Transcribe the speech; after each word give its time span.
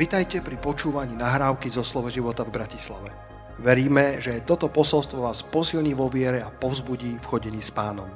Vitajte 0.00 0.40
pri 0.40 0.56
počúvaní 0.56 1.12
nahrávky 1.12 1.68
zo 1.68 1.84
Slovo 1.84 2.08
života 2.08 2.40
v 2.40 2.56
Bratislave. 2.56 3.12
Veríme, 3.60 4.16
že 4.16 4.40
toto 4.48 4.72
posolstvo 4.72 5.28
vás 5.28 5.44
posilní 5.44 5.92
vo 5.92 6.08
viere 6.08 6.40
a 6.40 6.48
povzbudí 6.48 7.20
v 7.20 7.28
chodení 7.28 7.60
s 7.60 7.68
pánom. 7.68 8.08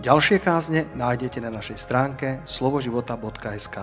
Ďalšie 0.00 0.40
kázne 0.40 0.88
nájdete 0.96 1.44
na 1.44 1.52
našej 1.52 1.76
stránke 1.76 2.40
slovoživota.sk 2.48 3.76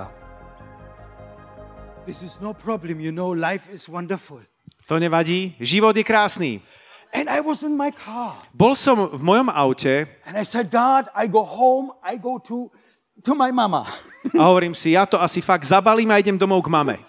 This 2.10 2.26
is 2.26 2.42
no 2.42 2.58
problem, 2.58 2.98
you 2.98 3.14
know, 3.14 3.38
life 3.38 3.70
is 3.70 3.86
wonderful. 3.86 4.42
To 4.90 4.98
nevadí, 4.98 5.54
život 5.62 5.94
je 5.94 6.02
krásny. 6.02 6.66
And 7.14 7.30
I 7.30 7.46
was 7.46 7.62
in 7.62 7.78
my 7.78 7.94
car 7.94 8.42
Bol 8.50 8.74
som 8.74 9.14
v 9.14 9.22
mojom 9.22 9.54
aute 9.54 10.10
and 10.26 10.34
I 10.34 10.42
said, 10.42 10.74
God, 10.74 11.06
I 11.14 11.30
go 11.30 11.46
home, 11.46 11.94
I 12.02 12.18
go 12.18 12.42
to, 12.50 12.74
to 13.22 13.38
my 13.38 13.54
mama, 13.54 13.86
a 14.34 14.42
hovorím 14.42 14.74
si, 14.74 14.98
ja 14.98 15.06
to 15.06 15.22
asi 15.22 15.38
fakt 15.38 15.70
zabalím 15.70 16.10
a 16.10 16.18
idem 16.18 16.34
domov 16.34 16.66
k 16.66 16.74
mame. 16.74 17.07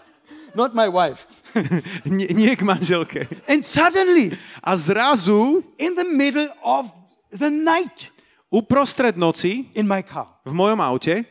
Not 0.54 0.74
my 0.74 0.88
wife. 0.88 1.26
nie, 2.04 2.28
nie 2.32 2.56
k 2.56 2.62
manželke. 2.64 3.26
And 3.48 3.64
suddenly, 3.64 4.36
A 4.62 4.76
zrazu, 4.76 5.64
in 5.78 5.94
the 5.94 6.04
middle 6.04 6.48
of 6.64 6.88
the 7.30 7.50
night 7.50 8.10
uprostred 8.52 9.16
noci, 9.16 9.68
in 9.74 9.86
my 9.86 10.00
car, 10.02 10.28
v 10.44 10.52
mojom 10.52 10.80
aute, 10.80 11.24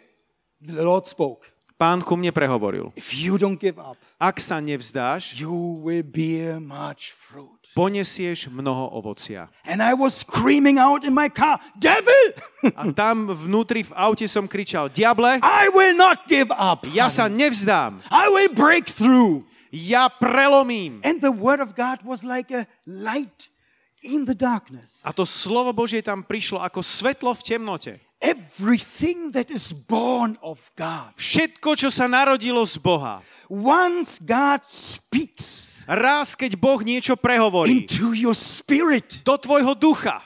the 0.61 0.83
Lord 0.83 1.05
spoke. 1.07 1.45
pán 1.77 2.01
ku 2.01 2.17
mne 2.17 2.33
prehovoril. 2.33 2.89
If 2.97 3.13
you 3.13 3.37
don't 3.37 3.57
give 3.57 3.77
up, 3.77 3.97
Ak 4.17 4.41
sa 4.41 4.57
nevzdáš, 4.57 5.37
you 5.37 5.53
will 5.85 6.01
bear 6.01 6.57
much 6.57 7.13
fruit. 7.13 7.56
Ponesieš 7.77 8.49
mnoho 8.49 8.89
ovocia. 8.97 9.53
And 9.69 9.85
I 9.85 9.93
was 9.93 10.25
screaming 10.25 10.81
out 10.81 11.05
in 11.05 11.13
my 11.13 11.29
car, 11.29 11.61
Devil, 11.77 12.33
A 12.73 12.89
tam 12.89 13.29
vnútri 13.29 13.85
v 13.85 13.93
aute 13.93 14.25
som 14.25 14.49
kričal, 14.49 14.89
diable, 14.89 15.37
I 15.45 15.69
will 15.69 15.93
not 15.93 16.25
give 16.25 16.49
up. 16.49 16.89
ja 16.89 17.05
sa 17.05 17.29
nevzdám, 17.29 18.01
I 18.09 18.25
will 18.33 18.49
break 18.49 18.89
through. 18.89 19.45
ja 19.69 20.09
prelomím. 20.09 21.05
And 21.05 21.21
the 21.21 21.29
word 21.29 21.61
of 21.61 21.77
God 21.77 22.01
was 22.01 22.25
like 22.25 22.49
a 22.49 22.65
light 22.89 23.53
in 24.01 24.25
the 24.25 24.33
darkness. 24.33 25.05
A 25.05 25.13
to 25.13 25.21
slovo 25.27 25.69
Božie 25.69 26.01
tam 26.01 26.25
prišlo 26.25 26.57
ako 26.57 26.81
svetlo 26.81 27.29
v 27.37 27.41
temnote. 27.45 27.93
Everything 28.17 29.29
that 29.37 29.53
is 29.53 29.69
born 29.69 30.41
of 30.41 30.57
God. 30.73 31.13
Všetko, 31.21 31.77
čo 31.77 31.93
sa 31.93 32.09
narodilo 32.09 32.65
z 32.65 32.81
Boha, 32.81 33.21
Once 33.45 34.17
God 34.17 34.65
speaks 34.65 35.76
raz, 35.87 36.35
keď 36.35 36.59
Boh 36.59 36.83
niečo 36.83 37.15
prehovorí 37.15 37.71
into 37.71 38.11
your 38.11 38.35
spirit, 38.35 39.23
do 39.23 39.39
tvojho 39.39 39.73
ducha, 39.73 40.19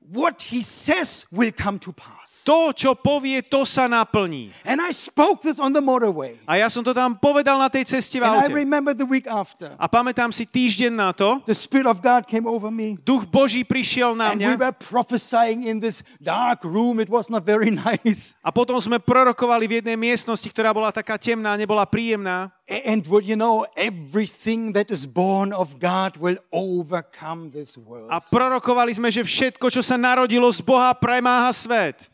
what 0.00 0.40
he 0.54 0.62
says 0.62 1.26
will 1.34 1.50
come 1.50 1.76
to 1.82 1.90
pass. 1.92 2.17
To, 2.44 2.76
čo 2.76 2.92
povie, 2.92 3.40
to 3.40 3.64
sa 3.64 3.88
naplní. 3.88 4.52
And 4.68 4.84
I 4.84 4.92
spoke 4.92 5.40
this 5.40 5.56
on 5.56 5.72
the 5.72 5.80
motorway. 5.80 6.36
A 6.44 6.60
ja 6.60 6.68
som 6.68 6.84
to 6.84 6.92
tam 6.92 7.16
povedal 7.16 7.56
na 7.56 7.72
tej 7.72 7.88
ceste 7.88 8.20
v 8.20 8.24
And 8.28 8.44
I 8.44 8.48
aute. 8.48 8.52
remember 8.52 8.92
the 8.92 9.08
week 9.08 9.24
after. 9.24 9.72
A 9.80 9.88
pamätám 9.88 10.28
si 10.28 10.44
týždeň 10.44 10.92
na 10.92 11.16
to, 11.16 11.40
The 11.48 11.56
Spirit 11.56 11.88
of 11.88 12.04
God 12.04 12.28
came 12.28 12.44
over 12.44 12.68
me. 12.68 13.00
duch 13.00 13.24
Boží 13.28 13.64
prišiel 13.64 14.12
na 14.12 14.36
And 14.36 14.40
we 14.40 14.44
mňa 14.44 14.60
were 14.60 14.76
prophesying 14.76 15.64
in 15.64 15.80
this 15.80 16.04
dark 16.20 16.64
room. 16.64 17.00
It 17.00 17.08
was 17.08 17.32
not 17.32 17.48
very 17.48 17.72
nice. 17.88 18.36
a 18.44 18.52
potom 18.52 18.76
sme 18.76 19.00
prorokovali 19.00 19.64
v 19.64 19.72
jednej 19.80 19.96
miestnosti, 19.96 20.48
ktorá 20.52 20.76
bola 20.76 20.92
taká 20.92 21.16
temná, 21.16 21.56
nebola 21.56 21.88
príjemná. 21.88 22.52
And 22.68 23.00
what 23.08 23.24
you 23.24 23.32
know, 23.32 23.64
everything 23.80 24.76
that 24.76 24.92
is 24.92 25.08
born 25.08 25.56
of 25.56 25.80
God 25.80 26.20
will 26.20 26.36
overcome 26.52 27.48
this 27.56 27.80
world. 27.80 28.12
A 28.12 28.20
prorokovali 28.20 28.92
sme, 28.92 29.08
že 29.08 29.24
všetko, 29.24 29.72
čo 29.72 29.80
sa 29.80 29.96
narodilo 29.96 30.44
z 30.52 30.60
Boha, 30.60 30.92
premáha 30.92 31.48
svet. 31.56 32.12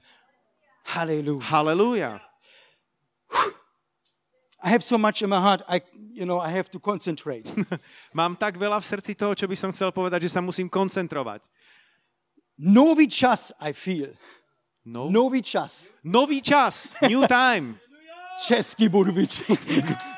Hallelujah. 0.84 1.42
Halelúja. 1.42 2.12
I 4.64 4.68
have 4.70 4.84
so 4.84 4.96
much 4.96 5.20
in 5.20 5.28
my 5.28 5.40
heart. 5.40 5.62
I, 5.68 5.82
you 6.12 6.24
know, 6.24 6.40
I 6.40 6.48
have 6.48 6.70
to 6.70 6.80
concentrate. 6.80 7.44
Mám 8.16 8.36
tak 8.36 8.56
veľa 8.56 8.80
v 8.80 8.86
srdci 8.86 9.12
toho, 9.12 9.36
čo 9.36 9.44
by 9.44 9.56
som 9.56 9.72
chcel 9.72 9.92
povedať, 9.92 10.24
že 10.24 10.32
sa 10.32 10.40
musím 10.40 10.72
koncentrovať. 10.72 11.44
Nový 12.56 13.10
čas, 13.10 13.52
I 13.60 13.76
feel. 13.76 14.16
No. 14.84 15.12
Nový 15.12 15.44
čas. 15.44 15.92
Nový 16.04 16.40
čas, 16.40 16.96
new 17.04 17.24
time, 17.28 17.80
Česky 18.44 18.88
budu 18.88 19.12
byť. 19.12 19.32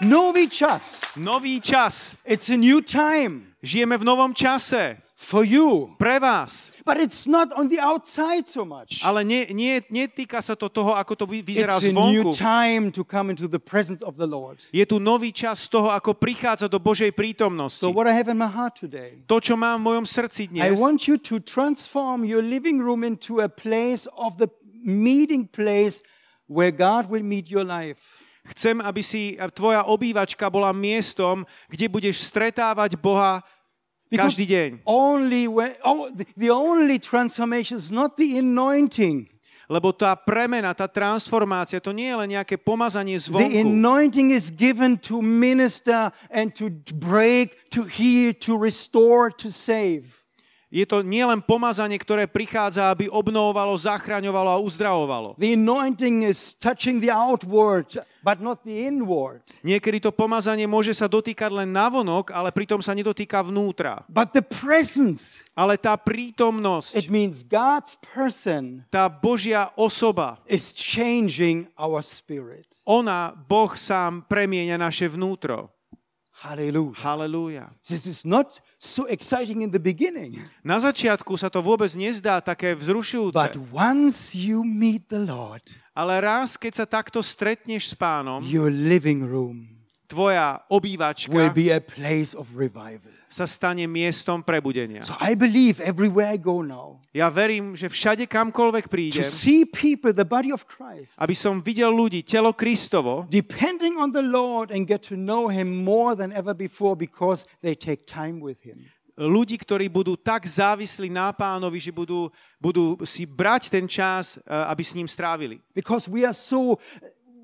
Nový 0.02 0.50
čas. 0.50 1.14
nový 1.14 1.62
čas. 1.62 2.18
It's 2.26 2.50
a 2.50 2.58
new 2.58 2.82
time 2.82 3.54
Žijeme 3.62 3.98
v 3.98 4.04
novom 4.04 4.34
čase. 4.34 5.02
For 5.16 5.48
you. 5.48 5.96
Pre 5.96 6.20
vás. 6.20 6.76
But 6.84 7.00
it's 7.00 7.24
not 7.24 7.48
on 7.56 7.72
the 7.72 7.80
outside 7.80 8.44
so 8.44 8.68
much. 8.68 9.00
Ale 9.00 9.24
nie, 9.24 9.48
nie, 9.50 9.80
netýka 9.88 10.44
sa 10.44 10.52
to 10.52 10.68
toho, 10.68 10.92
ako 10.92 11.16
to 11.16 11.24
vy- 11.24 11.40
vyzerá 11.40 11.80
It's 11.80 11.88
a 11.88 11.96
new 11.96 12.30
zvonku. 12.30 12.36
time 12.36 12.92
to 12.92 13.00
come 13.02 13.32
into 13.32 13.48
the 13.48 13.58
presence 13.58 14.04
of 14.04 14.20
the 14.20 14.28
Lord. 14.28 14.60
Je 14.70 14.84
tu 14.84 15.00
nový 15.00 15.32
čas 15.32 15.64
toho, 15.72 15.88
ako 15.88 16.12
prichádza 16.14 16.68
do 16.68 16.76
Božej 16.76 17.16
prítomnosti. 17.16 17.80
So 17.80 17.90
what 17.90 18.04
I 18.04 18.12
have 18.12 18.28
in 18.28 18.36
my 18.36 18.46
heart 18.46 18.76
today, 18.76 19.24
To, 19.24 19.40
čo 19.40 19.56
mám 19.56 19.80
v 19.80 19.96
mojom 19.96 20.04
srdci 20.04 20.52
I 20.52 20.70
dnes, 20.70 20.76
want 20.76 21.08
you 21.08 21.16
to 21.32 21.40
transform 21.40 22.22
your 22.22 22.44
living 22.44 22.78
room 22.78 23.00
into 23.00 23.40
a 23.40 23.48
place 23.48 24.04
of 24.20 24.36
the 24.36 24.52
meeting 24.84 25.48
place 25.48 26.04
where 26.46 26.70
God 26.70 27.08
will 27.10 27.24
meet 27.24 27.48
your 27.50 27.64
life. 27.64 27.98
chcem, 28.46 28.78
aby 28.78 29.02
si 29.02 29.34
tvoja 29.58 29.82
obývačka 29.90 30.46
bola 30.46 30.70
miestom, 30.70 31.42
kde 31.66 31.90
budeš 31.90 32.22
stretávať 32.30 32.94
Boha 32.94 33.42
Because 34.10 34.38
každý 34.38 34.46
deň. 34.46 34.70
only 34.86 35.48
when, 35.50 35.74
oh, 35.82 36.08
the, 36.14 36.26
the 36.36 36.50
only 36.50 36.98
transformation 36.98 37.76
is 37.76 37.90
not 37.90 38.16
the 38.16 38.38
anointing. 38.38 39.26
Lebo 39.66 39.90
tá 39.90 40.14
premena, 40.14 40.70
tá 40.78 40.86
transformácia, 40.86 41.82
to 41.82 41.90
nie 41.90 42.06
je 42.06 42.14
len 42.14 42.30
nejaké 42.38 42.54
pomazanie 42.54 43.18
The 43.18 43.34
zvonku. 43.34 43.66
anointing 43.66 44.30
is 44.30 44.54
given 44.54 44.94
to 45.10 45.18
minister 45.18 46.14
and 46.30 46.54
to 46.54 46.70
break, 46.94 47.66
to 47.74 47.82
heal, 47.82 48.30
to 48.46 48.54
restore, 48.54 49.34
to 49.34 49.50
save. 49.50 50.15
Je 50.76 50.84
to 50.84 51.00
nielen 51.00 51.40
pomazanie, 51.40 51.96
ktoré 51.96 52.28
prichádza, 52.28 52.92
aby 52.92 53.08
obnovovalo, 53.08 53.72
zachraňovalo 53.80 54.60
a 54.60 54.60
uzdravovalo. 54.60 55.32
The 55.40 55.56
anointing 55.56 56.28
is 56.28 56.52
touching 56.52 57.00
the 57.00 57.08
outward, 57.08 57.96
but 58.20 58.44
not 58.44 58.60
the 58.60 58.84
inward. 58.84 59.40
Niekedy 59.64 60.04
to 60.04 60.12
pomazanie 60.12 60.68
môže 60.68 60.92
sa 60.92 61.08
dotýkať 61.08 61.48
len 61.64 61.72
navonok, 61.72 62.28
ale 62.28 62.52
pritom 62.52 62.84
sa 62.84 62.92
nedotýka 62.92 63.40
vnútra. 63.40 64.04
But 64.04 64.36
the 64.36 64.44
presence, 64.44 65.40
Ale 65.56 65.80
tá 65.80 65.96
prítomnosť, 65.96 66.92
it 66.92 67.08
means 67.08 67.40
God's 67.40 67.96
person 68.12 68.84
tá 68.92 69.08
Božia 69.08 69.72
osoba, 69.80 70.36
is 70.44 70.76
changing 70.76 71.72
our 71.80 72.04
spirit. 72.04 72.68
ona, 72.84 73.32
Boh 73.32 73.72
sám 73.72 74.28
premieňa 74.28 74.76
naše 74.76 75.08
vnútro. 75.08 75.72
Hallelujah. 76.46 76.94
Halelúja. 77.02 77.64
This 77.82 78.06
is 78.06 78.22
not 78.22 78.62
so 78.78 79.10
exciting 79.10 79.66
in 79.66 79.70
the 79.74 79.82
beginning, 79.82 80.38
Na 80.62 80.78
začiatku 80.78 81.34
sa 81.34 81.50
to 81.50 81.58
vôbec 81.58 81.90
nezdá 81.98 82.38
také 82.38 82.70
vzrušujúce, 82.78 83.34
but 83.34 83.58
once 83.74 84.38
you 84.38 84.62
meet 84.62 85.10
the 85.10 85.18
Lord, 85.26 85.62
ale 85.90 86.22
raz, 86.22 86.54
keď 86.54 86.72
sa 86.82 86.86
takto 86.86 87.18
stretneš 87.18 87.90
s 87.90 87.94
pánom, 87.98 88.46
your 88.46 88.70
living 88.70 89.26
room 89.26 89.76
tvoja 90.06 90.62
will 90.70 90.78
obývačka 90.78 91.50
be 91.50 91.74
a 91.74 91.82
place 91.82 92.30
of 92.32 92.46
revival. 92.54 93.10
Sa 93.36 93.44
stane 93.44 93.84
miestom 93.84 94.40
prebudenia. 94.40 95.04
So 95.04 95.12
I 95.20 95.36
believe 95.36 95.84
everywhere 95.84 96.32
I 96.32 96.40
go 96.40 96.64
now, 96.64 96.96
Ja 97.12 97.32
verím, 97.32 97.76
že 97.76 97.88
všade 97.88 98.24
kamkoľvek 98.28 98.88
to 98.88 98.92
prídem, 98.92 99.24
see 99.24 99.68
people, 99.68 100.12
the 100.12 100.24
body 100.24 100.52
of 100.52 100.64
Christ, 100.64 101.16
aby 101.20 101.36
som 101.36 101.60
videl 101.60 101.92
ľudí, 101.92 102.24
telo 102.24 102.56
Kristovo, 102.56 103.28
depending 103.28 104.00
on 104.00 104.12
the 104.12 104.24
Lord 104.24 104.72
and 104.72 104.88
get 104.88 105.04
to 105.12 105.16
know 105.16 105.48
Him 105.52 105.84
more 105.84 106.16
than 106.16 106.32
ever 106.32 106.56
before 106.56 106.96
because 106.96 107.44
they 107.60 107.76
take 107.76 108.08
time 108.08 108.40
with 108.40 108.60
Him. 108.64 108.88
ľudí, 109.16 109.56
ktorí 109.56 109.88
budú 109.88 110.12
tak 110.12 110.44
závislí 110.44 111.08
na 111.08 111.32
pánovi, 111.32 111.80
že 111.80 111.88
budú, 111.88 112.28
budú 112.60 113.00
si 113.08 113.24
brať 113.24 113.72
ten 113.72 113.88
čas, 113.88 114.36
eh, 114.36 114.40
aby 114.44 114.84
s 114.84 114.92
ním 114.92 115.08
strávili. 115.08 115.64
Because 115.72 116.04
we 116.04 116.28
are 116.28 116.36
so, 116.36 116.76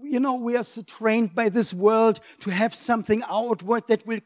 you 0.04 0.20
know, 0.20 0.36
we 0.36 0.52
are 0.52 0.68
so 0.68 0.84
trained 0.84 1.32
by 1.32 1.48
this 1.48 1.72
world 1.72 2.20
to 2.44 2.52
have 2.52 2.76
something 2.76 3.24
outward 3.24 3.88
that 3.88 4.04
will, 4.04 4.20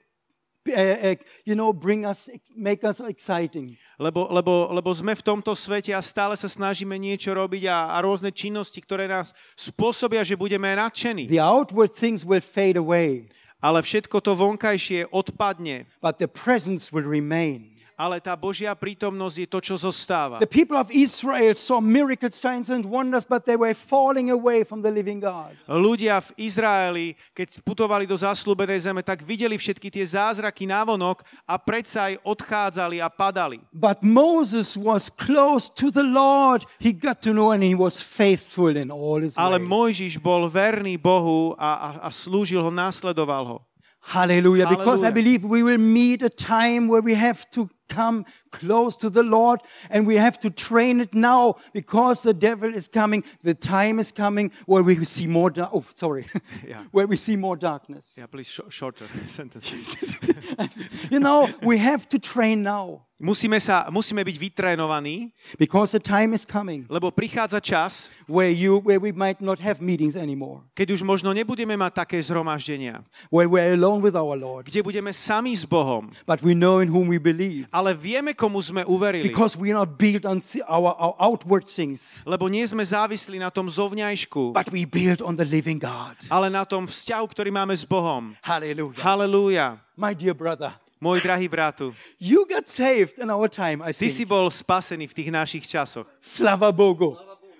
you 1.45 1.55
know, 1.55 1.73
bring 1.73 2.05
us, 2.05 2.29
make 2.55 2.83
us 2.83 3.01
exciting. 3.01 3.79
Lebo, 3.99 4.27
lebo, 4.29 4.69
lebo 4.73 4.91
sme 4.93 5.15
v 5.15 5.23
tomto 5.23 5.55
svete 5.55 5.95
a 5.95 6.03
stále 6.03 6.35
sa 6.37 6.51
snažíme 6.51 6.99
niečo 6.99 7.33
robiť 7.33 7.69
a, 7.71 7.95
a 7.95 8.03
rôzne 8.03 8.35
činnosti, 8.35 8.83
ktoré 8.83 9.07
nás 9.07 9.31
spôsobia, 9.57 10.27
že 10.27 10.35
budeme 10.37 10.69
nadšení. 10.75 11.31
The 11.31 11.41
outward 11.41 11.95
things 11.95 12.25
will 12.27 12.43
fade 12.43 12.77
away, 12.77 13.29
Ale 13.61 13.81
všetko 13.81 14.21
to 14.21 14.37
vonkajšie 14.37 15.09
odpadne. 15.13 15.89
but 16.03 16.19
the 16.21 16.29
presence 16.29 16.93
will 16.93 17.07
remain. 17.07 17.75
Ale 17.97 18.21
tá 18.21 18.37
Božia 18.37 18.77
prítomnosť 18.77 19.37
je 19.41 19.49
to, 19.49 19.59
čo 19.65 19.75
zostáva. 19.81 20.37
The 20.39 20.47
people 20.47 20.77
of 20.77 20.93
Israel 20.93 21.57
saw 21.57 21.81
miracle 21.81 22.29
signs 22.29 22.69
and 22.69 22.85
wonders, 22.85 23.25
but 23.25 23.49
they 23.49 23.57
were 23.57 23.73
falling 23.73 24.29
away 24.29 24.63
from 24.63 24.85
the 24.85 24.93
living 24.93 25.19
God. 25.19 25.57
Ľudia 25.65 26.21
v 26.21 26.31
Izraeli, 26.47 27.07
keď 27.33 27.65
putovali 27.65 28.05
do 28.05 28.15
zaslúbenej 28.15 28.85
zeme, 28.85 29.01
tak 29.01 29.25
videli 29.25 29.57
všetky 29.57 29.89
tie 29.89 30.05
zázraky 30.05 30.69
návonok 30.69 31.25
a 31.49 31.57
predsa 31.57 32.13
aj 32.13 32.21
odchádzali 32.21 33.01
a 33.01 33.09
padali. 33.09 33.65
But 33.73 34.05
Moses 34.05 34.77
was 34.77 35.09
close 35.09 35.73
to 35.81 35.89
the 35.89 36.05
Lord. 36.05 36.69
He 36.77 36.93
got 36.93 37.25
to 37.25 37.33
know 37.33 37.57
and 37.57 37.65
he 37.65 37.73
was 37.73 37.99
faithful 38.05 38.77
in 38.77 38.93
all 38.93 39.25
his 39.25 39.33
Ale 39.41 39.57
ways. 39.57 39.67
Mojžiš 39.67 40.21
bol 40.21 40.53
verný 40.53 41.01
Bohu 41.01 41.57
a, 41.57 41.73
a, 41.73 41.89
a 42.07 42.09
slúžil 42.13 42.61
ho, 42.61 42.69
následoval 42.69 43.45
ho. 43.49 43.59
Hallelujah. 44.06 44.69
Because 44.69 45.03
I 45.03 45.11
believe 45.11 45.43
we 45.44 45.64
will 45.64 45.79
meet 45.79 46.23
a 46.23 46.31
time 46.31 46.87
where 46.87 47.03
we 47.03 47.14
have 47.14 47.50
to 47.50 47.69
come 47.88 48.25
close 48.53 48.97
to 48.99 49.11
the 49.11 49.25
Lord 49.25 49.61
and 49.91 50.06
we 50.06 50.14
have 50.17 50.38
to 50.41 50.50
train 50.50 51.00
it 51.00 51.12
now 51.12 51.56
because 51.73 52.23
the 52.23 52.32
devil 52.32 52.73
is 52.73 52.87
coming. 52.87 53.25
The 53.43 53.55
time 53.55 53.99
is 53.99 54.12
coming 54.12 54.53
where 54.67 54.85
we 54.85 55.05
see 55.05 55.26
more 55.26 55.50
dark. 55.50 55.70
Oh, 55.73 55.85
sorry. 55.97 56.26
Yeah. 56.67 56.85
where 56.93 57.08
we 57.08 57.17
see 57.17 57.35
more 57.37 57.56
darkness. 57.56 58.14
Yeah, 58.17 58.26
please 58.26 58.49
sh- 58.49 58.61
shorter 58.69 59.06
sentences. 59.26 59.97
You 61.11 61.19
know, 61.19 61.49
we 61.62 61.79
have 61.79 62.09
to 62.11 62.19
train 62.19 62.62
now 62.62 63.06
Musíme, 63.17 63.57
sa, 63.65 63.89
musíme 63.89 64.21
byť 64.21 64.37
vytrénovaní, 64.37 65.33
because 65.57 65.89
the 65.97 66.03
time 66.03 66.37
is 66.37 66.45
coming 66.45 66.85
lebo 66.93 67.09
prichádza 67.09 67.65
čas, 67.65 68.13
where 68.29 68.53
you 68.53 68.77
where 68.85 69.01
we 69.01 69.09
might 69.09 69.41
not 69.41 69.57
have 69.57 69.81
meetings 69.81 70.21
anymore. 70.21 70.61
keď 70.77 70.93
už 70.93 71.01
možno 71.01 71.33
nebudeme 71.33 71.81
mať 71.81 72.05
také 72.05 72.21
zhromaždenia, 72.21 73.01
Where 73.33 73.49
we're 73.49 73.73
alone 73.73 74.05
with 74.05 74.21
our 74.21 74.37
Lord. 74.37 74.69
kde 74.69 74.85
budeme 74.85 75.17
sami 75.17 75.57
s 75.57 75.65
Bohom, 75.65 76.13
But 76.29 76.45
we 76.45 76.53
know 76.53 76.85
in 76.85 76.93
whom 76.93 77.09
we 77.09 77.17
believe. 77.17 77.65
ale 77.73 77.97
vieme, 77.97 78.37
komu 78.37 78.61
sme 78.61 78.85
uverili, 78.85 79.33
Because 79.33 79.57
we 79.57 79.73
are 79.73 79.81
not 79.81 79.97
built 79.97 80.29
on 80.29 80.45
our, 80.69 80.93
our 81.01 81.17
outward 81.17 81.65
things, 81.65 82.21
lebo 82.29 82.53
nie 82.53 82.69
sme 82.69 82.85
závislí 82.85 83.41
na 83.41 83.49
tom 83.49 83.65
zovňajšku, 83.73 84.53
but 84.53 84.69
we 84.69 84.85
build 84.85 85.25
on 85.25 85.41
the 85.41 85.49
living 85.49 85.81
God. 85.81 86.21
ale 86.29 86.53
na 86.53 86.69
tom 86.69 86.85
vzťahu, 86.85 87.25
ktorý 87.33 87.49
máme 87.49 87.73
s 87.73 87.89
Bohom. 87.89 88.37
Hallelujah. 88.45 89.01
Halelúja. 89.01 89.67
My 89.97 90.12
dear 90.12 90.37
brother, 90.37 90.77
Môj 90.97 91.21
drahý 91.21 91.45
bratu, 91.45 91.93
you 92.17 92.49
got 92.49 92.65
saved 92.65 93.21
in 93.21 93.29
our 93.29 93.53
time, 93.53 93.85
I 93.85 93.93
ty 93.93 94.09
si 94.09 94.25
think. 94.25 94.33
bol 94.33 94.49
spasený 94.49 95.05
v 95.05 95.15
tých 95.15 95.29
našich 95.29 95.65
časoch. 95.69 96.09
Slava 96.25 96.73
Bogu. 96.73 97.13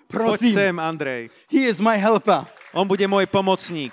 Poď 0.09 0.41
Prosím. 0.41 0.55
sem, 0.56 0.75
Andrej. 0.81 1.29
He 1.50 1.69
is 1.69 1.77
my 1.77 2.00
helper. 2.00 2.49
On 2.73 2.88
bude 2.88 3.05
môj 3.05 3.29
pomocník. 3.29 3.93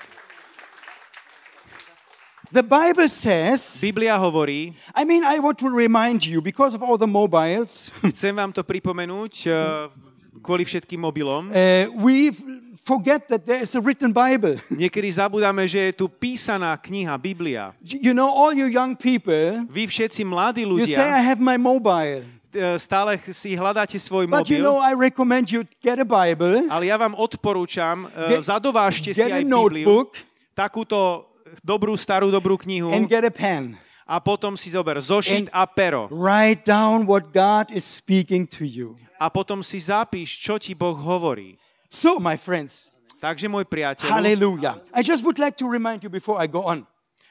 The 2.53 2.61
Bible 2.61 3.09
says, 3.09 3.81
Biblia 3.81 4.13
hovorí, 4.15 4.77
I 4.93 5.03
mean, 5.03 5.25
I 5.25 5.41
want 5.41 5.57
to 5.59 5.67
remind 5.73 6.21
you, 6.23 6.37
because 6.39 6.77
of 6.77 6.85
all 6.85 7.01
the 7.01 7.09
mobiles, 7.09 7.89
chcem 8.13 8.29
vám 8.29 8.53
to 8.53 8.61
pripomenúť 8.61 9.33
eh, 9.49 9.89
kvôli 10.37 10.61
všetkým 10.61 11.01
mobilom. 11.01 11.49
uh, 11.49 11.89
we 11.97 12.29
f- 12.29 12.45
forget 12.83 13.27
that 13.31 13.47
there 13.47 13.63
is 13.63 13.73
a 13.73 13.81
written 13.81 14.11
Bible. 14.11 14.59
Niekedy 14.71 15.07
zabudáme, 15.09 15.63
že 15.65 15.91
je 15.91 15.93
tu 15.95 16.05
písaná 16.07 16.75
kniha, 16.75 17.15
Biblia. 17.17 17.71
You 17.79 18.11
know, 18.11 18.27
all 18.27 18.51
you 18.51 18.67
young 18.67 18.93
people, 18.93 19.63
Vy 19.71 19.87
všetci 19.87 20.21
mladí 20.27 20.67
you 20.67 20.83
say, 20.85 20.99
I 21.03 21.23
ľudia 21.23 21.23
have 21.23 21.39
my 21.39 21.55
mobile. 21.55 22.27
eh, 22.53 22.77
stále 22.77 23.17
si 23.33 23.57
hľadáte 23.57 23.97
svoj 23.97 24.29
But 24.29 24.45
you 24.45 24.61
mobil, 24.61 24.61
know, 24.61 24.77
I 24.77 24.93
recommend 24.93 25.49
you 25.49 25.65
get 25.81 25.97
a 25.97 26.05
Bible, 26.05 26.69
ale 26.69 26.85
ja 26.85 26.99
vám 26.99 27.17
odporúčam, 27.17 28.05
eh, 28.13 28.37
Get- 28.37 28.45
zadovážte 28.45 29.09
si 29.09 29.17
get 29.17 29.33
a 29.33 29.41
aj 29.41 29.43
Bibliu, 29.47 30.05
takúto 30.53 31.25
dobrú, 31.65 31.97
starú, 31.97 32.29
dobrú 32.29 32.57
knihu 32.61 32.93
and 32.93 33.09
get 33.09 33.25
a 33.25 33.33
pen. 33.33 33.73
a 34.05 34.21
potom 34.21 34.53
si 34.53 34.69
zober 34.69 35.01
zošit 35.01 35.49
a 35.49 35.65
pero. 35.65 36.05
Write 36.13 36.61
down 36.67 37.07
what 37.09 37.33
God 37.33 37.73
is 37.73 37.81
speaking 37.87 38.45
to 38.53 38.67
you. 38.67 38.93
A 39.17 39.31
potom 39.31 39.63
si 39.63 39.79
zapíš, 39.79 40.35
čo 40.37 40.59
ti 40.59 40.75
Boh 40.75 40.93
hovorí. 40.93 41.55
So, 41.93 42.17
my 42.17 42.33
friends, 42.41 42.89
Takže 43.21 43.45
môj 43.47 43.63
priateľ, 43.63 44.09
hallelujah. 44.09 44.81
I 44.91 44.99
just 45.05 45.21
would 45.23 45.37
like 45.39 45.55
to 45.61 45.69
remind 45.69 46.01
you 46.03 46.09
before 46.09 46.41
I 46.41 46.49
go 46.49 46.65
on. 46.65 46.83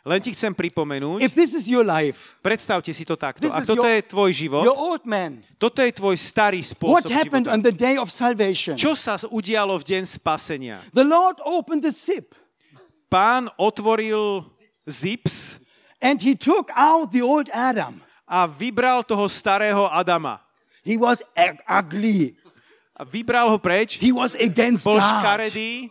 len 0.02 0.18
ti 0.18 0.34
chcem 0.34 0.50
pripomenúť, 0.50 1.22
If 1.22 1.34
this 1.34 1.54
is 1.54 1.66
your 1.70 1.82
life, 1.86 2.34
predstavte 2.42 2.90
si 2.90 3.02
to 3.06 3.14
takto. 3.14 3.42
This 3.42 3.54
is 3.54 3.66
toto 3.66 3.82
your- 3.86 3.90
je 3.92 4.00
tvoj 4.02 4.30
život, 4.34 4.62
your 4.66 4.74
old 4.74 5.02
man, 5.06 5.42
toto 5.58 5.78
je 5.78 5.90
tvoj 5.94 6.14
starý 6.16 6.58
what 6.82 7.06
spôsob 7.06 7.10
happened 7.10 7.46
života. 7.46 7.54
on 7.54 7.60
the 7.62 7.70
day 7.74 7.94
of 7.98 8.10
salvation? 8.10 8.74
Čo 8.74 8.94
sa 8.94 9.14
udialo 9.30 9.78
v 9.78 9.84
deň 9.84 10.02
spasenia? 10.08 10.78
The 10.94 11.06
Lord 11.06 11.38
opened 11.42 11.82
the 11.86 11.94
zip 11.94 12.34
Pán 13.06 13.46
otvoril 13.60 14.48
zips 14.88 15.60
and 16.00 16.18
he 16.18 16.34
took 16.34 16.72
out 16.74 17.12
the 17.12 17.20
old 17.22 17.46
Adam. 17.52 18.00
a 18.26 18.48
vybral 18.48 19.04
toho 19.04 19.28
starého 19.28 19.86
Adama. 19.86 20.40
He 20.82 20.96
was 20.98 21.22
ug- 21.38 21.62
ugly. 21.68 22.34
A 22.96 23.04
vybral 23.04 23.48
ho 23.48 23.58
preč, 23.58 23.96
He 23.98 24.12
was 24.12 24.36
against 24.36 24.84
bol 24.84 25.00
škaredý, 25.00 25.88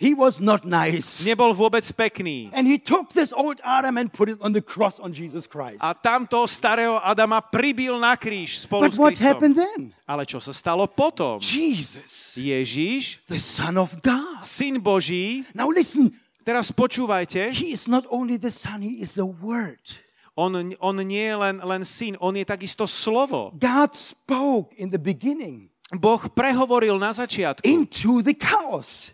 He 0.00 0.16
was 0.16 0.40
not 0.40 0.64
nice. 0.64 1.20
nebol 1.20 1.52
vôbec 1.52 1.84
pekný. 1.92 2.48
And 2.56 2.64
he 2.64 2.80
took 2.80 3.12
this 3.12 3.36
old 3.36 3.60
Adam 3.60 4.00
and 4.00 4.08
put 4.08 4.32
it 4.32 4.40
on 4.40 4.56
the 4.56 4.64
cross 4.64 4.96
on 4.96 5.12
Jesus 5.12 5.44
Christ. 5.44 5.84
A 5.84 5.92
tamto 5.92 6.40
starého 6.48 6.96
Adama 7.04 7.44
pribil 7.44 8.00
na 8.00 8.16
kríž 8.16 8.64
spolu 8.64 8.88
But 8.88 8.92
s 8.92 8.96
what 8.96 9.12
Kristom. 9.12 9.28
happened 9.28 9.56
then? 9.60 9.80
Ale 10.08 10.24
čo 10.24 10.40
sa 10.40 10.56
stalo 10.56 10.88
potom? 10.88 11.36
Jesus, 11.44 12.32
Ježiš, 12.32 13.20
the 13.28 13.36
Son 13.36 13.76
of 13.76 13.92
God. 14.00 14.40
syn 14.40 14.80
Boží, 14.80 15.44
Now 15.52 15.68
listen, 15.68 16.08
teraz 16.48 16.72
počúvajte, 16.72 17.52
he 17.52 17.76
is 17.76 17.84
not 17.84 18.08
only 18.08 18.40
the 18.40 18.48
Son, 18.48 18.80
he 18.80 19.04
is 19.04 19.20
the 19.20 19.28
Word. 19.28 19.84
on, 20.32 20.72
on 20.80 20.96
nie 21.04 21.28
je 21.28 21.36
len, 21.36 21.60
len 21.60 21.84
syn, 21.84 22.16
on 22.24 22.32
je 22.40 22.48
takisto 22.48 22.88
slovo. 22.88 23.52
God 23.60 23.92
spoke 23.92 24.72
in 24.80 24.88
the 24.88 24.96
beginning 24.96 25.68
Boh 25.92 26.22
prehovoril 26.30 26.98
na 26.98 27.10
začiatku 27.10 27.66
into 27.66 28.22
the 28.22 28.34
chaos. 28.34 29.10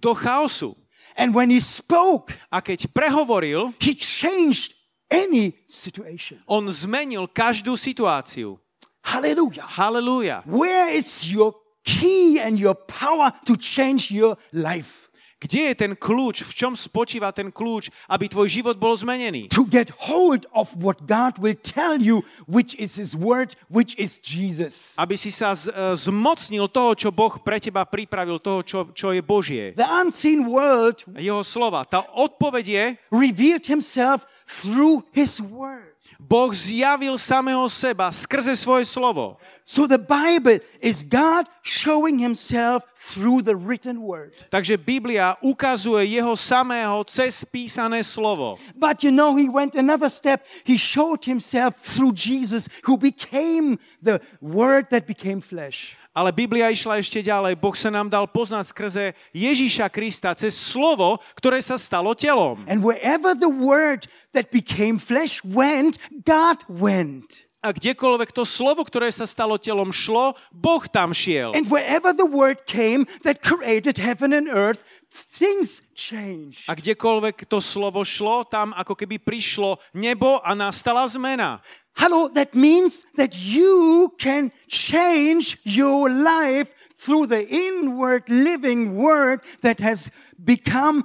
do 0.00 0.14
chaosu. 0.14 0.76
And 1.16 1.34
when 1.34 1.50
he 1.50 1.60
spoke, 1.60 2.34
A 2.52 2.60
keď 2.60 2.92
prehovoril, 2.92 3.72
he 3.80 3.94
changed 3.94 4.74
any 5.10 5.54
situation. 5.66 6.38
on 6.46 6.68
zmenil 6.68 7.26
každú 7.26 7.74
situáciu. 7.74 8.58
Hallelujah. 9.02 9.62
Halelúja. 9.64 10.42
Where 10.44 10.90
is 10.92 11.30
your 11.30 11.54
key 11.86 12.38
and 12.42 12.58
your 12.58 12.74
power 12.74 13.32
to 13.46 13.56
change 13.56 14.10
your 14.10 14.36
life? 14.52 15.05
Kde 15.36 15.68
je 15.68 15.74
ten 15.76 15.92
kľúč? 15.92 16.48
V 16.48 16.52
čom 16.56 16.72
spočíva 16.72 17.28
ten 17.28 17.52
kľúč, 17.52 17.92
aby 18.08 18.24
tvoj 18.24 18.48
život 18.48 18.80
bol 18.80 18.96
zmenený? 18.96 19.52
To 19.52 19.68
get 19.68 19.92
hold 20.08 20.48
of 20.56 20.72
what 20.80 21.04
God 21.04 21.36
will 21.36 21.56
tell 21.60 22.00
you, 22.00 22.24
which 22.48 22.72
is 22.80 22.96
his 22.96 23.12
word, 23.12 23.52
which 23.68 23.92
is 24.00 24.16
Jesus. 24.24 24.96
Aby 24.96 25.20
si 25.20 25.28
sa 25.28 25.52
z, 25.52 25.68
e, 25.68 25.92
zmocnil 25.92 26.72
toho, 26.72 26.96
čo 26.96 27.12
Boh 27.12 27.36
pre 27.36 27.60
teba 27.60 27.84
pripravil, 27.84 28.40
toho, 28.40 28.64
čo, 28.64 28.78
čo 28.96 29.12
je 29.12 29.20
Božie. 29.20 29.76
The 29.76 29.84
unseen 29.84 30.48
world 30.48 31.04
Jeho 31.20 31.44
slova. 31.44 31.84
Tá 31.84 32.08
odpoveď 32.16 32.64
je, 32.64 32.84
revealed 33.12 33.68
himself 33.68 34.24
through 34.48 35.04
his 35.12 35.36
word. 35.36 35.95
Boh 36.18 36.52
zjavil 36.52 37.18
samého 37.18 37.68
seba 37.68 38.12
skrze 38.12 38.56
svoje 38.56 38.84
slovo. 38.88 39.36
So 39.66 39.86
the 39.86 39.98
Bible 39.98 40.62
is 40.80 41.02
God 41.02 41.50
showing 41.62 42.18
himself 42.18 42.84
through 42.94 43.42
the 43.42 43.56
written 43.56 44.00
word. 44.00 44.32
Takže 44.48 44.76
Biblia 44.78 45.36
ukazuje 45.42 46.04
jeho 46.06 46.36
samého 46.36 47.04
cez 47.04 47.44
písané 47.44 48.04
slovo. 48.04 48.58
But 48.78 49.02
you 49.02 49.10
know, 49.10 49.36
he 49.36 49.50
went 49.50 49.74
another 49.74 50.08
step. 50.08 50.46
He 50.64 50.78
showed 50.78 51.26
himself 51.26 51.76
through 51.76 52.14
Jesus, 52.14 52.68
who 52.86 52.96
became 52.96 53.76
the 54.02 54.20
word 54.40 54.88
that 54.90 55.06
became 55.06 55.42
flesh. 55.42 55.98
Ale 56.16 56.32
Biblia 56.32 56.72
išla 56.72 56.96
ešte 56.96 57.20
ďalej. 57.20 57.60
Boh 57.60 57.76
sa 57.76 57.92
nám 57.92 58.08
dal 58.08 58.24
poznať 58.24 58.72
skrze 58.72 59.04
Ježíša 59.36 59.92
Krista 59.92 60.32
cez 60.32 60.56
slovo, 60.56 61.20
ktoré 61.36 61.60
sa 61.60 61.76
stalo 61.76 62.16
telom. 62.16 62.64
And 62.64 62.80
wherever 62.80 63.36
the 63.36 63.52
word 63.52 64.08
that 64.32 64.48
became 64.48 64.96
flesh 64.96 65.44
went, 65.44 66.00
God 66.24 66.64
went. 66.72 67.44
A 67.60 67.74
kdekoľvek 67.74 68.32
to 68.32 68.48
slovo, 68.48 68.80
ktoré 68.86 69.12
sa 69.12 69.28
stalo 69.28 69.60
telom, 69.60 69.92
šlo, 69.92 70.38
Boh 70.54 70.86
tam 70.88 71.12
šiel. 71.12 71.52
And 71.52 71.68
wherever 71.68 72.16
the 72.16 72.24
word 72.24 72.64
came 72.64 73.04
that 73.26 73.44
created 73.44 74.00
heaven 74.00 74.32
and 74.32 74.48
earth, 74.48 74.88
things 75.12 75.82
changed. 75.92 76.64
A 76.64 76.78
kdekoľvek 76.78 77.44
to 77.44 77.60
slovo 77.60 78.06
šlo, 78.08 78.46
tam 78.48 78.72
ako 78.72 78.96
keby 78.96 79.20
prišlo 79.20 79.82
nebo 79.92 80.40
a 80.40 80.56
nastala 80.56 81.04
zmena. 81.10 81.60
Hello, 81.96 82.28
that 82.28 82.54
means 82.54 83.08
that 83.16 83.32
you 83.32 84.12
can 84.20 84.52
change 84.68 85.56
your 85.64 86.12
life 86.12 86.68
through 87.00 87.26
the 87.26 87.48
inward 87.48 88.28
living 88.28 88.96
word 88.96 89.40
that 89.62 89.80
has 89.80 90.10
become 90.44 91.04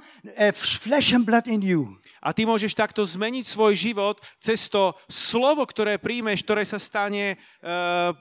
flesh 0.52 1.12
and 1.12 1.24
blood 1.24 1.48
in 1.48 1.64
you. 1.64 1.96
A 2.22 2.30
ty 2.30 2.46
môžeš 2.46 2.76
takto 2.76 3.02
zmeniť 3.02 3.42
svoj 3.48 3.74
život 3.74 4.20
cez 4.38 4.70
to 4.70 4.94
slovo, 5.10 5.66
ktoré 5.66 5.98
príjmeš, 5.98 6.46
ktoré 6.46 6.62
sa 6.62 6.78
stane 6.78 7.34
uh, 7.64 8.14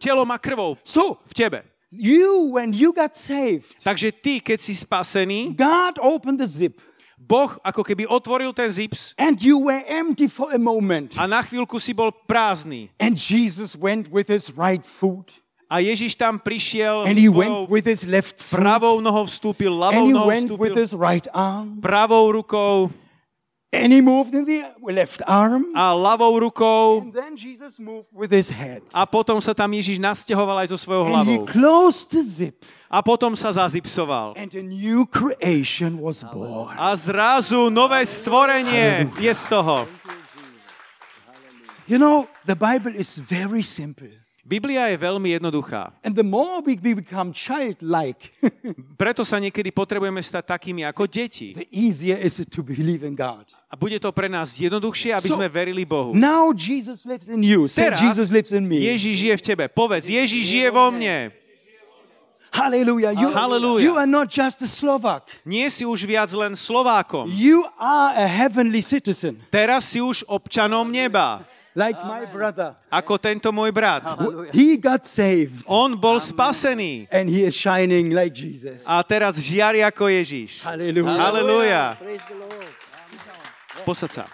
telom 0.00 0.30
a 0.32 0.38
krvou 0.40 0.80
So, 0.80 1.20
v 1.28 1.34
tebe. 1.34 1.58
you, 1.92 2.50
when 2.54 2.72
you 2.72 2.94
got 2.94 3.18
saved, 3.18 3.76
Takže 3.84 4.14
ty, 4.16 4.40
keď 4.40 4.58
si 4.62 4.72
spasený, 4.72 5.52
God 5.58 6.00
opened 6.00 6.40
the 6.40 6.48
zip 6.48 6.80
Boh 7.24 7.56
ako 7.64 7.80
keby 7.80 8.04
otvoril 8.04 8.52
ten 8.52 8.68
zips 8.68 9.16
and 9.16 9.40
you 9.40 9.56
were 9.56 9.80
empty 9.88 10.28
for 10.28 10.52
a 10.52 10.60
moment. 10.60 11.16
a 11.16 11.24
na 11.24 11.40
chvíľku 11.40 11.80
si 11.80 11.96
bol 11.96 12.12
prázdny. 12.12 12.92
And 13.00 13.16
Jesus 13.16 13.72
went 13.72 14.12
with 14.12 14.28
his 14.28 14.52
right 14.52 14.84
foot 14.84 15.32
A 15.72 15.80
Ježiš 15.80 16.20
tam 16.20 16.36
prišiel 16.36 17.08
and 17.08 17.16
he 17.16 17.32
went 17.32 17.72
with 17.72 17.88
his 17.88 18.04
left 18.04 18.36
foot 18.36 18.60
pravou 18.60 19.00
nohou 19.00 19.24
vstúpil, 19.24 19.72
and 19.72 19.80
ľavou 19.80 20.04
he 20.06 20.12
nohou 20.12 20.28
went 20.28 20.50
with 20.60 20.76
vstúpil, 20.76 20.84
his 20.84 20.92
right 20.92 21.26
arm. 21.32 21.80
pravou 21.80 22.28
rukou 22.36 22.92
And 23.74 23.90
he 23.92 24.00
moved 24.00 24.34
in 24.34 24.44
the 24.46 24.62
left 24.80 25.20
arm. 25.26 25.66
a 25.74 25.90
ľavou 25.90 26.30
rukou 26.38 27.02
And 27.02 27.12
then 27.12 27.34
Jesus 27.34 27.78
moved 27.82 28.08
with 28.14 28.30
his 28.30 28.48
head. 28.48 28.82
a 28.94 29.02
potom 29.04 29.42
sa 29.42 29.50
tam 29.52 29.70
Ježiš 29.74 29.98
nasťahoval 29.98 30.62
aj 30.62 30.68
so 30.70 30.78
svojou 30.78 31.10
And 31.10 31.26
he 31.26 31.36
hlavou. 31.42 31.50
closed 31.50 32.14
the 32.14 32.22
zip. 32.22 32.56
A 32.86 33.02
potom 33.02 33.34
sa 33.34 33.50
zazipsoval. 33.50 34.38
And 34.38 34.54
a 34.54 34.62
new 34.62 35.02
creation 35.10 35.98
was 35.98 36.22
born. 36.22 36.78
A 36.78 36.94
zrazu 36.94 37.66
nové 37.66 38.06
stvorenie 38.06 39.10
je 39.18 39.34
z 39.34 39.50
toho. 39.50 39.90
You 41.90 41.98
know, 41.98 42.28
the 42.46 42.54
Bible 42.56 42.94
is 42.94 43.18
very 43.18 43.60
simple. 43.60 44.08
Biblia 44.44 44.92
je 44.92 45.00
veľmi 45.00 45.40
jednoduchá. 45.40 45.88
And 46.04 46.12
the 46.12 46.22
more 46.22 46.60
we 46.60 46.76
become 46.76 47.32
childlike, 47.32 48.28
Preto 49.00 49.24
sa 49.24 49.40
niekedy 49.40 49.72
potrebujeme 49.72 50.20
stať 50.20 50.44
takými 50.60 50.84
ako 50.84 51.08
deti. 51.08 51.56
the 51.56 51.64
easier 51.72 52.20
is 52.20 52.36
it 52.36 52.52
to 52.52 52.60
believe 52.60 53.00
in 53.00 53.16
God. 53.16 53.48
A 53.72 53.74
bude 53.74 53.96
to 53.96 54.12
pre 54.12 54.28
nás 54.28 54.52
jednoduchšie, 54.60 55.16
aby 55.16 55.28
So- 55.32 55.40
sme 55.40 55.48
verili 55.48 55.88
Bohu. 55.88 56.12
Now 56.12 56.52
Jesus 56.52 57.08
lives 57.08 57.26
in 57.26 57.40
you. 57.40 57.64
Say, 57.66 57.88
Teraz 57.88 58.04
Jesus 58.04 58.28
lives 58.28 58.52
in 58.52 58.68
me. 58.68 58.84
Ježiš 58.84 59.14
žije 59.16 59.34
v 59.40 59.42
tebe. 59.42 59.64
Povedz, 59.72 60.12
Ježiš 60.12 60.44
žije 60.44 60.68
vo 60.70 60.92
mne. 60.92 61.32
Hallelujah. 62.54 63.12
You, 63.18 63.32
Hallelujah. 63.34 63.82
you 63.82 63.96
are 63.98 64.06
not 64.06 64.30
just 64.30 64.62
a 64.62 64.68
Slovak. 64.70 65.26
Nie 65.42 65.66
si 65.74 65.82
už 65.82 66.06
viac 66.06 66.30
len 66.30 66.54
Slovákom. 66.54 67.26
You 67.26 67.66
are 67.74 68.14
a 68.14 68.26
heavenly 68.30 68.78
citizen, 68.78 69.42
Teraz 69.50 69.90
si 69.90 69.98
už 69.98 70.22
občanom 70.30 70.86
neba. 70.86 71.42
Like 71.74 71.98
my 72.06 72.22
brother. 72.26 72.78
Ako 72.88 73.18
tento 73.18 73.50
môj 73.50 73.74
brat. 73.74 74.02
He 74.54 74.78
got 74.78 75.02
saved 75.02 75.66
On 75.66 75.94
bol 75.98 76.22
spasený. 76.22 77.10
and 77.10 77.26
he 77.28 77.42
is 77.42 77.54
shining 77.54 78.14
like 78.14 78.30
Jesus. 78.34 78.86
A 78.86 79.02
teraz 79.02 79.34
žiari 79.36 79.82
ako 79.82 80.06
Ježiš. 80.06 80.62
Hallelujah. 80.62 81.18
Halelúja. 81.18 81.84
Posad 83.84 84.10
sa. 84.14 84.24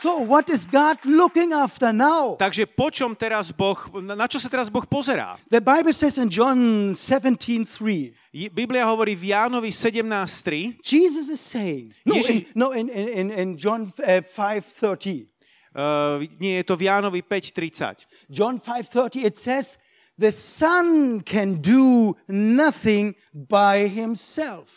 So, 0.00 0.24
what 0.24 0.48
is 0.48 0.64
God 0.64 0.96
looking 1.04 1.52
after 1.52 1.92
now? 1.92 2.32
Takže 2.40 2.64
po 2.64 2.88
čom 2.88 3.12
teraz 3.12 3.52
Boh, 3.52 3.76
na 4.00 4.24
čo 4.24 4.40
sa 4.40 4.48
teraz 4.48 4.72
Boh 4.72 4.80
pozerá? 4.88 5.36
The 5.52 5.60
Bible 5.60 5.92
says 5.92 6.16
in 6.16 6.32
John 6.32 6.56
17:3, 6.96 8.16
Je- 8.32 8.48
Biblia 8.48 8.88
hovorí 8.88 9.12
v 9.12 9.36
Jánovi 9.36 9.68
17.3, 9.68 10.80
Jesus 10.80 11.28
is 11.28 11.36
saying, 11.44 11.92
no, 12.08 12.16
in, 12.16 12.20
Ježiš- 12.24 12.44
no, 12.56 12.72
in, 12.72 12.88
in, 12.88 13.06
in, 13.12 13.26
in 13.28 13.48
John 13.60 13.92
uh, 14.00 14.24
5:30. 14.24 15.28
Uh, 15.74 16.18
nie 16.38 16.60
je 16.60 16.64
to 16.66 16.74
v 16.76 16.90
Jánovi 16.90 17.20
5.30. 17.22 18.06
John 18.28 18.58
5:30 18.58 19.26
it 19.26 19.36
says 19.36 19.78
the 20.18 20.32
son 20.32 21.20
can 21.24 21.60
do 21.62 22.16
nothing 22.28 23.14
by 23.32 23.88
himself. 23.88 24.68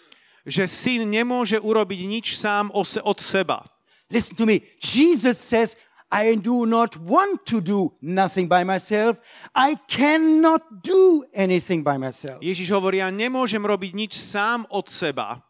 Že 0.44 0.68
syn 0.68 1.02
nemôže 1.08 1.56
urobiť 1.56 2.00
nič 2.04 2.36
sám 2.36 2.68
od 2.74 3.20
seba. 3.20 3.64
Listen 4.12 4.36
to 4.36 4.46
me. 4.46 4.62
Jesus 4.78 5.40
says, 5.40 5.76
I 6.14 6.36
do 6.36 6.68
not 6.68 6.94
want 6.98 7.48
to 7.48 7.58
do 7.60 7.98
nothing 8.00 8.48
by 8.48 8.64
myself. 8.64 9.18
I 9.56 9.74
cannot 9.90 10.84
do 10.84 11.26
anything 11.34 11.82
by 11.82 11.98
myself. 11.98 12.38
Ježiš 12.38 12.70
hovorí, 12.70 13.02
ja 13.02 13.10
nemôžem 13.10 13.64
robiť 13.66 13.98
nič 13.98 14.14
sám 14.22 14.70
od 14.70 14.86
seba. 14.94 15.42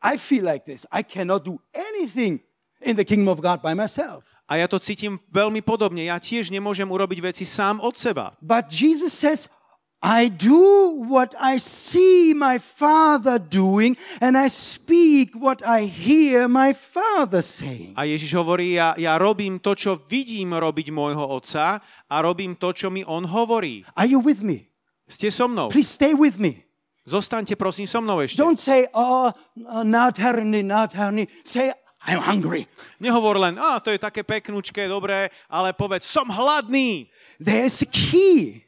I 0.00 0.16
feel 0.16 0.48
like 0.48 0.64
this. 0.64 0.88
I 0.88 1.04
cannot 1.04 1.44
do 1.44 1.60
anything 1.76 2.40
in 2.80 2.96
the 2.96 3.04
kingdom 3.04 3.28
of 3.28 3.44
God 3.44 3.60
by 3.60 3.76
myself. 3.76 4.24
A 4.50 4.58
ja 4.58 4.66
to 4.66 4.82
cítim 4.82 5.22
veľmi 5.30 5.62
podobne. 5.62 6.10
Ja 6.10 6.18
tiež 6.18 6.50
nemôžem 6.50 6.90
urobiť 6.90 7.22
veci 7.22 7.46
sám 7.46 7.78
od 7.78 7.94
seba. 7.94 8.34
But 8.42 8.66
Jesus 8.74 9.14
says, 9.14 9.46
I 10.02 10.32
do 10.32 10.96
what 11.06 11.36
I 11.36 11.60
see 11.60 12.32
my 12.32 12.56
Father 12.56 13.36
doing, 13.36 14.00
and 14.18 14.32
I 14.32 14.48
speak 14.48 15.36
what 15.36 15.60
I 15.60 15.84
hear 15.86 16.48
my 16.48 16.72
Father 16.72 17.44
saying. 17.44 17.92
A 18.00 18.08
Ježiš 18.08 18.32
hovorí, 18.32 18.80
ja, 18.80 18.96
ja 18.96 19.20
robím 19.20 19.60
to, 19.60 19.76
čo 19.76 20.00
vidím 20.08 20.56
robiť 20.56 20.88
môjho 20.88 21.20
otca 21.20 21.84
a 22.08 22.16
robím 22.24 22.56
to, 22.56 22.72
čo 22.72 22.88
mi 22.88 23.04
on 23.04 23.28
hovorí. 23.28 23.84
Are 23.92 24.08
you 24.08 24.24
with 24.24 24.40
me? 24.40 24.72
Ste 25.04 25.28
so 25.28 25.46
mnou. 25.46 25.68
Please 25.68 25.92
stay 25.92 26.16
with 26.16 26.40
me. 26.40 26.64
Zostaňte 27.04 27.60
prosím 27.60 27.84
so 27.84 28.00
mnou 28.00 28.24
ešte. 28.24 28.40
Don't 28.40 28.56
say, 28.56 28.88
oh, 28.96 29.28
not 29.84 30.16
herni. 30.16 30.64
Say, 31.44 31.76
I'm 32.08 32.20
hungry. 32.20 32.64
Nehovor 32.96 33.36
len, 33.36 33.60
a 33.60 33.76
to 33.80 33.92
je 33.92 34.00
také 34.00 34.24
peknúčké, 34.24 34.88
dobré, 34.88 35.28
ale 35.52 35.76
povedz, 35.76 36.08
som 36.08 36.24
hladný. 36.32 37.12
There's 37.36 37.84
a 37.84 37.88
key. 37.88 38.64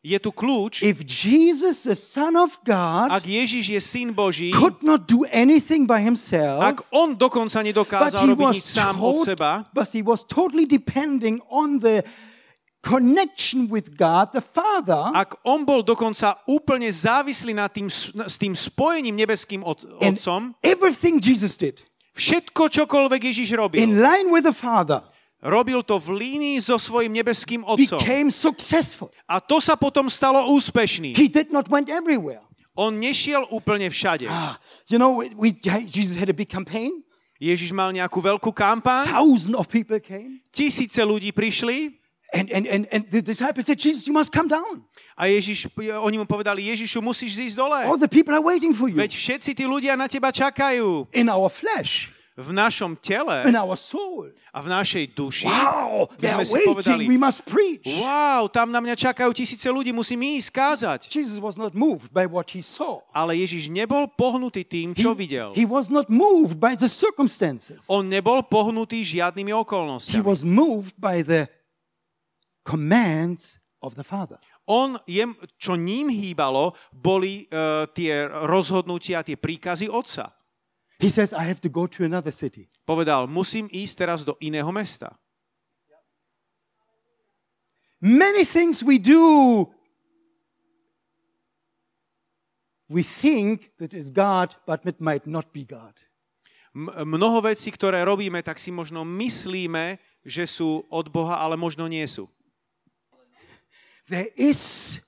Je 0.00 0.16
tu 0.16 0.32
kľúč, 0.32 0.80
If 0.80 1.04
Jesus, 1.04 1.84
the 1.84 1.92
Son 1.92 2.32
of 2.32 2.56
God, 2.64 3.12
ak 3.12 3.20
Ježiš 3.20 3.68
je 3.68 3.80
syn 3.84 4.16
Boží, 4.16 4.48
could 4.48 4.80
not 4.80 5.04
do 5.04 5.28
anything 5.28 5.84
by 5.84 6.00
himself, 6.00 6.64
ak 6.64 6.88
on 6.88 7.12
dokonca 7.20 7.60
nedokázal 7.60 8.32
robiť 8.32 8.48
nič 8.48 8.64
sám 8.64 8.96
od 8.96 9.28
seba, 9.28 9.68
but 9.76 9.92
he 9.92 10.00
was 10.00 10.24
totally 10.24 10.64
depending 10.64 11.36
on 11.52 11.76
the 11.84 12.00
connection 12.80 13.68
with 13.68 13.92
God, 13.92 14.32
the 14.32 14.40
Father, 14.40 15.12
ak 15.12 15.36
on 15.44 15.68
bol 15.68 15.84
dokonca 15.84 16.32
úplne 16.48 16.88
závislý 16.88 17.52
na 17.52 17.68
tým, 17.68 17.92
s 17.92 18.40
tým 18.40 18.56
spojením 18.56 19.20
nebeským 19.20 19.60
od, 19.60 19.84
otcom, 20.00 20.56
everything 20.64 21.20
Jesus 21.20 21.60
did 21.60 21.84
všetko, 22.14 22.62
čokoľvek 22.68 23.20
Ježiš 23.30 23.54
robil, 23.56 23.80
in 23.82 24.00
line 24.00 24.30
with 24.30 24.46
the 24.46 24.54
Father 24.54 25.04
robil 25.40 25.80
to 25.82 25.96
v 25.96 26.20
línii 26.20 26.60
so 26.60 26.76
svojím 26.76 27.16
nebeským 27.16 27.64
otcom. 27.64 27.96
became 27.96 28.28
successful. 28.28 29.08
A 29.24 29.40
to 29.40 29.56
sa 29.60 29.74
potom 29.76 30.06
stalo 30.12 30.52
úspešným. 30.52 31.16
He 31.16 31.32
did 31.32 31.48
not 31.48 31.66
went 31.72 31.88
everywhere. 31.88 32.44
On 32.76 32.92
nešiel 32.92 33.44
úplne 33.50 33.88
všade. 33.90 34.28
Ah, 34.30 34.56
you 34.88 34.96
know, 34.96 35.20
we, 35.36 35.52
Jesus 35.88 36.16
had 36.16 36.30
a 36.32 36.36
big 36.36 36.48
campaign. 36.48 37.02
Ježiš 37.40 37.72
mal 37.72 37.88
nejakú 37.88 38.20
veľkú 38.20 38.52
kampaň, 38.52 39.08
Thousands 39.08 39.56
of 39.56 39.64
people 39.64 39.96
came. 39.96 40.44
tisíce 40.52 41.00
ľudí 41.00 41.32
prišli 41.32 41.99
And, 42.32 42.46
and, 42.54 42.66
and, 42.66 42.86
and 42.94 43.02
the 43.10 43.22
disciples 43.22 43.66
said, 43.66 43.78
Jesus, 43.78 44.06
you 44.06 44.14
must 44.14 44.30
come 44.30 44.46
down. 44.46 44.86
a 45.18 45.26
Ježiš, 45.26 45.66
oni 45.76 46.16
mu 46.16 46.24
povedali, 46.24 46.62
Ježišu, 46.70 47.02
musíš 47.02 47.36
zísť 47.42 47.56
dole. 47.58 47.82
All 47.82 47.98
the 47.98 48.06
people 48.06 48.30
are 48.32 48.40
waiting 48.44 48.70
for 48.70 48.86
you. 48.86 48.94
Veď 48.96 49.18
všetci 49.18 49.50
tí 49.52 49.66
ľudia 49.66 49.98
na 49.98 50.06
teba 50.06 50.30
čakajú. 50.30 51.10
In 51.10 51.26
our 51.26 51.50
flesh, 51.50 52.14
V 52.40 52.56
našom 52.56 52.96
tele 52.96 53.44
in 53.44 53.52
our 53.52 53.76
soul. 53.76 54.32
a 54.54 54.64
v 54.64 54.68
našej 54.72 55.12
duši 55.12 55.44
Wow, 55.44 56.08
they 56.16 56.32
are 56.32 56.40
si 56.40 56.56
povedali, 56.64 57.04
waiting. 57.04 57.12
We 57.12 57.20
must 57.20 57.44
preach. 57.44 57.84
wow, 58.00 58.48
tam 58.48 58.72
na 58.72 58.80
mňa 58.80 58.96
čakajú 58.96 59.28
tisíce 59.36 59.68
ľudí, 59.68 59.92
musím 59.92 60.24
ísť 60.40 60.48
kázať. 60.48 61.00
Jesus 61.12 61.36
was 61.36 61.60
not 61.60 61.76
moved 61.76 62.08
by 62.16 62.24
what 62.24 62.48
he 62.48 62.64
saw. 62.64 63.04
Ale 63.12 63.36
Ježiš 63.36 63.68
nebol 63.68 64.08
pohnutý 64.08 64.64
tým, 64.64 64.96
čo 64.96 65.12
videl. 65.12 65.52
He 65.52 65.68
was 65.68 65.92
not 65.92 66.08
moved 66.08 66.56
by 66.56 66.72
the 66.80 66.88
circumstances. 66.88 67.84
On 67.92 68.08
nebol 68.08 68.40
pohnutý 68.40 69.04
žiadnymi 69.04 69.52
He 69.52 69.60
okolnostiami. 69.60 70.24
was 70.24 70.40
moved 70.40 70.96
by 70.96 71.20
the 71.20 71.44
commands 72.62 73.58
of 73.80 73.94
the 73.96 74.04
Father. 74.04 74.38
On, 74.70 75.00
je, 75.08 75.26
čo 75.58 75.74
ním 75.74 76.12
hýbalo, 76.14 76.78
boli 76.94 77.50
uh, 77.50 77.90
tie 77.90 78.28
rozhodnutia, 78.46 79.26
tie 79.26 79.34
príkazy 79.34 79.90
otca. 79.90 80.30
He 81.00 81.08
says, 81.08 81.32
I 81.32 81.48
have 81.48 81.64
to 81.64 81.72
go 81.72 81.88
to 81.88 82.04
another 82.04 82.30
city. 82.30 82.68
Povedal, 82.84 83.24
musím 83.26 83.66
ísť 83.72 83.94
teraz 84.04 84.20
do 84.20 84.36
iného 84.38 84.68
mesta. 84.68 85.16
Many 88.00 88.44
things 88.44 88.80
we 88.80 88.96
do, 88.96 89.68
we 92.88 93.04
think 93.04 93.72
that 93.76 93.92
is 93.92 94.08
God, 94.08 94.56
but 94.64 94.84
it 94.88 95.00
might 95.00 95.28
not 95.28 95.52
be 95.52 95.64
God. 95.64 95.96
Mnoho 97.04 97.42
vecí, 97.42 97.68
ktoré 97.74 98.06
robíme, 98.06 98.40
tak 98.46 98.62
si 98.62 98.70
možno 98.70 99.02
myslíme, 99.02 99.98
že 100.22 100.46
sú 100.46 100.86
od 100.88 101.10
Boha, 101.10 101.42
ale 101.42 101.58
možno 101.58 101.90
nie 101.90 102.06
sú. 102.06 102.30
There 104.10 104.26
is 104.34 104.98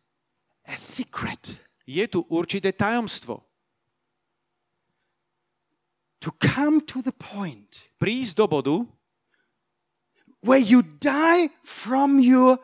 a 0.62 0.78
secret 0.78 1.58
Je 1.86 2.06
tu 2.06 2.22
určité 2.30 2.70
tajomstvo. 2.72 3.42
to 6.22 6.30
come 6.38 6.78
to 6.86 7.02
the 7.02 7.10
point 7.10 7.90
Prísť 7.98 8.38
do 8.38 8.46
bodu, 8.46 8.76
where 10.46 10.62
you 10.62 10.82
die 11.02 11.50
from 11.66 12.22
your 12.22 12.58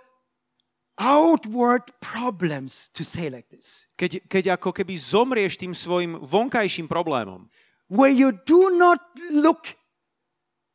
outward 0.99 1.83
problems, 1.99 2.87
to 2.95 3.03
say 3.03 3.27
like 3.31 3.51
this, 3.51 3.87
keď, 3.99 4.23
keď 4.31 4.45
ako 4.59 4.71
keby 4.71 4.95
zomrieš 4.95 5.59
tým 5.59 5.75
svojim 5.75 6.23
vonkajším 6.23 6.87
problémom. 6.87 7.51
where 7.91 8.15
you 8.15 8.31
do 8.47 8.71
not 8.79 9.03
look 9.35 9.75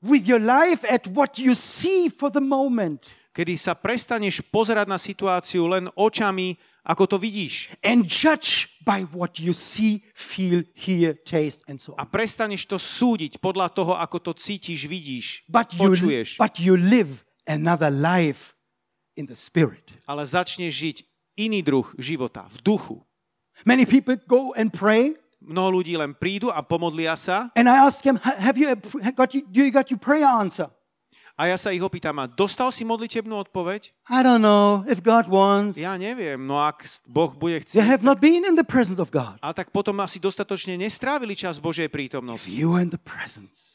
with 0.03 0.27
your 0.27 0.39
life 0.43 0.83
at 0.91 1.07
what 1.07 1.39
you 1.39 1.55
see 1.55 2.09
for 2.11 2.27
the 2.31 2.43
moment 2.43 3.07
Kedy 3.33 3.57
sa 3.57 3.73
prestaneš 3.73 4.45
pozerať 4.45 4.85
na 4.85 5.01
situáciu 5.01 5.65
len 5.65 5.89
očami, 5.97 6.53
ako 6.85 7.03
to 7.09 7.17
vidíš. 7.17 7.73
and 7.81 8.05
judge 8.05 8.69
by 8.85 9.07
what 9.09 9.41
you 9.41 9.57
see, 9.57 10.05
feel, 10.13 10.61
hear, 10.77 11.17
taste, 11.25 11.65
and 11.65 11.81
so 11.81 11.97
A 11.97 12.05
on. 12.05 12.11
prestaneš 12.13 12.69
to 12.69 12.77
súdiť 12.77 13.41
podľa 13.41 13.73
toho, 13.73 13.97
ako 13.97 14.21
to 14.21 14.31
cítiš, 14.37 14.85
vidíš, 14.85 15.49
But 15.49 15.73
you, 15.73 15.81
počuješ. 15.81 16.37
but 16.37 16.61
you 16.61 16.77
live 16.77 17.25
another 17.49 17.89
life 17.89 18.53
in 19.17 19.25
the 19.25 19.35
spirit. 19.35 19.97
Ale 20.05 20.21
začneš 20.29 20.69
žiť 20.75 20.97
iný 21.41 21.65
druh 21.65 21.89
života, 21.97 22.45
v 22.53 22.57
duchu. 22.61 23.01
Many 23.65 23.89
people 23.89 24.13
go 24.29 24.53
and 24.53 24.69
pray, 24.69 25.17
Mnoho 25.43 25.83
ľudí 25.83 25.97
len 25.99 26.15
prídu 26.15 26.47
a 26.53 26.63
pomodlia 26.63 27.19
sa 27.19 27.51
And 27.59 27.67
I 27.67 27.83
ask 27.83 27.99
"Ha- 27.99 28.39
have 28.39 28.55
you 28.55 28.71
a- 28.71 28.79
got 29.11 29.35
you, 29.35 29.43
you 29.51 29.67
got 29.75 29.91
your 29.91 29.99
prayer 29.99 30.23
answer? 30.23 30.71
A 31.33 31.49
ja 31.49 31.57
sa 31.57 31.73
ich 31.73 31.81
opýtam, 31.81 32.13
a 32.21 32.29
dostal 32.29 32.69
si 32.69 32.85
modlitebnú 32.85 33.33
odpoveď? 33.41 33.89
I 34.05 34.21
don't 34.21 34.41
know 34.41 34.85
if 34.85 35.01
God 35.01 35.25
wants. 35.25 35.79
Ja 35.81 35.97
neviem, 35.97 36.37
no 36.45 36.61
ak 36.61 36.85
Boh 37.09 37.33
bude 37.33 37.57
They 37.57 37.81
chcieť, 37.81 37.85
have 37.89 38.03
not 38.05 38.21
been 38.21 38.45
in 38.45 38.53
the 38.53 38.65
presence 38.67 39.01
of 39.01 39.09
God. 39.09 39.41
a 39.41 39.49
tak 39.49 39.73
potom 39.73 39.97
asi 39.99 40.21
dostatočne 40.21 40.77
nestrávili 40.77 41.33
čas 41.33 41.57
Božej 41.57 41.89
If 41.89 41.93
prítomnosti. 41.95 42.53
you 42.53 42.77
are 42.77 42.83
in 42.83 42.93
the 42.93 43.01
presence, 43.01 43.73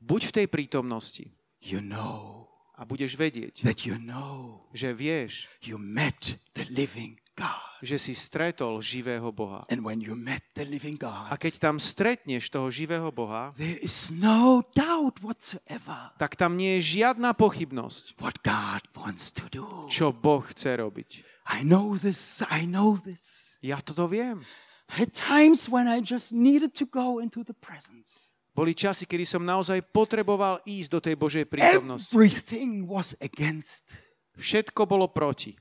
Buď 0.00 0.30
v 0.30 0.32
tej 0.32 0.46
prítomnosti 0.46 1.26
you 1.60 1.82
know 1.82 2.46
a 2.78 2.84
budeš 2.86 3.16
vedieť, 3.18 3.64
that 3.66 3.82
you 3.84 3.98
know 3.98 4.64
že 4.72 4.94
vieš, 4.94 5.50
you 5.64 5.76
met 5.76 6.38
the 6.54 6.64
living 6.70 7.18
God. 7.34 7.65
Že 7.82 7.96
si 8.00 8.12
stretol 8.16 8.80
živého 8.80 9.28
Boha. 9.32 9.64
And 9.68 9.84
when 9.84 10.00
you 10.00 10.16
met 10.16 10.42
the 10.56 10.64
living 10.64 10.96
A 11.04 11.32
God, 11.32 11.40
keď 11.40 11.54
tam 11.60 11.76
stretneš 11.76 12.48
toho 12.48 12.68
živého 12.72 13.08
Boha, 13.12 13.52
there 13.56 13.78
is 13.80 14.08
no 14.12 14.64
doubt 14.72 15.20
whatsoever 15.20 16.12
tak 16.16 16.36
tam 16.36 16.56
nie 16.56 16.78
je 16.80 17.00
žiadna 17.02 17.36
pochybnosť, 17.36 18.16
what 18.20 18.40
God 18.40 18.82
wants 18.96 19.32
to 19.36 19.44
do. 19.52 19.66
čo 19.92 20.12
Boh 20.12 20.44
chce 20.44 20.76
robiť. 20.80 21.10
I 21.46 21.62
know 21.62 21.94
this, 21.94 22.42
I 22.48 22.66
know 22.66 22.98
this. 22.98 23.56
Ja 23.62 23.78
toto 23.84 24.08
viem. 24.10 24.42
At 24.86 25.14
times 25.14 25.66
when 25.66 25.90
I 25.90 25.98
just 25.98 26.30
needed 26.30 26.74
to 26.78 26.86
go 26.86 27.18
into 27.18 27.42
the 27.42 27.54
presence, 27.54 28.30
Boli 28.56 28.72
časy, 28.72 29.04
kedy 29.04 29.28
som 29.28 29.44
naozaj 29.44 29.84
potreboval 29.92 30.64
ísť 30.64 30.88
do 30.88 31.00
tej 31.04 31.14
Božej 31.20 31.44
prítomnosti. 31.44 32.08
everything 32.08 32.88
was 32.88 33.12
against. 33.20 33.92
Všetko 34.40 34.88
bolo 34.88 35.12
proti. 35.12 35.52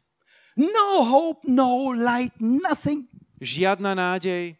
No 0.55 1.03
hope, 1.03 1.43
no 1.47 1.91
light, 1.91 2.33
nothing. 2.39 3.07
Žiadna 3.41 3.91
nádej, 3.95 4.55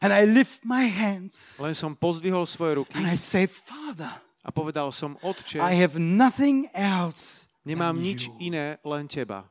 And 0.00 0.12
I 0.16 0.24
lift 0.24 0.64
my 0.64 0.88
hands 0.88 1.60
len 1.60 1.74
som 1.76 1.92
pozdvihol 1.92 2.48
svoje 2.48 2.80
ruky 2.80 2.96
and 2.96 3.04
I 3.04 3.20
say, 3.20 3.44
Father, 3.44 4.08
a 4.40 4.48
povedal 4.48 4.88
som, 4.96 5.18
Otče, 5.20 5.60
I 5.60 5.76
have 5.76 6.00
nothing 6.00 6.72
else. 6.72 7.44
nemám 7.68 8.00
nič 8.00 8.32
you." 8.32 8.48
iné, 8.54 8.80
len 8.80 9.04
Teba. 9.04 9.44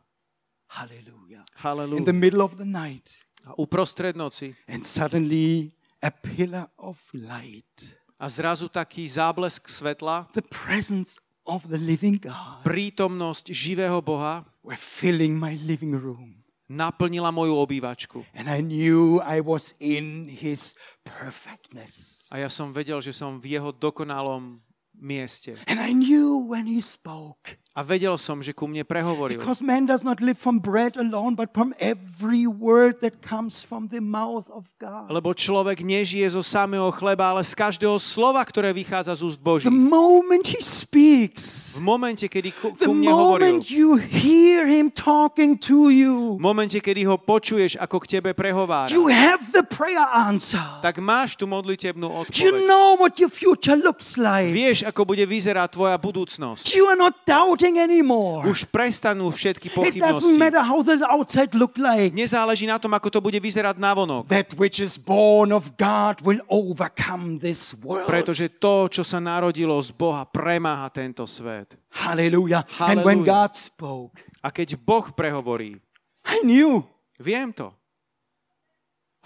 Hallelujah. 0.73 1.45
In 1.45 1.61
Halelúja. 1.61 2.05
the 2.05 2.13
middle 2.17 2.41
of 2.41 2.57
the 2.57 2.65
night, 2.65 3.17
A 3.45 3.53
uprostred 3.61 4.15
noci 4.17 4.55
and 4.67 4.81
suddenly 4.81 5.69
a 6.01 6.09
pillar 6.09 6.65
of 6.81 6.97
light, 7.13 7.93
a 8.17 8.25
zrazu 8.29 8.69
taký 8.69 9.05
záblesk 9.05 9.69
svetla, 9.69 10.25
the 10.33 10.41
presence 10.49 11.21
of 11.49 11.65
the 11.65 11.81
living 11.81 12.21
God, 12.21 12.61
prítomnosť 12.61 13.49
živého 13.49 13.97
Boha 14.05 14.45
were 14.61 14.77
filling 14.77 15.33
my 15.33 15.57
living 15.65 15.97
room. 15.97 16.39
naplnila 16.69 17.33
moju 17.33 17.57
obývačku. 17.57 18.21
And 18.37 18.45
I 18.45 18.61
knew 18.61 19.17
I 19.25 19.41
was 19.41 19.73
in 19.81 20.29
His 20.29 20.77
perfectness. 21.01 22.21
A 22.29 22.45
ja 22.45 22.49
som 22.53 22.69
vedel, 22.69 23.01
že 23.01 23.09
som 23.09 23.41
v 23.41 23.57
jeho 23.57 23.73
dokonalom 23.73 24.61
mieste. 24.93 25.57
And 25.65 25.81
I 25.81 25.97
knew 25.97 26.45
when 26.45 26.69
He 26.69 26.79
spoke. 26.79 27.57
A 27.79 27.83
vedel 27.85 28.19
som, 28.19 28.43
že 28.43 28.51
ku 28.51 28.67
mne 28.67 28.83
prehovoril. 28.83 29.39
Because 29.39 29.63
man 29.63 29.87
does 29.87 30.03
not 30.03 30.19
live 30.19 30.35
from 30.35 30.59
bread 30.59 30.99
alone, 30.99 31.31
but 31.31 31.55
from 31.55 31.71
every 31.79 32.43
word 32.43 32.99
that 32.99 33.23
comes 33.23 33.63
from 33.63 33.87
the 33.87 34.03
mouth 34.03 34.51
of 34.51 34.67
God. 34.75 35.07
Lebo 35.07 35.31
človek 35.31 35.79
nežije 35.79 36.27
zo 36.35 36.43
samého 36.43 36.91
chleba, 36.91 37.31
ale 37.31 37.47
z 37.47 37.55
každého 37.55 37.95
slova, 37.95 38.43
ktoré 38.43 38.75
vychádza 38.75 39.15
z 39.15 39.31
úst 39.31 39.39
The 39.39 39.45
Božích. 39.47 39.71
moment 39.71 40.43
He 40.43 40.59
speaks, 40.59 41.71
V 41.71 41.79
momente, 41.79 42.27
kedy 42.27 42.51
ku, 42.51 42.75
the 42.75 42.83
ku 42.83 42.91
mne 42.91 43.15
hovoril, 43.15 43.63
you 43.71 43.95
hear 43.95 44.67
Him 44.67 44.91
talking 44.91 45.55
to 45.63 45.87
you, 45.87 46.35
v 46.35 46.43
momente, 46.43 46.83
kedy 46.83 47.07
ho 47.07 47.15
počuješ, 47.15 47.79
ako 47.79 48.03
k 48.03 48.19
tebe 48.19 48.35
prehovára, 48.35 48.91
you 48.91 49.07
have 49.07 49.39
the 49.55 49.63
prayer 49.63 50.03
answer. 50.11 50.59
tak 50.83 50.99
máš 50.99 51.39
tú 51.39 51.47
modlitebnú 51.47 52.11
You 52.11 52.19
odpoveď. 52.27 52.67
know 52.67 52.99
what 52.99 53.15
your 53.21 53.31
future 53.31 53.79
looks 53.79 54.19
like. 54.19 54.51
Vieš, 54.51 54.83
ako 54.83 55.07
bude 55.15 55.23
vyzerať 55.23 55.79
tvoja 55.79 55.95
budúcnosť. 55.95 56.67
You 56.75 56.89
are 56.89 56.97
not 56.97 57.15
doubting 57.29 57.68
anymore. 57.77 58.47
Už 58.47 58.65
prestanú 58.65 59.29
všetky 59.29 59.69
It 59.69 59.99
doesn't 59.99 60.01
pochybnosti. 60.01 60.39
matter 60.39 60.63
how 60.63 60.79
the 60.81 60.97
outside 61.05 61.53
look 61.53 61.77
like. 61.77 62.15
Nezáleží 62.15 62.65
na 62.65 62.79
tom, 62.79 62.89
ako 62.95 63.13
to 63.13 63.19
bude 63.19 63.37
vyzerať 63.37 63.77
navonok. 63.77 64.25
That 64.31 64.55
which 64.55 64.79
is 64.79 64.95
born 64.95 65.53
of 65.53 65.77
God 65.77 66.23
will 66.23 66.41
overcome 66.49 67.37
this 67.37 67.75
world. 67.77 68.09
Pretože 68.09 68.49
to, 68.57 68.89
čo 68.89 69.03
sa 69.03 69.21
narodilo 69.21 69.75
z 69.83 69.93
Boha, 69.93 70.25
premáha 70.25 70.89
tento 70.89 71.27
svet. 71.29 71.77
Hallelujah. 71.93 72.63
And 72.81 73.05
when 73.05 73.21
Hallelujah. 73.21 73.27
God 73.27 73.51
spoke, 73.53 74.13
A 74.39 74.49
keď 74.49 74.79
Boh 74.79 75.03
prehovorí, 75.11 75.75
I 76.23 76.39
knew 76.47 76.81
viem 77.19 77.51
to. 77.51 77.75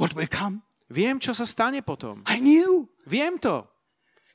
what 0.01 0.11
will 0.17 0.27
come. 0.27 0.65
Viem, 0.89 1.21
čo 1.21 1.33
sa 1.33 1.45
stane 1.45 1.81
potom. 1.85 2.21
I 2.25 2.41
knew 2.41 2.89
Viem 3.03 3.35
to. 3.35 3.67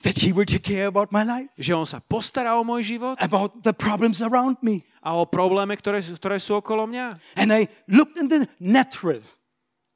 That 0.07 0.19
He 0.23 0.31
will 0.31 0.47
take 0.47 0.63
care 0.63 0.87
about 0.87 1.11
my 1.11 1.23
life, 1.27 1.51
Že 1.59 1.73
On 1.75 1.87
sa 1.87 1.99
postará 1.99 2.55
o 2.55 2.63
môj 2.63 2.87
život 2.97 3.17
about 3.19 3.63
the 3.67 3.75
problems 3.75 4.23
around 4.23 4.59
me. 4.63 4.87
a 5.03 5.15
o 5.19 5.25
probléme, 5.27 5.75
ktoré, 5.75 6.03
ktoré 6.03 6.37
sú 6.39 6.59
okolo 6.59 6.87
mňa. 6.87 7.19
And 7.39 7.49
I 7.51 7.67
looked 7.91 8.19
in 8.19 8.27
the 8.31 8.47
natural, 8.59 9.23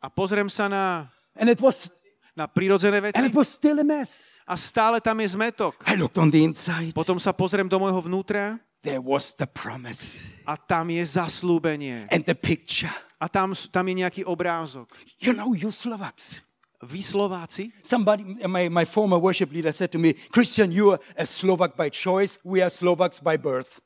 A 0.03 0.11
pozriem 0.11 0.51
sa 0.51 0.67
na, 0.67 1.07
and 1.38 1.47
it 1.47 1.62
was 1.62 1.87
na 2.35 2.49
prírodzené 2.51 2.99
and 2.99 3.12
veci 3.12 3.23
it 3.29 3.37
was 3.37 3.47
still 3.47 3.79
a 3.79 3.87
mess. 3.87 4.35
a 4.49 4.57
stále 4.59 4.99
tam 4.99 5.21
je 5.23 5.37
zmetok. 5.38 5.79
I 5.87 5.95
looked 5.95 6.19
on 6.19 6.33
the 6.33 6.43
inside. 6.43 6.91
Potom 6.97 7.21
sa 7.23 7.31
pozriem 7.31 7.69
do 7.71 7.79
môjho 7.79 8.03
vnútra 8.03 8.59
There 8.83 8.99
was 8.99 9.31
the 9.38 9.47
promise 9.47 10.19
a 10.43 10.59
tam 10.59 10.91
je 10.91 11.07
zaslúbenie. 11.07 12.11
and 12.11 12.27
the 12.27 12.35
picture. 12.35 12.91
A 13.23 13.31
tam, 13.31 13.55
tam 13.55 13.85
je 13.87 13.95
nejaký 14.03 14.23
obrázok. 14.27 14.91
You 15.23 15.31
know, 15.31 15.55
you 15.55 15.71
Slovaks. 15.71 16.43
Vy 16.83 17.03
Slováci, 17.03 17.71
Somebody, 17.83 18.42
my, 18.42 18.68
my 18.68 18.85
former 18.85 19.18
worship 19.18 19.55
leader 19.55 19.71
said 19.71 19.95
to 19.95 20.03
me, 20.03 20.18
Christian, 20.35 20.75
you 20.75 20.90
are 20.90 21.01
a 21.14 21.27
Slovak 21.27 21.77
by 21.79 21.88
choice. 21.88 22.42
We 22.42 22.59
are 22.59 22.71
Slovaks 22.71 23.23
by 23.23 23.38
birth. 23.38 23.79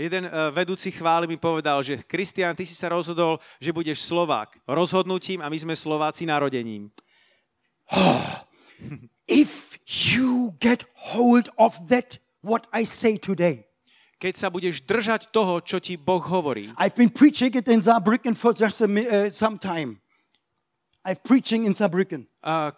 jeden 0.00 0.24
uh, 0.26 0.48
vedúci 0.54 0.88
chvály 0.90 1.26
mi 1.28 1.36
povedal, 1.36 1.82
že 1.84 2.00
Kristián, 2.06 2.56
ty 2.56 2.64
si 2.64 2.72
sa 2.72 2.88
rozhodol, 2.88 3.36
že 3.60 3.74
budeš 3.74 4.00
Slovák 4.08 4.56
rozhodnutím 4.64 5.44
a 5.44 5.50
my 5.52 5.58
sme 5.60 5.74
Slováci 5.76 6.24
narodením. 6.24 6.88
If 9.30 9.78
you 9.86 10.56
get 10.58 10.82
hold 11.14 11.52
of 11.54 11.76
that, 11.86 12.18
what 12.42 12.66
I 12.72 12.82
say 12.82 13.20
today, 13.20 13.66
Keď 14.20 14.34
sa 14.36 14.52
budeš 14.52 14.84
držať 14.84 15.32
toho, 15.32 15.64
čo 15.64 15.80
ti 15.80 15.96
Boh 15.96 16.20
hovorí. 16.20 16.68
I've 16.76 16.92
been 16.92 17.08
preaching 17.08 17.56
it 17.56 17.64
in 17.72 17.80
Saarbrücken 17.80 18.36
for 18.36 18.52
just 18.52 18.84
a, 18.84 18.88
uh, 18.88 19.32
some 19.32 19.56
time. 19.56 19.96
I'm 21.00 21.16
preaching 21.24 21.64
in 21.64 21.72
Saarbrücken. 21.72 22.29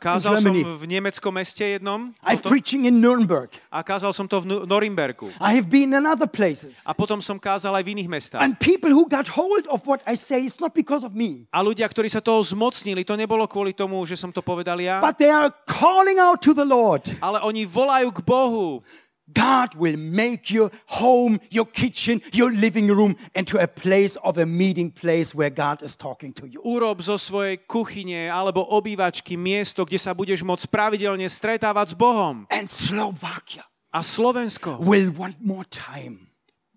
Kázal 0.02 0.42
som 0.42 0.50
v 0.50 0.84
nemeckom 0.90 1.30
meste 1.30 1.62
jednom 1.62 2.10
preaching 2.42 2.82
in 2.90 2.98
Nuremberg. 2.98 3.54
a 3.70 3.78
kázal 3.86 4.10
som 4.10 4.26
to 4.26 4.42
v 4.42 4.66
Norimbergu. 4.66 5.30
I 5.38 5.54
have 5.54 5.70
been 5.70 5.94
in 5.94 6.02
other 6.02 6.26
places. 6.26 6.82
A 6.82 6.90
potom 6.90 7.22
som 7.22 7.38
kázal 7.38 7.70
aj 7.78 7.86
v 7.86 7.94
iných 7.94 8.10
mestách. 8.10 8.42
And 8.42 8.58
people 8.58 8.90
who 8.90 9.06
got 9.06 9.30
hold 9.30 9.70
of 9.70 9.86
what 9.86 10.02
I 10.02 10.18
say, 10.18 10.42
it's 10.42 10.58
not 10.58 10.74
because 10.74 11.06
of 11.06 11.14
me, 11.14 11.46
A 11.54 11.62
ľudia, 11.62 11.86
ktorí 11.86 12.10
sa 12.10 12.18
toho 12.18 12.42
zmocnili, 12.42 13.06
to 13.06 13.14
nebolo 13.14 13.46
kvôli 13.46 13.70
tomu, 13.70 14.02
že 14.02 14.18
som 14.18 14.34
to 14.34 14.42
povedal 14.42 14.82
ja, 14.82 14.98
but 14.98 15.14
they 15.14 15.30
are 15.30 15.54
calling 15.70 16.18
out 16.18 16.42
to 16.42 16.50
the 16.50 16.66
Lord. 16.66 17.06
ale 17.22 17.38
oni 17.46 17.62
volajú 17.62 18.10
k 18.10 18.20
Bohu. 18.26 18.82
God 19.30 19.74
will 19.78 19.96
make 19.96 20.50
your 20.50 20.70
home, 20.86 21.38
your 21.50 21.66
kitchen, 21.66 22.20
your 22.32 22.50
living 22.50 22.88
room 22.88 23.14
into 23.34 23.58
a 23.58 23.68
place 23.68 24.16
of 24.26 24.38
a 24.38 24.46
meeting 24.46 24.90
place 24.90 25.34
where 25.34 25.50
God 25.50 25.82
is 25.82 25.94
talking 25.94 26.32
to 26.34 26.48
you. 26.48 26.58
Urob 26.66 26.98
zo 27.04 27.14
svojej 27.14 27.62
kuchyne 27.68 28.28
alebo 28.28 28.66
obývačky 28.66 29.38
miesto, 29.38 29.86
kde 29.86 30.02
sa 30.02 30.12
budeš 30.16 30.42
môcť 30.42 30.66
pravidelne 30.68 31.28
stretávať 31.30 31.92
s 31.92 31.98
Bohom. 31.98 32.44
And 32.50 32.66
Slovakia 32.66 33.62
A 33.92 34.00
Slovensko 34.00 34.80
will 34.80 35.12
want 35.12 35.36
more 35.44 35.64
time. 35.68 36.31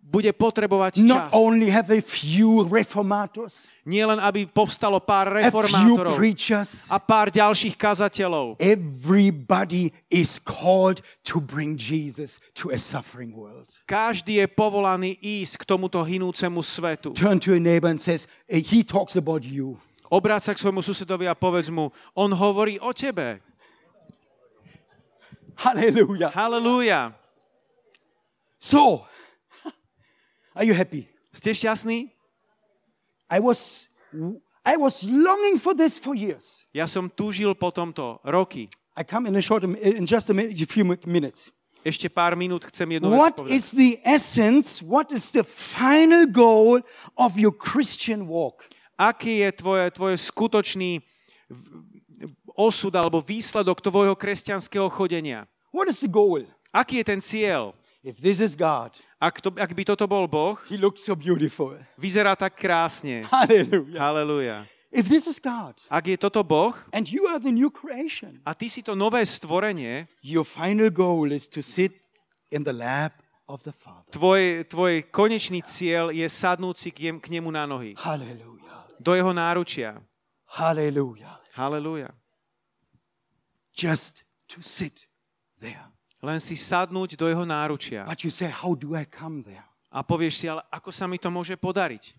Bude 0.05 0.29
potrebovať 0.37 1.01
Not 1.01 1.27
čas. 1.27 1.31
only 1.33 1.67
have 1.73 1.89
a 1.89 1.97
few 1.97 2.61
reformators, 2.69 3.73
Nie 3.81 4.05
len, 4.05 4.21
aby 4.21 4.45
povstalo 4.45 5.01
pár 5.01 5.33
a 5.33 5.49
few 5.49 5.65
reformátorov 5.65 6.13
preachers. 6.13 6.85
a 6.87 7.01
pár 7.01 7.33
ďalších 7.33 7.73
kazateľov. 7.73 8.61
Everybody 8.61 9.89
is 10.13 10.37
called 10.37 11.01
to 11.25 11.41
bring 11.41 11.73
Jesus 11.73 12.37
to 12.53 12.69
a 12.69 12.77
suffering 12.77 13.33
world. 13.33 13.73
Každý 13.89 14.39
je 14.39 14.47
povolaný 14.47 15.17
ísť 15.17 15.65
k 15.65 15.73
tomuto 15.73 15.97
hinúcemu 16.05 16.61
svetu. 16.61 17.09
Turn 17.17 17.41
to 17.41 17.57
a 17.57 17.59
neighbor 17.59 17.89
and 17.89 17.97
says, 17.97 18.29
he 18.45 18.85
talks 18.85 19.17
about 19.17 19.41
you. 19.41 19.81
Obráť 20.05 20.47
sa 20.47 20.51
k 20.53 20.61
svojmu 20.61 20.85
susedovi 20.85 21.25
a 21.25 21.33
povedz 21.33 21.73
mu, 21.73 21.89
on 22.13 22.29
hovorí 22.29 22.77
o 22.77 22.93
tebe. 22.93 23.41
Hallelujah. 25.57 26.29
Halelúja. 26.29 27.15
So, 28.59 29.05
are 30.55 30.65
you 30.65 30.73
happy? 30.73 31.11
Ste 31.35 31.51
šťastní? 31.51 32.09
I 33.29 33.39
was 33.43 33.91
I 34.65 34.79
was 34.79 35.05
longing 35.05 35.59
for 35.61 35.75
this 35.75 35.99
for 35.99 36.15
years. 36.15 36.65
Ja 36.73 36.87
som 36.89 37.11
túžil 37.11 37.53
po 37.53 37.69
tomto 37.69 38.17
roky. 38.25 38.71
I 38.95 39.03
come 39.03 39.27
in 39.27 39.35
a 39.35 39.43
short 39.43 39.67
in 39.67 40.07
just 40.07 40.31
a, 40.31 40.33
minute, 40.33 40.55
a 40.55 40.65
few 40.65 40.87
minutes. 41.05 41.51
Ešte 41.85 42.09
pár 42.09 42.33
minút 42.33 42.65
chcem 42.65 42.97
jednu 42.97 43.13
What 43.13 43.37
povedať. 43.37 43.53
is 43.53 43.75
the 43.77 44.01
essence? 44.01 44.81
What 44.81 45.13
is 45.13 45.29
the 45.35 45.45
final 45.45 46.25
goal 46.25 46.81
of 47.13 47.37
your 47.37 47.53
Christian 47.53 48.25
walk? 48.25 48.65
Aký 48.97 49.45
je 49.45 49.53
tvoje, 49.53 49.85
tvoje 49.93 50.15
skutočný 50.17 51.03
osud 52.55 52.95
alebo 52.95 53.21
výsledok 53.21 53.83
tvojho 53.83 54.15
kresťanského 54.15 54.87
chodenia. 54.89 55.45
What 55.75 55.91
is 55.91 56.01
the 56.01 56.09
goal? 56.09 56.41
Aký 56.73 57.03
je 57.03 57.05
ten 57.05 57.21
cieľ? 57.21 57.75
If 58.01 58.17
this 58.23 58.41
is 58.41 58.55
God, 58.57 58.97
Ak, 59.25 59.41
to, 59.41 59.49
ak 59.57 59.73
by 59.73 59.81
toto 59.81 60.05
bol 60.05 60.29
Boh, 60.29 60.53
He 60.69 60.77
looks 60.77 61.01
so 61.01 61.17
beautiful. 61.17 61.73
vyzerá 61.97 62.37
tak 62.37 62.53
krásne. 62.53 63.25
Hallelujah. 63.25 63.97
Halelujá. 63.97 64.57
If 64.93 65.09
this 65.09 65.25
is 65.25 65.41
God, 65.41 65.73
Ak 65.89 66.05
je 66.05 66.13
toto 66.15 66.45
Boh 66.45 66.77
and 66.93 67.09
you 67.09 67.25
are 67.25 67.41
the 67.41 67.49
new 67.49 67.73
creation, 67.73 68.37
a 68.45 68.53
ty 68.53 68.69
si 68.69 68.85
to 68.85 68.93
nové 68.93 69.25
stvorenie, 69.25 70.05
your 70.21 70.45
final 70.45 70.93
goal 70.93 71.33
is 71.33 71.49
to 71.49 71.65
sit 71.65 71.97
in 72.53 72.61
the 72.61 72.71
lap 72.71 73.17
of 73.49 73.65
the 73.65 73.73
Father. 73.73 74.05
tvoj, 74.13 74.69
tvoj 74.69 74.93
konečný 75.09 75.65
cieľ 75.65 76.13
je 76.13 76.29
sadnúť 76.29 76.75
si 76.77 76.89
k, 76.93 77.09
jem, 77.09 77.17
k 77.17 77.33
nemu 77.33 77.49
na 77.49 77.65
nohy. 77.65 77.97
Hallelujah. 77.97 78.85
Do 79.01 79.17
jeho 79.17 79.33
náručia. 79.33 79.97
Hallelujah. 80.53 81.41
Halelujá. 81.57 82.13
Just 83.73 84.21
to 84.47 84.61
sit 84.61 85.09
there. 85.59 85.91
Len 86.25 86.41
si 86.41 86.57
sadnúť 86.57 87.13
do 87.13 87.29
jeho 87.29 87.45
náručia. 87.45 88.01
But 88.09 88.25
you 88.25 88.33
say, 88.33 88.49
How 88.49 88.73
do 88.73 88.97
I 88.97 89.05
come 89.05 89.45
there? 89.45 89.61
A 89.93 90.01
povieš 90.01 90.41
si, 90.41 90.45
ale 90.49 90.65
ako 90.73 90.89
sa 90.89 91.05
mi 91.05 91.21
to 91.21 91.29
môže 91.29 91.53
podariť? 91.53 92.17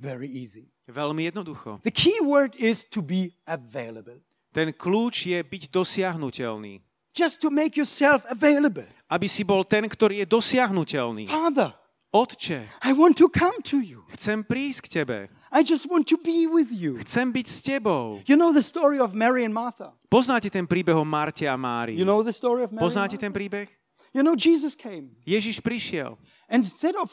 Very 0.00 0.26
easy. 0.26 0.72
Veľmi 0.88 1.28
jednoducho. 1.28 1.84
The 1.84 1.92
key 1.92 2.16
word 2.24 2.56
is 2.56 2.88
to 2.88 3.04
be 3.04 3.36
available. 3.44 4.18
Ten 4.50 4.72
kľúč 4.72 5.30
je 5.30 5.38
byť 5.38 5.62
dosiahnutelný. 5.68 6.80
Just 7.12 7.44
to 7.44 7.52
make 7.52 7.76
yourself 7.76 8.24
available. 8.26 8.88
Aby 9.12 9.28
si 9.28 9.44
bol 9.44 9.68
ten, 9.68 9.84
ktorý 9.84 10.24
je 10.24 10.26
dosiahnutelný. 10.26 11.28
Father, 11.28 11.76
Otče, 12.12 12.68
I 12.84 12.92
want 12.92 13.16
to 13.16 13.28
come 13.32 13.56
to 13.72 13.80
you. 13.80 14.04
chcem 14.12 14.44
prísť 14.44 14.78
k 14.84 14.88
tebe. 15.00 15.18
I 15.52 15.64
just 15.64 15.88
want 15.88 16.04
to 16.12 16.16
be 16.20 16.44
with 16.48 16.68
you. 16.68 17.00
Chcem 17.00 17.32
byť 17.32 17.46
s 17.48 17.58
tebou. 17.64 18.20
You 18.28 18.36
know 18.36 18.52
the 18.52 18.64
story 18.64 19.00
of 19.00 19.16
Mary 19.16 19.44
and 19.48 19.52
Martha? 19.56 19.96
Poznáte 20.12 20.52
ten 20.52 20.68
príbeh 20.68 20.92
o 20.92 21.04
Marte 21.08 21.48
a 21.48 21.56
Márii? 21.56 21.96
You 21.96 22.04
know 22.04 22.20
the 22.20 22.32
story 22.32 22.64
of 22.64 22.72
Mary 22.72 22.84
Poznáte 22.84 23.16
ten 23.16 23.32
príbeh? 23.32 23.68
You 24.12 24.20
know, 24.20 24.36
Jesus 24.36 24.76
came. 24.76 25.16
Ježiš 25.24 25.64
prišiel 25.64 26.20
And 26.52 26.60
instead 26.68 26.92
of 27.00 27.08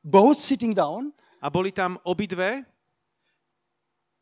both 0.00 0.40
sitting 0.40 0.72
down, 0.72 1.12
a 1.44 1.52
boli 1.52 1.68
tam 1.68 2.00
obidve, 2.00 2.64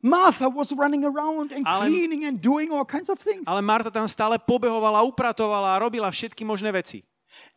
Martha 0.02 0.50
was 0.50 0.74
running 0.74 1.06
around 1.06 1.54
and 1.54 1.62
Ale- 1.64 1.86
cleaning 1.88 2.26
and 2.26 2.42
doing 2.42 2.68
all 2.74 2.84
kinds 2.84 3.08
of 3.08 3.16
things. 3.22 3.46
ale 3.46 3.62
Marta 3.62 3.94
tam 3.94 4.10
stále 4.10 4.36
pobehovala, 4.42 5.06
upratovala 5.06 5.78
a 5.78 5.80
robila 5.80 6.10
všetky 6.10 6.42
možné 6.44 6.74
veci. 6.74 7.06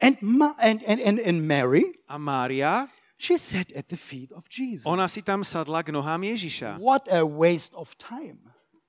And, 0.02 0.18
Ma- 0.22 0.54
and, 0.62 0.84
and, 0.84 1.00
and, 1.02 1.20
and 1.20 1.48
Mary, 1.48 1.84
A 2.10 2.18
Mária, 2.18 2.90
she 3.18 3.38
sat 3.38 3.72
at 3.74 3.90
the 3.90 3.98
feet 3.98 4.32
of 4.32 4.48
Jesus. 4.50 4.86
ona 4.86 5.10
si 5.10 5.22
tam 5.22 5.42
sadla 5.44 5.84
k 5.84 5.92
nohám 5.92 6.22
Ježiša. 6.22 6.78
What 6.80 7.08
a 7.10 7.26
waste 7.26 7.74
of 7.74 7.98
time. 7.98 8.38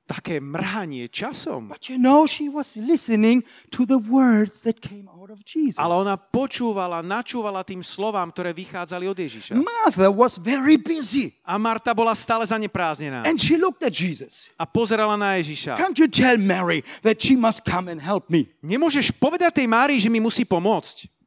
Také 0.09 0.41
mrhanie 0.41 1.05
časom. 1.13 1.69
But 1.69 1.93
you 1.93 2.01
know, 2.01 2.25
she 2.25 2.49
was 2.49 2.73
listening 2.81 3.45
to 3.77 3.85
the 3.85 4.01
words 4.01 4.65
that 4.65 4.81
came 4.81 5.05
out 5.05 5.29
of 5.29 5.45
Jesus. 5.45 5.77
Ale 5.77 5.93
ona 5.93 6.17
počúvala, 6.17 7.05
načúvala 7.05 7.61
tým 7.61 7.85
slovám, 7.85 8.33
ktoré 8.33 8.57
vychádzali 8.57 9.05
od 9.05 9.21
Ježiša. 9.21 9.53
Martha 9.61 10.09
was 10.09 10.41
very 10.41 10.81
busy. 10.81 11.37
A 11.45 11.61
Marta 11.61 11.93
bola 11.93 12.17
stále 12.17 12.49
zaneprázdnená. 12.49 13.29
And 13.29 13.37
she 13.37 13.61
looked 13.61 13.85
at 13.85 13.93
Jesus. 13.93 14.49
A 14.57 14.65
pozerala 14.65 15.21
na 15.21 15.37
Ježiša. 15.37 15.77
Can't 15.77 16.01
you 16.01 16.09
tell 16.09 16.41
Mary 16.41 16.81
that 17.05 17.21
she 17.21 17.37
must 17.37 17.69
come 17.69 17.93
and 17.93 18.01
help 18.01 18.33
me? 18.33 18.49
Nemôžeš 18.65 19.13
povedať 19.13 19.61
tej 19.61 19.69
Márii, 19.69 20.01
že 20.01 20.09
mi 20.09 20.25
musí 20.25 20.49
pomôcť. 20.49 21.18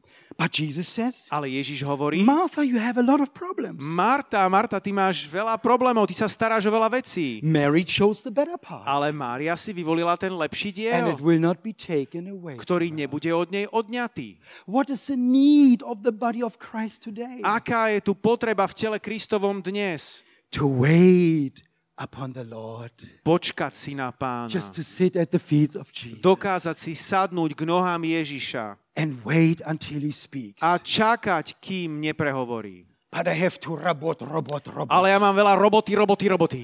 But 0.42 0.58
Jesus 0.58 0.90
says, 0.90 1.30
Ale 1.30 1.54
Ježiš 1.54 1.86
hovorí, 1.86 2.26
Martha, 2.26 2.66
you 2.66 2.82
have 2.82 2.98
a 2.98 3.06
lot 3.06 3.22
of 3.22 3.30
problems. 3.30 3.86
Marta, 3.86 4.42
Marta, 4.50 4.82
ty 4.82 4.90
máš 4.90 5.30
veľa 5.30 5.54
problémov, 5.62 6.10
ty 6.10 6.18
sa 6.18 6.26
staráš 6.26 6.66
o 6.66 6.74
veľa 6.74 6.90
vecí. 6.98 7.46
Mary 7.46 7.86
chose 7.86 8.26
the 8.26 8.34
better 8.34 8.58
part. 8.58 8.82
Ale 8.90 9.14
Mária 9.14 9.54
si 9.54 9.70
vyvolila 9.70 10.18
ten 10.18 10.34
lepší 10.34 10.74
And 10.74 10.78
diel, 10.82 11.06
it 11.14 11.22
will 11.22 11.38
not 11.38 11.62
be 11.62 11.78
taken 11.78 12.26
away. 12.26 12.58
ktorý 12.58 12.90
nebude 12.90 13.30
od 13.30 13.54
nej 13.54 13.70
odňatý. 13.70 14.42
What 14.66 14.90
is 14.90 15.06
the 15.06 15.20
need 15.20 15.86
of 15.86 16.02
the 16.02 16.10
body 16.10 16.42
of 16.42 16.58
Christ 16.58 17.06
today? 17.06 17.46
Aká 17.46 17.94
je 17.94 18.02
tu 18.02 18.18
potreba 18.18 18.66
v 18.66 18.74
tele 18.74 18.98
Kristovom 18.98 19.62
dnes? 19.62 20.26
To 20.58 20.66
wait 20.66 21.62
upon 22.02 22.34
the 22.34 22.42
Lord. 22.50 22.98
Počkať 23.22 23.78
si 23.78 23.94
na 23.94 24.10
pána. 24.10 24.50
Just 24.50 24.74
to 24.74 24.82
sit 24.82 25.14
at 25.14 25.30
the 25.30 25.38
feet 25.38 25.78
of 25.78 25.94
Jesus. 25.94 26.18
Dokázať 26.18 26.82
si 26.82 26.98
sadnúť 26.98 27.54
k 27.54 27.62
nohám 27.62 28.02
Ježiša 28.02 28.81
And 28.96 29.24
wait 29.24 29.64
until 29.64 30.04
he 30.04 30.12
speaks. 30.12 30.60
a 30.60 30.76
čakať, 30.76 31.58
kým 31.64 32.04
neprehovorí. 32.04 32.86
But 33.12 33.28
I 33.28 33.36
have 33.36 33.60
to 33.68 33.76
robot, 33.76 34.24
robot, 34.24 34.68
robot. 34.72 34.92
Ale 34.92 35.12
ja 35.12 35.20
mám 35.20 35.36
veľa 35.36 35.60
roboty, 35.60 35.96
roboty, 36.00 36.26
roboty. 36.32 36.62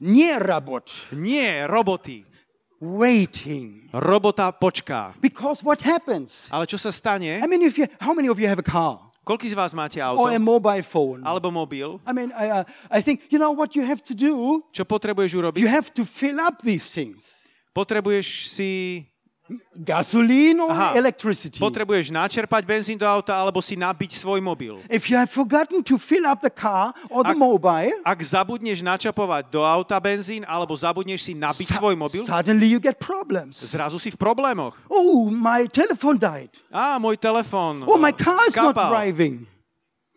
Nie 0.00 0.40
robot. 0.40 1.12
Nie, 1.12 1.68
roboty. 1.68 2.24
Waiting. 2.80 3.92
Robota 3.92 4.48
počká. 4.56 5.12
Because 5.20 5.60
what 5.60 5.84
happens? 5.84 6.48
Ale 6.48 6.64
čo 6.64 6.80
sa 6.80 6.88
stane? 6.88 7.36
I 7.36 7.44
mean, 7.44 7.60
if 7.60 7.76
you, 7.76 7.84
how 8.00 8.16
many 8.16 8.32
of 8.32 8.40
you 8.40 8.48
have 8.48 8.56
a 8.56 8.64
car 8.64 9.10
Koľký 9.20 9.52
z 9.52 9.54
vás 9.54 9.76
máte 9.76 10.00
auto? 10.00 10.24
or 10.24 10.32
a 10.32 10.40
mobile 10.40 10.80
phone? 10.80 11.20
Alebo 11.20 11.52
mobil? 11.52 12.00
I 12.08 12.12
mean, 12.16 12.32
I, 12.32 12.48
uh, 12.48 12.64
I 12.88 13.04
think, 13.04 13.28
you 13.28 13.36
know 13.36 13.52
what 13.52 13.76
you 13.76 13.84
have 13.84 14.00
to 14.08 14.16
do? 14.16 14.64
Čo 14.72 14.88
potrebuješ 14.88 15.36
urobiť? 15.36 15.60
You 15.60 15.68
have 15.68 15.92
to 15.92 16.08
fill 16.08 16.40
up 16.40 16.64
these 16.64 16.88
things. 16.88 17.44
Potrebuješ 17.76 18.48
si... 18.48 18.70
Gasoline 19.74 20.60
or 20.60 20.70
Aha. 20.70 20.94
electricity. 20.94 21.58
Potrebuješ 21.58 22.10
načerpať 22.10 22.62
benzín 22.62 22.94
do 22.94 23.02
auta 23.08 23.34
alebo 23.34 23.58
si 23.58 23.74
nabiť 23.74 24.22
svoj 24.22 24.38
mobil. 24.38 24.78
If 24.86 25.10
you 25.10 25.16
have 25.18 25.26
forgotten 25.26 25.82
to 25.82 25.98
fill 25.98 26.22
up 26.22 26.38
the 26.38 26.52
car 26.52 26.94
or 27.10 27.26
the 27.26 27.34
Ak- 27.34 27.40
mobile, 27.40 27.96
Ak 28.06 28.18
zabudneš 28.22 28.78
načapovať 28.78 29.50
do 29.50 29.66
auta 29.66 29.98
benzín 29.98 30.46
alebo 30.46 30.76
zabudneš 30.76 31.26
si 31.26 31.32
nabiť 31.34 31.66
su- 31.66 31.74
svoj 31.76 31.98
mobil, 31.98 32.22
suddenly 32.22 32.70
you 32.70 32.78
get 32.78 33.02
problems. 33.02 33.58
zrazu 33.58 33.98
si 33.98 34.14
v 34.14 34.18
problémoch. 34.18 34.78
Oh, 34.86 35.26
my 35.26 35.66
telephone 35.66 36.14
died. 36.14 36.50
Á, 36.70 37.00
môj 37.02 37.18
telefón 37.18 37.82
Oh, 37.86 37.98
my 37.98 38.14
car 38.14 38.38
is 38.46 38.54
not 38.54 38.76
driving. 38.76 39.50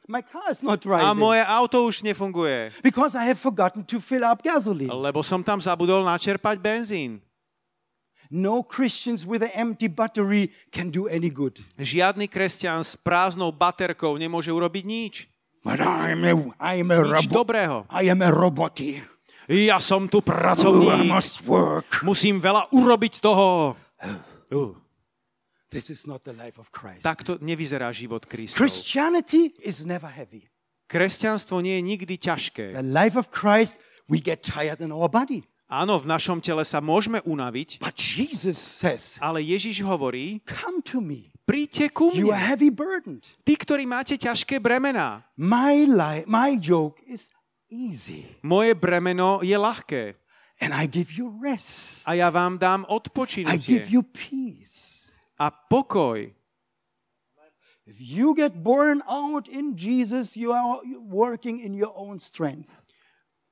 My 0.06 0.20
car 0.20 0.52
is 0.52 0.60
not 0.62 0.78
A 0.78 0.84
driving. 0.84 1.16
moje 1.16 1.42
auto 1.42 1.88
už 1.88 2.04
nefunguje, 2.04 2.76
Because 2.84 3.16
I 3.16 3.24
have 3.26 3.40
forgotten 3.40 3.82
to 3.88 3.98
fill 4.04 4.28
up 4.28 4.44
gasoline. 4.44 4.92
lebo 4.92 5.24
som 5.24 5.40
tam 5.42 5.64
zabudol 5.64 6.04
načerpať 6.04 6.60
benzín. 6.60 7.24
No 8.34 8.66
Christians 8.66 9.30
with 9.30 9.46
an 9.46 9.54
empty 9.54 9.86
battery 9.86 10.50
can 10.74 10.90
do 10.90 11.06
any 11.06 11.30
good. 11.30 11.62
Žiadny 11.78 12.26
kresťan 12.26 12.82
s 12.82 12.98
prázdnou 12.98 13.54
baterkou 13.54 14.18
nemôže 14.18 14.50
urobiť 14.50 14.84
nič. 14.84 15.14
But 15.62 15.78
I'm 15.80 16.26
a, 16.26 16.34
I'm 16.58 16.90
a 16.90 16.98
Nič 17.14 17.30
dobrého. 17.30 17.86
I 17.94 18.10
am 18.10 18.26
a 18.26 18.34
roboty. 18.34 19.00
Ja 19.46 19.78
som 19.78 20.10
tu 20.10 20.18
I 20.20 20.26
pracovník. 20.26 21.14
must 21.14 21.46
work. 21.46 22.02
Musím 22.02 22.42
veľa 22.42 22.74
urobiť 22.74 23.22
toho. 23.22 23.78
Uh, 24.52 24.74
This 25.70 25.90
is 25.90 26.06
not 26.06 26.22
the 26.22 26.34
life 26.34 26.58
of 26.62 26.70
Christ. 26.70 27.02
takto 27.02 27.38
nevyzerá 27.42 27.90
život 27.90 28.26
Kristov. 28.30 28.62
Christianity 28.62 29.58
is 29.62 29.86
never 29.86 30.06
heavy. 30.10 30.46
Kresťanstvo 30.86 31.62
nie 31.66 31.82
je 31.82 31.84
nikdy 31.86 32.14
ťažké. 32.18 32.78
The 32.78 32.86
life 32.86 33.18
of 33.18 33.34
Christ, 33.34 33.82
we 34.06 34.22
get 34.22 34.46
tired 34.46 34.82
in 34.86 34.94
our 34.94 35.10
body. 35.10 35.42
Áno, 35.74 35.98
v 35.98 36.06
našom 36.06 36.38
tele 36.38 36.62
sa 36.62 36.78
môžeme 36.78 37.18
unaviť, 37.26 37.82
But 37.82 37.98
Jesus 37.98 38.62
says, 38.62 39.18
ale 39.18 39.42
Ježiš 39.42 39.82
hovorí, 39.82 40.38
Come 40.46 40.86
to 40.86 41.02
me. 41.02 41.34
príďte 41.50 41.90
ku 41.90 42.14
You 42.14 42.30
are 42.30 42.38
mne. 42.38 42.46
heavy 42.46 42.70
burdened. 42.70 43.26
Tí, 43.42 43.58
ktorí 43.58 43.90
máte 43.90 44.14
ťažké 44.14 44.62
bremená. 44.62 45.26
My 45.34 45.90
life, 45.90 46.30
my 46.30 46.62
yoke 46.62 47.02
is 47.10 47.26
easy. 47.74 48.30
Moje 48.46 48.78
bremeno 48.78 49.42
je 49.42 49.58
ľahké 49.58 50.14
And 50.62 50.70
I 50.70 50.86
give 50.86 51.10
you 51.10 51.34
rest. 51.42 52.06
a 52.06 52.14
ja 52.14 52.30
vám 52.30 52.62
dám 52.62 52.86
I 52.86 52.86
give 52.86 52.94
odpočinutie 52.94 53.90
you 53.90 54.06
peace. 54.06 55.10
a 55.42 55.50
pokoj. 55.50 56.30
If 57.90 57.98
you 58.00 58.32
get 58.38 58.62
burned 58.64 59.02
out 59.10 59.50
in 59.50 59.74
Jesus, 59.76 60.38
you 60.38 60.54
are 60.54 60.80
working 61.02 61.60
in 61.60 61.74
your 61.74 61.92
own 61.98 62.22
strength. 62.22 62.70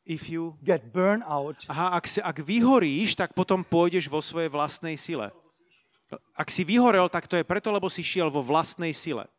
If 0.05 0.29
you... 0.29 0.57
Get 0.65 0.89
burned 0.89 1.23
out. 1.25 1.61
Aha, 1.69 1.97
ak, 1.97 2.09
si, 2.09 2.19
ak 2.21 2.41
vyhoríš, 2.41 3.13
tak 3.13 3.37
potom 3.37 3.61
pôjdeš 3.61 4.09
vo 4.09 4.19
svojej 4.19 4.49
vlastnej 4.49 4.97
sile. 4.97 5.29
Ak 6.35 6.51
si 6.51 6.67
vyhorel, 6.67 7.07
tak 7.07 7.29
to 7.29 7.39
je 7.39 7.45
preto, 7.47 7.71
lebo 7.71 7.87
si 7.87 8.03
šiel 8.03 8.27
vo 8.27 8.43
vlastnej 8.43 8.91
sile. 8.91 9.29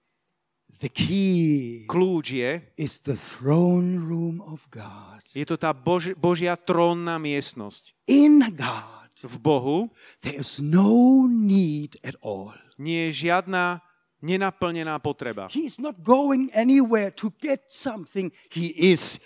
The 0.80 0.90
key 0.90 1.86
Kľúč 1.86 2.26
je, 2.34 2.58
is 2.74 2.98
the 3.06 3.14
throne 3.14 4.02
room 4.02 4.42
of 4.42 4.66
God. 4.72 5.22
je 5.30 5.46
to 5.46 5.54
tá 5.54 5.70
Bož, 5.70 6.10
Božia 6.18 6.58
trónna 6.58 7.22
miestnosť. 7.22 7.94
In 8.10 8.42
God, 8.50 9.14
V 9.22 9.38
Bohu 9.38 9.78
there 10.26 10.34
is 10.34 10.58
no 10.58 11.30
need 11.30 11.94
at 12.02 12.18
all. 12.18 12.56
nie 12.82 13.06
je 13.10 13.30
žiadna 13.30 13.78
nenaplnená 14.22 14.98
potreba. 14.98 15.46
He's 15.54 15.78
not 15.78 16.02
going 16.02 16.50
anywhere 16.50 17.14
to 17.14 17.30
get 17.38 17.70
something. 17.70 18.34
He 18.50 18.74
is 18.74 19.22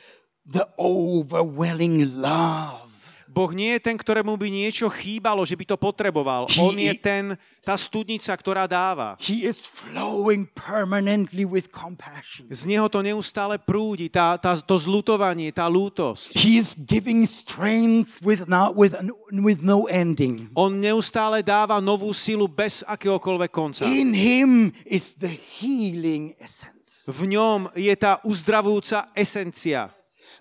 the 0.46 0.64
overwhelming 0.78 2.22
love. 2.22 2.84
Boh 3.26 3.52
nie 3.52 3.76
je 3.76 3.84
ten, 3.84 4.00
ktorému 4.00 4.32
by 4.32 4.48
niečo 4.48 4.88
chýbalo, 4.88 5.44
že 5.44 5.60
by 5.60 5.68
to 5.68 5.76
potreboval. 5.76 6.48
He- 6.48 6.56
On 6.56 6.72
je 6.72 6.88
ten, 6.96 7.36
tá 7.60 7.76
studnica, 7.76 8.32
ktorá 8.32 8.64
dáva. 8.64 9.12
He 9.20 9.44
is 9.44 9.60
flowing 9.60 10.48
permanently 10.56 11.44
with 11.44 11.68
compassion. 11.68 12.48
Z 12.48 12.64
neho 12.64 12.88
to 12.88 13.04
neustále 13.04 13.60
prúdi, 13.60 14.08
tá, 14.08 14.40
tá, 14.40 14.56
to 14.56 14.80
zlutovanie, 14.80 15.52
tá 15.52 15.68
lútosť. 15.68 16.32
He 16.32 16.56
is 16.56 16.72
giving 16.72 17.28
strength 17.28 18.24
with, 18.24 18.48
no, 18.48 18.72
with, 18.72 18.96
with 19.28 19.60
no 19.60 19.84
ending. 19.84 20.48
On 20.56 20.72
neustále 20.72 21.44
dáva 21.44 21.76
novú 21.84 22.16
silu 22.16 22.48
bez 22.48 22.80
akéhokoľvek 22.88 23.50
konca. 23.52 23.84
In 23.84 24.16
him 24.16 24.72
is 24.88 25.12
the 25.12 25.36
healing 25.60 26.32
essence. 26.40 27.04
V 27.04 27.28
ňom 27.28 27.68
je 27.76 27.92
tá 28.00 28.16
uzdravujúca 28.24 29.12
esencia. 29.12 29.92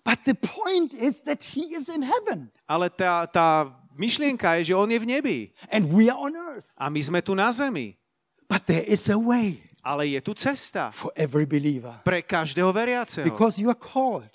But 0.05 0.21
the 0.23 0.37
point 0.37 0.93
is 0.93 1.25
that 1.25 1.41
he 1.57 1.73
is 1.73 1.89
in 1.89 2.05
heaven 2.05 2.53
Ale 2.69 2.93
tá, 2.93 3.25
tá 3.25 3.73
myšlienka 3.97 4.61
je, 4.61 4.69
že 4.69 4.73
on 4.77 4.85
je 4.87 4.99
v 5.01 5.07
nebi 5.09 5.39
and 5.73 5.89
we 5.89 6.07
are 6.13 6.17
on 6.17 6.37
earth. 6.37 6.69
a 6.77 6.93
my 6.93 7.01
sme 7.01 7.25
tu 7.25 7.33
na 7.33 7.49
zemi. 7.49 7.97
But 8.45 8.69
there 8.69 8.85
is 8.85 9.09
a 9.09 9.17
way 9.17 9.65
Ale 9.81 10.05
je 10.13 10.21
tu 10.21 10.33
cesta 10.37 10.93
for 10.93 11.09
every 11.17 11.45
believer 11.49 11.97
pre 12.05 12.21
každého 12.21 12.69
veriaceho. 12.69 13.25
because 13.25 13.57
you 13.57 13.69
are 13.69 13.77
called. 13.77 14.29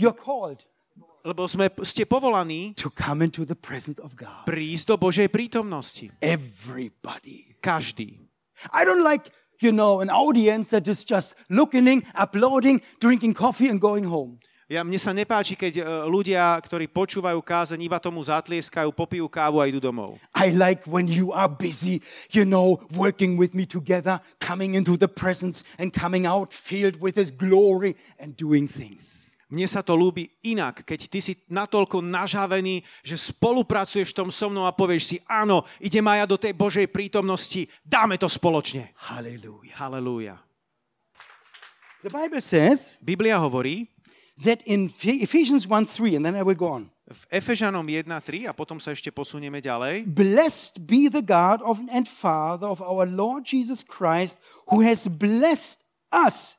You're 0.00 0.16
called 0.16 0.64
Lebo 1.24 1.48
sme, 1.48 1.72
ste 1.88 2.04
povolaní 2.04 2.76
to 2.76 2.92
come 2.92 3.24
into 3.24 3.48
the 3.48 3.56
presence 3.56 3.96
of 4.00 4.12
God. 4.12 4.44
prísť 4.44 4.92
do 4.92 4.96
Božej 5.00 5.28
prítomnosti. 5.32 6.12
Everybody. 6.20 7.56
Každý. 7.64 8.20
I 8.72 8.84
don't 8.84 9.00
like, 9.00 9.32
you 9.60 9.72
know, 9.72 10.00
an 10.04 10.12
audience 10.12 10.68
that 10.76 10.84
is 10.88 11.00
just 11.04 11.32
looking, 11.48 12.04
applauding, 12.12 12.84
drinking 13.00 13.32
coffee, 13.32 13.68
and 13.72 13.80
going 13.80 14.04
home. 14.04 14.36
Ja, 14.64 14.80
mne 14.80 14.96
sa 14.96 15.12
nepáči, 15.12 15.60
keď 15.60 15.72
e, 15.76 15.82
ľudia, 16.08 16.56
ktorí 16.56 16.88
počúvajú 16.88 17.36
kázeň, 17.44 17.84
iba 17.84 18.00
tomu 18.00 18.24
zatlieskajú, 18.24 18.96
popijú 18.96 19.28
kávu 19.28 19.60
a 19.60 19.68
idú 19.68 19.76
domov. 19.76 20.16
I 20.32 20.56
like 20.56 20.88
when 20.88 21.04
you 21.04 21.36
are 21.36 21.52
busy, 21.52 22.00
you 22.32 22.48
know, 22.48 22.80
working 22.96 23.36
with 23.36 23.52
me 23.52 23.68
together, 23.68 24.24
coming 24.40 24.72
into 24.72 24.96
the 24.96 25.08
presence 25.08 25.68
and 25.76 25.92
coming 25.92 26.24
out 26.24 26.48
filled 26.48 26.96
with 26.96 27.20
His 27.20 27.28
glory 27.28 27.92
and 28.16 28.32
doing 28.40 28.64
things. 28.64 29.24
Mne 29.52 29.68
sa 29.68 29.84
to 29.84 29.92
ľúbi 29.92 30.32
inak, 30.48 30.82
keď 30.82 31.00
ty 31.12 31.20
si 31.20 31.32
natoľko 31.52 32.00
nažavený, 32.00 32.80
že 33.04 33.20
spolupracuješ 33.20 34.10
v 34.10 34.16
tom 34.16 34.28
so 34.32 34.48
mnou 34.48 34.64
a 34.64 34.72
povieš 34.72 35.02
si, 35.04 35.16
áno, 35.28 35.62
idem 35.76 36.02
aj 36.08 36.18
ja 36.18 36.26
do 36.26 36.40
tej 36.40 36.56
Božej 36.56 36.88
prítomnosti, 36.88 37.68
dáme 37.84 38.16
to 38.16 38.26
spoločne. 38.26 38.96
Hallelujah. 38.96 39.76
Halelúja. 39.76 40.40
The 42.00 42.12
Bible 42.12 42.40
says 42.40 43.00
Biblia 43.00 43.36
hovorí 43.40 43.93
that 44.42 44.64
in 44.66 44.90
Phe- 44.90 45.22
Ephesians 45.22 45.68
1 45.68 45.86
3, 45.86 46.16
and 46.18 46.24
then 46.26 46.34
I 46.34 46.42
will 46.42 46.58
go 46.58 46.74
on. 46.74 46.90
v 47.04 47.22
Efežanom 47.36 47.84
1.3 47.84 48.48
a 48.48 48.56
potom 48.56 48.80
sa 48.80 48.96
ešte 48.96 49.12
posunieme 49.12 49.60
ďalej. 49.60 50.08
Blessed 50.08 50.88
be 50.88 51.12
the 51.12 51.20
God 51.20 51.60
of 51.60 51.76
and 51.92 52.08
Father 52.08 52.64
of 52.64 52.80
our 52.80 53.04
Lord 53.04 53.44
Jesus 53.44 53.84
Christ, 53.84 54.40
who 54.72 54.80
has 54.80 55.04
blessed 55.04 55.84
us 56.08 56.56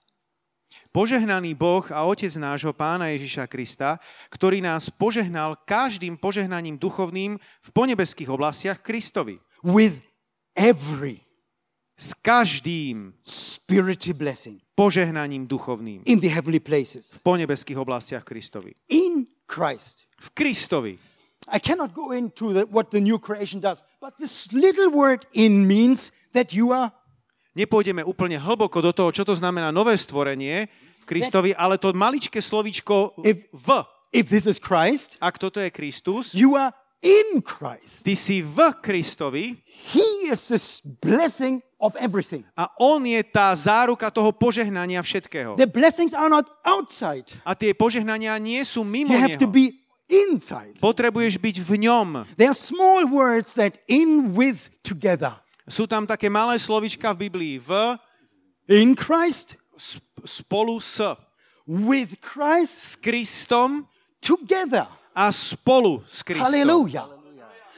Požehnaný 0.95 1.59
Boh 1.59 1.83
a 1.91 2.07
Otec 2.07 2.31
nášho 2.39 2.71
Pána 2.71 3.11
Ježiša 3.11 3.51
Krista, 3.51 3.99
ktorý 4.31 4.63
nás 4.63 4.87
požehnal 4.87 5.59
každým 5.67 6.15
požehnaním 6.15 6.79
duchovným 6.79 7.35
v 7.35 7.69
ponebeských 7.75 8.31
oblastiach 8.31 8.79
Kristovi. 8.79 9.43
with 9.65 9.99
every 10.55 11.24
S 11.95 12.11
každým 12.13 13.15
spiritual 13.23 14.19
blessing 14.19 14.59
požehnaním 14.75 15.47
duchovným 15.47 16.03
in 16.03 16.19
the 16.19 16.27
heavenly 16.27 16.59
places 16.59 17.15
v 17.15 17.19
ponebeských 17.23 17.79
oblastiach 17.79 18.27
Kristovi. 18.27 18.75
in 18.91 19.23
Christ. 19.47 20.03
V 20.19 20.29
Kristovi. 20.35 20.99
I 21.47 21.59
cannot 21.61 21.93
go 21.93 22.11
into 22.11 22.51
the, 22.51 22.65
what 22.67 22.89
the 22.91 22.99
new 22.99 23.15
creation 23.21 23.61
does, 23.61 23.85
but 24.01 24.17
this 24.19 24.51
little 24.51 24.91
word 24.91 25.23
in 25.31 25.63
means 25.69 26.11
that 26.35 26.51
you 26.51 26.75
are 26.75 26.91
Nepôjdeme 27.55 28.03
úplne 28.03 28.35
hlboko 28.35 28.83
do 28.83 28.91
toho, 28.91 29.15
čo 29.15 29.23
to 29.23 29.31
znamená 29.31 29.71
nové 29.71 29.95
stvorenie 29.95 30.67
v 30.99 31.05
Kristovi, 31.07 31.55
ale 31.55 31.79
to 31.79 31.95
maličké 31.95 32.43
slovíčko 32.43 33.15
If- 33.23 33.47
v, 33.55 33.67
if 34.11 34.27
this 34.27 34.43
is 34.43 34.59
Christ, 34.59 35.15
ak 35.23 35.39
toto 35.39 35.63
je 35.63 35.71
Kristus, 35.71 36.35
you 36.35 36.59
are 36.59 36.75
in 37.03 37.41
Christ. 37.41 38.03
ty 38.03 38.15
si 38.15 38.41
v 38.41 38.73
Kristovi 38.81 39.57
He 39.91 40.31
is 40.31 40.47
this 40.47 40.79
blessing 40.81 41.61
of 41.77 41.93
everything. 41.99 42.41
a 42.57 42.71
on 42.79 43.03
je 43.05 43.21
tá 43.21 43.51
záruka 43.53 44.09
toho 44.09 44.31
požehnania 44.31 45.03
všetkého. 45.03 45.59
The 45.59 45.69
blessings 45.69 46.15
are 46.15 46.31
not 46.31 46.47
outside. 46.63 47.29
A 47.45 47.53
tie 47.53 47.75
požehnania 47.75 48.33
nie 48.41 48.63
sú 48.65 48.81
mimo 48.81 49.13
You 49.13 49.21
have 49.21 49.37
to 49.37 49.45
neho. 49.45 49.53
be 49.53 49.65
inside. 50.09 50.77
Potrebuješ 50.81 51.37
byť 51.37 51.55
v 51.61 51.71
ňom. 51.85 52.07
There 52.39 52.49
are 52.49 52.57
small 52.57 53.05
words 53.05 53.53
that 53.59 53.77
in 53.85 54.33
with 54.33 54.69
together. 54.81 55.37
Sú 55.65 55.89
tam 55.89 56.05
také 56.05 56.29
malé 56.29 56.57
slovička 56.61 57.09
v 57.13 57.29
Biblii. 57.29 57.55
V, 57.57 57.97
In 58.65 58.97
Christ, 58.97 59.57
spolu 60.25 60.81
s, 60.81 60.97
with 61.69 62.17
Christ, 62.21 62.81
s 62.81 62.91
Kristom 62.97 63.85
together. 64.21 64.89
A 65.15 65.31
spolu 65.31 66.03
s 66.03 66.19
Kristom. 66.21 66.43
Hallelujah. 66.51 67.07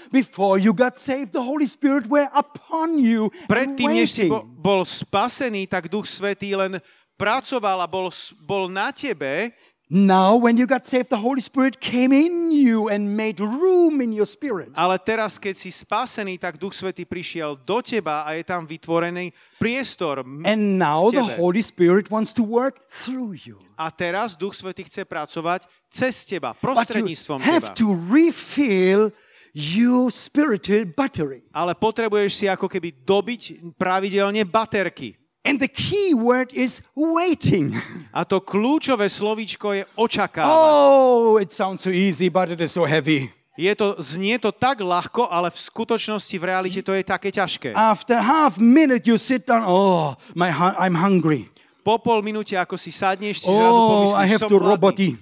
Before 0.09 0.55
you 0.57 0.71
got 0.71 0.95
saved, 0.97 1.35
the 1.35 1.43
Holy 1.43 1.67
Spirit 1.67 2.07
were 2.07 2.31
upon 2.31 2.95
you 2.95 3.27
Predtým, 3.45 3.91
než 3.91 4.07
si 4.07 4.25
bo- 4.31 4.47
bol 4.47 4.87
spasený, 4.87 5.67
tak 5.67 5.91
Duch 5.91 6.07
Svetý 6.07 6.55
len 6.55 6.79
pracoval 7.19 7.83
a 7.83 7.87
bol, 7.91 8.07
bol 8.47 8.71
na 8.71 8.95
tebe, 8.95 9.51
Now, 9.87 10.35
when 10.35 10.59
you 10.59 10.67
got 10.67 10.83
saved, 10.83 11.07
the 11.07 11.15
Holy 11.23 11.39
Spirit 11.39 11.79
came 11.79 12.11
in 12.11 12.51
you 12.51 12.91
and 12.91 13.15
made 13.15 13.39
room 13.39 14.03
in 14.03 14.11
your 14.11 14.27
spirit. 14.27 14.75
ale 14.75 14.99
teraz, 14.99 15.39
keď 15.39 15.55
si 15.55 15.71
spasený, 15.71 16.35
tak 16.35 16.59
Duch 16.59 16.75
Svetý 16.75 17.07
prišiel 17.07 17.55
do 17.63 17.79
teba 17.79 18.27
a 18.27 18.35
je 18.35 18.43
tam 18.43 18.67
vytvorený 18.67 19.31
priestor. 19.55 20.27
And 20.43 20.75
now 20.75 21.07
the. 21.07 21.39
Holy 21.39 21.63
Spirit 21.63 22.11
wants 22.11 22.35
to 22.35 22.43
work 22.43 22.83
through 22.91 23.39
you. 23.47 23.63
A 23.79 23.87
teraz 23.87 24.35
Duch 24.35 24.59
Svetý 24.59 24.83
chce 24.83 25.07
pracovať 25.07 25.71
cez 25.89 26.27
teba, 26.27 26.53
prostredníctvom 26.57 27.39
have 27.41 27.71
teba. 27.71 27.75
to 27.75 27.87
refill 28.11 29.11
your 29.57 30.13
spiritual 30.13 30.85
battery. 30.85 31.41
Ale 31.49 31.73
potrebuješ 31.73 32.31
si 32.33 32.45
ako 32.45 32.69
keby 32.69 32.93
dobiť 33.01 33.73
pravidelne 33.75 34.45
baterky. 34.45 35.17
And 35.47 35.63
the 35.63 35.71
key 35.71 36.11
word 36.11 36.51
is 36.51 36.83
waiting. 36.91 37.71
A 38.11 38.27
to 38.27 38.43
kľúčové 38.43 39.07
slovíčko 39.07 39.71
je 39.79 39.83
očakávať. 39.95 40.51
Oh, 40.51 41.39
it 41.39 41.55
sounds 41.55 41.87
so 41.87 41.89
easy, 41.89 42.27
but 42.27 42.51
it 42.51 42.59
is 42.59 42.75
so 42.75 42.83
heavy. 42.83 43.31
Je 43.57 43.73
to, 43.73 43.97
znie 43.97 44.37
to 44.37 44.53
tak 44.53 44.83
ľahko, 44.83 45.25
ale 45.25 45.49
v 45.49 45.57
skutočnosti, 45.57 46.35
v 46.37 46.43
realite 46.45 46.83
to 46.85 46.93
je 46.93 47.01
také 47.01 47.33
ťažké. 47.33 47.73
After 47.73 48.21
half 48.21 48.61
minute, 48.61 49.09
you 49.09 49.17
sit 49.17 49.49
down. 49.49 49.65
Oh, 49.65 50.13
my, 50.37 50.53
I'm 50.77 50.93
hungry. 50.93 51.49
Po 51.81 51.97
pol 51.97 52.21
minúte, 52.21 52.53
ako 52.53 52.75
si 52.77 52.93
sadneš, 52.93 53.41
si 53.41 53.49
zrazu 53.49 53.79
Oh, 53.81 53.89
pomyslíš, 53.89 54.19
I 54.19 54.25
have 54.29 54.43
som 54.45 54.51
to 54.51 54.57
roboty. 54.61 55.15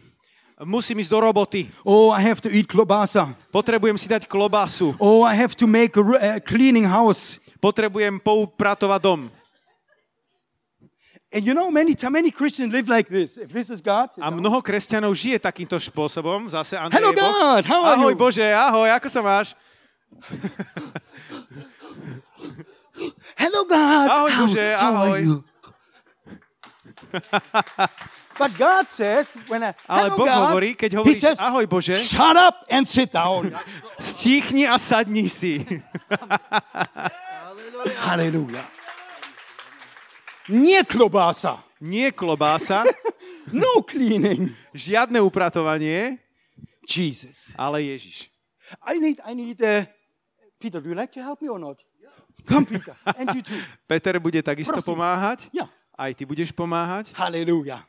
Musím 0.63 1.03
ísť 1.03 1.11
do 1.11 1.19
roboty. 1.19 1.67
Oh, 1.83 2.15
I 2.15 2.23
have 2.23 2.39
to 2.39 2.47
eat 2.47 2.71
klobasa. 2.71 3.35
Potrebujem 3.51 3.99
si 3.99 4.07
dať 4.07 4.23
klobásu. 4.23 4.95
Oh, 5.03 5.27
I 5.27 5.35
have 5.35 5.51
to 5.59 5.67
make 5.67 5.99
a, 5.99 6.39
cleaning 6.39 6.87
house. 6.87 7.43
Potrebujem 7.59 8.23
poupratovať 8.23 9.01
dom. 9.03 9.21
And 11.35 11.43
you 11.43 11.51
know, 11.51 11.67
many 11.67 11.91
many 12.07 12.31
Christians 12.31 12.71
live 12.71 12.87
like 12.87 13.11
this. 13.11 13.35
If 13.35 13.51
this 13.51 13.67
is 13.67 13.83
God, 13.83 14.15
A 14.15 14.31
mnoho 14.31 14.63
kresťanov 14.63 15.11
žije 15.11 15.43
takýmto 15.43 15.75
spôsobom. 15.75 16.47
Zase 16.47 16.79
Andrej 16.79 17.03
Hello. 17.03 17.11
God. 17.11 17.67
How 17.67 17.83
are 17.83 17.99
ahoj 17.99 18.15
you? 18.15 18.19
Bože, 18.23 18.47
ahoj, 18.47 18.87
ako 18.95 19.07
sa 19.11 19.19
máš? 19.19 19.51
hello, 23.35 23.67
God. 23.67 24.07
Ahoj, 24.07 24.31
how, 24.31 24.39
Bože, 24.47 24.67
how 24.71 24.79
are 24.79 25.19
ahoj. 25.19 25.19
you? 25.19 25.35
but 28.37 28.51
God 28.57 28.87
says, 28.89 29.35
when 29.47 29.63
I, 29.63 29.73
Ale 29.87 30.09
Boh 30.11 30.25
God, 30.27 30.51
hovorí, 30.51 30.75
keď 30.75 30.99
hovoríš 30.99 31.19
says, 31.19 31.37
ahoj 31.39 31.65
Bože, 31.67 31.95
shut 31.95 32.35
up 32.35 32.67
and 32.69 32.83
sit 32.85 33.11
down. 33.11 33.51
stíchni 33.99 34.67
a 34.67 34.75
sadni 34.77 35.29
si. 35.29 35.63
Hallelujah. 38.05 38.65
Nie 40.49 40.83
klobasa. 40.85 41.63
Nie 41.81 42.11
klobása, 42.11 42.83
No 43.53 43.85
cleaning. 43.85 44.49
žiadne 44.73 45.21
upratovanie, 45.21 46.17
Jesus. 46.89 47.53
ale 47.53 47.81
Ježiš. 47.93 48.33
I 48.81 48.97
need, 48.97 49.21
I 49.21 49.37
need, 49.37 49.61
uh, 49.61 49.85
Peter, 50.57 50.81
do 50.81 50.89
you 50.89 50.97
like 50.97 51.13
to 51.13 51.21
help 51.21 51.41
me 51.41 51.49
or 51.49 51.61
not? 51.61 51.77
Come, 52.49 52.65
Peter. 52.65 52.97
And 53.05 53.37
you 53.37 53.41
too. 53.45 53.61
Peter 53.85 54.17
bude 54.17 54.41
takisto 54.41 54.73
Prosím. 54.81 54.97
pomáhať. 54.97 55.49
Yeah. 55.53 55.69
Aj 55.93 56.09
ty 56.13 56.25
budeš 56.25 56.53
pomáhať. 56.57 57.13
Hallelujah. 57.13 57.85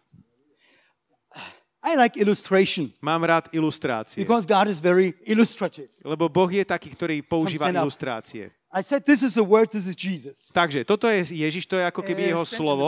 I 1.86 1.94
like 1.94 2.18
illustration 2.18 2.90
Mám 2.98 3.22
rád 3.22 3.48
ilustrácie. 3.54 4.18
because 4.18 4.42
God 4.42 4.66
is 4.66 4.82
very 4.82 5.14
illustrative. 5.22 5.86
Lebo 6.02 6.26
Boh 6.26 6.50
je 6.50 6.66
taký, 6.66 6.90
ktorý 6.90 7.22
používa 7.22 7.70
ilustrácie. 7.70 8.50
I 8.74 8.82
said, 8.82 9.06
this 9.06 9.22
is 9.22 9.38
a 9.38 9.44
word, 9.46 9.70
this 9.70 9.86
is 9.86 9.94
Jesus. 9.94 10.50
Takže 10.50 10.82
toto 10.82 11.06
je 11.06 11.22
Ježiš, 11.30 11.70
to 11.70 11.78
je 11.78 11.86
ako 11.86 12.02
keby 12.02 12.26
Eh, 12.26 12.30
jeho 12.34 12.44
stand 12.44 12.58
slovo. 12.58 12.86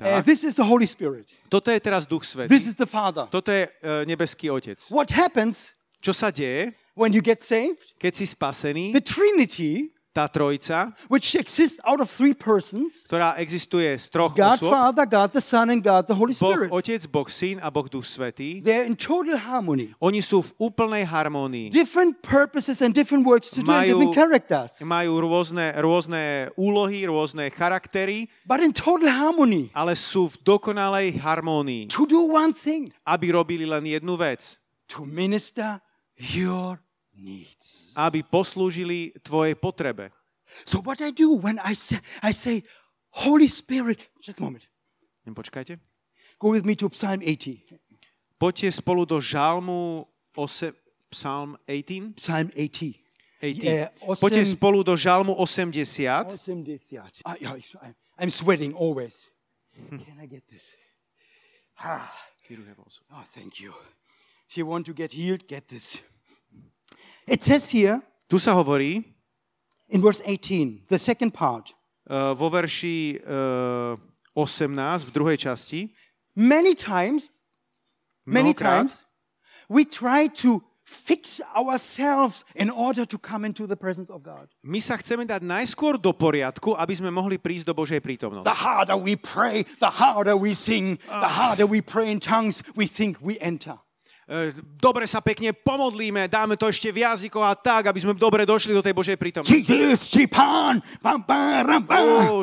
Uh, 0.00 0.22
this 0.24 0.44
is 0.44 0.56
the 0.56 0.64
Holy 0.64 0.86
Spirit. 0.86 1.28
Toto 1.52 1.68
je 1.68 1.76
teraz 1.76 2.08
Duch 2.08 2.24
Svetý. 2.24 2.48
This 2.48 2.64
is 2.64 2.72
the 2.78 2.88
Father. 2.88 3.28
Toto 3.28 3.52
je 3.52 3.68
e, 3.68 4.08
nebeský 4.08 4.48
Otec. 4.48 4.80
What 4.88 5.12
happens 5.12 5.76
Čo 6.00 6.16
sa 6.16 6.32
deje, 6.32 6.72
when 6.96 7.12
you 7.12 7.20
get 7.20 7.44
saved? 7.44 7.76
keď 8.00 8.12
si 8.16 8.24
spasený? 8.24 8.96
The 8.96 9.04
Trinity, 9.04 9.92
Tá 10.10 10.26
trojica, 10.26 10.90
which 11.06 11.38
exists 11.38 11.78
out 11.86 12.02
of 12.02 12.10
three 12.10 12.34
persons 12.34 13.06
ktorá 13.06 13.38
existuje 13.38 13.86
z 13.94 14.10
troch 14.10 14.34
God 14.34 14.58
osôb, 14.58 14.74
Father, 14.74 15.06
God 15.06 15.30
the 15.30 15.38
Son, 15.38 15.70
and 15.70 15.78
God 15.78 16.10
the 16.10 16.18
Holy 16.18 16.34
Boh 16.34 16.50
Spirit. 16.50 16.68
Otec, 16.74 17.06
Boh 17.06 17.30
Syn 17.30 17.62
a 17.62 17.70
Boh 17.70 17.86
Duch 17.86 18.02
Svetý, 18.02 18.58
They're 18.58 18.82
in 18.82 18.98
total 18.98 19.38
harmony. 19.38 19.94
oni 20.02 20.18
sú 20.18 20.42
v 20.42 20.50
úplnej 20.66 21.06
harmónii. 21.06 21.70
Different 21.70 22.18
purposes 22.26 22.82
and 22.82 22.90
different 22.90 23.22
works 23.22 23.54
to 23.54 23.62
do 23.62 23.70
Majú- 23.70 24.02
different 24.02 24.18
characters. 24.18 24.82
Majú 24.82 25.22
rôzne, 25.22 25.78
rôzne 25.78 26.50
úlohy, 26.58 27.06
rôzne 27.06 27.46
charaktery, 27.54 28.26
But 28.42 28.66
in 28.66 28.74
total 28.74 29.14
harmony. 29.14 29.70
ale 29.70 29.94
sú 29.94 30.26
v 30.26 30.42
dokonalej 30.42 31.22
harmónii, 31.22 31.86
To 31.94 32.02
do 32.02 32.26
one 32.26 32.50
thing. 32.50 32.90
aby 33.06 33.30
robili 33.30 33.62
len 33.62 33.86
jednu 33.86 34.18
vec. 34.18 34.58
To 34.90 35.06
minister 35.06 35.78
your 36.18 36.82
needs. 37.14 37.89
Aby 37.96 38.22
poslúžili 38.22 39.12
tvojej 39.22 39.54
potrebe. 39.54 40.10
So 40.66 40.82
what 40.82 40.98
I 41.00 41.10
do 41.14 41.30
when 41.34 41.58
I 41.62 41.74
say, 41.74 41.98
I 42.22 42.30
say, 42.34 42.62
Holy 43.26 43.46
Spirit, 43.48 44.10
just 44.22 44.38
a 44.38 44.42
moment. 44.42 44.66
Počkajte. 45.30 45.78
Go 46.42 46.50
with 46.50 46.64
me 46.66 46.74
to 46.74 46.90
Psalm 46.90 47.22
80. 47.22 47.62
Poďte 48.40 48.72
spolu 48.72 49.04
do 49.04 49.20
žalmu 49.20 50.06
ose, 50.34 50.72
Psalm 51.12 51.54
18. 51.68 52.18
Psalm 52.18 52.50
80. 52.56 52.98
18. 53.42 53.62
Yeah, 53.62 53.88
osem- 54.02 54.20
Poďte 54.26 54.42
spolu 54.46 54.82
do 54.82 54.96
žalmu 54.96 55.36
80. 55.38 56.26
Awesome 56.34 56.64
this, 56.64 56.90
yeah. 56.90 57.06
Ah, 57.24 57.36
yeah, 57.38 57.54
I'm- 57.54 57.94
I'm 58.18 58.30
sweating 58.30 58.74
always. 58.74 59.28
Can 59.88 60.18
I 60.18 60.26
get 60.26 60.42
this? 60.50 60.74
Ah, 61.78 62.10
oh, 63.12 63.24
thank 63.32 63.60
you. 63.60 63.72
If 64.50 64.56
you 64.58 64.66
want 64.66 64.84
to 64.86 64.92
get 64.92 65.12
healed, 65.12 65.46
get 65.46 65.68
this. 65.68 66.02
It 67.30 67.46
says 67.46 67.70
here 67.70 68.02
Tu 68.26 68.42
sa 68.42 68.58
hovorí 68.58 69.06
in 69.90 70.02
verse 70.02 70.22
18, 70.26 70.86
the 70.90 70.98
second 70.98 71.30
part, 71.30 71.70
uh, 72.10 72.34
vo 72.34 72.50
verši 72.50 73.22
uh, 73.22 73.94
18 74.34 75.06
v 75.06 75.10
druhej 75.14 75.38
časti. 75.38 75.90
many 76.34 76.74
times, 76.74 77.30
many 78.26 78.54
times, 78.54 79.02
we 79.70 79.86
try 79.86 80.26
to 80.26 80.62
fix 80.82 81.40
ourselves 81.54 82.42
in 82.54 82.70
order 82.70 83.06
to 83.06 83.18
come 83.18 83.46
into 83.46 83.66
the 83.66 83.78
presence 83.78 84.10
of 84.10 84.22
God. 84.26 84.50
my 84.66 84.82
sa 84.82 84.98
chceme 84.98 85.22
dať 85.22 85.42
najskôr 85.46 86.02
do 86.02 86.10
poriadku, 86.10 86.74
aby 86.74 86.98
sme 86.98 87.14
mohli 87.14 87.38
prísť 87.38 87.70
do 87.70 87.74
Božej 87.78 88.02
prítomnosti. 88.02 88.46
The 88.46 88.58
harder 88.58 88.98
we 88.98 89.14
pray, 89.14 89.66
the 89.78 89.90
harder 89.90 90.34
we 90.34 90.54
sing, 90.54 90.98
the 91.06 91.30
harder 91.30 91.66
we 91.66 91.78
pray 91.78 92.10
in 92.10 92.18
tongues, 92.18 92.66
we 92.74 92.90
think 92.90 93.22
we 93.22 93.38
enter. 93.38 93.78
E, 94.30 94.54
Dobre 94.78 95.10
sa 95.10 95.18
pekne 95.18 95.50
pomodlíme, 95.50 96.30
dáme 96.30 96.54
to 96.54 96.70
ešte 96.70 96.94
v 96.94 97.02
jazykoch 97.02 97.42
a 97.42 97.58
tak, 97.58 97.90
aby 97.90 97.98
sme 97.98 98.14
dobre 98.14 98.46
došli 98.46 98.70
do 98.70 98.78
tej 98.78 98.94
Božej 98.94 99.18
prítomnosti. 99.18 99.50
Oh. 101.90 102.38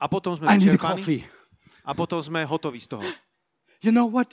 A 0.00 0.04
potom 0.08 0.32
sme 0.32 0.48
vyčerpaní 0.48 1.28
a 1.84 1.92
potom 1.92 2.24
sme 2.24 2.40
hotoví 2.48 2.80
z 2.80 2.88
toho. 2.96 3.04
You 3.84 3.92
know 3.92 4.08
what? 4.08 4.32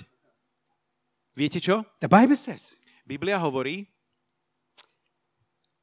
Viete 1.35 1.59
čo? 1.59 1.83
The 1.99 2.07
Bible 2.07 2.39
says, 2.39 2.71
Biblia 3.03 3.35
hovorí, 3.35 3.83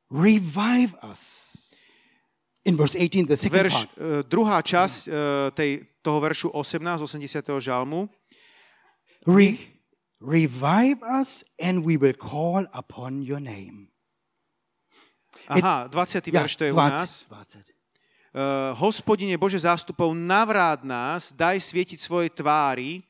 revive 0.09 0.97
us. 1.05 1.49
In 2.65 2.81
verse 2.81 2.97
18, 2.97 3.29
the 3.29 3.37
second 3.37 3.59
verš, 3.61 3.77
part. 3.77 3.93
e, 4.01 4.25
druhá 4.25 4.57
časť 4.65 4.99
e, 5.05 5.11
tej, 5.53 5.71
toho 6.01 6.19
veršu 6.23 6.49
18, 6.57 7.05
80. 7.05 7.61
žalmu, 7.61 8.09
Re- 9.29 9.82
revive 10.23 11.03
us 11.03 11.43
and 11.59 11.83
we 11.83 11.99
will 11.99 12.15
call 12.15 12.65
upon 12.73 13.23
your 13.27 13.43
name. 13.43 13.91
aha, 15.51 15.91
20. 15.91 16.31
Ja, 16.31 16.47
verš 16.47 16.55
to 16.57 16.65
je 16.65 16.73
u 16.73 16.77
nás. 16.79 17.27
20, 17.29 17.67
20. 17.67 17.73
Uh, 18.33 18.73
hospodine 18.81 19.37
Bože 19.37 19.61
zástupov, 19.61 20.17
navráť 20.17 20.89
nás, 20.89 21.37
daj 21.37 21.61
svietiť 21.61 22.01
svoje 22.01 22.33
tvári 22.33 23.05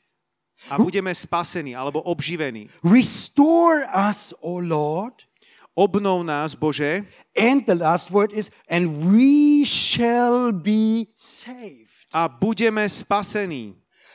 a 0.66 0.74
budeme 0.74 1.14
spasení 1.14 1.78
alebo 1.78 2.02
obživení. 2.02 2.66
Restore 2.82 3.86
us, 3.86 4.34
O 4.42 4.58
Lord. 4.58 5.22
Obnov 5.72 6.20
nás, 6.20 6.52
Bože, 6.52 7.08
And 7.32 7.64
the 7.64 7.72
last 7.72 8.12
word 8.12 8.36
is, 8.36 8.52
and 8.68 9.08
we 9.08 9.64
shall 9.64 10.52
be 10.52 11.08
saved. 11.16 11.88
a 12.12 12.28
budeme 12.28 12.84
spasení. 12.84 13.72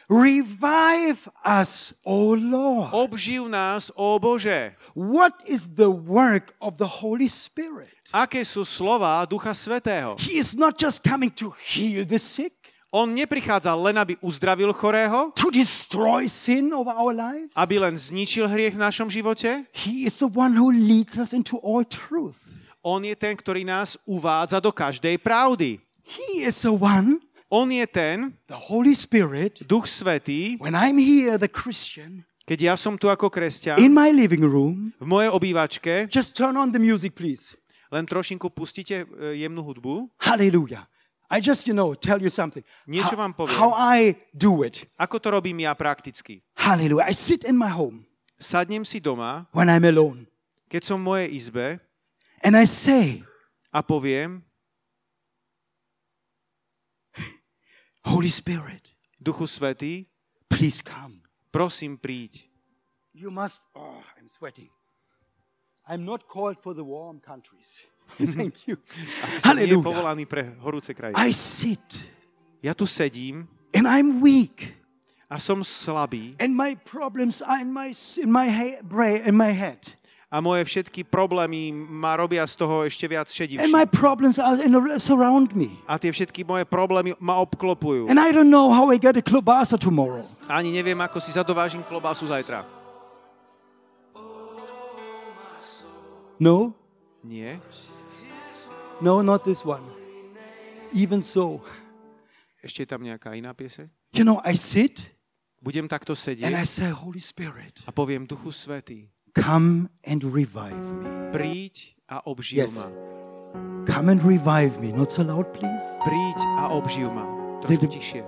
Revive 0.07 1.27
us, 1.43 1.93
O 2.07 2.31
Lord. 2.33 2.95
Obživ 2.95 3.51
nás, 3.51 3.91
ó 3.91 4.19
Bože. 4.19 4.71
What 4.95 5.43
is 5.43 5.67
the 5.67 5.91
work 5.91 6.55
of 6.63 6.79
the 6.79 6.87
Holy 6.87 7.27
Spirit? 7.27 7.91
Aké 8.15 8.47
sú 8.47 8.63
slova 8.63 9.19
Ducha 9.27 9.51
Svetého? 9.51 10.15
He 10.15 10.39
is 10.39 10.55
not 10.55 10.79
just 10.79 11.03
coming 11.03 11.27
to 11.35 11.51
heal 11.59 12.07
the 12.07 12.19
sick, 12.19 12.55
On 12.87 13.03
neprichádza 13.11 13.75
len, 13.75 13.99
aby 13.99 14.15
uzdravil 14.23 14.71
chorého, 14.71 15.35
to 15.35 15.51
destroy 15.51 16.31
sin 16.31 16.71
over 16.71 16.95
our 16.95 17.11
lives. 17.11 17.51
aby 17.51 17.75
len 17.75 17.99
zničil 17.99 18.47
hriech 18.47 18.79
v 18.79 18.83
našom 18.87 19.11
živote. 19.11 19.67
He 19.75 20.07
is 20.07 20.15
the 20.23 20.31
one 20.31 20.55
who 20.55 20.71
leads 20.71 21.19
us 21.19 21.35
into 21.35 21.59
all 21.59 21.83
truth. 21.83 22.39
On 22.79 23.03
je 23.03 23.11
ten, 23.19 23.35
ktorý 23.35 23.67
nás 23.67 23.99
uvádza 24.07 24.63
do 24.63 24.71
každej 24.71 25.19
pravdy. 25.19 25.83
He 26.07 26.47
is 26.47 26.63
the 26.63 26.71
one, 26.71 27.19
On 27.47 27.71
je 27.71 27.87
ten, 27.87 28.33
the 28.47 28.59
Holy 28.67 28.95
Spirit, 28.95 29.63
Duch 29.63 29.87
Svetý, 29.87 30.59
when 30.59 30.75
I'm 30.75 30.99
here, 30.99 31.39
the 31.39 31.47
Christian, 31.47 32.27
keď 32.43 32.59
ja 32.61 32.75
som 32.75 32.99
tu 32.99 33.07
ako 33.07 33.31
kresťan, 33.31 33.79
in 33.79 33.95
my 33.95 34.11
living 34.11 34.43
room, 34.43 34.91
v 34.99 35.07
mojej 35.07 35.31
obývačke, 35.31 36.11
just 36.11 36.35
turn 36.35 36.59
on 36.59 36.75
the 36.75 36.79
music, 36.79 37.15
please. 37.15 37.55
len 37.87 38.03
trošinku 38.03 38.51
pustíte 38.51 39.07
e, 39.07 39.39
jemnú 39.39 39.63
hudbu. 39.63 40.11
Hallelujah. 40.19 40.91
I 41.27 41.43
just, 41.43 41.67
you 41.67 41.75
know, 41.75 41.95
tell 41.95 42.19
you 42.19 42.31
something. 42.31 42.63
Niečo 42.87 43.15
How, 43.15 43.27
vám 43.27 43.31
poviem. 43.35 43.55
how 43.59 43.71
I 43.75 44.15
do 44.31 44.63
it. 44.63 44.87
Ako 44.95 45.19
to 45.19 45.31
robím 45.31 45.59
ja 45.59 45.75
prakticky? 45.75 46.39
Hallelujah. 46.55 47.07
I 47.07 47.15
sit 47.15 47.43
in 47.43 47.55
my 47.55 47.71
home 47.71 48.07
Sadnem 48.37 48.85
si 48.85 49.01
doma, 49.01 49.49
when 49.51 49.65
I'm 49.65 49.83
alone 49.87 50.29
keď 50.67 50.81
som 50.83 50.99
v 51.01 51.07
mojej 51.07 51.29
izbe 51.31 51.67
and 52.43 52.53
I 52.53 52.67
say, 52.67 53.23
a 53.71 53.79
poviem, 53.81 54.43
Holy 58.07 58.31
Spirit, 58.31 58.95
Duchu 59.19 59.47
Svetý, 59.47 60.05
please 60.47 60.79
come. 60.81 61.19
prosím 61.51 61.97
príď. 61.99 62.47
You 63.13 63.27
must, 63.31 63.67
oh, 63.75 63.99
I'm 64.15 64.29
sweating. 64.31 64.69
I'm 65.87 66.05
not 66.05 66.23
called 66.27 66.55
for 66.59 66.73
the 66.73 66.83
warm 66.87 67.19
countries. 67.19 67.83
Thank 68.15 68.63
you. 68.67 68.79
Hallelujah. 69.43 69.83
povolaný 69.83 70.23
pre 70.23 70.55
horúce 70.63 70.95
krajiny. 70.95 71.19
I 71.19 71.35
sit 71.35 71.83
Ja 72.63 72.71
tu 72.71 72.87
sedím 72.87 73.43
and 73.75 73.83
I'm 73.83 74.23
weak 74.23 74.71
a 75.27 75.35
som 75.35 75.59
slabý 75.59 76.39
and 76.39 76.55
my 76.55 76.79
problems 76.87 77.43
are 77.43 77.59
in 77.59 77.75
my, 77.75 77.91
in 78.23 78.31
my, 78.31 78.47
brain, 78.87 79.27
in 79.27 79.35
my 79.35 79.51
head. 79.51 79.83
A 80.27 80.43
moje 80.43 80.67
všetky 80.67 81.07
problémy 81.07 81.71
ma 81.71 82.19
robia 82.19 82.43
z 82.43 82.59
toho 82.59 82.83
ešte 82.83 83.07
viac 83.07 83.31
šedivší. 83.31 83.63
And 83.63 83.71
my 83.71 83.87
problems 83.87 84.35
are 84.35 84.59
in, 84.59 84.75
surround 84.99 85.55
me. 85.55 85.71
A 85.87 85.95
tie 85.95 86.11
všetky 86.11 86.43
moje 86.43 86.67
problémy 86.67 87.15
ma 87.23 87.39
obklopujú. 87.39 88.11
And 88.11 88.19
I 88.19 88.35
don't 88.35 88.51
know 88.51 88.67
how 88.75 88.91
I 88.91 88.99
get 88.99 89.15
a 89.15 89.23
klobasa 89.23 89.79
tomorrow. 89.79 90.19
Ani 90.51 90.75
neviem, 90.75 90.99
ako 90.99 91.23
si 91.23 91.31
zadovážim 91.31 91.79
klobásu 91.87 92.27
zajtra. 92.27 92.67
No, 96.37 96.75
Nie. 97.25 97.57
no, 99.01 99.25
not 99.25 99.41
this 99.43 99.65
one. 99.65 99.81
Even 100.93 101.23
so, 101.23 101.63
Ešte 102.61 102.83
je 102.83 102.89
tam 102.89 103.01
nejaká 103.01 103.33
iná 103.33 103.55
pieseň? 103.55 103.89
you 104.13 104.23
know, 104.27 104.41
I 104.43 104.53
sit 104.59 105.17
Budem 105.57 105.89
takto 105.89 106.13
and 106.13 106.21
I 106.53 106.63
sedieť 106.63 106.67
say, 106.69 106.89
Holy 106.93 107.17
Spirit, 107.19 107.81
a 107.83 107.91
poviem 107.91 108.29
Duchu 108.29 108.53
Svetý, 108.53 109.09
come 109.37 109.89
and 110.03 110.23
revive 110.23 110.75
me. 110.75 111.07
príď 111.31 111.93
a 112.09 112.23
obživ 112.25 112.57
Yes. 112.65 112.75
ma. 112.77 112.87
Come 113.87 114.11
and 114.11 114.21
revive 114.23 114.79
me. 114.83 114.91
Not 114.91 115.11
so 115.11 115.23
loud, 115.23 115.47
please. 115.55 115.85
Príď 116.03 116.37
a 116.59 116.73
obživ 116.75 117.07
ma. 117.07 117.23
Trošku 117.63 117.87
tichšie. 117.87 118.21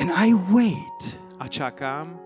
And 0.00 0.10
I 0.10 0.34
wait. 0.50 1.00
A 1.40 1.48
čakám, 1.48 2.18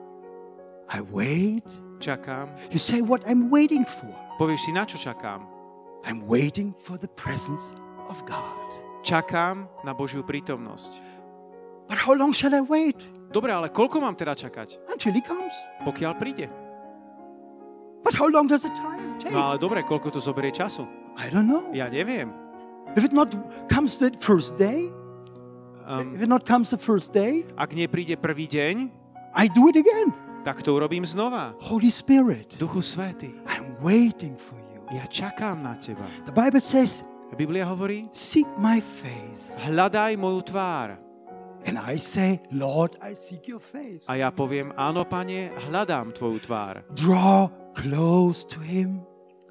I 0.89 1.01
wait. 1.13 1.65
čakám. 2.01 2.49
You 2.71 2.79
say 2.79 3.01
what 3.03 3.25
I'm 3.27 3.51
waiting 3.51 3.85
for. 3.85 4.13
Povieš 4.39 4.61
si, 4.69 4.73
na 4.73 4.85
čo 4.87 4.97
čakám? 4.99 5.43
I'm 6.07 6.25
waiting 6.31 6.73
for 6.73 6.97
the 6.97 7.11
presence 7.19 7.75
of 8.09 8.17
God. 8.25 8.57
Čakám 9.03 9.67
na 9.85 9.93
Božiu 9.93 10.23
prítomnosť. 10.23 10.93
But 11.89 11.99
how 11.99 12.13
long 12.13 12.31
shall 12.33 12.53
I 12.53 12.61
wait? 12.61 13.09
Dobre, 13.33 13.53
ale 13.53 13.69
koľko 13.69 14.01
mám 14.01 14.13
teda 14.15 14.33
čakať? 14.33 14.89
Until 14.89 15.13
he 15.13 15.21
comes. 15.25 15.53
Pokiaľ 15.85 16.13
príde. 16.17 16.47
But 18.05 18.15
how 18.15 18.29
long 18.29 18.47
does 18.47 18.63
the 18.63 18.73
time 18.73 19.19
take? 19.21 19.33
No 19.33 19.53
ale 19.53 19.57
dobre, 19.59 19.83
koľko 19.83 20.13
to 20.17 20.21
zoberie 20.21 20.53
času? 20.53 20.87
I 21.19 21.29
don't 21.29 21.49
know. 21.49 21.69
Ja 21.73 21.89
neviem. 21.89 22.31
If 22.97 23.05
it 23.05 23.13
not 23.13 23.33
comes 23.69 23.97
the 23.99 24.13
first 24.17 24.57
day, 24.57 24.89
Um, 25.89 26.13
if 26.13 26.21
it 26.21 26.29
not 26.29 26.45
comes 26.45 26.69
the 26.69 26.77
first 26.77 27.17
day, 27.17 27.49
ak 27.57 27.73
nepríde 27.73 28.21
prvý 28.21 28.45
deň, 28.45 28.93
I 29.33 29.49
do 29.49 29.73
it 29.73 29.77
again. 29.81 30.13
tak 30.45 30.61
to 30.61 30.77
urobím 30.77 31.09
znova. 31.09 31.57
Holy 31.65 31.89
Spirit, 31.89 32.53
Duchu 32.61 32.85
Svetý, 32.85 33.33
I'm 33.49 33.73
waiting 33.81 34.37
for 34.37 34.61
you. 34.69 34.85
ja 34.93 35.09
čakám 35.09 35.65
na 35.65 35.81
teba. 35.81 36.05
The 36.29 36.33
Bible 36.37 36.61
says, 36.61 37.09
Biblia 37.41 37.65
hovorí, 37.65 38.05
Seek 38.13 38.45
my 38.61 38.85
face. 38.85 39.57
hľadaj 39.65 40.21
moju 40.21 40.45
tvár. 40.45 41.01
And 41.67 41.75
I 41.77 41.99
say, 41.99 42.39
Lord, 42.51 42.95
I 43.03 43.15
seek 43.15 43.49
your 43.51 43.59
face. 43.59 44.07
A 44.07 44.15
ja 44.17 44.31
poviem, 44.31 44.71
áno, 44.79 45.03
pane, 45.03 45.51
hľadám 45.69 46.15
tvoju 46.15 46.39
tvár. 46.41 46.87
Draw 46.95 47.51
close 47.75 48.47
to 48.47 48.63
him, 48.63 49.03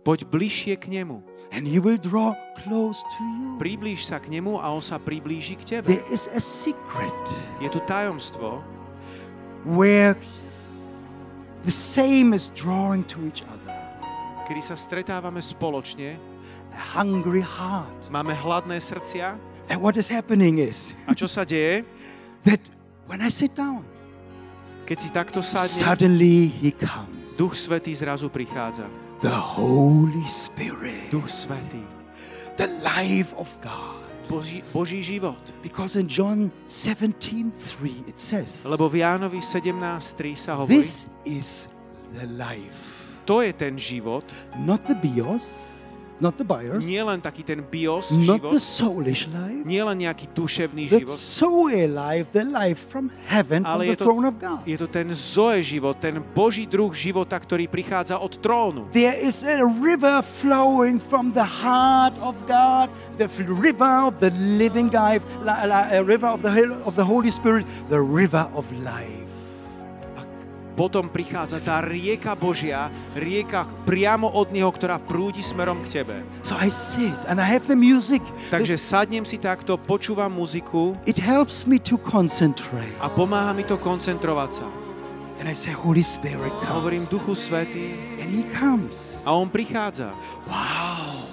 Poď 0.07 0.23
bližšie 0.31 0.79
k 0.79 0.87
nemu. 0.87 1.19
and 1.51 1.67
he 1.67 1.79
will 1.83 1.99
draw 1.99 2.31
close 2.63 3.03
to 3.15 3.21
you. 3.23 3.59
Priblíž 3.59 4.07
sa 4.07 4.23
k 4.23 4.31
nemu 4.31 4.55
a 4.55 4.71
on 4.71 4.79
sa 4.79 4.95
priblíži 4.99 5.59
k 5.59 5.79
tebe. 5.79 5.99
There 5.99 6.07
is 6.07 6.31
a 6.31 6.39
secret 6.39 7.11
Je 7.59 7.67
tu 7.67 7.79
tajomstvo, 7.83 8.63
where 9.67 10.15
the 11.67 11.71
same 11.75 12.31
is 12.31 12.51
drawing 12.55 13.03
to 13.11 13.19
each 13.27 13.43
other. 13.47 13.75
kedy 14.47 14.63
sa 14.63 14.79
stretávame 14.79 15.43
spoločne, 15.43 16.15
A 16.71 16.79
hungry 16.95 17.43
heart. 17.43 18.07
máme 18.07 18.31
hladné 18.31 18.79
srdcia 18.79 19.35
And 19.67 19.83
what 19.83 19.99
is 19.99 20.07
happening 20.07 20.63
is 20.63 20.95
a 21.03 21.11
čo 21.11 21.27
sa 21.27 21.43
deje? 21.43 21.83
that 22.43 22.59
when 23.07 23.21
I 23.21 23.29
sit 23.29 23.55
down, 23.55 23.85
Keď 24.87 24.97
si 24.99 25.09
takto 25.11 25.43
sadne, 25.43 25.67
suddenly 25.67 26.47
he 26.47 26.71
comes. 26.71 27.35
Duch 27.35 27.55
Svetý 27.59 27.91
zrazu 27.95 28.31
prichádza. 28.31 28.87
The 29.19 29.35
Holy 29.35 30.23
Spirit, 30.29 31.11
Duch 31.11 31.27
Svetý, 31.27 31.81
the 32.55 32.69
life 32.85 33.33
of 33.35 33.49
God. 33.61 33.99
Boží, 34.27 34.59
Boží 34.75 34.99
život. 35.03 35.39
Because 35.63 35.95
in 35.95 36.07
John 36.07 36.51
17 36.67 37.51
3 37.51 38.11
it 38.11 38.19
says, 38.19 38.67
Lebo 38.67 38.91
v 38.91 38.99
Jánovi 38.99 39.39
17.3 39.39 40.35
sa 40.35 40.59
hovorí, 40.59 40.83
This 40.83 41.07
is 41.23 41.71
the 42.11 42.27
life. 42.35 43.07
to 43.23 43.39
je 43.43 43.51
ten 43.55 43.79
život, 43.79 44.23
Not 44.59 44.83
the 44.87 44.95
bios, 44.99 45.55
not 46.17 46.33
the 46.37 46.45
bios, 46.45 46.81
nie 46.81 46.97
len 47.03 47.21
taký 47.21 47.45
ten 47.45 47.61
bios 47.61 48.09
not 48.09 48.41
život, 48.41 48.51
the 48.53 48.63
soulish 48.63 49.29
life, 49.29 49.61
nie 49.65 49.81
len 49.81 49.97
nejaký 50.01 50.25
duševný 50.33 50.89
the 50.89 51.05
život, 51.05 51.17
Zoe 51.17 51.85
life, 51.85 52.33
the 52.33 52.41
life 52.41 52.81
from 52.89 53.13
heaven, 53.29 53.61
from 53.61 53.69
ale 53.69 53.85
the 53.85 53.89
je 53.93 53.95
to, 54.01 54.05
throne 54.09 54.25
of 54.25 54.35
God. 54.41 54.61
je 54.65 54.77
to 54.81 54.87
ten 54.89 55.07
Zoe 55.13 55.61
život, 55.61 55.97
ten 56.01 56.17
Boží 56.33 56.65
druh 56.65 56.89
života, 56.89 57.37
ktorý 57.37 57.69
prichádza 57.69 58.17
od 58.17 58.33
trónu. 58.41 58.89
There 58.89 59.13
is 59.13 59.45
a 59.45 59.61
river 59.61 60.25
flowing 60.25 60.97
from 60.97 61.35
the 61.37 61.45
heart 61.45 62.17
of 62.25 62.33
God, 62.49 62.89
the 63.21 63.29
river 63.45 64.09
of 64.09 64.17
the 64.17 64.33
living 64.57 64.89
God, 64.89 65.21
li- 65.45 65.65
li- 65.69 65.87
a 65.93 66.01
river 66.01 66.33
of 66.33 66.41
the, 66.41 66.51
of 66.81 66.97
the 66.97 67.05
Holy 67.05 67.29
Spirit, 67.29 67.69
the 67.93 68.01
river 68.01 68.49
of 68.57 68.65
life. 68.81 69.26
A 70.77 70.85
potom 70.85 71.09
prichádza 71.09 71.57
tá 71.57 71.81
rieka 71.81 72.37
Božia, 72.37 72.85
rieka 73.17 73.65
priamo 73.89 74.29
od 74.29 74.53
Neho, 74.53 74.69
ktorá 74.69 75.01
prúdi 75.01 75.41
smerom 75.41 75.81
k 75.81 76.05
tebe. 76.05 76.21
So 76.45 76.53
I 76.53 76.69
sit 76.69 77.17
and 77.25 77.41
I 77.41 77.49
have 77.49 77.65
the 77.65 77.73
music. 77.73 78.21
Takže 78.53 78.77
sadnem 78.77 79.25
si 79.25 79.41
takto, 79.41 79.73
počúvam 79.81 80.29
muziku 80.29 80.93
It 81.09 81.17
helps 81.17 81.65
me 81.65 81.81
to 81.81 81.97
concentrate. 81.97 82.93
a 83.01 83.09
pomáha 83.09 83.57
mi 83.57 83.65
to 83.65 83.73
koncentrovať 83.81 84.51
sa. 84.53 84.69
And 85.41 85.49
I 85.49 85.57
say, 85.57 85.73
Holy 85.73 86.05
Spirit, 86.05 86.53
A 86.53 86.61
come. 86.61 86.73
hovorím 86.77 87.03
Duchu 87.09 87.33
Svetý 87.33 87.97
And 88.21 88.29
He 88.29 88.45
comes. 88.53 89.25
a 89.25 89.33
On 89.33 89.49
prichádza. 89.49 90.13
Wow. 90.45 91.25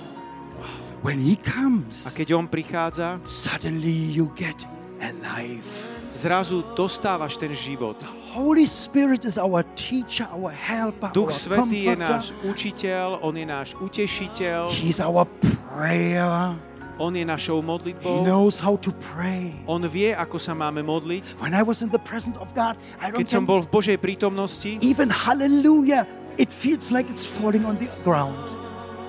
When 1.04 1.20
He 1.20 1.36
A 1.36 1.44
comes, 1.44 2.08
keď 2.16 2.32
On 2.32 2.48
prichádza, 2.48 3.20
suddenly 3.28 3.92
you 3.92 4.32
get 4.40 4.56
alive. 5.04 5.68
zrazu 6.16 6.64
dostávaš 6.72 7.36
ten 7.36 7.52
život. 7.52 8.00
Holy 8.34 8.66
Spirit 8.66 9.22
is 9.24 9.38
our 9.38 9.62
teacher, 9.78 10.26
our 10.34 10.50
helper, 10.50 11.14
Duch 11.14 11.30
our 11.30 11.38
Svetý 11.38 11.86
je 11.86 11.94
náš 11.94 12.34
učiteľ, 12.42 13.22
On 13.22 13.30
je 13.30 13.46
náš 13.46 13.78
utešiteľ, 13.78 14.74
He's 14.74 14.98
our 14.98 15.22
prayer. 15.70 16.58
On 16.98 17.14
je 17.14 17.22
našou 17.22 17.62
He 17.62 17.66
modlitbou, 17.70 18.26
knows 18.26 18.58
how 18.58 18.74
to 18.82 18.90
pray. 19.14 19.54
On 19.70 19.78
vie, 19.86 20.10
ako 20.10 20.42
sa 20.42 20.50
máme 20.50 20.82
modliť. 20.82 21.38
When 21.38 21.54
I 21.54 21.62
was 21.62 21.86
in 21.86 21.94
the 21.94 22.02
presence 22.02 22.34
of 22.42 22.50
God, 22.58 22.74
I 22.98 23.14
don't 23.14 23.22
Keď 23.22 23.38
som 23.38 23.46
bol 23.46 23.62
v 23.62 23.70
Božej 23.70 24.02
prítomnosti, 24.02 24.82
even 24.82 25.14
hallelujah. 25.14 26.02
It 26.34 26.50
feels 26.50 26.90
like 26.90 27.06
it's 27.06 27.22
falling 27.22 27.62
on 27.62 27.78
the 27.78 27.86
ground 28.02 28.34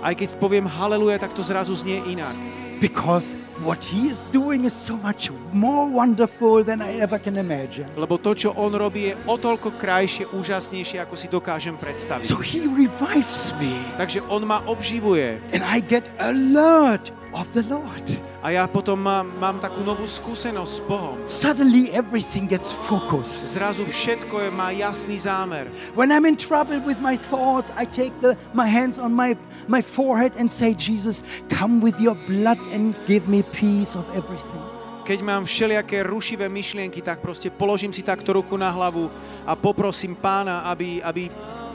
aj 0.05 0.13
keď 0.21 0.29
poviem 0.37 0.69
haleluja, 0.69 1.17
tak 1.17 1.33
to 1.33 1.41
zrazu 1.41 1.73
znie 1.73 1.97
inak. 2.05 2.37
Because 2.85 3.33
what 3.65 3.81
He 3.81 4.13
is 4.13 4.21
doing 4.29 4.65
is 4.65 4.73
so 4.73 4.95
much 4.97 5.33
more 5.51 5.89
wonderful 5.89 6.63
than 6.63 6.81
I 6.81 7.01
ever 7.01 7.17
can 7.17 7.37
imagine. 7.37 7.89
Lebo 7.97 8.21
to, 8.21 8.37
čo 8.37 8.53
On 8.53 8.69
robí, 8.69 9.09
je 9.09 9.13
o 9.25 9.35
toľko 9.41 9.73
krajšie, 9.81 10.29
úžasnejšie, 10.29 11.01
ako 11.01 11.15
si 11.17 11.25
dokážem 11.25 11.73
predstaviť. 11.81 12.29
So 12.29 12.37
He 12.37 12.61
revives 12.69 13.57
me, 13.57 13.73
Takže 13.97 14.21
On 14.29 14.45
ma 14.45 14.61
obživuje 14.69 15.41
and 15.49 15.65
I 15.65 15.81
get 15.81 16.05
alert 16.21 17.09
of 17.35 17.51
the 17.51 17.67
Lord. 17.67 18.07
a 18.45 18.53
ja 18.53 18.69
potom 18.69 19.01
mám, 19.01 19.25
mám 19.41 19.57
takú 19.57 19.81
novú 19.81 20.05
skúsenosť 20.05 20.69
s 20.69 20.81
Bohom. 20.85 21.17
Suddenly 21.25 21.89
everything 21.97 22.45
gets 22.45 22.69
focused. 22.69 23.57
Zrazu 23.57 23.89
všetko 23.89 24.37
je, 24.37 24.49
má 24.53 24.69
jasný 24.69 25.17
zámer. 25.17 25.65
When 25.97 26.13
I'm 26.13 26.29
in 26.29 26.37
trouble 26.37 26.77
with 26.85 27.01
my 27.01 27.17
thoughts, 27.17 27.73
I 27.73 27.89
take 27.89 28.13
the, 28.21 28.37
my 28.53 28.69
hands 28.69 29.01
on 29.01 29.17
my, 29.17 29.33
my 29.65 29.81
forehead 29.81 30.37
and 30.37 30.45
say, 30.45 30.77
Jesus, 30.77 31.25
come 31.49 31.81
with 31.81 31.97
your 31.97 32.13
blood 32.29 32.61
and 32.69 32.93
give 33.09 33.25
me 33.25 33.41
peace 33.57 33.97
of 33.97 34.05
everything. 34.13 34.61
Keď 35.09 35.25
mám 35.25 35.49
všelijaké 35.49 36.05
rušivé 36.05 36.45
myšlienky, 36.45 37.01
tak 37.01 37.25
proste 37.25 37.49
položím 37.49 37.93
si 37.93 38.05
takto 38.05 38.29
ruku 38.33 38.57
na 38.57 38.69
hlavu 38.69 39.09
a 39.45 39.57
poprosím 39.57 40.13
pána, 40.17 40.65
aby, 40.69 41.01
aby 41.01 41.29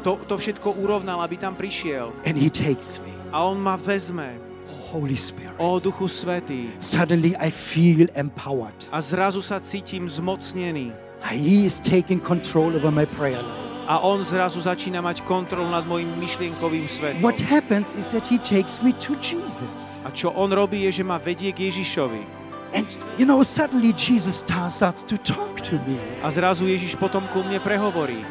to, 0.07 0.23
to 0.23 0.39
všetko 0.39 0.79
urovnal, 0.79 1.19
aby 1.23 1.35
tam 1.35 1.59
prišiel. 1.59 2.15
And 2.23 2.39
he 2.39 2.47
takes 2.47 3.03
me. 3.03 3.11
A 3.35 3.43
on 3.43 3.59
ma 3.59 3.75
vezme. 3.75 4.50
Holy 4.91 5.17
Spirit. 5.17 5.55
O 5.59 5.79
Duchu 5.79 6.11
Svetý. 6.11 6.75
Suddenly 6.83 7.39
I 7.39 7.51
feel 7.51 8.11
empowered. 8.19 8.75
A 8.91 8.99
zrazu 8.99 9.39
sa 9.43 9.63
cítim 9.63 10.11
zmocnený. 10.11 10.91
He 11.31 11.65
is 11.69 11.79
taking 11.79 12.19
control 12.19 12.75
over 12.75 12.91
my 12.91 13.07
prayer 13.07 13.39
life. 13.39 13.71
A 13.91 13.99
on 14.03 14.23
zrazu 14.23 14.63
začína 14.63 15.03
mať 15.03 15.27
kontrolu 15.27 15.67
nad 15.67 15.83
mojim 15.83 16.07
myšlienkovým 16.19 16.87
svetom. 16.87 17.23
What 17.23 17.43
happens 17.43 17.91
is 17.99 18.15
that 18.15 18.23
he 18.27 18.39
takes 18.39 18.79
me 18.83 18.95
to 19.03 19.19
Jesus. 19.19 20.03
A 20.07 20.15
čo 20.15 20.31
on 20.31 20.55
robí, 20.55 20.87
je, 20.87 21.03
že 21.03 21.05
ma 21.07 21.19
vedie 21.19 21.51
k 21.51 21.67
Ježišovi. 21.67 22.23
And 22.71 22.87
you 23.19 23.27
know, 23.27 23.43
suddenly 23.43 23.91
Jesus 23.99 24.47
ta- 24.47 24.71
starts 24.71 25.03
to 25.11 25.19
talk 25.19 25.59
to 25.67 25.75
me. 25.83 25.99
A 26.23 26.31
zrazu 26.31 26.71
Ježiš 26.71 26.95
potom 26.95 27.27
ku 27.35 27.43
mne 27.43 27.59
prehovorí. 27.59 28.23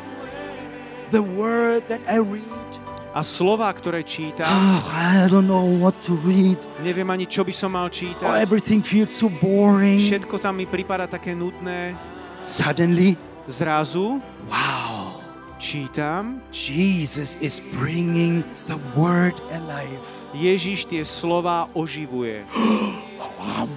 The 1.11 1.19
word 1.19 1.83
that 1.91 1.99
I 2.07 2.23
read, 2.23 2.71
A 3.19 3.23
slova, 3.27 3.67
ktoré 3.75 3.99
čítam, 4.07 4.47
oh, 4.47 4.79
I 4.95 5.27
don't 5.27 5.43
know 5.43 5.67
what 5.83 5.91
to 6.07 6.15
read. 6.23 6.55
neviem 6.79 7.03
ani, 7.11 7.27
čo 7.27 7.43
by 7.43 7.51
som 7.51 7.75
mal 7.75 7.91
Oh, 7.91 7.91
čítať. 7.91 8.23
everything 8.39 8.79
feels 8.79 9.11
so 9.11 9.27
boring. 9.27 9.99
Všetko 9.99 10.39
tam 10.39 10.55
mi 10.55 10.63
prípada 10.63 11.03
také 11.03 11.35
nudné. 11.35 11.99
Suddenly, 12.47 13.19
Zrazu 13.51 14.23
wow, 14.47 15.19
čítam, 15.59 16.39
Jesus 16.55 17.35
is 17.43 17.59
bringing 17.75 18.39
the 18.71 18.79
word 18.95 19.35
alive. 19.51 19.99
Ježiš 20.31 20.87
tie 20.87 21.03
slova 21.03 21.67
oživuje. 21.75 22.47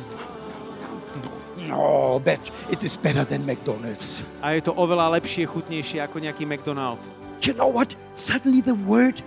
No, 1.63 2.21
bet 2.21 2.51
it 2.71 2.85
is 2.85 2.97
better 3.01 3.25
than 3.25 3.43
McDonald's. 3.49 4.21
A 4.45 4.53
je 4.55 4.61
to 4.61 4.77
oveľa 4.77 5.17
lepšie, 5.17 5.49
chutnejšie 5.49 6.05
ako 6.05 6.21
nejaký 6.21 6.45
McDonald. 6.45 7.01
You 7.43 7.57
know 7.57 7.67
what? 7.67 7.97
Suddenly 8.15 8.61
the 8.61 8.77
word 8.87 9.25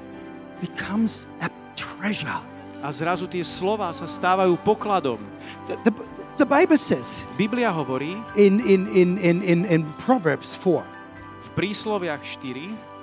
becomes 0.61 1.27
a 1.41 1.49
treasure. 1.75 2.39
A 2.85 2.91
zrazu 2.93 3.25
tie 3.25 3.41
slova 3.41 3.89
sa 3.91 4.05
stávajú 4.05 4.61
pokladom. 4.61 5.17
The, 5.65 5.75
the, 5.89 5.91
the 6.37 6.47
Bible 6.47 6.77
says 6.77 7.25
Biblia 7.33 7.73
hovorí 7.73 8.13
in, 8.37 8.61
in, 8.61 8.85
in, 8.93 9.17
in, 9.17 9.37
in, 9.41 9.59
in 9.65 9.81
Proverbs 10.05 10.53
4. 10.53 10.85
v 10.85 11.49
prísloviach 11.57 12.21
4, 12.21 12.95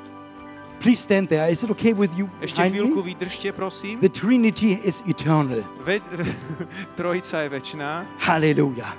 Please 0.82 0.98
stand 0.98 1.30
there. 1.30 1.46
Is 1.46 1.62
it 1.62 1.70
okay 1.70 1.94
with 1.94 2.10
you? 2.18 2.26
ešte 2.42 2.58
chvíľku 2.58 3.06
vydržte, 3.06 3.54
prosím. 3.54 4.02
The 4.02 4.10
Trinity 4.10 4.82
is 4.82 4.98
eternal. 5.06 5.62
Ve- 5.86 6.02
trojica 6.98 7.46
je 7.46 7.48
väčšiná. 7.54 8.02
Hallelujah. 8.18 8.90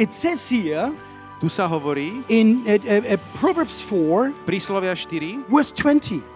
It 0.00 0.16
says 0.16 0.40
here 0.48 0.96
Tu 1.42 1.50
sa 1.50 1.66
hovorí, 1.66 2.22
in 2.30 2.62
uh, 2.70 2.78
uh, 2.78 3.18
Proverbs 3.34 3.82
4, 3.82 4.30
príslovia 4.46 4.94
4, 4.94 5.42
verse 5.50 5.74
20. 5.74 6.31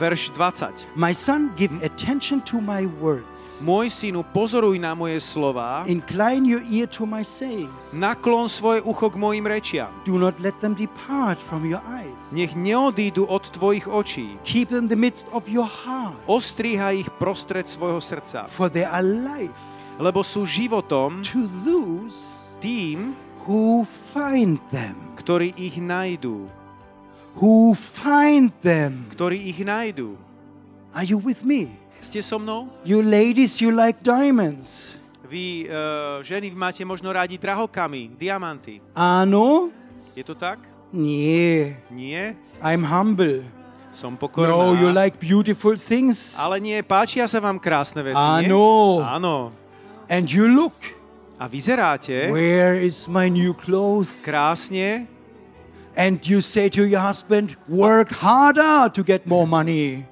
verš 0.00 0.32
20. 0.32 0.96
My 0.96 1.12
son, 1.12 1.52
give 1.56 1.72
attention 1.84 2.40
to 2.48 2.60
my 2.60 2.88
words. 3.00 3.60
Môj 3.60 3.92
synu, 3.92 4.24
pozoruj 4.32 4.80
na 4.80 4.96
moje 4.96 5.20
slova, 5.20 5.84
Incline 5.84 6.48
your 6.48 6.64
ear 6.72 6.88
to 6.88 7.04
my 7.04 7.20
sayings. 7.20 7.92
naklon 7.92 8.48
svoje 8.48 8.80
ucho 8.80 9.12
k 9.12 9.16
mojim 9.20 9.44
rečiam. 9.44 9.92
Do 10.08 10.16
not 10.16 10.40
let 10.40 10.56
them 10.64 10.72
depart 10.72 11.36
from 11.36 11.68
your 11.68 11.84
eyes. 11.84 12.32
Nech 12.32 12.56
neodídu 12.56 13.28
od 13.28 13.44
tvojich 13.52 13.88
očí. 13.88 14.40
Keep 14.44 14.68
them 14.72 14.86
in 14.86 14.88
the 14.88 14.96
midst 14.96 15.26
of 15.32 15.48
your 15.48 15.66
heart, 15.66 16.14
Ostríhaj 16.30 16.94
ich 16.96 17.10
prostred 17.18 17.66
svojho 17.68 18.00
srdca, 18.00 18.46
for 18.46 18.70
they 18.70 18.84
are 18.86 19.02
life 19.02 19.76
lebo 19.96 20.20
sú 20.20 20.44
životom 20.44 21.24
to 21.24 21.48
those 21.64 22.52
tým, 22.60 23.16
who 23.48 23.88
find 24.12 24.60
them. 24.68 24.92
ktorí 25.16 25.56
ich 25.56 25.80
najdú. 25.80 26.44
Who 27.36 27.76
find 27.76 28.52
them. 28.64 29.06
ktorí 29.12 29.36
ich 29.36 29.60
nájdú. 29.60 30.16
Are 30.96 31.04
you 31.04 31.20
with 31.20 31.44
me? 31.44 31.72
Ste 32.00 32.24
so 32.24 32.40
mnou? 32.40 32.68
You 32.84 33.04
ladies, 33.04 33.60
you 33.60 33.68
like 33.72 34.00
diamonds. 34.00 34.96
Vy, 35.26 35.66
uh, 35.66 36.22
ženy, 36.22 36.54
máte 36.54 36.86
možno 36.86 37.10
rádi 37.10 37.36
drahokamy, 37.36 38.14
diamanty. 38.14 38.78
Áno? 38.94 39.74
Je 40.14 40.22
to 40.22 40.38
tak? 40.38 40.62
Nie. 40.94 41.82
Nie? 41.90 42.38
I'm 42.62 42.86
humble. 42.86 43.42
Som 43.90 44.14
pokorná. 44.14 44.52
No, 44.52 44.76
you 44.76 44.92
like 44.92 45.18
beautiful 45.18 45.74
things. 45.74 46.36
Ale 46.38 46.60
nie, 46.60 46.78
páčia 46.84 47.26
sa 47.26 47.40
vám 47.40 47.58
krásne 47.58 48.04
veci, 48.04 48.16
nie? 48.16 48.48
Áno. 48.48 49.00
Áno. 49.02 49.36
And 50.06 50.30
you 50.30 50.46
look. 50.46 50.76
A 51.36 51.48
vyzeráte 51.52 52.32
Where 52.32 52.80
is 52.80 53.04
my 53.04 53.28
new 53.28 53.52
clothes? 53.52 54.24
krásne 54.24 55.04
And 55.96 56.20
you 56.20 56.44
say 56.44 56.68
to 56.76 56.84
your 56.84 57.00
husband, 57.00 57.56
work 57.66 58.12
harder 58.12 58.92
to 58.92 59.00
get 59.02 59.24
more 59.24 59.48
money. 59.48 60.04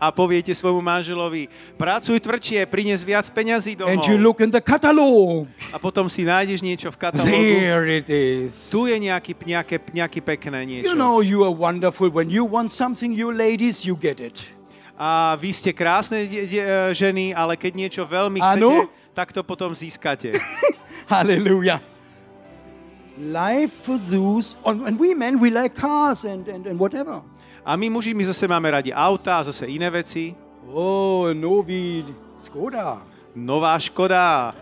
a 0.00 0.08
poviete 0.08 0.48
svojmu 0.56 0.80
manželovi, 0.80 1.44
pracuj 1.76 2.16
tvrdšie, 2.24 2.64
prines 2.72 3.04
viac 3.04 3.28
peňazí 3.28 3.76
And 3.84 4.00
you 4.00 4.16
domov. 4.16 4.24
look 4.24 4.38
in 4.40 4.48
the 4.48 4.64
catalog. 4.64 5.44
A 5.68 5.76
potom 5.76 6.08
si 6.08 6.24
nájdeš 6.24 6.64
niečo 6.64 6.88
v 6.88 6.96
katalógu. 6.96 7.28
There 7.28 7.84
it 7.84 8.08
is. 8.08 8.72
Tu 8.72 8.88
je 8.88 8.96
nejaký, 8.96 9.36
nejaké, 9.44 9.76
nejaký 9.92 10.20
pekné 10.24 10.64
niečo. 10.64 10.88
You 10.88 10.96
know 10.96 11.20
you 11.20 11.44
are 11.44 11.52
wonderful. 11.52 12.08
When 12.08 12.32
you 12.32 12.48
want 12.48 12.72
something, 12.72 13.12
you 13.12 13.28
ladies, 13.28 13.84
you 13.84 13.92
get 13.92 14.24
it. 14.24 14.48
A 14.96 15.36
vy 15.36 15.52
ste 15.52 15.76
krásne 15.76 16.24
de- 16.24 16.48
de- 16.48 16.64
e, 16.64 16.90
ženy, 16.96 17.36
ale 17.36 17.54
keď 17.60 17.72
niečo 17.76 18.02
veľmi 18.08 18.40
chcete, 18.40 18.88
tak 19.12 19.36
to 19.36 19.44
potom 19.44 19.76
získate. 19.76 20.32
Hallelujah. 21.12 21.84
Life 23.18 23.82
for 23.82 23.98
those, 23.98 24.56
and 24.64 24.86
and 24.86 24.94
we 24.98 25.14
men, 25.14 25.42
we 25.42 25.50
like 25.50 25.74
cars 25.74 26.24
and, 26.24 26.46
and, 26.46 26.66
and 26.66 26.78
whatever. 26.78 27.22
A 27.66 27.76
my 27.76 27.90
muži, 27.90 28.14
my 28.14 28.22
zase 28.22 28.46
máme 28.46 28.70
radi 28.70 28.94
auta 28.94 29.42
a 29.42 29.44
zase 29.44 29.66
iné 29.66 29.90
veci. 29.90 30.36
Oh, 30.70 31.32
Novi, 31.34 32.04
Skoda. 32.38 33.02
Nová 33.34 33.74
Škoda. 33.78 34.54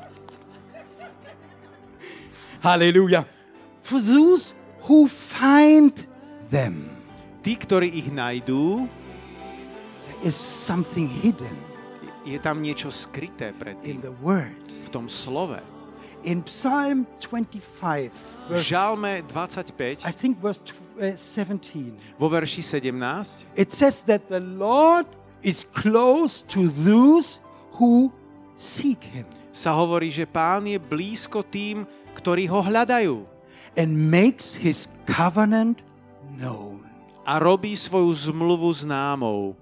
Hallelujah. 2.64 3.26
For 3.82 4.00
those 4.00 4.54
who 4.88 5.06
find 5.06 5.92
them, 6.50 6.96
Tí, 7.46 7.54
ktorí 7.54 7.86
ich 7.94 8.10
najdú, 8.10 8.90
is 10.26 10.34
something 10.34 11.06
hidden 11.06 11.54
je 12.26 12.42
tam 12.42 12.58
niečo 12.58 12.90
skryté 12.90 13.54
pred 13.54 13.78
in 13.86 14.02
tým, 14.02 14.10
the 14.10 14.14
word. 14.18 14.66
v 14.82 14.88
tom 14.90 15.06
slove. 15.06 15.62
In 16.26 16.42
Psalm 16.42 17.06
25, 17.22 18.10
V 18.10 18.10
verse, 18.50 18.66
Žalme 18.66 19.22
I 19.22 19.46
25, 19.46 20.10
think 20.10 20.42
verse 20.42 20.58
tw- 20.58 20.74
uh, 20.98 21.14
17, 21.14 22.18
vo 22.18 22.26
verši 22.26 22.66
17, 22.66 23.46
it 23.54 23.70
says 23.70 24.02
that 24.10 24.26
the 24.26 24.42
Lord 24.42 25.06
is 25.46 25.62
close 25.62 26.42
to 26.50 26.66
those 26.82 27.38
who 27.78 28.10
seek 28.58 29.06
him 29.06 29.26
sa 29.56 29.72
hovorí, 29.72 30.12
že 30.12 30.28
pán 30.28 30.68
je 30.68 30.76
blízko 30.76 31.40
tým, 31.40 31.88
ktorí 32.12 32.44
ho 32.50 32.60
hľadajú 32.60 33.24
and 33.80 33.88
makes 33.88 34.52
his 34.52 34.92
covenant 35.08 35.80
known. 36.36 36.84
a 37.26 37.42
robí 37.42 37.74
svoju 37.74 38.30
zmluvu 38.30 38.70
známou. 38.86 39.56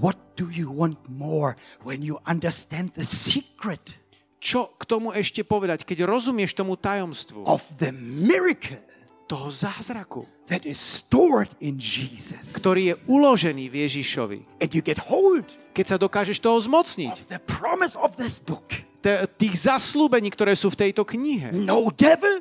What 0.00 0.16
do 0.38 0.48
you 0.48 0.72
want 0.72 0.96
more 1.10 1.58
when 1.84 2.00
you 2.00 2.16
understand 2.24 2.96
the 2.96 3.04
secret 3.04 3.99
Čo 4.40 4.72
k 4.74 4.82
tomu 4.88 5.12
ešte 5.12 5.44
povedať, 5.44 5.84
keď 5.84 6.08
rozumieš 6.08 6.56
tomu 6.56 6.74
tajomstvu, 6.74 7.44
of 7.44 7.60
the 7.76 7.92
miracle 7.92 8.80
toho 9.28 9.52
zázraku, 9.52 10.24
that 10.48 10.64
is 10.64 10.80
stored 10.80 11.52
in 11.60 11.76
Jesus? 11.76 12.56
ktorý 12.56 12.90
je 12.90 12.94
uložený 13.06 13.68
v 13.68 13.84
Ježišovi. 13.84 14.38
And 14.64 14.72
you 14.72 14.80
get 14.80 14.96
hold 14.96 15.44
Keď 15.76 15.84
sa 15.84 15.96
dokážeš 16.00 16.40
toho 16.40 16.56
zmocniť, 16.56 17.12
of 17.12 17.28
the 17.28 17.42
promise 17.44 17.94
of 18.00 18.16
this 18.16 18.40
book. 18.40 18.64
t- 19.04 19.22
tých 19.36 19.68
zaslúbení, 19.68 20.32
ktoré 20.32 20.56
sú 20.56 20.72
v 20.72 20.88
tejto 20.88 21.04
knihe. 21.04 21.52
No 21.52 21.92
devil, 21.92 22.40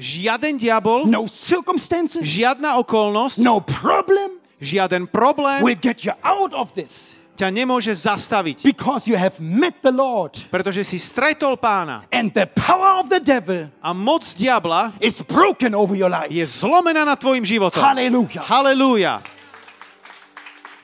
Žiaden 0.00 0.56
diabol, 0.56 1.04
no 1.04 1.28
circumstances, 1.28 2.24
žiadna 2.24 2.80
okolnosť, 2.80 3.36
no 3.44 3.60
problem 3.60 4.40
žiaden 4.56 5.04
problém 5.04 5.60
will 5.60 5.76
get 5.76 6.08
you 6.08 6.12
out 6.24 6.56
of 6.56 6.72
this 6.72 7.19
ťa 7.40 7.48
nemôže 7.48 7.96
zastaviť, 7.96 8.60
because 8.60 9.08
you 9.08 9.16
have 9.16 9.40
met 9.40 9.80
the 9.80 9.88
Lord. 9.88 10.36
pretože 10.52 10.84
si 10.84 11.00
stretol 11.00 11.56
pána 11.56 12.04
And 12.12 12.28
the 12.28 12.44
power 12.44 13.00
of 13.00 13.08
the 13.08 13.16
devil 13.16 13.72
a 13.80 13.96
moc 13.96 14.20
diabla 14.36 14.92
is 15.00 15.24
broken 15.24 15.72
over 15.72 15.96
your 15.96 16.12
life. 16.12 16.28
je 16.28 16.44
zlomená 16.44 17.08
nad 17.08 17.16
tvojim 17.16 17.40
životom. 17.48 17.80
Hallelujah. 17.80 18.44
Halelúja. 18.44 19.14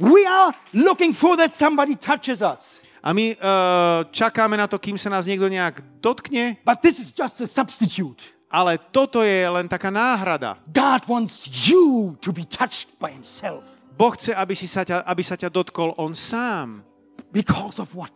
We 0.01 0.25
are 0.25 0.53
looking 0.73 1.13
for 1.13 1.37
that 1.37 1.53
somebody 1.53 1.97
touches 1.97 2.41
us. 2.41 2.81
A 3.05 3.13
my 3.15 3.37
uh, 3.39 4.03
čakáme 4.11 4.57
na 4.59 4.67
to, 4.67 4.81
kým 4.83 4.99
sa 4.99 5.07
nás 5.13 5.29
niekto 5.31 5.47
nejak 5.47 5.79
dotkne, 6.03 6.59
But 6.67 6.83
this 6.83 6.99
is 6.99 7.13
just 7.13 7.39
a 7.41 7.47
substitute. 7.47 8.33
ale 8.51 8.79
toto 8.91 9.21
je 9.23 9.45
len 9.47 9.69
taká 9.69 9.93
náhrada. 9.93 10.57
God 10.73 11.05
wants 11.07 11.47
you 11.69 12.17
to 12.25 12.33
be 12.33 12.43
touched 12.49 12.97
by 12.99 13.13
himself. 13.13 13.76
Boh 13.97 14.13
chce, 14.13 14.37
aby, 14.37 14.53
si 14.53 14.69
sa 14.69 14.85
ťa, 14.85 15.03
aby 15.09 15.23
sa 15.25 15.41
ťa 15.41 15.49
dotkol 15.49 15.97
on 15.97 16.13
sám. 16.13 16.85
Because 17.33 17.81
of 17.81 17.97
what? 17.97 18.13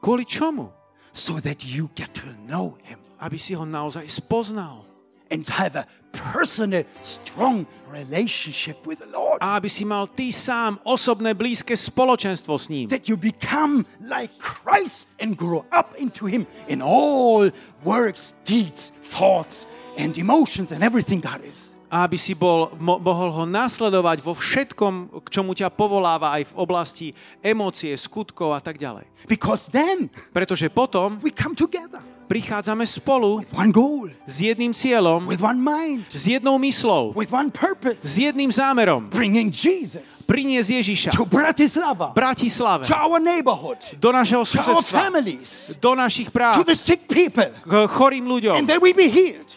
Kvôli 0.00 0.24
čomu? 0.24 0.72
So 1.12 1.36
that 1.44 1.64
you 1.64 1.88
get 1.96 2.12
to 2.20 2.28
know 2.46 2.76
him 2.84 3.00
Aby 3.18 3.40
si 3.40 3.56
ho 3.56 3.64
naozaj 3.64 4.06
spoznal. 4.08 4.88
and 5.30 5.46
have 5.48 5.76
a 5.76 5.86
personal, 6.12 6.84
strong 6.88 7.66
relationship 7.88 8.86
with 8.86 8.98
the 9.00 9.06
Lord. 9.12 9.38
A 9.42 9.60
aby 9.60 9.68
si 9.68 9.84
mal 9.84 10.08
ty 10.08 10.32
sám 10.32 10.80
osobné 10.84 11.36
blízke 11.36 11.76
spoločenstvo 11.76 12.56
s 12.56 12.68
ním. 12.72 12.88
That 12.88 13.08
you 13.08 13.16
become 13.16 13.84
like 14.00 14.32
Christ 14.40 15.12
and 15.20 15.36
grow 15.36 15.68
up 15.68 15.94
into 16.00 16.24
him 16.24 16.48
in 16.68 16.80
all 16.80 17.52
works, 17.84 18.34
deeds, 18.48 18.92
thoughts, 19.04 19.68
and 20.00 20.16
emotions 20.16 20.72
and 20.72 20.80
everything 20.80 21.20
God 21.20 21.44
is. 21.44 21.77
A 21.88 22.04
aby 22.04 22.20
si 22.20 22.36
bol, 22.36 22.72
mo, 22.76 23.00
mohol 23.00 23.32
ho 23.32 23.44
nasledovať 23.48 24.20
vo 24.20 24.36
všetkom, 24.36 25.24
k 25.24 25.28
čomu 25.32 25.56
ťa 25.56 25.72
povoláva 25.72 26.36
aj 26.36 26.52
v 26.52 26.56
oblasti 26.60 27.06
emócie, 27.40 27.96
skutkov 27.96 28.52
a 28.52 28.60
tak 28.60 28.76
ďalej. 28.76 29.08
Because 29.24 29.72
then 29.72 30.12
Pretože 30.30 30.68
potom 30.68 31.16
we 31.24 31.32
come 31.32 31.56
together 31.56 32.04
prichádzame 32.28 32.84
spolu 32.84 33.40
with 33.40 33.52
one 33.56 33.72
goal, 33.72 34.12
s 34.28 34.44
jedným 34.44 34.76
cieľom, 34.76 35.24
with 35.24 35.40
one 35.40 35.56
mind, 35.56 36.04
s 36.12 36.28
jednou 36.28 36.60
myslou, 36.60 37.16
with 37.16 37.32
one 37.32 37.48
purpose, 37.48 38.04
s 38.04 38.20
jedným 38.20 38.52
zámerom. 38.52 39.08
bringing 39.08 39.48
Jesus 39.48 40.28
Priniesť 40.28 40.70
Ježiša 40.84 41.10
to 41.16 41.24
Bratislava, 41.24 42.12
Bratislave, 42.12 42.84
to 42.84 42.92
our 42.92 43.16
neighborhood, 43.16 43.80
do 43.96 44.12
našeho 44.12 44.44
to 44.44 44.60
our 44.60 44.84
susedstva, 44.84 45.08
families, 45.08 45.72
do 45.80 45.96
našich 45.96 46.28
to 46.28 46.36
práv, 46.36 46.52
the 46.68 46.76
sick 46.76 47.08
people, 47.08 47.48
k 47.64 47.72
chorým 47.88 48.28
ľuďom. 48.28 48.60
and 48.60 48.68
they 48.68 48.76
will 48.76 48.94
be 48.94 49.08
healed. 49.08 49.48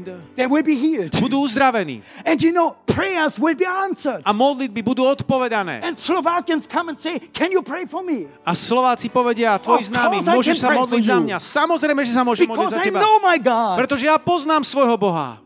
The- 0.00 0.18
They 0.34 0.46
will 0.48 0.64
be 0.64 0.74
healed. 0.74 1.12
Budú 1.20 1.44
uzdravení 1.44 2.02
And 2.24 2.40
you 2.42 2.50
know, 2.50 2.74
prayers 2.88 3.38
will 3.38 3.54
be 3.54 3.66
answered. 3.68 4.22
a 4.24 4.32
modlitby 4.32 4.82
budú 4.82 5.04
odpovedané. 5.06 5.82
And 5.84 5.94
Slovakians 5.98 6.66
come 6.66 6.90
and 6.90 6.98
say, 6.98 7.20
Can 7.30 7.52
you 7.52 7.62
pray 7.62 7.86
for 7.86 8.02
me? 8.02 8.26
A 8.46 8.54
Slováci 8.56 9.12
povedia, 9.12 9.54
course 9.60 9.90
I 9.92 10.18
môžeš 10.24 10.62
sa 10.62 10.74
modliť 10.74 11.02
za 11.04 11.18
mňa. 11.20 11.36
Samozrejme, 11.38 12.00
že 12.06 12.12
sa 12.16 12.22
môžem 12.24 12.48
modliť 12.48 12.70
Because 12.70 12.74
za 12.78 12.82
I 12.82 12.90
teba. 12.90 12.98
know 13.02 13.16
my 13.22 13.36
God. 13.38 13.76
Pretože 13.78 14.06
ja 14.08 14.18
poznám 14.18 14.62
svojho 14.66 14.96
Boha. 14.98 15.38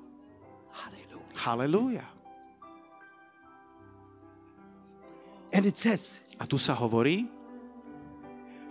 Hallelujah. 0.72 1.34
Halelúja. 1.36 2.07
And 5.53 5.64
it 5.66 5.76
says, 5.78 6.20
A 6.38 6.46
tu 6.46 6.57
sa 6.61 6.76
hovorí, 6.76 7.26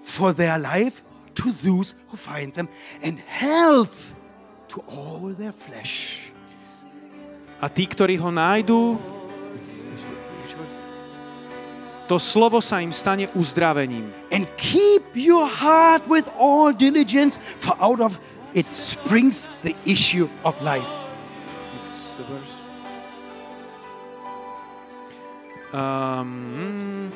For 0.01 0.31
their 0.31 0.55
life 0.57 1.03
to 1.35 1.51
those 1.51 1.93
who 2.09 2.15
find 2.17 2.53
them, 2.55 2.69
and 3.03 3.19
health 3.27 4.15
to 4.77 4.85
all 4.93 5.33
their 5.33 5.53
flesh. 5.53 6.27
a 7.57 7.67
tí, 7.69 7.89
ktorí 7.89 8.21
ho 8.21 8.29
nájdú, 8.29 9.01
to 12.07 12.15
slovo 12.15 12.63
sa 12.63 12.79
im 12.79 12.95
stane 12.95 13.27
uzdravením. 13.35 14.07
And 14.31 14.47
keep 14.55 15.03
your 15.11 15.43
heart 15.43 16.07
with 16.07 16.23
all 16.39 16.71
diligence, 16.71 17.35
for 17.59 17.75
out 17.83 17.99
of 17.99 18.15
it 18.55 18.69
springs 18.71 19.51
the 19.65 19.75
issue 19.83 20.31
of 20.47 20.55
life. 20.63 20.87
Um, 25.67 27.11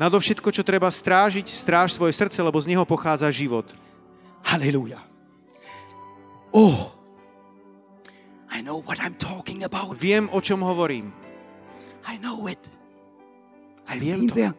nadovšetko, 0.00 0.48
čo 0.48 0.64
treba 0.64 0.88
strážiť, 0.88 1.44
stráž 1.44 1.92
svoje 1.92 2.16
srdce, 2.16 2.40
lebo 2.40 2.56
z 2.56 2.72
neho 2.72 2.88
pochádza 2.88 3.28
život. 3.28 3.68
Hallelujah. 4.40 5.13
Oh, 6.54 6.92
I 8.46 8.62
know 8.62 8.78
what 8.86 9.02
I'm 9.02 9.14
talking 9.18 9.64
about. 9.66 9.98
Viem, 9.98 10.30
o 10.30 10.38
čom 10.38 10.62
hovorím. 10.62 11.10
I 12.06 12.14
know 12.22 12.46
it. 12.46 12.62
I've 13.90 13.98
Viem 13.98 14.20
been 14.20 14.28
to. 14.28 14.34
there. 14.34 14.54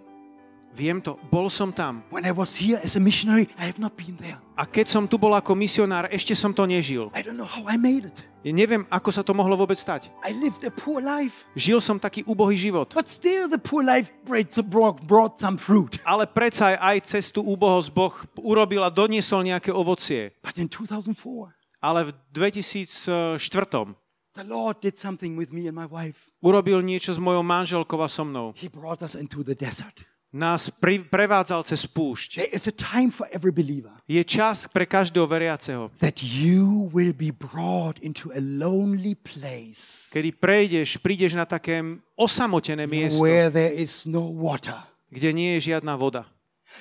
Viem 0.76 1.00
to, 1.00 1.16
bol 1.32 1.48
som 1.48 1.72
tam. 1.72 2.04
When 2.12 2.28
I 2.28 2.36
was 2.36 2.52
here 2.52 2.76
as 2.84 3.00
a 3.00 3.00
missionary, 3.00 3.48
I 3.56 3.64
have 3.64 3.80
not 3.80 3.96
been 3.96 4.20
there. 4.20 4.36
A 4.60 4.68
keď 4.68 4.91
som 4.91 5.08
tu 5.08 5.16
bol 5.16 5.32
ako 5.32 5.56
misionár, 5.56 6.12
ešte 6.12 6.36
som 6.36 6.52
to 6.52 6.68
nežil. 6.68 7.08
I 7.16 7.24
don't 7.24 7.39
know 7.39 7.48
how 7.48 7.64
I 7.72 7.80
made 7.80 8.04
it. 8.04 8.28
Ja 8.43 8.52
neviem, 8.52 8.84
ako 8.91 9.10
sa 9.16 9.24
to 9.24 9.32
mohlo 9.32 9.56
vôbec 9.56 9.80
stať. 9.80 10.12
I 10.28 10.36
lived 10.36 10.68
a 10.68 10.72
poor 10.76 11.00
life. 11.00 11.48
Žil 11.56 11.80
som 11.80 11.96
taký 11.96 12.28
ubohý 12.28 12.60
život. 12.60 12.91
But 12.91 13.08
still, 13.08 13.48
the 13.48 13.56
poor 13.58 13.88
life 13.88 14.12
brought, 14.28 15.39
some 15.39 15.56
fruit. 15.56 15.96
Ale 16.04 16.28
predsa 16.28 16.76
aj, 16.76 16.78
aj 16.78 16.98
cez 17.08 17.32
tú 17.32 17.39
úbohosť 17.39 17.89
Boh 17.96 18.12
urobil 18.43 18.84
a 18.84 18.91
doniesol 18.91 19.48
nejaké 19.48 19.72
ovocie. 19.72 20.36
But 20.43 20.60
in 20.60 20.68
2004, 20.68 21.56
Ale 21.86 22.10
v 22.10 22.12
2004 22.34 23.94
the 24.34 24.44
Lord 24.44 24.82
did 24.82 24.98
something 24.98 25.38
with 25.38 25.54
me 25.54 25.70
and 25.70 25.78
my 25.78 25.86
wife. 25.86 26.34
urobil 26.42 26.82
niečo 26.82 27.14
s 27.14 27.22
mojou 27.22 27.46
manželkou 27.46 28.02
a 28.02 28.10
so 28.10 28.26
mnou. 28.26 28.58
He 28.58 28.66
brought 28.66 29.06
us 29.06 29.14
into 29.14 29.46
the 29.46 29.54
desert. 29.54 30.02
Nás 30.36 30.68
pri, 30.68 31.00
prevádzal 31.00 31.64
cez 31.64 31.88
púšť. 31.88 32.44
There 32.44 32.52
is 32.52 32.68
a 32.68 32.76
time 32.76 33.08
for 33.08 33.24
every 33.32 33.56
believer 33.56 33.94
Je 34.04 34.20
čas 34.28 34.68
pre 34.68 34.84
každého 34.84 35.24
veriaceho, 35.24 35.88
that 36.04 36.20
you 36.20 36.92
will 36.92 37.16
be 37.16 37.32
brought 37.32 38.02
into 38.04 38.34
a 38.36 38.42
lonely 38.44 39.16
place 39.16 40.12
kedy 40.12 40.36
prejdeš, 40.36 41.00
prídeš 41.00 41.40
na 41.40 41.48
také 41.48 41.80
osamotené 42.20 42.84
miesto, 42.84 43.24
where 43.24 43.48
there 43.48 43.72
is 43.72 44.04
no 44.04 44.28
water. 44.36 44.76
kde 45.08 45.32
nie 45.32 45.56
je 45.56 45.72
žiadna 45.72 45.96
voda. 45.96 46.28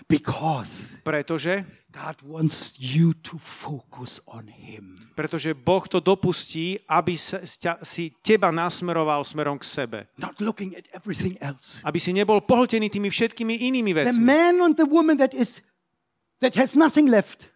Because 0.08 0.98
Pretože, 1.02 1.64
God 1.94 2.18
wants 2.26 2.74
you 2.82 3.14
to 3.22 3.38
focus 3.38 4.18
on 4.26 4.50
Him. 4.50 4.98
pretože 5.14 5.54
Boh 5.54 5.86
to 5.86 6.02
dopustí, 6.02 6.78
aby 6.90 7.14
si 7.82 8.04
teba 8.18 8.50
nasmeroval 8.50 9.22
smerom 9.22 9.54
k 9.58 9.64
sebe. 9.64 9.98
Not 10.18 10.42
looking 10.42 10.74
at 10.74 10.90
everything 10.90 11.38
else. 11.38 11.78
Aby 11.86 12.02
si 12.02 12.10
nebol 12.10 12.42
pohltený 12.42 12.90
tými 12.90 13.06
všetkými 13.14 13.62
inými 13.70 13.94
The 13.94 14.10
vecmi. 14.10 14.26
man 14.26 14.54
and 14.58 14.74
the 14.74 14.86
woman 14.90 15.14
that 15.22 15.30
is 15.34 15.62
that 16.42 16.58
has 16.58 16.74
nothing 16.74 17.06
left. 17.06 17.46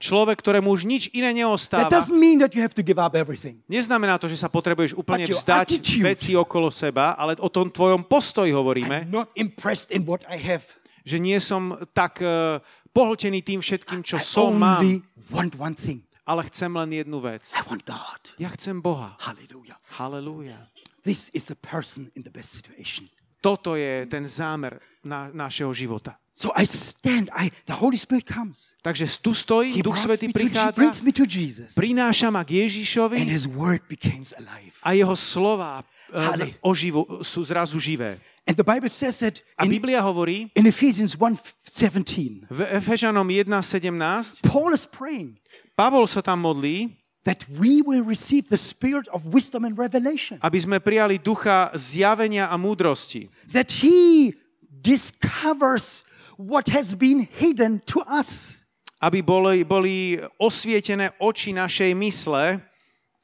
Človek, 0.00 0.40
ktorému 0.40 0.72
už 0.72 0.88
nič 0.88 1.12
iné 1.12 1.28
That 1.28 1.38
neostáva, 1.44 1.92
doesn't 1.92 2.16
mean 2.16 2.40
that 2.40 2.56
you 2.56 2.64
have 2.64 2.72
to 2.72 2.80
give 2.80 2.96
up 2.96 3.12
everything. 3.12 3.60
neznamená 3.68 4.16
to, 4.16 4.32
že 4.32 4.40
sa 4.40 4.48
potrebuješ 4.48 4.96
úplne 4.96 5.28
vzdať 5.28 5.76
veci 6.00 6.32
okolo 6.32 6.72
seba, 6.72 7.12
ale 7.20 7.36
o 7.36 7.52
tom 7.52 7.68
tvojom 7.68 8.08
postoji 8.08 8.48
hovoríme, 8.48 9.04
I'm 9.04 9.12
not 9.12 9.28
impressed 9.36 9.92
in 9.92 10.08
what 10.08 10.24
I 10.24 10.40
have. 10.40 10.64
Že 11.10 11.18
nie 11.18 11.34
som 11.42 11.74
tak 11.90 12.22
uh, 12.22 12.62
pohltený 12.94 13.42
tým 13.42 13.58
všetkým, 13.58 14.06
čo 14.06 14.18
I 14.18 14.22
som 14.22 14.54
mám, 14.54 15.02
want 15.34 15.58
one 15.58 15.74
thing. 15.74 16.06
ale 16.22 16.46
chcem 16.46 16.70
len 16.70 16.90
jednu 17.02 17.18
vec. 17.18 17.50
I 17.58 17.66
want 17.66 17.82
God. 17.82 18.22
Ja 18.38 18.54
chcem 18.54 18.78
Boha. 18.78 19.18
Hallelujah. 19.18 19.74
Halelúja. 19.98 20.58
This 21.02 21.34
is 21.34 21.50
a 21.50 21.58
person 21.58 22.06
in 22.14 22.22
the 22.22 22.30
best 22.30 22.54
situation. 22.54 23.10
Toto 23.40 23.74
je 23.74 24.04
ten 24.06 24.28
zámer 24.28 24.78
na, 25.02 25.32
našeho 25.32 25.72
života. 25.74 26.14
So 26.36 26.52
I 26.56 26.64
stand. 26.64 27.28
I 27.36 27.52
the 27.68 27.76
Holy 27.76 28.00
Spirit 28.00 28.24
comes. 28.24 28.72
Takže 28.80 29.04
tu 29.20 29.36
stojím, 29.36 29.76
He 29.76 29.84
Duch 29.84 30.00
Svetý 30.00 30.32
prichádza, 30.32 30.80
brings 30.80 31.04
me 31.04 31.12
to 31.12 31.28
Jesus, 31.28 31.76
prináša 31.76 32.32
ma 32.32 32.44
k 32.48 32.56
and 32.56 32.64
Ježišovi 32.64 33.16
His 33.28 33.44
Word 33.44 33.84
becomes 33.88 34.32
alive. 34.36 34.72
a 34.80 34.96
jeho 34.96 35.12
slova 35.12 35.84
uh, 35.84 36.48
oživu, 36.64 37.04
sú 37.20 37.44
zrazu 37.44 37.76
živé. 37.76 38.16
And 38.46 38.56
the 38.56 38.64
Bible 38.64 38.88
says 38.88 39.20
that 39.20 39.40
A 39.58 39.64
in, 39.64 39.70
Biblia 39.70 40.00
hovorí 40.02 40.50
in 40.56 40.66
Ephesians 40.66 41.14
1:17, 41.14 42.48
v 42.50 42.60
Efežanom 42.72 43.28
1.17, 43.28 44.42
Paul 44.42 44.72
is 44.72 44.86
praying 44.86 45.40
Pavol 45.80 46.04
sa 46.04 46.20
tam 46.20 46.44
modlí, 46.44 46.92
that 47.24 47.40
we 47.56 47.80
will 47.80 48.04
receive 48.04 48.52
the 48.52 48.60
spirit 48.60 49.08
of 49.16 49.32
wisdom 49.32 49.64
and 49.64 49.80
revelation. 49.80 50.36
aby 50.44 50.60
sme 50.60 50.76
prijali 50.76 51.16
ducha 51.16 51.72
zjavenia 51.72 52.52
a 52.52 52.56
múdrosti. 52.60 53.32
That 53.56 53.72
He 53.80 54.36
discovers 54.68 56.04
what 56.36 56.68
has 56.68 56.92
been 56.92 57.24
hidden 57.24 57.80
to 57.88 58.04
us. 58.04 58.60
Aby 59.00 59.24
boli, 59.24 59.64
boli 59.64 60.20
osvietené 60.36 61.16
oči 61.16 61.56
našej 61.56 61.96
mysle, 61.96 62.60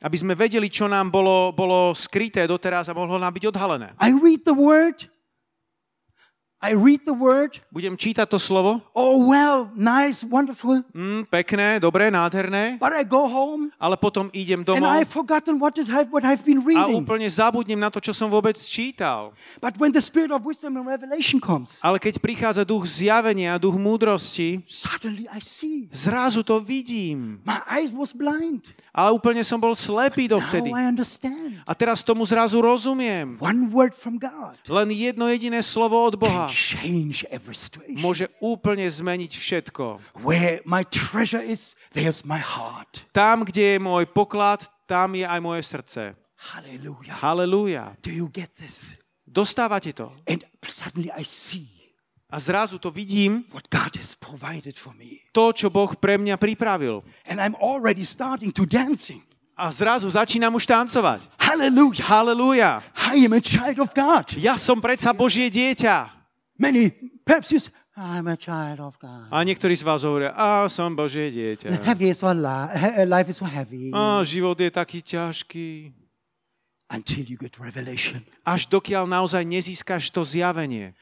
aby 0.06 0.16
sme 0.22 0.38
vedeli, 0.38 0.70
čo 0.70 0.86
nám 0.86 1.10
bolo, 1.10 1.50
bolo 1.50 1.90
skryté 1.90 2.46
doteraz 2.46 2.86
a 2.86 2.94
mohlo 2.94 3.18
nám 3.18 3.34
byť 3.34 3.44
odhalené. 3.50 3.90
I 3.98 4.14
read 4.14 4.46
the 4.46 4.54
Word. 4.54 5.10
I 6.56 6.72
read 6.72 7.04
the 7.04 7.12
Word. 7.12 7.60
Budem 7.68 8.00
čítať 8.00 8.24
to 8.32 8.40
slovo. 8.40 8.80
Oh, 8.96 9.28
well, 9.28 9.68
nice, 9.76 10.24
wonderful. 10.24 10.80
Mm, 10.96 11.28
pekné, 11.28 11.76
dobré, 11.76 12.08
nádherné. 12.08 12.80
But 12.80 12.96
I 12.96 13.04
go 13.04 13.28
home 13.28 13.68
Ale 13.76 14.00
potom 14.00 14.32
idem 14.32 14.64
and 14.64 14.66
domov 14.66 14.88
I've 14.88 15.12
forgotten 15.12 15.60
what, 15.60 15.76
is, 15.76 15.84
what 16.08 16.24
I've 16.24 16.42
been 16.48 16.64
a 16.64 16.66
reading. 16.66 17.04
úplne 17.04 17.28
zabudnem 17.28 17.76
na 17.76 17.92
to, 17.92 18.00
čo 18.00 18.16
som 18.16 18.32
vôbec 18.32 18.56
čítal. 18.56 19.36
But 19.60 19.76
when 19.76 19.92
the 19.92 20.00
spirit 20.00 20.32
of 20.32 20.48
wisdom 20.48 20.80
and 20.80 20.88
revelation 20.88 21.44
comes, 21.44 21.76
Ale 21.84 22.00
keď 22.00 22.24
prichádza 22.24 22.64
duch 22.64 22.88
zjavenia, 22.88 23.60
duch 23.60 23.76
múdrosti, 23.76 24.64
suddenly 24.64 25.28
I 25.28 25.44
see. 25.44 25.92
zrazu 25.92 26.40
to 26.40 26.56
vidím. 26.64 27.44
My 27.44 27.60
eyes 27.68 27.92
was 27.92 28.16
blind. 28.16 28.64
Ale 28.96 29.12
úplne 29.12 29.44
som 29.44 29.60
bol 29.60 29.76
slepý 29.76 30.24
dovtedy. 30.24 30.72
A 31.68 31.72
teraz 31.76 32.00
tomu 32.00 32.24
zrazu 32.24 32.64
rozumiem. 32.64 33.36
Len 34.64 34.88
jedno 34.88 35.28
jediné 35.28 35.60
slovo 35.60 36.00
od 36.00 36.16
Boha 36.16 36.48
môže 38.00 38.24
úplne 38.40 38.88
zmeniť 38.88 39.32
všetko. 39.36 39.84
Tam, 43.12 43.36
kde 43.44 43.64
je 43.76 43.78
môj 43.78 44.04
poklad, 44.08 44.64
tam 44.88 45.12
je 45.12 45.28
aj 45.28 45.40
moje 45.44 45.62
srdce. 45.68 46.16
Halelúja. 47.20 47.92
Dostávate 49.28 49.92
to. 49.92 50.08
And 50.24 50.40
suddenly 50.64 51.12
I 51.12 51.20
see 51.20 51.75
A 52.26 52.42
zrazu 52.42 52.78
to 52.82 52.90
vidím, 52.90 53.46
what 53.54 53.70
God 53.70 53.94
has 53.96 54.14
provided 54.18 54.74
for 54.74 54.90
me. 54.98 55.22
to, 55.30 55.54
čo 55.54 55.70
Boh 55.70 55.94
pre 55.94 56.18
mňa 56.18 56.34
pripravil. 56.34 57.06
And 57.22 57.38
I'm 57.38 57.54
already 57.62 58.02
starting 58.02 58.50
to 58.50 58.66
dancing. 58.66 59.22
A 59.56 59.70
zrazu 59.72 60.10
začínam 60.10 60.52
už 60.58 60.66
tancovať. 60.68 61.24
Hallelujah. 61.40 62.04
Halelúja. 62.04 62.70
I 63.14 63.24
am 63.24 63.32
a 63.32 63.40
child 63.40 63.78
of 63.80 63.94
God. 63.94 64.36
Ja 64.36 64.58
som 64.58 64.82
predsa 64.82 65.14
Božie 65.16 65.48
dieťa. 65.48 66.12
Many, 66.60 66.92
perhaps 67.24 67.54
you 67.54 67.62
I'm 67.96 68.28
a 68.28 68.36
child 68.36 68.76
of 68.84 69.00
God. 69.00 69.24
A 69.32 69.40
niektorí 69.40 69.72
z 69.72 69.80
vás 69.80 70.04
hovoria, 70.04 70.36
a 70.36 70.68
som 70.68 70.92
Božie 70.92 71.32
dieťa. 71.32 71.80
Heavy 71.80 72.12
is 72.12 72.20
so 72.20 72.28
he- 72.28 73.08
life 73.08 73.32
is 73.32 73.40
so 73.40 73.48
heavy. 73.48 73.88
A 73.88 74.20
život 74.20 74.60
je 74.60 74.68
taký 74.68 75.00
ťažký. 75.00 75.96
Until 76.92 77.24
you 77.24 77.40
get 77.40 77.56
revelation. 77.56 78.20
Až 78.44 78.68
dokiaľ 78.68 79.08
naozaj 79.08 79.40
nezískaš 79.48 80.12
to 80.12 80.20
zjavenie. 80.28 80.92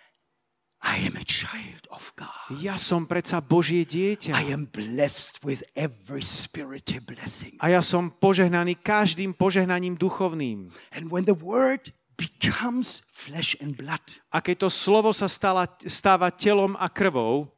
I 0.85 1.01
am 1.09 1.17
a 1.17 1.25
child 1.25 1.89
of 1.89 2.13
God. 2.13 2.61
Ja 2.61 2.77
som 2.77 3.09
predsa 3.09 3.41
Božie 3.41 3.89
dieťa. 3.89 4.37
I 4.37 4.53
am 4.53 4.69
blessed 4.69 5.41
with 5.41 5.65
every 5.73 6.21
spiritual 6.21 7.01
blessing. 7.01 7.57
A 7.65 7.73
ja 7.73 7.81
som 7.81 8.13
požehnaný 8.13 8.77
každým 8.85 9.33
požehnaním 9.33 9.97
duchovným. 9.97 10.69
And 10.93 11.09
when 11.09 11.25
the 11.25 11.33
word 11.33 11.97
becomes 12.21 13.09
flesh 13.11 13.57
and 13.65 13.75
blood, 13.81 14.21
A 14.29 14.45
keď 14.45 14.69
to 14.69 14.69
slovo 14.69 15.11
sa 15.17 15.25
stala, 15.27 15.65
stáva 15.89 16.29
telom 16.29 16.77
a 16.77 16.93
krvou, 16.93 17.49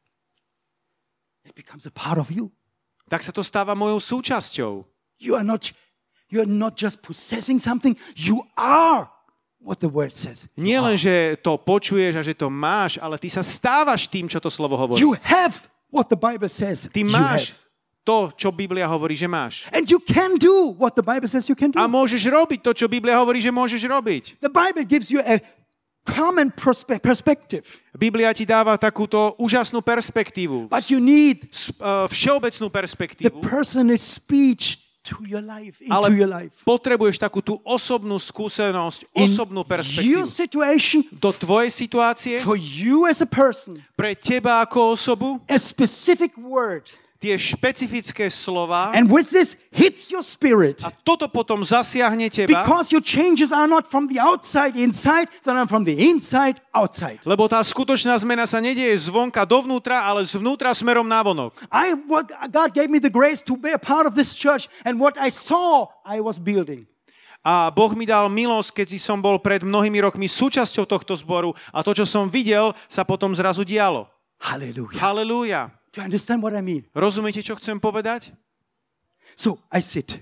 it 1.43 1.53
becomes 1.59 1.85
a 1.85 1.93
part 1.93 2.23
of 2.23 2.31
you. 2.31 2.55
tak 3.11 3.23
sa 3.23 3.31
to 3.35 3.43
stáva 3.43 3.75
mojou 3.75 3.99
súčasťou. 3.99 4.87
You 5.19 5.35
are 5.35 5.47
not 5.47 5.75
you 6.31 6.43
are 6.43 6.49
not 6.51 6.75
just 6.75 7.03
possessing 7.03 7.63
something, 7.63 7.95
you 8.19 8.43
are 8.59 9.11
what 9.61 9.81
the 9.81 9.91
word 9.91 10.15
says. 10.15 10.47
Nie 10.57 10.79
len, 10.79 10.95
že 10.95 11.37
to 11.43 11.59
počuješ 11.59 12.21
a 12.21 12.23
že 12.23 12.35
to 12.37 12.47
máš, 12.47 13.01
ale 13.03 13.19
ty 13.19 13.27
sa 13.27 13.43
stávaš 13.43 14.07
tým, 14.07 14.31
čo 14.31 14.39
to 14.39 14.49
slovo 14.53 14.79
hovorí. 14.79 15.03
You 15.03 15.19
have 15.27 15.67
what 15.91 16.09
the 16.13 16.19
Bible 16.19 16.49
says. 16.49 16.87
Ty 16.89 17.03
máš 17.03 17.57
to, 18.07 18.31
čo 18.39 18.55
Biblia 18.55 18.87
hovorí, 18.87 19.19
že 19.19 19.27
máš. 19.27 19.67
And 19.75 19.91
you 19.91 19.99
can 19.99 20.39
do 20.39 20.71
what 20.79 20.95
the 20.95 21.03
Bible 21.03 21.27
says 21.27 21.51
you 21.51 21.59
can 21.59 21.75
do. 21.75 21.83
A 21.83 21.91
môžeš 21.91 22.23
robiť 22.31 22.63
to, 22.63 22.71
čo 22.71 22.87
Biblia 22.87 23.19
hovorí, 23.19 23.43
že 23.43 23.51
môžeš 23.51 23.83
robiť. 23.91 24.39
the 24.39 24.53
Bible 24.53 24.87
gives 24.87 25.11
you 25.11 25.19
a 25.27 25.43
common 26.07 26.55
perspe- 26.55 27.03
perspective, 27.03 27.67
Biblia 27.99 28.31
ti 28.31 28.47
dáva 28.47 28.79
takúto 28.79 29.35
úžasnú 29.43 29.83
perspektívu, 29.83 30.71
but 30.71 30.87
you 30.87 31.03
need 31.03 31.51
uh, 31.83 32.07
všeobecnú 32.07 32.71
the 32.71 32.77
perspektívu, 32.79 33.43
personal 33.43 33.99
speech 33.99 34.79
to 35.07 35.23
your 35.23 35.39
life, 35.39 35.79
into 35.79 35.95
ale 35.95 36.11
your 36.11 36.27
life. 36.27 36.51
potrebuješ 36.67 37.23
takú 37.23 37.39
tú 37.39 37.63
osobnú 37.63 38.19
skúsenosť, 38.19 39.07
In 39.15 39.31
osobnú 39.31 39.63
your 39.63 39.71
perspektívu. 39.71 40.27
situation, 40.27 41.01
Do 41.15 41.31
tvojej 41.31 41.71
situácie, 41.71 42.43
for 42.43 42.59
you 42.59 43.07
as 43.07 43.23
a 43.23 43.29
person, 43.31 43.79
pre 43.95 44.19
teba 44.19 44.59
ako 44.61 44.99
osobu, 44.99 45.39
a 45.47 45.57
specific 45.57 46.35
word. 46.35 46.91
Tie 47.17 47.35
špecifické 47.41 48.29
slova 48.29 48.93
And 48.93 49.09
with 49.09 49.33
this 49.33 49.57
hits 49.73 50.13
your 50.13 50.21
spirit. 50.23 50.85
a 50.85 50.93
toto 50.93 51.29
potom 51.29 51.65
zasiahne 51.65 52.29
teba, 52.29 52.65
Because 52.65 52.93
your 52.93 53.01
changes 53.03 53.53
are 53.53 53.69
not 53.69 53.89
from 53.89 54.09
the 54.09 54.21
outside 54.21 54.77
inside, 54.77 55.29
but 55.45 55.57
from 55.69 55.85
the 55.85 55.97
inside 55.97 56.61
outside. 56.77 57.21
lebo 57.25 57.49
tá 57.49 57.61
skutočná 57.65 58.17
zmena 58.21 58.45
sa 58.45 58.61
nedieje 58.61 59.09
zvonka 59.09 59.45
dovnútra, 59.49 60.05
ale 60.05 60.25
zvnútra 60.29 60.73
smerom 60.77 61.09
navonok. 61.09 61.57
I 61.73 61.97
what 62.07 62.29
God 62.53 62.77
gave 62.77 62.93
me 62.93 63.01
the 63.01 63.13
grace 63.13 63.41
to 63.49 63.57
be 63.57 63.73
a 63.73 63.81
part 63.81 64.05
of 64.05 64.13
this 64.15 64.37
church, 64.37 64.69
and 64.85 65.01
what 65.01 65.17
I 65.17 65.33
saw, 65.33 65.89
I 66.05 66.21
was 66.21 66.37
building. 66.37 66.87
A 67.47 67.71
Boh 67.71 67.95
mi 67.95 68.03
dal 68.11 68.27
milosť, 68.27 68.83
keď 68.83 68.99
som 68.99 69.23
bol 69.23 69.39
pred 69.39 69.63
mnohými 69.63 70.03
rokmi 70.03 70.27
súčasťou 70.27 70.83
tohto 70.83 71.15
zboru 71.15 71.55
a 71.71 71.79
to, 71.87 71.95
čo 71.95 72.03
som 72.03 72.27
videl, 72.27 72.75
sa 72.91 73.07
potom 73.07 73.31
zrazu 73.39 73.63
dialo. 73.63 74.11
Hallelujah. 74.43 74.99
Halelúja. 74.99 75.63
Do 75.97 76.05
you 76.05 76.13
understand 76.13 76.45
what 76.45 76.53
I 76.53 76.61
mean? 76.61 76.85
Rozumiete, 76.93 77.41
čo 77.41 77.57
chcem 77.57 77.81
povedať? 77.81 78.37
So 79.33 79.65
I 79.73 79.81
sit, 79.81 80.21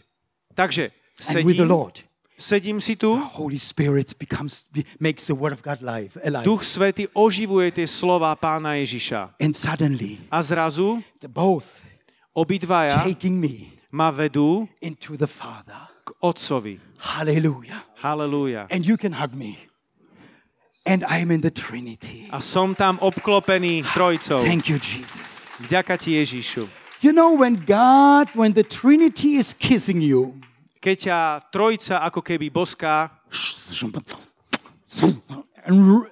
Takže 0.54 0.94
and 1.34 1.42
with 1.42 1.58
the 1.58 1.66
sedím, 1.66 1.74
Lord, 1.74 1.96
sedím 2.38 2.78
si 2.78 2.94
tu, 2.94 3.18
the 3.18 3.34
Holy 3.34 3.58
Spirit 3.58 4.14
becomes 4.14 4.70
makes 5.02 5.26
the 5.26 5.34
Word 5.34 5.50
of 5.50 5.66
God 5.66 5.82
live, 5.82 6.14
alive. 6.22 6.46
Duch 6.46 6.62
Svety 6.62 7.10
oživuje 7.10 7.74
tie 7.74 7.90
slova 7.90 8.30
pána 8.38 8.78
Ježiša. 8.78 9.34
And 9.42 9.50
suddenly, 9.50 10.22
A 10.30 10.38
zrazu 10.46 11.02
both 11.26 11.82
obidvaja 12.30 13.02
taking 13.02 13.42
me 13.42 13.74
ma 13.90 14.14
vedú 14.14 14.70
into 14.78 15.18
the 15.18 15.26
Father. 15.26 15.90
k 16.06 16.14
Otcovi. 16.22 16.78
Hallelujah. 17.02 17.82
Halelúja. 17.98 18.70
And 18.70 18.86
you 18.86 18.94
can 18.94 19.18
hug 19.18 19.34
me. 19.34 19.58
And 20.84 21.00
I'm 21.08 21.32
in 21.32 21.40
the 21.40 21.50
Trinity. 21.50 22.28
A 22.28 22.44
som 22.44 22.76
tam 22.76 23.00
obklopený 23.00 23.88
trojcou. 23.96 24.44
Thank 24.44 24.68
you, 24.68 24.76
Jesus. 24.76 25.64
Vďaka 25.64 25.96
ti 25.96 26.20
Ježišu. 26.20 26.68
You 27.00 27.12
know, 27.12 27.32
when 27.32 27.64
God, 27.64 28.28
when 28.36 28.52
the 28.52 28.64
Trinity 28.64 29.40
is 29.40 29.56
kissing 29.56 30.04
you, 30.04 30.36
Keď 30.84 30.96
ťa 31.08 31.18
trojca 31.48 32.04
ako 32.04 32.20
keby 32.20 32.52
boská, 32.52 33.08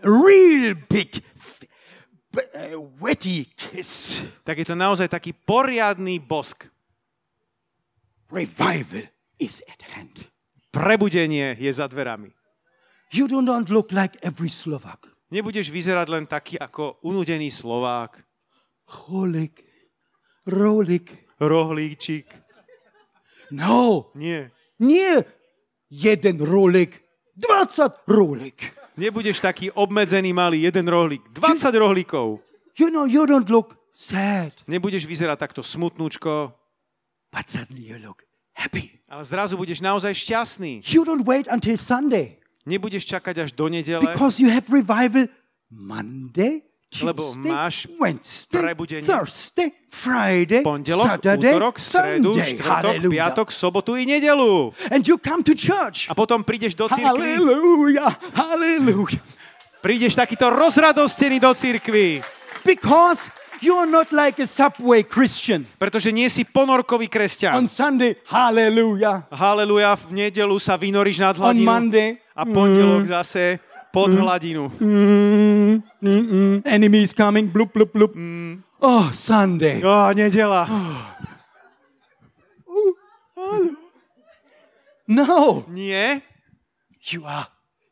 real 0.00 0.72
big, 0.88 1.20
wetty 2.96 3.52
kiss, 3.52 4.24
tak 4.48 4.64
je 4.64 4.64
to 4.64 4.72
naozaj 4.72 5.12
taký 5.12 5.36
poriadny 5.36 6.16
bosk. 6.16 6.72
revival 8.32 9.04
is 9.36 9.60
at 9.68 9.84
hand. 9.92 10.32
Prebudenie 10.72 11.52
je 11.60 11.68
za 11.68 11.84
dverami. 11.84 12.32
You 13.12 13.28
do 13.28 13.44
not 13.44 13.68
look 13.68 13.92
like 13.92 14.16
every 14.24 14.48
Slovak. 14.48 15.04
Nebudeš 15.28 15.68
vyzerať 15.68 16.06
len 16.08 16.24
taký 16.24 16.56
ako 16.56 17.00
unudený 17.04 17.48
Slovák, 17.48 18.20
Holik, 19.08 19.64
rolik. 20.44 21.08
rohlíčik. 21.40 22.28
No, 23.52 24.08
Nie. 24.16 24.48
nie 24.80 25.24
jeden 25.88 26.36
rolik, 26.40 27.00
20 27.36 28.04
rolik. 28.08 28.72
Nebudeš 28.96 29.40
taký 29.40 29.72
obmedzený 29.72 30.32
malý 30.36 30.68
jeden 30.68 30.84
rohlík. 30.88 31.24
20 31.32 31.72
rohlíkov. 31.72 32.40
You 32.76 32.88
know, 32.92 33.04
you 33.08 33.24
don't 33.28 33.48
look 33.48 33.76
sad, 33.92 34.52
Nebudeš 34.68 35.04
vyzerať 35.04 35.36
takto 35.48 35.60
smutnúčko, 35.64 36.52
but 37.32 37.48
suddenly 37.48 37.88
you 37.88 37.96
look 38.00 38.24
happy. 38.56 39.00
ale 39.08 39.24
zrazu 39.24 39.56
budeš 39.56 39.80
naozaj 39.84 40.12
šťastný. 40.12 40.80
You 40.88 41.04
don't 41.04 41.24
wait 41.24 41.48
until 41.48 41.76
Sunday 41.76 42.40
Nebudeš 42.62 43.02
čakať 43.04 43.42
až 43.42 43.50
do 43.52 43.66
nedele, 43.66 44.06
because 44.06 44.38
you 44.38 44.46
have 44.46 44.62
revival 44.70 45.26
Monday, 45.66 46.62
Lebo 46.92 47.32
máš 47.34 47.88
Wednesday, 47.96 48.60
prebudenie. 48.60 49.00
Thursday, 49.00 49.72
Friday, 49.88 50.60
pondelok, 50.60 51.08
Saturday, 51.16 51.56
útorok, 51.56 51.76
stredu, 51.80 52.30
Sunday. 52.36 52.52
štvrtok, 52.52 52.92
Hallelujah. 52.92 53.12
piatok, 53.16 53.48
sobotu 53.48 53.96
i 53.96 54.04
nedelu. 54.04 54.76
And 54.92 55.00
you 55.00 55.16
come 55.16 55.40
to 55.40 55.56
church. 55.56 56.06
A 56.06 56.14
potom 56.14 56.44
prídeš 56.44 56.76
do 56.76 56.86
cirkvi, 56.86 57.08
Hallelujah, 57.08 58.12
hallelujah. 58.36 59.24
prídeš 59.80 60.14
takýto 60.14 60.52
rozradostený 60.52 61.40
do 61.40 61.56
cirkvi, 61.56 62.20
Because 62.62 63.26
you're 63.58 63.90
not 63.90 64.14
like 64.14 64.38
a 64.38 64.46
subway 64.46 65.02
Christian. 65.02 65.66
pretože 65.80 66.12
nie 66.14 66.30
si 66.30 66.46
ponorkový 66.46 67.08
On 67.08 67.14
kresťan. 67.18 67.66
Sunday, 67.66 68.14
hallelujah. 68.30 69.26
Haleluja, 69.34 69.96
v 69.96 70.28
nedelu 70.28 70.54
sa 70.62 70.78
vynoríš 70.78 71.18
nad 71.24 71.34
On 71.40 71.50
hladinu 71.50 71.66
Monday, 71.66 72.21
a 72.36 72.42
pondelok 72.44 73.06
zase 73.06 73.58
pod 73.92 74.10
hladinu. 74.10 74.72
mm, 74.80 75.82
mm, 76.00 76.24
mm, 76.32 76.54
enemy 76.64 77.02
is 77.02 77.12
coming, 77.12 77.52
bloop, 77.52 77.72
bloop, 77.72 77.92
bloop. 77.92 78.12
Oh, 78.80 79.12
Sunday. 79.12 79.78
Ó, 79.84 80.10
nedela. 80.12 80.66
No, 85.08 85.64
Nie, 85.68 86.22
you 87.10 87.26
are, 87.26 87.46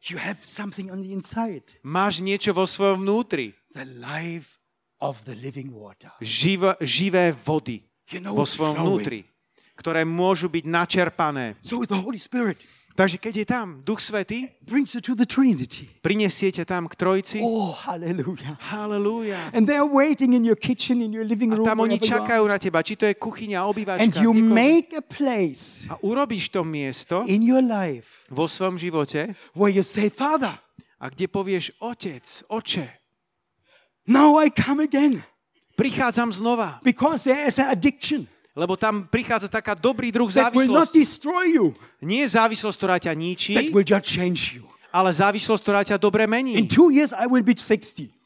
you 0.08 0.16
have 0.18 0.38
something 0.42 0.90
on 0.90 1.02
the 1.02 1.12
inside. 1.12 1.62
máš 1.82 2.22
niečo 2.22 2.54
vo 2.54 2.64
svojom 2.64 3.02
vnútri. 3.02 3.52
The 3.74 3.84
life 3.98 4.56
of 5.02 5.18
the 5.26 5.34
living 5.36 5.74
water. 5.74 6.10
Živ, 6.22 6.80
živé 6.80 7.34
vody 7.34 7.82
You 8.10 8.22
know 8.22 8.34
vo 8.34 8.46
svojom 8.46 8.78
vnútri, 8.78 9.26
ktoré 9.74 10.06
môžu 10.06 10.46
byť 10.48 10.64
načerpané. 10.70 11.58
So 11.66 11.82
the 11.84 11.98
Holy 11.98 12.18
Spirit 12.22 12.62
Takže 13.00 13.16
keď 13.16 13.34
je 13.40 13.46
tam 13.48 13.66
Duch 13.80 14.04
Svetý, 14.04 14.52
brings 14.60 14.92
you 14.92 15.00
to 15.00 15.16
the 15.16 15.24
Trinity. 15.24 15.88
prinesie 16.04 16.52
ťa 16.52 16.68
tam 16.68 16.84
k 16.84 16.92
Trojci. 17.00 17.40
Oh, 17.40 17.72
hallelujah. 17.72 18.60
Halelúja. 18.60 19.40
And 19.56 19.64
they're 19.64 19.88
waiting 19.88 20.36
in 20.36 20.44
your 20.44 20.52
kitchen, 20.60 21.00
in 21.00 21.08
your 21.08 21.24
living 21.24 21.48
A 21.48 21.56
room. 21.56 21.64
tam 21.64 21.80
oni 21.80 21.96
are. 21.96 22.04
čakajú 22.04 22.44
na 22.44 22.60
teba, 22.60 22.84
či 22.84 23.00
to 23.00 23.08
je 23.08 23.16
kuchyňa, 23.16 23.64
obývačka. 23.64 24.04
And 24.04 24.12
you 24.20 24.36
kdekoľvek. 24.36 24.52
make 24.52 24.92
a 24.92 25.00
place 25.00 25.88
A 25.88 25.96
urobíš 26.04 26.52
to 26.52 26.60
miesto 26.60 27.24
in 27.24 27.40
your 27.40 27.64
life 27.64 28.28
vo 28.28 28.44
svojom 28.44 28.76
živote, 28.76 29.32
where 29.56 29.72
you 29.72 29.80
say, 29.80 30.12
Father, 30.12 30.60
a 31.00 31.08
kde 31.08 31.24
povieš, 31.24 31.72
otec, 31.80 32.44
oče, 32.52 32.84
now 34.04 34.36
I 34.36 34.52
come 34.52 34.84
again. 34.84 35.24
prichádzam 35.72 36.36
znova. 36.36 36.84
Because 36.84 37.24
there 37.24 37.48
is 37.48 37.56
an 37.56 37.72
addiction 37.72 38.28
Lebo 38.60 38.76
tam 38.76 39.08
prichádza 39.08 39.48
taká 39.48 39.72
dobrý 39.72 40.12
druh 40.12 40.28
závislosti. 40.28 41.00
Nie 42.04 42.28
závislosť, 42.28 42.76
ktorá 42.76 43.00
ťa 43.00 43.16
ničí, 43.16 43.56
ale 44.92 45.10
závislosť, 45.16 45.62
ktorá 45.64 45.80
ťa 45.80 45.96
dobre 45.96 46.28
In 46.28 46.32
mení. 46.36 46.52
two 46.68 46.92
years, 46.92 47.16
I 47.16 47.24
will 47.24 47.40
be 47.40 47.56
60, 47.56 48.19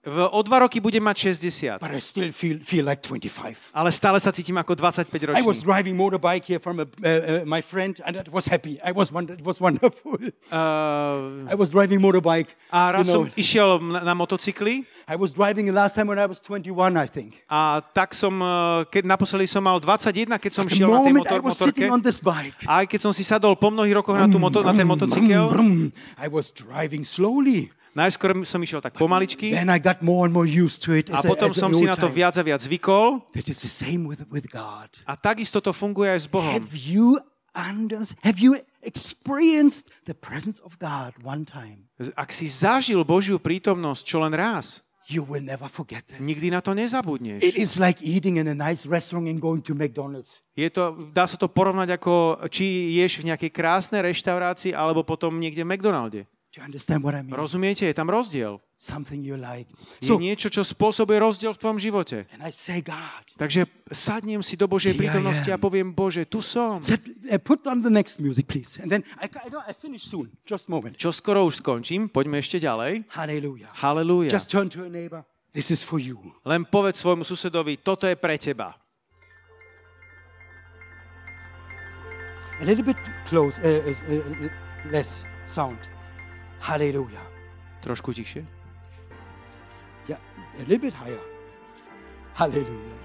V, 0.00 0.16
o 0.32 0.40
dva 0.40 0.64
roky 0.64 0.80
budem 0.80 1.04
mať 1.04 1.36
60, 1.36 1.76
but 1.76 1.92
I 1.92 2.00
still 2.00 2.32
feel, 2.32 2.56
feel 2.64 2.88
like 2.88 3.04
25. 3.04 3.76
ale 3.76 3.92
stále 3.92 4.16
sa 4.16 4.32
cítim 4.32 4.56
ako 4.56 4.72
25 4.72 5.36
I 5.36 5.44
was 5.44 5.60
ročný. 5.60 5.68
driving 5.68 5.92
motorbike 5.92 6.40
here 6.48 6.56
from 6.56 6.80
a, 6.80 6.88
uh, 6.88 7.04
uh, 7.04 7.44
my 7.44 7.60
friend, 7.60 8.00
and 8.08 8.16
it 8.16 8.32
was 8.32 8.48
happy. 8.48 8.80
I 8.80 8.96
was 8.96 9.12
it 9.12 9.44
was 9.44 9.60
wonderful. 9.60 10.16
Uh, 10.50 11.44
I 11.46 11.54
was 11.54 11.70
driving 11.70 12.00
motorbike. 12.00 12.48
a 12.72 12.96
raz 12.96 13.06
you 13.06 13.12
know, 13.12 13.28
som 13.28 13.36
išiel 13.36 13.76
na, 13.78 14.00
na 14.02 14.14
motocykli 14.16 14.88
I 15.04 15.20
was 15.20 15.36
driving 15.36 15.68
last 15.68 15.94
time 15.94 16.08
when 16.08 16.16
I 16.16 16.24
was 16.24 16.40
21, 16.40 16.96
I 16.96 17.04
think. 17.04 17.36
a 17.44 17.84
tak 17.92 18.16
som, 18.16 18.32
uh, 18.40 18.82
keď 18.88 19.04
naposledy 19.04 19.46
som 19.52 19.60
mal 19.60 19.76
21, 19.84 20.32
keď 20.40 20.52
som 20.52 20.64
šiel 20.64 20.88
na 20.90 21.04
tej 21.04 21.12
moment 21.12 21.28
I 21.28 21.28
motor, 21.28 21.40
was 21.44 21.60
motorke. 21.60 21.84
on 21.86 22.00
this 22.00 22.24
bike, 22.24 22.56
A 22.64 22.82
aj 22.82 22.86
keď 22.88 23.00
som 23.04 23.12
si 23.12 23.20
sadol 23.20 23.52
po 23.52 23.68
mnohých 23.68 24.00
rokoch 24.00 24.16
na, 24.16 24.26
tú 24.32 24.40
moto, 24.40 24.64
na 24.64 24.72
ten 24.72 24.88
motocykel, 24.88 25.52
brum, 25.52 25.92
I 26.16 26.26
was 26.26 26.48
driving 26.48 27.04
slowly. 27.04 27.68
Najskôr 27.96 28.32
som 28.46 28.60
išiel 28.62 28.78
tak 28.78 28.94
pomaličky 28.94 29.50
Then 29.54 29.70
I 29.70 29.78
got 29.82 30.00
more 30.00 30.26
and 30.28 30.32
more 30.34 30.46
used 30.46 30.82
to 30.86 30.94
it. 30.94 31.10
a 31.10 31.20
potom 31.22 31.50
som 31.54 31.74
si 31.74 31.84
na 31.86 31.98
to 31.98 32.06
viac 32.10 32.36
a 32.38 32.42
viac 32.44 32.62
zvykol. 32.62 33.22
That 33.34 33.46
is 33.50 33.60
the 33.62 33.72
same 33.72 34.06
with, 34.06 34.24
with 34.30 34.46
God. 34.50 34.90
A 35.06 35.16
takisto 35.18 35.58
to 35.58 35.74
funguje 35.74 36.10
aj 36.10 36.20
s 36.24 36.28
Bohom. 36.30 36.50
Have 36.50 36.74
you 36.74 37.18
under, 37.54 38.00
have 38.22 38.38
you 38.38 38.54
experienced 38.86 39.90
the 40.06 40.14
presence 40.14 40.62
of 40.62 40.78
God 40.78 41.14
one 41.22 41.42
time? 41.44 41.90
Ak 42.14 42.30
si 42.30 42.46
zažil 42.46 43.02
Božiu 43.02 43.42
prítomnosť 43.42 44.02
čo 44.06 44.22
len 44.22 44.32
raz, 44.36 44.86
You 45.10 45.26
will 45.26 45.42
never 45.42 45.66
forget 45.66 46.06
this. 46.06 46.22
nikdy 46.22 46.54
na 46.54 46.62
to 46.62 46.70
nezabudneš. 46.70 47.42
It 47.42 47.58
is 47.58 47.82
like 47.82 47.98
eating 47.98 48.38
in 48.38 48.46
a 48.46 48.54
nice 48.54 48.86
restaurant 48.86 49.26
and 49.26 49.42
going 49.42 49.58
to 49.66 49.74
McDonald's. 49.74 50.38
Je 50.54 50.70
to, 50.70 51.10
dá 51.10 51.26
sa 51.26 51.34
to 51.34 51.50
porovnať 51.50 51.98
ako, 51.98 52.46
či 52.46 52.94
ješ 52.94 53.18
v 53.26 53.34
nejakej 53.34 53.50
krásnej 53.50 54.06
reštaurácii, 54.06 54.70
alebo 54.70 55.02
potom 55.02 55.34
niekde 55.42 55.66
v 55.66 55.74
McDonalde. 55.74 56.30
Do 56.50 56.58
you 56.58 56.66
understand 56.66 57.06
what 57.06 57.14
I 57.14 57.22
mean? 57.22 57.30
Rozumiete? 57.38 57.86
Je 57.86 57.94
tam 57.94 58.10
rozdiel. 58.10 58.58
Something 58.74 59.22
you 59.22 59.38
like. 59.38 59.70
Je 60.02 60.10
niečo, 60.18 60.50
čo 60.50 60.66
spôsobuje 60.66 61.20
rozdiel 61.22 61.54
v 61.54 61.58
tvojom 61.62 61.78
živote. 61.78 62.26
and 62.34 62.42
I 62.42 62.50
say, 62.50 62.82
God, 62.82 63.22
Takže 63.38 63.70
sadnem 63.92 64.42
si 64.42 64.58
do 64.58 64.66
Božej 64.66 64.98
prítomnosti 64.98 65.46
a 65.46 65.60
poviem, 65.60 65.94
Bože, 65.94 66.26
tu 66.26 66.42
som. 66.42 66.82
set, 66.82 66.98
uh, 67.06 67.38
put 67.38 67.62
on 67.70 67.84
the 67.86 67.92
next 67.92 68.18
music, 68.18 68.50
please. 68.50 68.80
And 68.82 68.90
then 68.90 69.06
I, 69.22 69.30
I, 69.30 69.70
I 69.70 69.72
finish 69.76 70.08
soon. 70.10 70.32
Just 70.42 70.66
a 70.66 70.74
moment. 70.74 70.98
Čo 70.98 71.14
skoro 71.14 71.46
už 71.46 71.62
skončím, 71.62 72.08
poďme 72.10 72.42
ešte 72.42 72.58
ďalej. 72.58 73.04
Hallelujah. 73.14 73.70
Halelúja. 73.78 74.32
Just 74.32 74.48
turn 74.50 74.66
to 74.72 74.82
a 74.82 74.90
neighbor. 74.90 75.22
This 75.54 75.70
is 75.70 75.84
for 75.86 76.00
you. 76.02 76.18
Len 76.42 76.66
povedz 76.66 76.98
svojmu 76.98 77.22
susedovi, 77.22 77.78
toto 77.78 78.08
je 78.10 78.16
pre 78.18 78.34
teba. 78.40 78.74
A 82.58 82.64
little 82.64 82.82
bit 82.82 82.96
close, 83.28 83.60
uh, 83.62 83.86
is, 83.86 84.00
uh, 84.08 84.18
less 84.90 85.22
sound. 85.46 85.78
Hallelujah. 86.60 87.24
Trošku 87.80 88.12
tichšie. 88.12 88.44
Yeah, 90.08 90.20
a 90.56 90.64
little 90.68 90.78
bit 90.78 90.94
higher. 90.94 91.20
Hallelujah. 92.34 92.96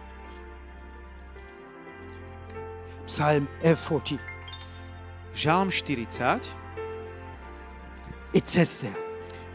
Psalm 3.05 3.47
uh, 3.63 3.75
40. 3.75 4.19
Žalm 5.35 5.69
40, 5.71 6.55
It 8.33 8.47
says 8.47 8.81
there. 8.81 8.95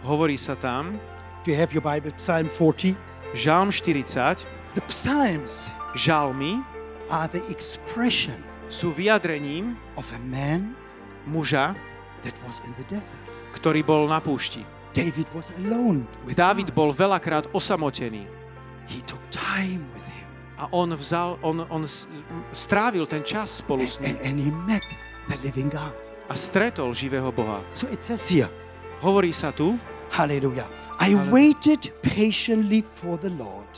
hovorí 0.04 0.36
sa 0.40 0.54
tam, 0.56 1.00
Do 1.44 1.52
you 1.52 1.56
have 1.56 1.72
your 1.72 1.84
Bible? 1.84 2.12
Psalm 2.16 2.48
40. 2.56 2.96
Žalm 3.34 3.72
40, 3.72 4.46
The 4.74 4.84
Psalms 4.88 5.70
žalmy 5.94 6.62
are 7.10 7.26
the 7.28 7.42
expression 7.50 8.38
sú 8.70 8.94
vyjadrením 8.94 9.74
of 9.98 10.06
a 10.14 10.20
man 10.30 10.78
muža, 11.26 11.74
that 12.22 12.34
was 12.46 12.60
in 12.64 12.72
the 12.76 12.86
desert. 12.86 13.18
ktorý 13.54 13.82
bol 13.82 14.06
na 14.06 14.20
púšti. 14.20 14.62
David 14.90 15.30
was 15.30 15.54
alone 15.54 16.02
Dávid 16.34 16.74
bol 16.74 16.90
veľakrát 16.90 17.46
osamotený 17.54 18.26
He 18.90 18.98
took 19.06 19.22
time 19.30 19.86
with 19.94 20.02
him 20.10 20.26
a 20.58 20.66
on 20.74 20.90
vzal, 20.92 21.38
on, 21.40 21.62
on 21.70 21.86
strávil 22.50 23.06
ten 23.06 23.22
čas 23.22 23.62
spolu 23.62 23.86
s 23.86 24.02
ním 24.02 24.18
and 24.20 24.36
he 24.36 24.50
met 24.66 24.82
the 25.30 25.38
living 25.46 25.70
God. 25.70 25.94
a 26.26 26.34
stretol 26.34 26.90
živého 26.90 27.30
Boha. 27.30 27.62
So 27.74 27.86
it 27.90 28.02
says 28.02 28.26
here, 28.26 28.50
Hovorí 28.98 29.30
sa 29.30 29.54
tu 29.54 29.78
hallelujah. 30.10 30.66
I 30.98 31.14
Hallelujah. 31.14 31.30
waited 31.30 31.80
patiently 32.02 32.82
for 32.82 33.14
the 33.16 33.30
Lord. 33.30 33.70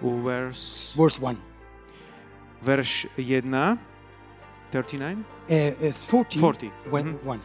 u 0.00 0.24
vers, 0.24 0.90
Verse 0.96 1.20
1. 1.20 1.36
verš 2.64 3.06
1, 3.20 3.78
39? 4.72 5.22
Uh, 5.48 5.54
uh, 5.80 5.92
40. 5.92 6.38
40. 6.40 6.72
When, 6.90 7.04
Mhm. 7.20 7.36
1. 7.36 7.40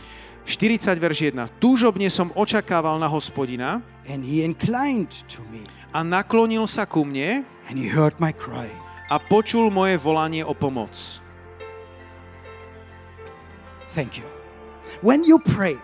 40 0.45 0.99
verš 0.99 1.19
1. 1.31 1.59
Túžobne 1.59 2.11
som 2.11 2.31
očakával 2.35 2.99
na 2.99 3.07
hospodina 3.07 3.79
And 4.11 4.23
he 4.27 4.43
inclined 4.43 5.11
to 5.31 5.39
me 5.47 5.63
a 5.95 6.03
naklonil 6.03 6.67
sa 6.67 6.83
ku 6.83 7.07
mne 7.07 7.47
and 7.71 7.75
he 7.79 7.87
heard 7.87 8.17
my 8.19 8.35
cry. 8.35 8.67
a 9.07 9.21
počul 9.21 9.69
moje 9.69 9.95
volanie 10.01 10.41
o 10.43 10.51
pomoc. 10.57 11.21
Thank 13.93 14.17
you. 14.17 14.25
When 15.05 15.21
you 15.21 15.37
pray, 15.37 15.77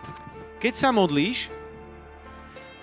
Keď 0.59 0.75
sa 0.75 0.89
modlíš, 0.91 1.47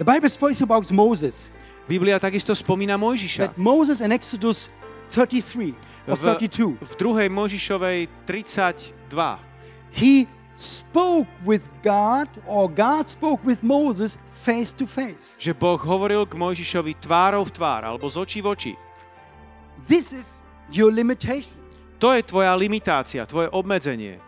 the 0.00 0.06
Bible 0.06 0.32
speaks 0.32 0.64
about 0.64 0.88
Moses. 0.88 1.52
Biblia 1.84 2.16
takisto 2.16 2.56
spomína 2.56 2.96
Mojžiša. 2.96 3.52
That 3.52 3.60
Moses 3.60 4.00
in 4.00 4.16
Exodus 4.16 4.72
33 5.12 5.76
or 6.08 6.16
V, 6.16 6.24
32, 6.40 6.80
v 6.80 6.92
druhej 6.96 7.28
Mojžišovej 7.28 7.98
32 8.24 8.96
he 9.92 10.24
spoke 10.56 11.28
with 11.44 11.68
God 11.84 12.26
or 12.48 12.66
God 12.66 13.06
spoke 13.06 13.44
with 13.44 13.60
Moses 13.62 14.16
face 14.42 14.72
to 14.72 14.88
face. 14.88 15.36
že 15.36 15.52
Boh 15.52 15.76
hovoril 15.76 16.24
k 16.24 16.34
Mojžišovi 16.34 16.96
tvárou 16.98 17.44
v 17.44 17.52
tvár, 17.52 17.84
alebo 17.84 18.08
z 18.08 18.16
očí 18.16 18.40
v 18.40 18.48
oči. 18.56 18.72
This 19.86 20.10
is 20.16 20.40
your 20.72 20.90
limitation. 20.90 21.54
To 22.00 22.12
je 22.12 22.24
tvoja 22.24 22.52
limitácia, 22.56 23.24
tvoje 23.28 23.48
obmedzenie. 23.52 24.20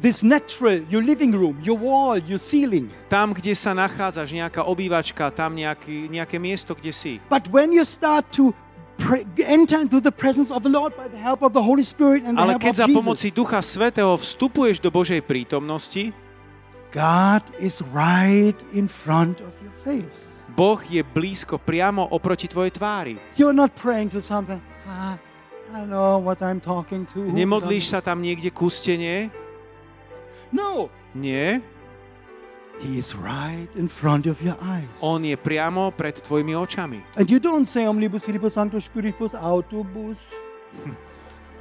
This 0.00 0.24
natural, 0.24 0.80
your 0.88 1.04
living 1.04 1.36
room, 1.36 1.60
your 1.60 1.76
wall, 1.76 2.16
your 2.16 2.40
ceiling. 2.40 2.88
Tam, 3.12 3.36
kde 3.36 3.52
sa 3.52 3.76
nachádzaš, 3.76 4.32
nejaká 4.32 4.64
obývačka, 4.64 5.28
tam 5.28 5.52
nejaký, 5.52 6.08
nejaké 6.08 6.40
miesto, 6.40 6.72
kde 6.72 6.92
si. 6.94 7.12
But 7.28 7.52
when 7.52 7.72
you 7.76 7.84
start 7.84 8.24
to 8.40 8.56
enter 9.46 9.80
into 9.80 10.00
the 10.00 10.12
presence 10.12 10.50
of 10.50 10.62
the 10.62 10.72
Lord 10.72 10.96
by 10.96 11.08
the 11.08 11.18
help 11.18 11.42
of 11.42 11.52
the 11.52 11.62
Holy 11.62 11.84
Spirit 11.84 12.24
and 12.24 12.36
the 12.36 12.42
Ale 12.42 12.56
help 12.56 12.62
keď 12.62 12.74
of 12.74 12.80
za 12.80 12.86
pomoci 12.86 13.28
Jesus, 13.30 13.38
Ducha 13.38 13.60
Svetého 13.62 14.12
vstupuješ 14.16 14.80
do 14.80 14.90
Božej 14.92 15.20
prítomnosti, 15.24 16.12
God 16.90 17.42
is 17.62 17.82
right 17.94 18.56
in 18.74 18.90
front 18.90 19.38
of 19.40 19.52
your 19.62 19.74
face. 19.86 20.30
Boh 20.50 20.82
je 20.90 21.00
blízko 21.06 21.62
priamo 21.62 22.02
oproti 22.10 22.50
tvojej 22.50 22.74
tvári. 22.74 23.14
You're 23.38 23.56
not 23.56 23.72
praying 23.78 24.10
to 24.10 24.20
something. 24.20 24.58
Ah, 24.84 25.14
I 25.70 25.86
know 25.86 26.18
what 26.18 26.42
I'm 26.42 26.58
talking 26.58 27.06
to. 27.14 27.30
Nemodlíš 27.30 27.86
I'm-" 27.86 27.92
sa 27.94 27.98
tam 28.02 28.20
niekde 28.20 28.50
ku 28.50 28.66
stene? 28.66 29.30
No, 30.50 30.90
Nie. 31.14 31.62
He 32.80 32.96
is 32.96 33.12
right 33.12 33.68
in 33.76 33.92
front 33.92 34.24
of 34.24 34.40
your 34.40 34.56
eyes. 34.64 34.88
On 35.04 35.20
je 35.20 35.36
priamo 35.36 35.92
pred 35.92 36.16
tvojimi 36.16 36.56
očami. 36.56 37.04
And 37.12 37.28
you 37.28 37.36
don't 37.36 37.68
say 37.68 37.84
Omnibus 37.84 38.24
Filibus 38.24 38.56
Sanctus 38.56 38.88
Spiritus 38.88 39.36
Autobus. 39.36 40.16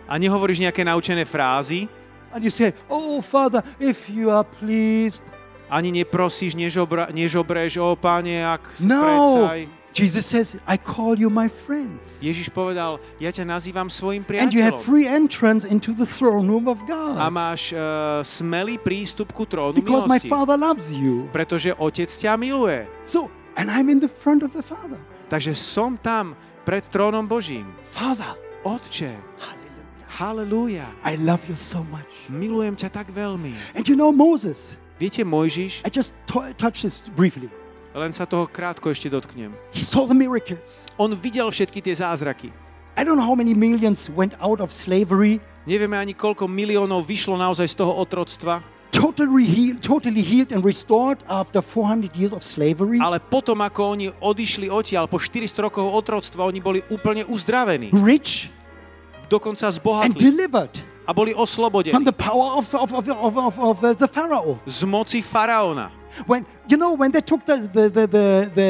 A 0.07 0.15
nehovoríš 0.17 0.63
nejaké 0.63 0.81
naučené 0.81 1.27
frázy, 1.27 1.85
And 2.29 2.45
you 2.45 2.53
say, 2.53 2.77
Oh, 2.87 3.19
Father, 3.25 3.65
if 3.81 4.05
you 4.05 4.29
are 4.29 4.45
pleased. 4.45 5.25
ani 5.69 5.89
neprosíš, 5.91 6.53
nežobra, 6.53 7.09
nežobreš, 7.09 7.77
o 7.77 7.97
páne, 7.97 8.41
ak 8.41 8.79
No. 8.81 9.01
predsa. 9.01 9.78
Jesus 9.89 10.25
says, 10.25 10.55
I 10.69 10.77
call 10.77 11.17
you 11.17 11.33
my 11.33 11.49
friends. 11.49 12.21
Ježiš 12.21 12.53
povedal, 12.53 13.01
ja 13.17 13.33
ťa 13.33 13.41
nazývam 13.43 13.89
svojim 13.89 14.21
And 14.29 14.53
you 14.53 14.61
have 14.61 14.77
priateľom. 14.77 14.85
free 14.85 15.07
entrance 15.09 15.65
into 15.65 15.97
the 15.97 16.05
throne 16.05 16.45
room 16.45 16.69
of 16.69 16.77
A 16.85 16.87
God. 16.87 17.15
máš 17.33 17.73
uh, 17.73 18.21
smelý 18.21 18.77
prístup 18.77 19.33
ku 19.33 19.49
trónu 19.49 19.73
Because 19.81 20.05
my 20.05 20.21
milosti. 20.21 20.29
Father 20.29 20.55
loves 20.55 20.93
you. 20.93 21.25
Pretože 21.33 21.73
Otec 21.73 22.05
ťa 22.05 22.37
miluje. 22.37 22.85
So, 23.01 23.33
and 23.57 23.67
I'm 23.73 23.89
in 23.89 23.97
the 23.97 24.07
front 24.11 24.45
of 24.45 24.53
the 24.53 24.61
Father. 24.61 25.01
Takže 25.27 25.57
som 25.57 25.97
tam 25.97 26.37
pred 26.69 26.85
trónom 26.85 27.25
Božím. 27.25 27.65
Father, 27.89 28.37
Otče, 28.61 29.09
hallelujah. 29.41 30.05
halleluja. 30.07 30.87
I 31.01 31.17
love 31.17 31.41
you 31.49 31.57
so 31.57 31.81
much. 31.89 32.05
Milujem 32.29 32.77
ťa 32.77 32.93
tak 32.93 33.09
veľmi. 33.09 33.57
And 33.73 33.89
you 33.89 33.97
know 33.97 34.13
Moses, 34.13 34.77
Viete, 34.99 35.23
Mojžiš, 35.23 35.81
I 35.81 35.89
just 35.89 36.11
to- 36.27 36.51
touched 36.59 36.83
this 36.85 37.07
briefly. 37.15 37.47
Len 37.95 38.11
sa 38.13 38.25
toho 38.25 38.45
krátko 38.45 38.89
ešte 38.93 39.09
dotknem. 39.09 39.53
He 39.73 39.81
saw 39.81 40.05
the 40.05 40.17
miracles. 40.17 40.85
On 40.97 41.09
videl 41.13 41.49
všetky 41.49 41.81
tie 41.81 41.95
zázraky. 41.97 42.53
I 42.99 43.07
don't 43.07 43.15
know 43.15 43.25
how 43.25 43.37
many 43.37 43.55
millions 43.55 44.11
went 44.11 44.35
out 44.43 44.59
of 44.59 44.75
slavery, 44.75 45.39
Nevieme 45.69 46.01
ani 46.01 46.17
koľko 46.17 46.49
miliónov 46.49 47.05
vyšlo 47.05 47.37
naozaj 47.37 47.69
z 47.69 47.75
toho 47.77 47.93
otroctva, 48.01 48.65
totally 48.89 49.45
healed, 49.45 49.77
totally 49.85 50.25
healed 50.25 50.49
and 50.49 50.65
restored 50.65 51.21
after 51.29 51.61
400 51.61 52.09
years 52.17 52.33
of 52.33 52.41
slavery, 52.41 52.97
ale 52.97 53.21
potom, 53.21 53.61
ako 53.61 53.93
oni 53.93 54.09
odišli 54.17 54.65
odtiaľ, 54.71 55.05
po 55.05 55.21
400 55.21 55.69
rokov 55.69 55.85
otroctva, 55.93 56.49
oni 56.49 56.57
boli 56.57 56.79
úplne 56.89 57.21
uzdravení. 57.29 57.93
rich 57.93 58.49
Dokonca 59.29 59.69
and 59.69 59.77
zbohatli 59.77 60.17
delivered 60.17 60.73
a 61.05 61.13
boli 61.13 61.37
oslobodení 61.37 61.93
from 61.93 62.07
the 62.07 62.17
power 62.17 62.57
of, 62.57 62.65
of, 62.73 62.89
of, 62.89 63.05
of, 63.05 63.33
of, 63.37 63.53
of 63.61 63.77
uh, 63.85 63.93
the 63.93 64.09
Pharaoh. 64.09 64.57
z 64.65 64.89
moci 64.89 65.21
faraóna. 65.21 65.98
When 66.25 66.45
you 66.67 66.77
know 66.77 66.93
when 66.93 67.11
they 67.11 67.21
took 67.21 67.45
the 67.45 67.69
the 67.69 67.89
the 67.89 68.05
the 68.07 68.25
the, 68.55 68.69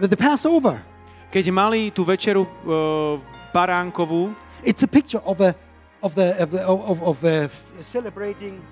the, 0.00 0.08
the 0.08 0.18
Passover, 0.18 0.82
Keď 1.26 1.50
mali 1.52 1.90
tú 1.90 2.06
večeru 2.06 2.46
uh, 2.46 3.18
baránkovú, 3.52 4.32
it's 4.64 4.86
a 4.86 4.88
picture 4.88 5.20
of 5.26 5.42
a 5.42 5.52
of 6.00 6.14
the 6.14 6.32
of 6.38 6.48
the, 6.54 6.62
of, 6.64 6.98
of 7.02 7.16
uh, 7.24 7.50
celebrating 7.82 8.62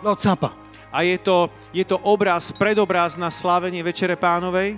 Lord's 0.00 0.22
Supper. 0.22 0.54
a 0.92 1.02
je 1.02 1.18
to, 1.18 1.48
je 1.72 1.84
to 1.84 1.96
obraz, 2.04 2.52
predobraz 2.52 3.16
na 3.16 3.32
slávenie 3.32 3.80
Večere 3.80 4.16
pánovej, 4.16 4.76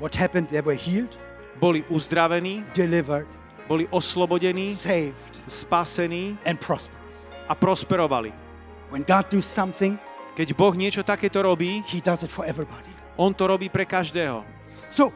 What 0.00 0.16
happened? 0.16 0.48
They 0.48 0.64
were 0.64 0.74
healed, 0.74 1.14
boli 1.60 1.84
uzdravení, 1.86 2.64
delivered, 2.74 3.28
boli 3.68 3.86
oslobodení, 3.92 4.66
saved, 4.66 5.44
spasení 5.46 6.38
and 6.42 6.58
prosperous. 6.58 7.30
a 7.48 7.54
prosperovali. 7.54 8.32
When 8.90 9.04
God 9.04 9.28
does 9.30 9.46
something, 9.46 10.00
Keď 10.32 10.48
Boh 10.56 10.72
niečo 10.72 11.04
takéto 11.04 11.44
robí, 11.44 11.84
He 11.86 12.00
does 12.00 12.24
it 12.24 12.32
for 12.32 12.48
everybody. 12.48 12.88
On 13.20 13.34
to 13.36 13.44
robí 13.44 13.68
pre 13.68 13.84
každého. 13.84 14.40
So, 14.88 15.12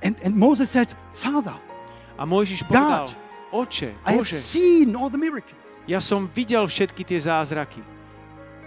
and, 0.00 0.16
and 0.24 0.32
Moses 0.32 0.72
said, 0.72 0.88
Father, 1.12 1.56
A 2.18 2.24
Mojžiš 2.26 2.64
povedal, 2.66 3.06
God, 3.06 3.14
Oče, 3.52 3.92
I 4.04 4.16
have 4.16 4.24
Bože, 4.24 4.34
seen 4.36 4.96
all 4.96 5.08
the 5.08 5.20
miracles. 5.20 5.56
ja 5.86 6.00
som 6.00 6.24
videl 6.26 6.64
všetky 6.66 7.04
tie 7.04 7.20
zázraky, 7.20 7.80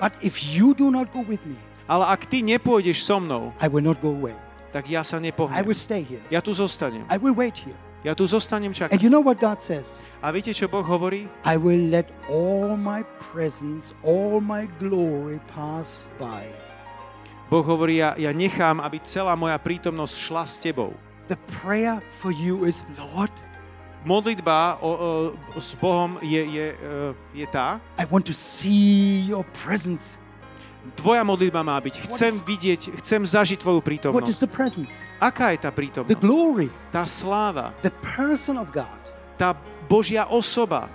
But 0.01 0.17
if 0.25 0.41
you 0.41 0.73
do 0.73 0.89
not 0.89 1.13
go 1.13 1.21
with 1.21 1.45
me, 1.45 1.53
ale 1.85 2.05
ak 2.09 2.25
ty 2.25 2.41
nepôjdeš 2.41 3.05
so 3.05 3.21
mnou, 3.21 3.53
I 3.61 3.69
will 3.69 3.85
not 3.85 4.01
go 4.01 4.09
away. 4.13 4.33
tak 4.71 4.87
ja 4.89 5.03
sa 5.03 5.19
I 5.19 5.29
nepohnem. 5.29 5.61
will 5.67 5.75
stay 5.77 6.01
here. 6.01 6.23
Ja 6.33 6.39
tu 6.41 6.53
zostanem. 6.55 7.03
I 7.11 7.17
will 7.21 7.35
wait 7.35 7.53
here. 7.57 7.77
Ja 8.01 8.17
tu 8.17 8.25
zostanem 8.25 8.73
And 8.73 8.77
čakať. 8.77 8.97
you 8.97 9.13
know 9.13 9.21
what 9.21 9.37
God 9.37 9.61
says? 9.61 10.01
A 10.25 10.33
viete, 10.33 10.49
čo 10.57 10.65
Boh 10.65 10.81
hovorí? 10.81 11.29
I 11.45 11.53
will 11.53 11.93
let 11.93 12.09
all 12.25 12.73
my 12.73 13.05
presence, 13.29 13.93
all 14.01 14.41
my 14.41 14.65
glory 14.81 15.37
pass 15.53 16.09
by. 16.17 16.49
Boh 17.53 17.61
hovorí, 17.61 18.01
ja, 18.01 18.17
ja 18.17 18.33
nechám, 18.33 18.81
aby 18.81 18.97
celá 19.05 19.37
moja 19.37 19.59
prítomnosť 19.61 20.15
šla 20.17 20.43
s 20.49 20.57
tebou. 20.57 20.97
The 21.29 21.37
prayer 21.61 22.01
for 22.09 22.33
you 22.33 22.65
is, 22.65 22.81
Lord, 22.97 23.29
Modlitba 24.01 24.81
o, 24.81 24.89
o, 24.89 25.59
s 25.61 25.77
Bohom 25.77 26.17
je, 26.25 26.41
je, 26.41 26.67
e, 26.73 26.97
je 27.37 27.45
tá, 27.53 27.77
I 28.01 28.09
want 28.09 28.25
to 28.25 28.33
see 28.33 29.21
your 29.29 29.45
presence. 29.53 30.17
Tvoja 30.97 31.21
modlitba 31.21 31.61
má 31.61 31.77
byť, 31.77 32.09
chcem 32.09 32.33
vidieť, 32.41 32.81
chcem 33.01 33.21
zažiť 33.21 33.61
tvoju 33.61 33.81
prítomnosť. 33.85 34.49
Aká 35.21 35.53
je 35.53 35.59
tá 35.61 35.69
prítomnosť? 35.69 36.17
Tá 36.89 37.03
sláva, 37.05 37.73
tá 39.37 39.49
Božia 39.85 40.25
osoba, 40.25 40.89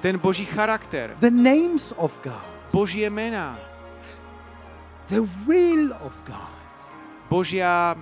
ten 0.00 0.14
Boží 0.20 0.44
charakter, 0.44 1.16
Božie 2.68 3.06
mená, 3.08 3.56
Božia, 7.30 7.96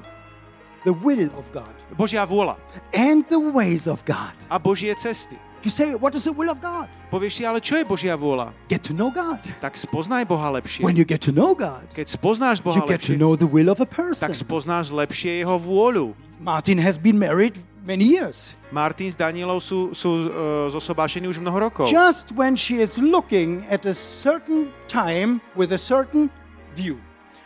the 0.82 0.90
will 0.90 1.30
of 1.38 1.46
God, 1.54 1.70
Božia 1.94 2.24
vôľa. 2.26 2.56
And 2.90 3.22
the 3.28 3.38
ways 3.38 3.86
of 3.86 4.02
God. 4.02 4.34
a 4.50 4.58
Božie 4.58 4.94
cesty. 4.98 5.36
You 5.62 5.70
say, 5.70 5.94
what 5.94 6.10
is 6.18 6.26
the 6.26 6.34
will 6.34 6.50
of 6.50 6.58
God? 6.58 6.90
Povieš 7.06 7.32
si, 7.38 7.42
ale 7.46 7.62
čo 7.62 7.78
je 7.78 7.86
Božia 7.86 8.18
vôľa? 8.18 8.50
Get 8.66 8.82
to 8.82 8.90
know 8.90 9.14
God. 9.14 9.38
Tak 9.62 9.78
spoznaj 9.78 10.26
Boha 10.26 10.50
lepšie. 10.58 10.82
When 10.82 10.98
you 10.98 11.06
get 11.06 11.22
to 11.22 11.30
know 11.30 11.54
God, 11.54 11.86
Keď 11.94 12.18
spoznáš 12.18 12.58
Boha 12.58 12.82
you 12.82 12.86
get 12.90 12.98
to 13.06 13.14
lepšie, 13.14 13.22
know 13.22 13.38
the 13.38 13.46
will 13.46 13.70
of 13.70 13.78
a 13.78 13.86
person. 13.86 14.26
tak 14.26 14.34
spoznáš 14.34 14.90
lepšie 14.90 15.46
jeho 15.46 15.54
vôľu. 15.62 16.18
Martin 16.42 16.82
has 16.82 16.98
been 16.98 17.14
married 17.14 17.62
many 17.86 18.02
years. 18.02 18.58
Martin 18.74 19.06
s 19.06 19.14
Danielou 19.14 19.62
sú, 19.62 19.94
sú 19.94 20.26
uh, 20.26 20.66
zosobášení 20.74 21.30
už 21.30 21.38
mnoho 21.38 21.70
rokov. 21.70 21.86
Just 21.86 22.34
when 22.34 22.58
she 22.58 22.82
is 22.82 22.98
looking 22.98 23.62
at 23.70 23.86
a 23.86 23.94
certain 23.94 24.74
time 24.90 25.38
with 25.54 25.70
a 25.70 25.78
certain 25.78 26.26
view, 26.74 26.98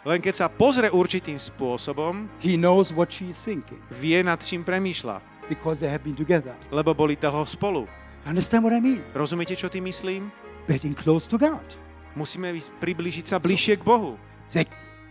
Len 0.07 0.23
keď 0.23 0.39
sa 0.39 0.47
pozrie 0.49 0.89
určitým 0.89 1.37
spôsobom, 1.37 2.31
he 2.41 2.55
knows 2.57 2.95
what 2.97 3.13
she 3.13 3.29
is 3.29 3.37
thinking 3.43 3.83
vie 3.93 4.23
nad 4.25 4.41
čím 4.41 4.65
premýšľa. 4.65 5.21
because 5.49 5.79
they 5.79 5.91
have 5.91 6.03
been 6.03 6.17
together. 6.17 6.55
Lebo 6.71 6.95
boli 6.95 7.15
dlho 7.15 7.47
spolu. 7.47 7.87
Understand 8.27 8.67
what 8.67 8.75
I 8.75 8.83
mean? 8.83 9.07
Rozumiete, 9.15 9.55
čo 9.55 9.71
tým 9.71 9.87
myslím? 9.87 10.35
Getting 10.67 10.99
close 10.99 11.31
to 11.31 11.39
God. 11.39 11.63
Musíme 12.19 12.51
priblížiť 12.83 13.25
sa 13.31 13.37
bližšie 13.39 13.79
k 13.79 13.87
Bohu. 13.87 14.19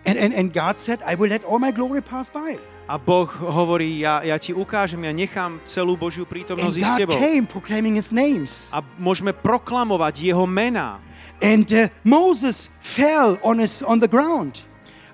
And, 0.06 0.20
and, 0.20 0.36
and 0.36 0.48
God 0.52 0.78
said, 0.78 1.00
I 1.08 1.16
will 1.16 1.32
let 1.32 1.48
all 1.48 1.58
my 1.58 1.72
glory 1.72 2.04
pass 2.04 2.28
by. 2.28 2.60
A 2.86 3.02
Boh 3.02 3.26
hovorí, 3.26 4.04
ja, 4.06 4.22
ja 4.22 4.38
ti 4.38 4.54
ukážem, 4.54 5.02
ja 5.02 5.16
nechám 5.16 5.58
celú 5.66 5.98
Božiu 5.98 6.28
prítomnosť 6.30 6.78
s 6.78 6.92
tebou. 7.02 7.18
came 7.18 7.50
proclaiming 7.50 7.98
his 7.98 8.14
names. 8.14 8.70
A 8.70 8.86
môžeme 9.02 9.34
proklamovať 9.34 10.22
jeho 10.22 10.46
mená. 10.46 11.02
And 11.42 11.66
uh, 11.74 11.90
Moses 12.06 12.70
fell 12.84 13.42
on, 13.42 13.58
his, 13.58 13.82
on 13.82 13.98
the 13.98 14.12
ground 14.12 14.62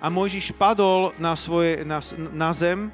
A 0.02 0.10
Mojžiš 0.10 0.58
padol 0.58 1.14
na, 1.22 1.38
svoje, 1.38 1.86
na, 1.86 2.02
na 2.34 2.50
zem 2.50 2.90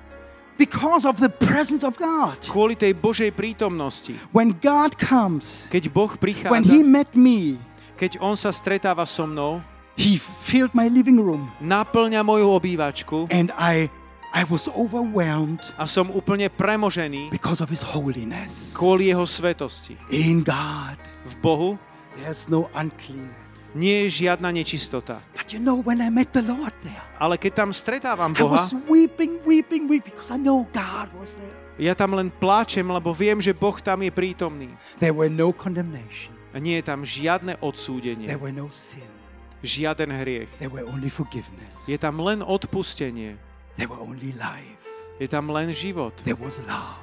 because 0.57 1.05
of 1.05 1.21
the 1.21 1.29
presence 1.29 1.85
of 1.85 1.95
God. 1.95 2.41
kvôli 2.43 2.73
tej 2.73 2.97
Božej 2.97 3.31
prítomnosti. 3.31 4.17
When 4.33 4.57
God 4.57 4.97
comes, 4.97 5.69
Keď 5.69 5.93
Boh 5.93 6.09
when 6.09 6.19
prichádza, 6.19 6.67
he 6.73 6.81
met 6.81 7.13
me, 7.13 7.61
keď 7.95 8.17
On 8.19 8.33
sa 8.33 8.49
stretáva 8.49 9.05
so 9.05 9.25
mnou, 9.25 9.61
he 9.97 10.17
filled 10.19 10.73
my 10.73 10.85
living 10.85 11.17
room. 11.17 11.49
naplňa 11.57 12.21
moju 12.21 12.45
obývačku 12.53 13.29
And 13.33 13.49
I, 13.57 13.89
I 14.33 14.45
was 14.45 14.69
overwhelmed 14.77 15.65
a 15.77 15.89
som 15.89 16.13
úplne 16.13 16.45
premožený 16.53 17.33
because 17.33 17.61
of 17.63 17.69
his 17.73 17.81
holiness. 17.81 18.73
kvôli 18.77 19.09
jeho 19.09 19.25
svetosti. 19.25 19.97
In 20.13 20.45
God, 20.45 20.97
V 21.25 21.33
Bohu 21.41 21.69
there's 22.21 22.45
no 22.45 22.69
uncleanness. 22.73 23.46
Nie 23.77 24.09
je 24.09 24.25
žiadna 24.25 24.49
nečistota. 24.49 25.21
But 25.37 25.53
you 25.53 25.61
know, 25.61 25.77
when 25.85 26.01
I 26.01 26.09
met 26.09 26.33
the 26.33 26.41
Lord 26.41 26.73
there, 26.81 27.05
Ale 27.21 27.37
keď 27.37 27.51
tam 27.53 27.69
stretávam 27.69 28.33
I 28.33 28.41
Boha, 28.41 28.57
was 28.57 28.73
weeping, 28.89 29.37
weeping, 29.45 29.85
weeping 29.85 30.11
because 30.17 30.33
I 30.33 30.41
know 30.41 30.65
God 30.73 31.13
was 31.13 31.37
there. 31.37 31.57
ja 31.77 31.93
tam 31.93 32.17
len 32.17 32.33
pláčem, 32.33 32.83
lebo 32.83 33.13
viem, 33.13 33.37
že 33.37 33.53
Boh 33.53 33.77
tam 33.77 34.01
je 34.01 34.09
prítomný. 34.09 34.73
There 34.97 35.13
were 35.13 35.29
no 35.29 35.53
condemnation. 35.53 36.33
A 36.51 36.57
nie 36.57 36.81
je 36.81 36.85
tam 36.89 37.05
žiadne 37.05 37.61
odsúdenie, 37.61 38.25
There 38.25 38.41
were 38.41 38.51
no 38.55 38.67
sin. 38.73 39.05
žiaden 39.61 40.09
hriech. 40.09 40.49
There 40.57 40.73
were 40.73 40.85
only 40.89 41.09
forgiveness. 41.13 41.85
Je 41.85 41.97
tam 42.01 42.17
len 42.19 42.41
odpustenie, 42.41 43.37
There 43.77 43.85
were 43.89 44.01
only 44.01 44.33
life. 44.33 44.73
je 45.21 45.29
tam 45.29 45.49
len 45.49 45.69
život 45.73 46.13
There 46.25 46.37
was 46.37 46.57
love. 46.65 46.97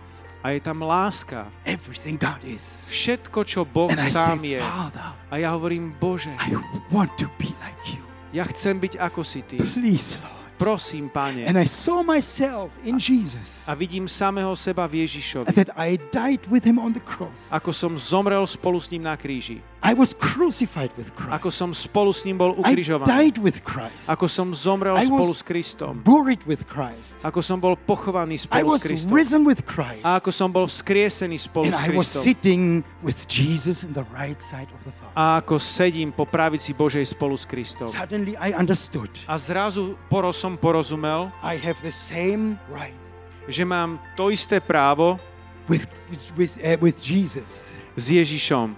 A 0.44 0.52
je 0.52 0.60
tam 0.60 0.84
láska. 0.84 1.48
Everything 1.64 2.20
God 2.20 2.44
is. 2.44 2.84
Všetko, 2.92 3.48
čo 3.48 3.64
Boh 3.64 3.88
And 3.88 3.96
sám 4.12 4.44
say, 4.44 4.54
je. 4.54 4.60
Father, 4.60 5.08
A 5.32 5.34
ja 5.40 5.48
hovorím, 5.56 5.96
Bože, 5.96 6.36
I 6.36 6.52
want 6.92 7.08
to 7.16 7.32
be 7.40 7.48
like 7.64 7.80
you. 7.88 8.04
ja 8.36 8.44
chcem 8.52 8.76
byť 8.76 9.00
ako 9.00 9.24
si 9.24 9.40
Ty. 9.40 9.56
Please, 9.72 10.20
Lord. 10.20 10.44
Prosím, 10.54 11.10
Pane. 11.10 11.50
And 11.50 11.58
I 11.58 11.66
saw 11.66 12.06
myself 12.06 12.70
in 12.86 12.94
Jesus. 13.00 13.66
A 13.66 13.74
vidím 13.74 14.06
samého 14.06 14.54
seba 14.54 14.86
v 14.86 15.02
Ježišovi. 15.02 15.50
That 15.50 15.74
I 15.74 15.98
died 16.14 16.46
with 16.46 16.62
him 16.62 16.78
on 16.78 16.94
the 16.94 17.02
cross. 17.02 17.50
Ako 17.50 17.74
som 17.74 17.98
zomrel 17.98 18.46
spolu 18.46 18.78
s 18.78 18.86
ním 18.92 19.02
na 19.02 19.18
kríži. 19.18 19.58
I 19.84 19.92
was 19.92 20.16
crucified 20.16 20.88
with 20.96 21.12
Christ. 21.12 21.36
Ako 21.36 21.52
som 21.52 21.76
spolu 21.76 22.08
s 22.16 22.24
ním 22.24 22.40
bol 22.40 22.56
I 22.64 22.72
ukrižovaný. 22.72 23.04
died 23.04 23.36
with 23.36 23.60
Christ. 23.60 24.08
Ako 24.08 24.24
som 24.32 24.56
zomrel 24.56 24.96
I 24.96 25.04
spolu 25.04 25.28
s 25.36 25.44
Kristom. 25.44 26.00
buried 26.00 26.40
with 26.48 26.64
Christ. 26.64 27.20
Ako 27.20 27.44
som 27.44 27.60
bol 27.60 27.76
pochovaný 27.76 28.40
I 28.40 28.48
spolu 28.48 28.72
was 28.72 28.80
s 28.80 28.88
Kristom. 28.88 29.12
risen 29.12 29.42
with 29.44 29.68
Christ. 29.68 30.00
A 30.00 30.24
ako 30.24 30.32
som 30.32 30.48
bol 30.48 30.64
vzkriesený 30.64 31.36
spolu 31.36 31.68
And 31.68 31.76
s 31.76 31.84
I 31.84 31.92
was 31.92 32.08
Kristom. 32.08 32.22
sitting 32.24 32.62
with 33.04 33.28
Jesus 33.28 33.84
in 33.84 33.92
the 33.92 34.08
right 34.08 34.40
side 34.40 34.72
of 34.72 34.80
the 34.88 34.92
Father. 34.96 35.12
A 35.20 35.44
ako 35.44 35.60
sedím 35.60 36.16
po 36.16 36.24
pravici 36.24 36.72
Božej 36.72 37.04
spolu 37.04 37.36
s 37.36 37.44
Kristom. 37.44 37.92
Suddenly 37.92 38.40
I 38.40 38.56
understood. 38.56 39.12
A 39.28 39.36
zrazu 39.36 40.00
poro 40.08 40.32
som 40.32 40.56
porozumel, 40.56 41.28
I 41.44 41.60
have 41.60 41.76
the 41.84 41.92
same 41.92 42.56
right 42.72 42.96
že 43.44 43.60
mám 43.60 44.00
to 44.16 44.32
isté 44.32 44.56
právo 44.56 45.20
with, 45.68 45.84
with, 46.32 46.56
uh, 46.64 46.80
with 46.80 46.96
Jesus 46.96 47.76
s 47.92 48.04
Ježišom, 48.08 48.72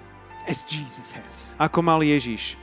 as 0.48 0.64
Jesus 0.64 1.10
has. 1.12 1.54
ako 1.58 1.82
mal 1.82 2.00
Ježiš. 2.00 2.56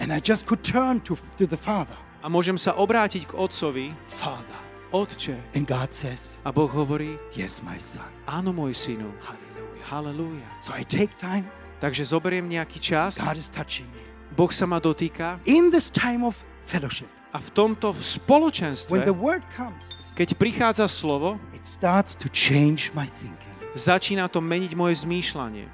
And 0.00 0.12
I 0.12 0.20
just 0.20 0.44
could 0.44 0.60
turn 0.60 1.00
to, 1.08 1.16
to 1.40 1.46
the 1.48 1.56
Father. 1.56 1.96
A 2.20 2.28
môžem 2.28 2.58
sa 2.58 2.74
obrátiť 2.76 3.28
k 3.28 3.32
Otcovi, 3.38 3.94
Father. 4.12 4.58
Otče. 4.92 5.36
And 5.56 5.66
God 5.66 5.92
says, 5.92 6.36
A 6.44 6.52
Boh 6.52 6.68
hovorí, 6.68 7.16
Yes, 7.34 7.60
my 7.64 7.76
son. 7.80 8.04
áno, 8.28 8.52
môj 8.52 8.72
synu. 8.76 9.08
Hallelujah. 9.20 9.84
Halelúja. 9.86 10.48
So 10.60 10.74
I 10.74 10.82
take 10.82 11.14
time. 11.20 11.46
Takže 11.78 12.08
zoberiem 12.08 12.48
nejaký 12.48 12.80
čas, 12.80 13.20
God 13.20 13.36
is 13.36 13.52
touching 13.52 13.86
me. 13.92 14.02
Boh 14.32 14.48
sa 14.52 14.64
ma 14.64 14.80
dotýka 14.80 15.36
In 15.44 15.68
this 15.68 15.92
time 15.92 16.24
of 16.24 16.40
fellowship, 16.64 17.08
a 17.32 17.38
v 17.38 17.48
tomto 17.52 17.92
when 17.92 18.00
spoločenstve, 18.00 19.04
the 19.04 19.12
word 19.12 19.44
comes, 19.52 19.84
keď 20.16 20.34
prichádza 20.40 20.88
slovo, 20.88 21.36
it 21.52 21.68
starts 21.68 22.16
to 22.16 22.32
change 22.32 22.90
my 22.96 23.04
thinking. 23.04 23.52
začína 23.76 24.24
to 24.32 24.40
meniť 24.40 24.72
moje 24.72 25.04
zmýšľanie. 25.04 25.68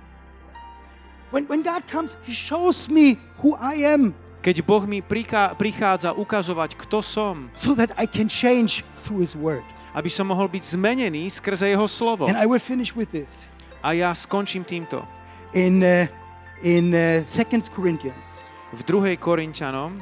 When, 1.33 1.49
when 1.49 1.65
God 1.65 1.89
comes, 1.89 2.15
He 2.29 2.37
shows 2.37 2.93
me 2.93 3.17
who 3.41 3.57
I 3.57 3.89
am 3.89 4.13
Keď 4.43 4.67
Boh 4.67 4.83
mi 4.85 4.99
priká, 4.99 5.55
prichádza 5.55 6.11
ukazovať, 6.13 6.75
kto 6.75 6.99
som, 6.99 7.47
so 7.55 7.79
that 7.79 7.95
I 7.95 8.11
can 8.11 8.27
change 8.27 8.83
through 9.07 9.23
His 9.23 9.39
word. 9.39 9.65
aby 9.95 10.09
som 10.09 10.29
mohol 10.29 10.49
byť 10.49 10.77
zmenený 10.77 11.31
skrze 11.31 11.69
Jeho 11.69 11.87
slovo. 11.89 12.27
And 12.27 12.37
I 12.37 12.49
will 12.49 12.61
finish 12.61 12.93
with 12.93 13.13
this. 13.13 13.47
A 13.85 13.93
ja 13.95 14.11
skončím 14.17 14.65
týmto. 14.65 15.05
In, 15.55 15.85
uh, 15.85 16.09
in 16.65 16.91
uh, 16.97 17.23
2 17.23 17.71
Corinthians, 17.71 18.41
V 18.73 18.81
2. 18.83 19.21
Korinčanom 19.21 20.01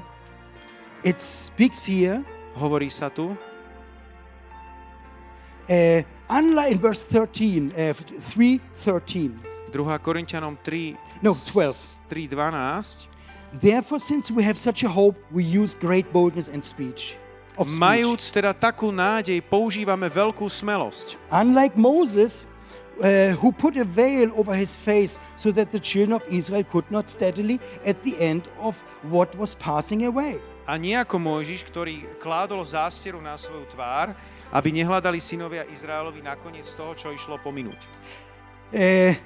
it 1.03 1.18
speaks 1.20 1.85
here, 1.85 2.22
hovorí 2.57 2.89
sa 2.93 3.11
tu, 3.11 3.35
uh, 5.68 6.01
unlike 6.31 6.70
in 6.70 6.78
verse 6.78 7.03
13, 7.09 7.72
uh, 7.74 7.93
3.13, 7.93 9.50
2. 9.71 9.99
Korinčanom 10.03 10.59
3, 10.61 11.23
No, 11.23 11.33
12. 11.33 12.11
3.12, 12.11 13.09
Therefore, 13.51 13.99
since 13.99 14.31
we 14.31 14.43
have 14.45 14.59
such 14.59 14.85
a 14.85 14.89
hope, 14.89 15.18
we 15.31 15.43
use 15.43 15.75
great 15.75 16.12
boldness 16.12 16.47
and 16.47 16.62
speech. 16.62 17.18
Majúc 17.59 18.33
teda 18.33 18.57
takú 18.57 18.89
nádej, 18.89 19.43
používame 19.45 20.09
veľkú 20.09 20.49
smelosť. 20.49 21.18
Unlike 21.29 21.77
Moses, 21.77 22.49
uh, 23.03 23.37
who 23.37 23.53
put 23.53 23.77
a 23.77 23.85
veil 23.85 24.33
over 24.39 24.57
his 24.57 24.79
face 24.81 25.21
so 25.37 25.53
that 25.53 25.68
the 25.68 25.83
children 25.83 26.16
of 26.16 26.25
Israel 26.33 26.64
could 26.64 26.87
not 26.89 27.11
steadily 27.11 27.61
at 27.85 28.01
the 28.07 28.16
end 28.16 28.49
of 28.62 28.81
what 29.12 29.29
was 29.37 29.53
passing 29.53 30.09
away. 30.09 30.41
A 30.64 30.79
nie 30.79 30.95
ako 30.95 31.18
Mojžiš, 31.18 31.66
ktorý 31.66 32.07
kládol 32.23 32.62
zásteru 32.62 33.18
na 33.18 33.35
svoju 33.35 33.66
tvár, 33.75 34.14
aby 34.55 34.71
nehľadali 34.71 35.18
synovia 35.18 35.66
Izraelovi 35.66 36.23
nakoniec 36.23 36.64
toho, 36.79 36.95
čo 36.95 37.11
išlo 37.11 37.37
pominúť. 37.43 37.81
Uh, 38.71 39.18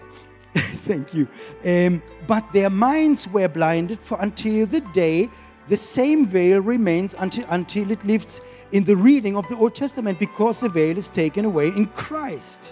thank 0.86 1.14
you. 1.14 1.26
Um, 1.66 2.02
but 2.26 2.46
their 2.52 2.70
minds 2.70 3.26
were 3.26 3.48
blinded, 3.48 3.98
for 3.98 4.18
until 4.22 4.66
the 4.66 4.80
day 4.94 5.28
the 5.68 5.76
same 5.76 6.26
veil 6.26 6.60
remains 6.60 7.14
until, 7.18 7.44
until 7.50 7.90
it 7.90 8.04
lifts 8.04 8.40
in 8.72 8.84
the 8.84 8.94
reading 8.94 9.36
of 9.36 9.48
the 9.48 9.56
Old 9.56 9.74
Testament, 9.74 10.18
because 10.18 10.60
the 10.60 10.68
veil 10.68 10.96
is 10.96 11.08
taken 11.08 11.44
away 11.44 11.68
in 11.68 11.86
Christ. 11.94 12.70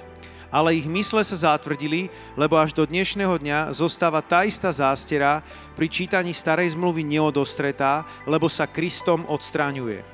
Ale 0.52 0.76
ich 0.76 0.84
mysle 0.84 1.24
sa 1.24 1.56
zatvrdili, 1.56 2.12
lebo 2.36 2.60
až 2.60 2.76
do 2.76 2.84
dnešného 2.84 3.40
dňa 3.40 3.72
zostáva 3.72 4.20
tá 4.20 4.44
istá 4.44 4.68
zástera 4.68 5.40
pri 5.72 5.88
čítaní 5.88 6.36
starej 6.36 6.76
zmluvy 6.76 7.00
neodostretá, 7.08 8.04
lebo 8.28 8.52
sa 8.52 8.68
Kristom 8.68 9.24
odstraňuje. 9.32 10.04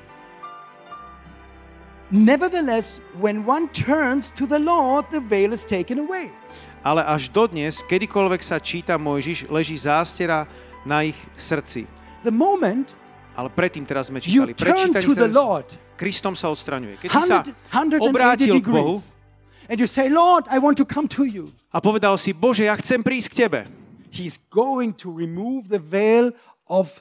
Nevertheless, 2.09 3.03
when 3.19 3.45
one 3.45 3.67
turns 3.69 4.31
to 4.31 4.47
the 4.47 4.57
Lord, 4.57 5.05
the 5.11 5.19
veil 5.19 5.53
is 5.53 5.61
taken 5.67 5.99
away. 5.99 6.31
Ale 6.79 7.03
až 7.03 7.27
dodnes, 7.29 7.83
kedykoľvek 7.83 8.41
sa 8.43 8.57
číta 8.59 8.95
Mojžiš, 8.95 9.51
leží 9.51 9.75
zástera 9.75 10.47
na 10.87 11.03
ich 11.03 11.17
srdci. 11.35 11.83
The 12.23 12.31
moment 12.31 12.95
Ale 13.39 13.47
predtým 13.47 13.87
teraz 13.87 14.11
sme 14.11 14.19
čítali. 14.19 14.51
Pre 14.51 14.75
turn 14.75 14.91
čítanie 14.91 15.07
to 15.07 15.15
the 15.15 15.31
starej- 15.31 15.39
Lord, 15.39 15.69
Kristom 15.95 16.35
sa 16.35 16.51
odstraňuje. 16.51 16.99
Keď 16.99 17.07
si 17.07 17.21
sa 17.23 17.39
100, 17.39 17.55
180 18.03 18.09
obrátil 18.11 18.55
k 18.59 18.67
Bohu 18.67 18.99
and 19.71 19.79
you 19.79 19.87
say, 19.87 20.11
Lord, 20.11 20.43
I 20.51 20.59
want 20.59 20.75
to 20.81 20.85
come 20.87 21.07
to 21.15 21.23
you. 21.23 21.47
a 21.71 21.79
povedal 21.79 22.19
si, 22.19 22.35
Bože, 22.35 22.67
ja 22.67 22.75
chcem 22.75 22.99
prísť 22.99 23.27
k 23.31 23.35
Tebe. 23.47 23.59
He's 24.11 24.35
going 24.49 24.91
to 24.99 25.07
remove 25.07 25.69
the 25.71 25.79
veil 25.79 26.33
of 26.67 26.99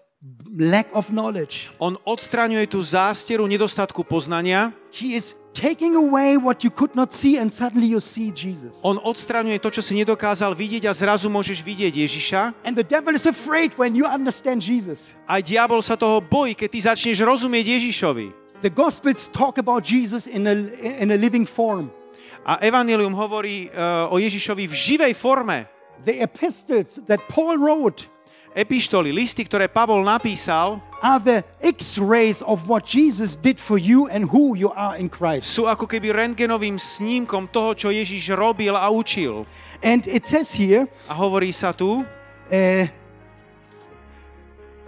lack 0.58 0.90
of 0.92 1.10
knowledge. 1.14 1.70
On 1.78 1.94
odstraňuje 2.02 2.66
tú 2.66 2.82
zásteru 2.82 3.46
nedostatku 3.46 4.02
poznania, 4.02 4.74
He 4.90 5.14
is 5.14 5.36
taking 5.54 5.94
away 5.94 6.34
what 6.34 6.64
you 6.66 6.70
could 6.70 6.94
not 6.98 7.14
see, 7.14 7.38
and 7.38 7.54
suddenly 7.54 7.86
you 7.86 8.02
see 8.02 8.34
Jesus. 8.34 8.82
on 8.82 8.98
odstraňuje 8.98 9.62
to, 9.62 9.70
čo 9.70 9.82
si 9.82 9.94
nedokázal 9.94 10.58
vidieť 10.58 10.90
a 10.90 10.92
zrazu 10.96 11.30
môžeš 11.30 11.62
vidieť 11.62 11.94
Ježiša. 11.94 12.40
And 12.66 12.74
the 12.74 12.86
devil 12.86 13.14
is 13.14 13.30
afraid 13.30 13.78
when 13.78 13.94
you 13.94 14.06
understand 14.08 14.58
Jesus. 14.58 15.14
Aj 15.30 15.38
diabol 15.38 15.78
sa 15.82 15.94
toho 15.94 16.18
bojí, 16.18 16.58
keď 16.58 16.68
ty 16.70 16.80
začneš 16.82 17.22
rozumieť 17.22 17.78
Ježišovi. 17.78 18.26
The 18.58 18.74
Gospels 18.74 19.30
talk 19.30 19.62
about 19.62 19.86
Jesus 19.86 20.26
in 20.26 20.42
a, 20.50 20.54
in 20.98 21.14
a 21.14 21.18
living 21.18 21.46
form. 21.46 21.94
A 22.42 22.58
Evangelium 22.58 23.14
hovorí 23.14 23.70
uh, 23.70 24.10
o 24.10 24.18
Ježišovi 24.18 24.66
v 24.66 24.74
živej 24.74 25.12
forme. 25.14 25.70
The 26.02 26.22
epistles 26.22 26.98
that 27.06 27.22
Paul 27.30 27.58
wrote 27.58 28.10
Epištoly, 28.56 29.12
listy, 29.12 29.44
ktoré 29.44 29.68
Pavol 29.68 30.00
napísal, 30.02 30.80
are 30.98 31.20
the 31.22 31.38
x-rays 31.62 32.42
of 32.42 32.66
what 32.66 32.82
Jesus 32.82 33.38
did 33.38 33.60
for 33.60 33.78
you 33.78 34.08
and 34.10 34.26
who 34.26 34.58
you 34.58 34.72
are 34.74 34.98
in 34.98 35.06
Christ. 35.06 35.52
sú 35.54 35.68
ako 35.68 35.86
keby 35.86 36.10
rentgenovým 36.10 36.80
snímkom 36.80 37.46
toho, 37.52 37.76
čo 37.76 37.88
Ježiš 37.92 38.34
robil 38.34 38.74
a 38.74 38.88
učil. 38.90 39.46
And 39.84 40.02
it 40.10 40.26
says 40.26 40.50
here 40.50 40.90
A 41.06 41.14
hovorí 41.14 41.54
sa 41.54 41.70
tu, 41.70 42.02
uh, 42.02 42.84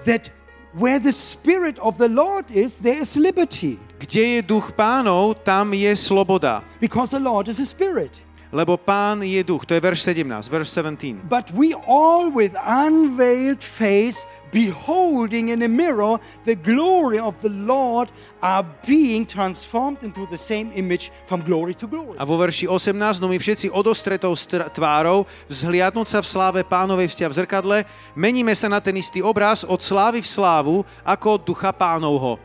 that 0.02 0.32
where 0.74 0.98
the 0.98 1.14
Spirit 1.14 1.78
of 1.78 1.98
the 1.98 2.10
Lord 2.10 2.50
is, 2.50 2.82
there 2.82 2.98
is 2.98 3.14
liberty. 3.14 3.78
kde 4.00 4.20
je 4.20 4.40
duch 4.42 4.72
pánov, 4.72 5.44
tam 5.44 5.76
je 5.76 5.92
sloboda. 5.92 6.64
Because 6.80 7.12
the 7.12 7.20
Lord 7.20 7.52
is 7.52 7.60
a 7.60 7.68
Spirit. 7.68 8.16
Lebo 8.50 8.74
pán 8.74 9.22
je 9.22 9.38
duch. 9.46 9.62
To 9.62 9.78
je 9.78 9.80
verš 9.80 10.10
17, 10.10 10.50
verš 10.50 10.68
17. 10.74 11.22
But 11.30 11.54
we 11.54 11.70
all 11.86 12.34
with 12.34 12.58
unveiled 12.58 13.62
face, 13.62 14.26
beholding 14.50 15.54
in 15.54 15.62
a 15.62 15.70
mirror 15.70 16.18
the 16.42 16.58
glory 16.58 17.22
of 17.22 17.38
the 17.46 17.52
Lord, 17.54 18.10
are 18.42 18.66
being 18.82 19.22
transformed 19.22 20.02
into 20.02 20.26
the 20.26 20.38
same 20.38 20.74
image 20.74 21.14
from 21.30 21.46
glory 21.46 21.78
to 21.78 21.86
glory. 21.86 22.18
A 22.18 22.26
vo 22.26 22.34
verši 22.42 22.66
18, 22.66 23.22
no 23.22 23.30
my 23.30 23.38
všetci 23.38 23.70
odostretou 23.70 24.34
str- 24.34 24.66
tvárou, 24.74 25.30
vzhliadnúť 25.46 26.10
sa 26.10 26.18
v 26.18 26.26
sláve 26.26 26.60
pánovej 26.66 27.06
vzťa 27.14 27.26
v 27.30 27.36
zrkadle, 27.38 27.76
meníme 28.18 28.50
sa 28.58 28.66
na 28.66 28.82
ten 28.82 28.98
istý 28.98 29.22
obraz 29.22 29.62
od 29.62 29.78
slávy 29.78 30.26
v 30.26 30.26
slávu, 30.26 30.82
ako 31.06 31.38
od 31.38 31.42
ducha 31.46 31.70
pánovho. 31.70 32.42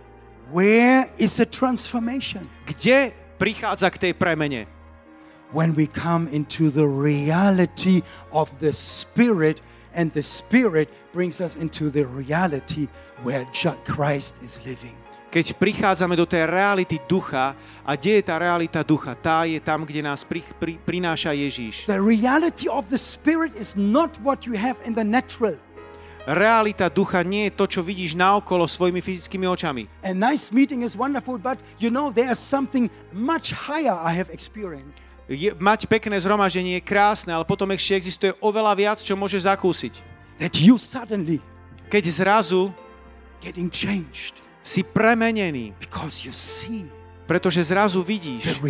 Where 0.53 1.10
is 1.18 1.41
the 1.41 1.49
transformation? 1.49 2.45
Kde 2.70 3.10
prichádza 3.41 3.89
k 3.89 3.97
tej 3.97 4.14
premene? 4.14 4.74
When 5.53 5.75
we 5.75 5.85
come 5.85 6.27
into 6.33 6.69
the 6.69 6.87
reality 6.87 8.01
of 8.33 8.49
the 8.59 8.73
Spirit, 8.73 9.61
and 9.95 10.11
the 10.11 10.23
Spirit 10.23 10.89
brings 11.13 11.41
us 11.41 11.55
into 11.55 11.89
the 11.89 12.05
reality 12.05 12.87
where 13.23 13.47
Christ 13.85 14.43
is 14.43 14.59
living. 14.65 14.93
Keď 15.35 15.59
prichádzame 15.59 16.15
do 16.15 16.23
tej 16.23 16.47
reality 16.47 16.95
ducha 17.11 17.59
a 17.83 17.91
kde 17.99 18.19
je 18.19 18.23
tá 18.23 18.39
realita 18.39 18.87
ducha? 18.87 19.11
Tá 19.19 19.43
je 19.43 19.59
tam, 19.59 19.83
kde 19.83 19.99
nás 19.99 20.23
pri, 20.23 20.39
pri, 20.55 20.79
prináša 20.79 21.35
Ježíš. 21.35 21.91
The 21.91 21.99
reality 21.99 22.71
of 22.71 22.87
the 22.87 22.95
Spirit 22.95 23.51
is 23.59 23.75
not 23.75 24.15
what 24.23 24.47
you 24.47 24.55
have 24.55 24.79
in 24.87 24.95
the 24.95 25.03
natural. 25.03 25.59
Realita 26.23 26.87
ducha 26.87 27.19
nie 27.27 27.51
je 27.51 27.53
to, 27.53 27.65
čo 27.67 27.81
vidíš 27.83 28.15
naokolo 28.15 28.63
svojimi 28.63 29.03
fyzickými 29.03 29.43
očami. 29.43 29.91
A 30.07 30.15
nice 30.15 30.55
meeting 30.55 30.87
is 30.87 30.95
wonderful, 30.95 31.35
but 31.35 31.59
you 31.83 31.91
know, 31.91 32.15
there's 32.15 32.39
something 32.39 32.87
much 33.11 33.51
higher 33.51 33.93
I 33.93 34.15
have 34.15 34.31
experienced. 34.31 35.03
Je, 35.26 35.49
mať 35.57 35.89
pekné 35.89 36.21
zhromaždenie 36.21 36.78
je 36.78 36.86
krásne, 36.86 37.34
ale 37.34 37.49
potom 37.49 37.69
ešte 37.73 37.97
existuje 37.97 38.32
oveľa 38.41 38.73
viac, 38.78 38.97
čo 39.01 39.17
môžeš 39.17 39.49
zakúsiť. 39.49 39.93
That 40.38 40.59
you 40.59 40.78
suddenly 40.78 41.41
Keď 41.89 42.03
zrazu 42.09 42.73
getting 43.41 43.69
changed 43.69 44.38
si 44.65 44.82
premenený, 44.82 45.78
because 45.78 46.26
you 46.26 46.34
see 46.34 46.89
pretože 47.26 47.73
zrazu 47.73 48.05
vidíš 48.05 48.61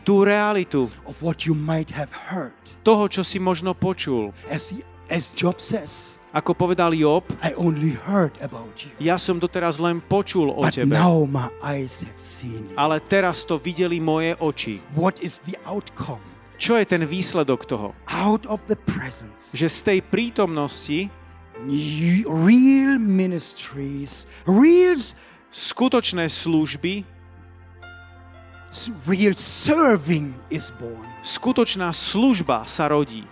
tú 0.00 0.24
realitu 0.24 0.88
of 1.04 1.20
what 1.20 1.44
you 1.44 1.52
might 1.52 1.92
have 1.92 2.08
heard. 2.32 2.56
toho, 2.80 3.04
čo 3.08 3.20
si 3.20 3.36
možno 3.36 3.76
počul. 3.76 4.32
As, 4.48 4.72
as 5.12 5.36
Job 5.36 5.60
says, 5.60 6.16
Ako 6.38 6.54
povedal 6.54 6.94
Job, 6.94 7.26
I 7.42 7.50
only 7.58 7.98
heard 8.06 8.30
about 8.38 8.78
you, 8.78 8.94
ja 9.02 9.18
som 9.18 9.42
doteraz 9.42 9.82
len 9.82 9.98
počul 9.98 10.54
o 10.54 10.62
but 10.62 10.70
tebe, 10.70 10.94
now 10.94 11.26
my 11.26 11.50
eyes 11.58 12.06
have 12.06 12.22
seen 12.22 12.70
you. 12.70 12.76
ale 12.78 13.02
teraz 13.02 13.42
to 13.42 13.58
videli 13.58 13.98
moje 13.98 14.38
oči. 14.38 14.78
What 14.94 15.18
is 15.18 15.42
the 15.50 15.58
outcome? 15.66 16.22
Čo 16.54 16.78
je 16.78 16.86
ten 16.86 17.02
výsledok 17.02 17.66
toho? 17.66 17.90
Out 18.06 18.46
of 18.46 18.62
the 18.70 18.78
presence, 18.78 19.50
Že 19.50 19.66
z 19.66 19.78
tej 19.82 19.98
prítomnosti 20.06 20.98
real 22.22 23.02
ministries, 23.02 24.30
real, 24.46 24.94
skutočné 25.50 26.30
služby, 26.30 27.02
real 29.10 29.34
serving 29.34 30.34
is 30.54 30.70
born. 30.70 31.02
skutočná 31.24 31.90
služba 31.90 32.62
sa 32.68 32.86
rodí. 32.86 33.26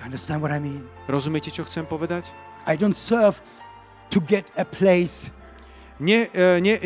You 0.00 0.08
understand 0.08 0.40
what 0.40 0.48
I 0.48 0.56
mean? 0.56 0.88
Rozumiete, 1.04 1.52
čo 1.52 1.60
chcem 1.68 1.84
povedať? 1.84 2.32
I 2.64 2.72
don't 2.72 2.96
serve 2.96 3.36
to 4.08 4.18
get 4.24 4.48
a 4.56 4.64
place, 4.64 5.28
Ne, 6.00 6.32
e, 6.32 6.56
ne, 6.64 6.80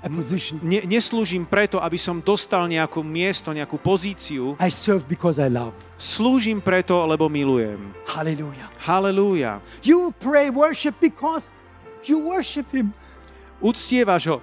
a 0.00 0.08
position. 0.08 0.62
ne, 0.62 0.80
neslúžim 0.86 1.42
preto, 1.42 1.82
aby 1.82 1.98
som 1.98 2.22
dostal 2.22 2.70
nejakú 2.70 3.02
miesto, 3.02 3.50
nejakú 3.50 3.76
pozíciu. 3.82 4.54
I 4.62 4.70
serve 4.70 5.02
because 5.10 5.42
I 5.42 5.50
love. 5.50 5.74
Slúžim 5.98 6.62
preto, 6.62 6.94
lebo 7.04 7.26
milujem. 7.26 7.90
Hallelujah. 8.06 8.70
Halelúja. 8.80 9.58
You 9.82 10.14
pray 10.22 10.48
worship 10.48 10.94
because 11.02 11.50
you 12.06 12.22
worship 12.22 12.70
Him. 12.70 12.94
Uctievaš 13.60 14.30
ho. 14.30 14.38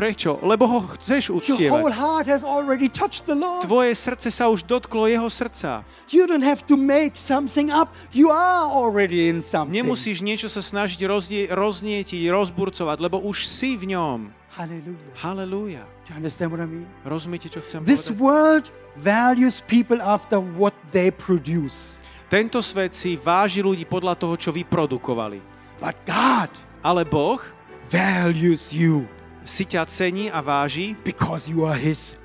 Prečo? 0.00 0.40
Lebo 0.40 0.64
ho 0.64 0.80
chceš 0.96 1.28
Your 1.28 1.36
whole 1.36 1.92
uctievať. 1.92 1.92
heart 1.92 2.24
has 2.24 2.40
already 2.40 2.88
touched 2.88 3.28
the 3.28 3.36
Lord. 3.36 3.68
Tvoje 3.68 3.92
srdce 3.92 4.32
sa 4.32 4.48
už 4.48 4.64
dotklo 4.64 5.04
jeho 5.04 5.28
srdca. 5.28 5.84
You 6.08 6.24
don't 6.24 6.40
have 6.40 6.64
to 6.72 6.80
make 6.80 7.20
something 7.20 7.68
up. 7.68 7.92
You 8.08 8.32
are 8.32 8.64
already 8.64 9.28
in 9.28 9.44
something. 9.44 9.76
Nemusíš 9.76 10.24
niečo 10.24 10.48
sa 10.48 10.64
snažiť 10.64 11.04
roznie, 11.04 11.52
roznietiť, 11.52 12.32
rozburcovať, 12.32 12.96
lebo 12.96 13.20
už 13.20 13.44
si 13.44 13.76
v 13.76 13.92
ňom. 13.92 14.32
Hallelujah. 14.56 15.12
Halelúja. 15.20 15.84
Do 16.08 16.10
you 16.10 16.16
understand 16.16 16.48
what 16.48 16.64
I 16.64 16.66
mean? 16.66 16.88
Rozumiete, 17.04 17.52
čo 17.52 17.60
chcem 17.60 17.84
This 17.84 18.08
povedať? 18.08 18.24
world 18.24 18.66
values 18.96 19.60
people 19.60 20.00
after 20.00 20.40
what 20.40 20.72
they 20.96 21.12
produce. 21.12 22.00
Tento 22.32 22.64
svet 22.64 22.96
si 22.96 23.20
váži 23.20 23.60
ľudí 23.60 23.84
podľa 23.84 24.16
toho, 24.16 24.34
čo 24.40 24.48
vyprodukovali. 24.48 25.44
But 25.76 26.00
God 26.08 26.48
Ale 26.80 27.04
Boh 27.04 27.44
values 27.92 28.72
you 28.72 29.04
si 29.44 29.64
ťa 29.64 29.86
cení 29.88 30.28
a 30.30 30.40
váži, 30.44 30.96
because 31.04 31.48
you 31.50 31.64
are 31.64 31.76
His 31.76 32.16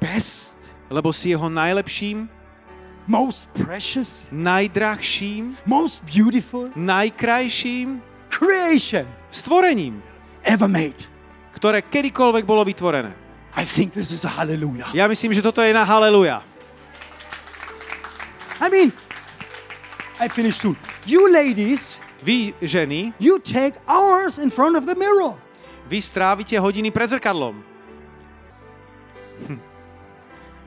best, 0.00 0.54
lebo 0.92 1.12
si 1.12 1.32
jeho 1.32 1.48
najlepším, 1.48 2.28
most 3.06 3.52
precious, 3.52 4.24
najdrahším, 4.32 5.56
most 5.68 6.04
beautiful 6.08 6.72
najkrajším 6.72 8.00
creation 8.32 9.04
stvorením, 9.28 10.00
ever 10.44 10.68
made. 10.68 11.08
ktoré 11.52 11.84
kedykoľvek 11.84 12.44
bolo 12.44 12.64
vytvorené. 12.64 13.12
I 13.54 13.62
think 13.62 13.94
this 13.94 14.10
is 14.10 14.26
a 14.26 14.32
hallelujah. 14.32 14.90
Ja 14.90 15.06
myslím, 15.06 15.30
že 15.30 15.44
toto 15.44 15.62
je 15.62 15.70
na 15.70 15.86
haleluja. 15.86 16.42
I 18.58 18.66
mean, 18.66 18.90
I 20.18 20.26
finished 20.26 20.58
soon. 20.58 20.74
You 21.06 21.30
ladies, 21.30 22.00
Vy, 22.24 22.56
ženy, 22.62 23.12
you 23.20 23.38
take 23.38 23.76
hours 23.86 24.38
in 24.40 24.48
front 24.48 24.76
of 24.76 24.88
the 24.88 24.96
mirror. 24.96 25.36
Vy 25.88 25.98
strávite 26.00 26.56
hodiny 26.56 26.90
pred 26.90 27.10
zrkadlom. 27.12 27.60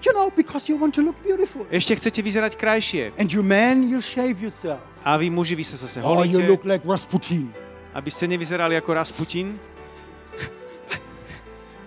You 0.05 0.13
know, 0.13 0.29
because 0.29 0.69
you 0.69 0.77
want 0.77 0.93
to 0.95 1.01
look 1.01 1.17
beautiful. 1.25 1.65
Ešte 1.73 1.97
chcete 1.97 2.21
vyzerať 2.21 2.53
krajšie. 2.55 3.17
And 3.17 3.27
you 3.27 3.41
men, 3.41 3.89
you 3.89 3.99
shave 3.99 4.37
yourself. 4.39 4.79
A 5.01 5.17
vy 5.17 5.27
muži, 5.33 5.57
vy 5.57 5.65
sa 5.65 5.75
zase 5.75 5.99
Or 5.99 6.23
you 6.23 6.37
holíte, 6.37 6.47
look 6.47 6.63
like 6.63 6.85
Rasputin. 6.85 7.49
aby 7.97 8.09
ste 8.13 8.29
nevyzerali 8.29 8.77
ako 8.77 8.93
Rasputin. 8.93 9.57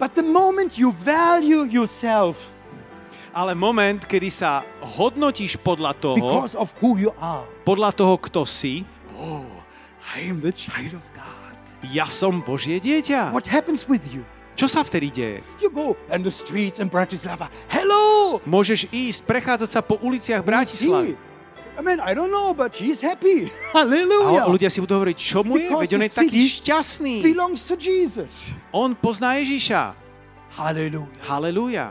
But 0.01 0.19
the 0.19 0.27
moment 0.27 0.75
you 0.81 0.91
value 0.91 1.69
yourself 1.69 2.51
Ale 3.31 3.55
moment, 3.55 4.03
kedy 4.11 4.27
sa 4.27 4.67
hodnotíš 4.83 5.55
podľa 5.63 5.95
toho, 6.03 6.19
because 6.19 6.59
of 6.59 6.75
who 6.83 6.99
you 6.99 7.15
are, 7.23 7.47
podľa 7.63 7.95
toho, 7.95 8.19
kto 8.19 8.43
si, 8.43 8.83
oh, 9.15 9.47
I 10.19 10.27
am 10.27 10.43
the 10.43 10.51
child 10.51 10.99
of. 10.99 11.10
Ja 11.89 12.05
som 12.05 12.45
Božie 12.45 12.77
dieťa. 12.77 13.33
What 13.33 13.49
happens 13.49 13.89
with 13.89 14.05
you? 14.13 14.23
Čo 14.59 14.69
sa 14.69 14.85
vtedy 14.85 15.09
deje? 15.09 15.41
You 15.63 15.73
go 15.73 15.97
in 16.13 16.21
the 16.21 16.29
streets 16.33 16.77
in 16.77 16.93
Bratislava. 16.93 17.49
Hello! 17.73 18.37
Môžeš 18.45 18.93
ísť, 18.93 19.25
prechádzať 19.25 19.71
sa 19.73 19.81
po 19.81 19.97
uliciach 20.05 20.45
Bratislavy. 20.45 21.17
I 21.79 21.81
mean, 21.81 21.97
I 21.97 22.13
don't 22.13 22.29
know, 22.29 22.53
but 22.53 22.77
he's 22.77 23.01
happy. 23.01 23.49
A 23.73 23.89
Hallelujah. 23.89 24.45
ľudia 24.45 24.69
si 24.69 24.85
budú 24.85 25.01
hovoriť, 25.01 25.17
čo 25.17 25.41
mu 25.41 25.57
je? 25.57 25.73
Veď 25.73 25.97
on 25.97 26.05
je 26.05 26.13
taký 26.13 26.41
šťastný. 26.45 27.25
belongs 27.25 27.65
to 27.65 27.73
Jesus. 27.81 28.53
On 28.69 28.93
pozná 28.93 29.41
Ježíša. 29.41 29.97
Hallelujah. 30.53 31.09
Halelúja. 31.25 31.87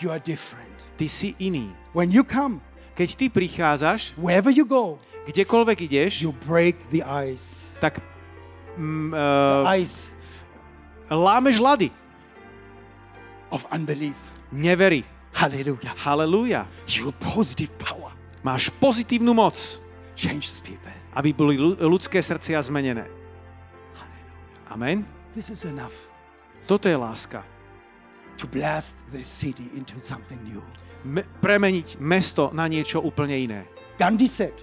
You 0.00 0.08
are 0.08 0.22
different. 0.22 0.72
Ty 0.96 1.04
si 1.12 1.36
iný. 1.36 1.68
When 1.92 2.08
you 2.08 2.24
come, 2.24 2.64
Keď 2.94 3.08
ty 3.18 3.26
prichádzaš, 3.26 4.14
wherever 4.14 4.54
you 4.54 4.62
go, 4.62 5.02
kdekoľvek 5.26 5.90
ideš, 5.90 6.22
you 6.22 6.30
break 6.46 6.78
the 6.94 7.02
ice. 7.02 7.74
tak 7.82 7.98
mm, 8.76 9.10
uh, 9.12 9.76
ice 9.78 10.10
lámeš 11.08 11.58
ľady. 11.60 11.88
of 13.50 13.62
unbelief. 13.70 14.18
Neverí. 14.50 15.04
Hallelujah. 15.34 15.94
Halelúja. 15.98 16.66
You 16.90 17.10
have 17.10 17.18
positive 17.22 17.70
power. 17.78 18.10
Máš 18.42 18.70
pozitívnu 18.82 19.34
moc, 19.34 19.54
Changes 20.14 20.58
people. 20.62 20.90
aby 21.14 21.30
boli 21.34 21.58
ľu- 21.58 21.78
ľudské 21.78 22.18
srdcia 22.18 22.58
zmenené. 22.62 23.06
Hallelujah. 23.94 24.70
Amen. 24.70 24.98
This 25.34 25.50
is 25.50 25.62
enough. 25.66 25.94
Toto 26.66 26.88
je 26.90 26.96
láska. 26.98 27.42
to 28.34 28.50
blast 28.50 28.98
the 29.14 29.22
city 29.22 29.70
into 29.78 29.94
something 30.02 30.42
new. 30.42 30.58
Me- 31.06 31.22
premeniť 31.38 32.02
mesto 32.02 32.50
na 32.50 32.66
niečo 32.66 32.98
úplne 32.98 33.38
iné. 33.38 33.62
Gandhi 33.94 34.26
said, 34.26 34.54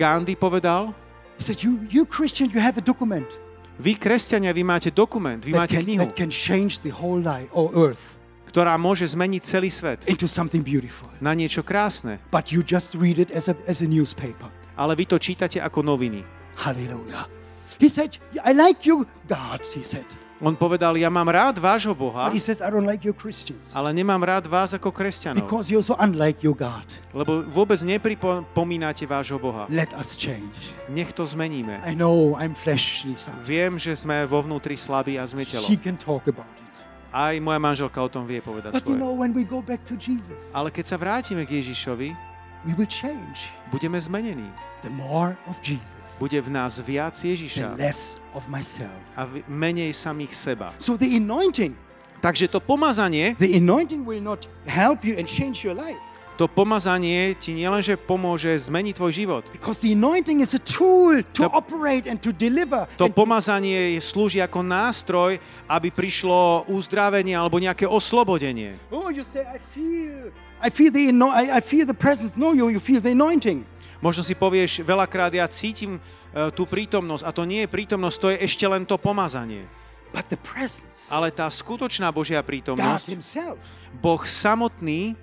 Gandhi 0.00 0.32
povedal, 0.32 0.96
he 1.36 1.42
said, 1.44 1.60
you, 1.60 1.84
you 1.92 2.08
Christian, 2.08 2.48
you 2.48 2.56
have 2.56 2.80
a 2.80 2.84
document 2.84 3.28
vy 3.82 3.98
kresťania, 3.98 4.54
vy 4.54 4.62
máte 4.62 4.94
dokument, 4.94 5.42
vy 5.42 5.58
máte 5.58 5.76
can, 5.76 5.84
knihu, 5.84 6.06
that 6.06 6.14
can 6.14 6.30
change 6.30 6.78
the 6.86 6.94
whole 6.94 7.18
life 7.18 7.50
or 7.50 7.74
earth 7.74 8.22
ktorá 8.52 8.76
môže 8.76 9.08
zmeniť 9.08 9.42
celý 9.48 9.72
svet 9.72 10.04
into 10.04 10.28
something 10.28 10.60
beautiful. 10.60 11.08
na 11.24 11.32
niečo 11.32 11.64
krásne. 11.64 12.20
But 12.28 12.52
you 12.52 12.60
just 12.60 12.92
read 12.92 13.16
it 13.16 13.32
as 13.32 13.48
a, 13.48 13.56
as 13.64 13.80
a 13.80 13.88
newspaper. 13.88 14.52
Ale 14.76 14.92
vy 14.92 15.08
to 15.08 15.16
čítate 15.16 15.56
ako 15.56 15.80
noviny. 15.80 16.20
Hallelujah. 16.60 17.32
He 17.80 17.88
said, 17.88 18.20
I 18.44 18.52
like 18.52 18.84
you, 18.84 19.08
God, 19.24 19.64
he 19.72 19.80
said. 19.80 20.04
On 20.42 20.58
povedal, 20.58 20.98
ja 20.98 21.06
mám 21.06 21.30
rád 21.30 21.54
vášho 21.62 21.94
Boha, 21.94 22.26
But 22.26 22.34
he 22.34 22.42
says, 22.42 22.58
I 22.58 22.66
don't 22.66 22.82
like 22.82 23.06
your 23.06 23.14
Christians. 23.14 23.78
ale 23.78 23.94
nemám 23.94 24.18
rád 24.18 24.50
vás 24.50 24.74
ako 24.74 24.90
kresťanov. 24.90 25.46
Because 25.46 25.70
you're 25.70 25.86
so 25.86 25.94
unlike 26.02 26.42
your 26.42 26.58
God. 26.58 26.82
Lebo 27.14 27.46
vôbec 27.46 27.78
nepripomínate 27.86 29.06
vášho 29.06 29.38
Boha. 29.38 29.70
Let 29.70 29.94
us 29.94 30.18
change. 30.18 30.74
Nech 30.90 31.14
to 31.14 31.22
zmeníme. 31.22 31.78
I 31.86 31.94
know 31.94 32.34
I'm 32.34 32.58
fleshly. 32.58 33.14
Viem, 33.46 33.78
že 33.78 33.94
sme 33.94 34.26
vo 34.26 34.42
vnútri 34.42 34.74
slabí 34.74 35.14
a 35.14 35.22
sme 35.30 35.46
telo. 35.46 35.62
She 35.62 35.78
can 35.78 35.94
talk 35.94 36.26
about 36.26 36.50
it. 36.58 36.66
Aj 37.14 37.36
moja 37.38 37.60
manželka 37.62 38.02
o 38.02 38.08
tom 38.10 38.26
vie 38.26 38.42
povedať 38.42 38.72
But 38.74 38.82
you 38.88 38.96
svoje. 38.96 38.98
know, 38.98 39.14
when 39.14 39.30
we 39.36 39.46
go 39.46 39.62
back 39.62 39.84
to 39.86 39.94
Jesus, 39.94 40.42
Ale 40.50 40.74
keď 40.74 40.84
sa 40.90 40.96
vrátime 40.98 41.46
k 41.46 41.62
Ježišovi, 41.62 42.31
we 42.64 42.74
will 42.74 42.86
change. 42.88 43.50
budeme 43.70 44.00
zmenení. 44.00 44.50
The 44.82 44.90
more 44.90 45.36
of 45.46 45.56
Jesus, 45.62 46.18
Bude 46.18 46.40
v 46.42 46.50
nás 46.50 46.78
viac 46.82 47.14
the 47.22 47.28
Ježiša 47.34 47.78
less 47.78 48.18
of 48.34 48.42
myself. 48.50 48.90
a 49.16 49.26
menej 49.48 49.94
samých 49.94 50.34
seba. 50.34 50.74
So 50.78 50.96
the 50.98 51.06
anointing, 51.16 51.74
Takže 52.22 52.46
to 52.50 52.62
pomazanie, 52.62 53.34
the 53.38 53.58
anointing 53.58 54.06
will 54.06 54.22
not 54.22 54.46
help 54.66 55.02
you 55.02 55.18
and 55.18 55.26
change 55.26 55.62
your 55.66 55.74
life. 55.74 55.98
to 56.38 56.46
pomazanie 56.48 57.34
ti 57.38 57.52
nielenže 57.54 57.94
pomôže 57.94 58.50
zmeniť 58.58 58.94
tvoj 58.96 59.12
život. 59.14 59.42
Because 59.54 59.82
the 59.84 59.92
anointing 59.94 60.40
is 60.42 60.54
a 60.54 60.62
tool 60.62 61.22
to 61.34 61.46
To- 61.46 61.52
operate 61.54 62.06
and 62.10 62.18
to 62.18 62.30
deliver. 62.34 62.86
To 62.98 63.06
and 63.06 63.14
to- 63.14 63.18
pomazanie 63.22 63.98
slúži 64.02 64.42
ako 64.42 64.62
nástroj, 64.66 65.38
aby 65.70 65.90
prišlo 65.94 66.66
uzdravenie 66.66 67.34
alebo 67.38 67.58
nejaké 67.62 67.86
oslobodenie. 67.86 68.78
oh, 68.90 69.10
you 69.10 69.22
say, 69.22 69.46
I 69.46 69.58
feel, 69.58 70.30
I 70.62 70.70
feel 70.70 70.94
the, 70.94 71.10
I, 71.34 71.60
feel 71.60 71.86
the 71.86 71.94
presence. 71.94 72.38
No, 72.38 72.54
you, 72.54 72.70
you 72.70 72.78
feel 72.78 73.02
the 73.02 73.10
anointing. 73.10 73.66
Možno 74.02 74.22
si 74.22 74.34
povieš, 74.34 74.82
veľakrát 74.82 75.30
ja 75.34 75.46
cítim 75.46 75.98
e, 75.98 76.00
tú 76.54 76.66
prítomnosť 76.66 77.22
a 77.22 77.30
to 77.30 77.42
nie 77.46 77.66
je 77.66 77.68
prítomnosť, 77.70 78.16
to 78.18 78.28
je 78.34 78.36
ešte 78.46 78.66
len 78.66 78.82
to 78.82 78.98
pomazanie. 78.98 79.66
But 80.10 80.30
the 80.30 80.38
presence, 80.38 81.10
Ale 81.10 81.30
tá 81.30 81.46
skutočná 81.50 82.10
Božia 82.10 82.42
God 82.42 82.50
prítomnosť, 82.50 83.06
Himself, 83.10 83.58
Boh 84.02 84.22
samotný 84.22 85.14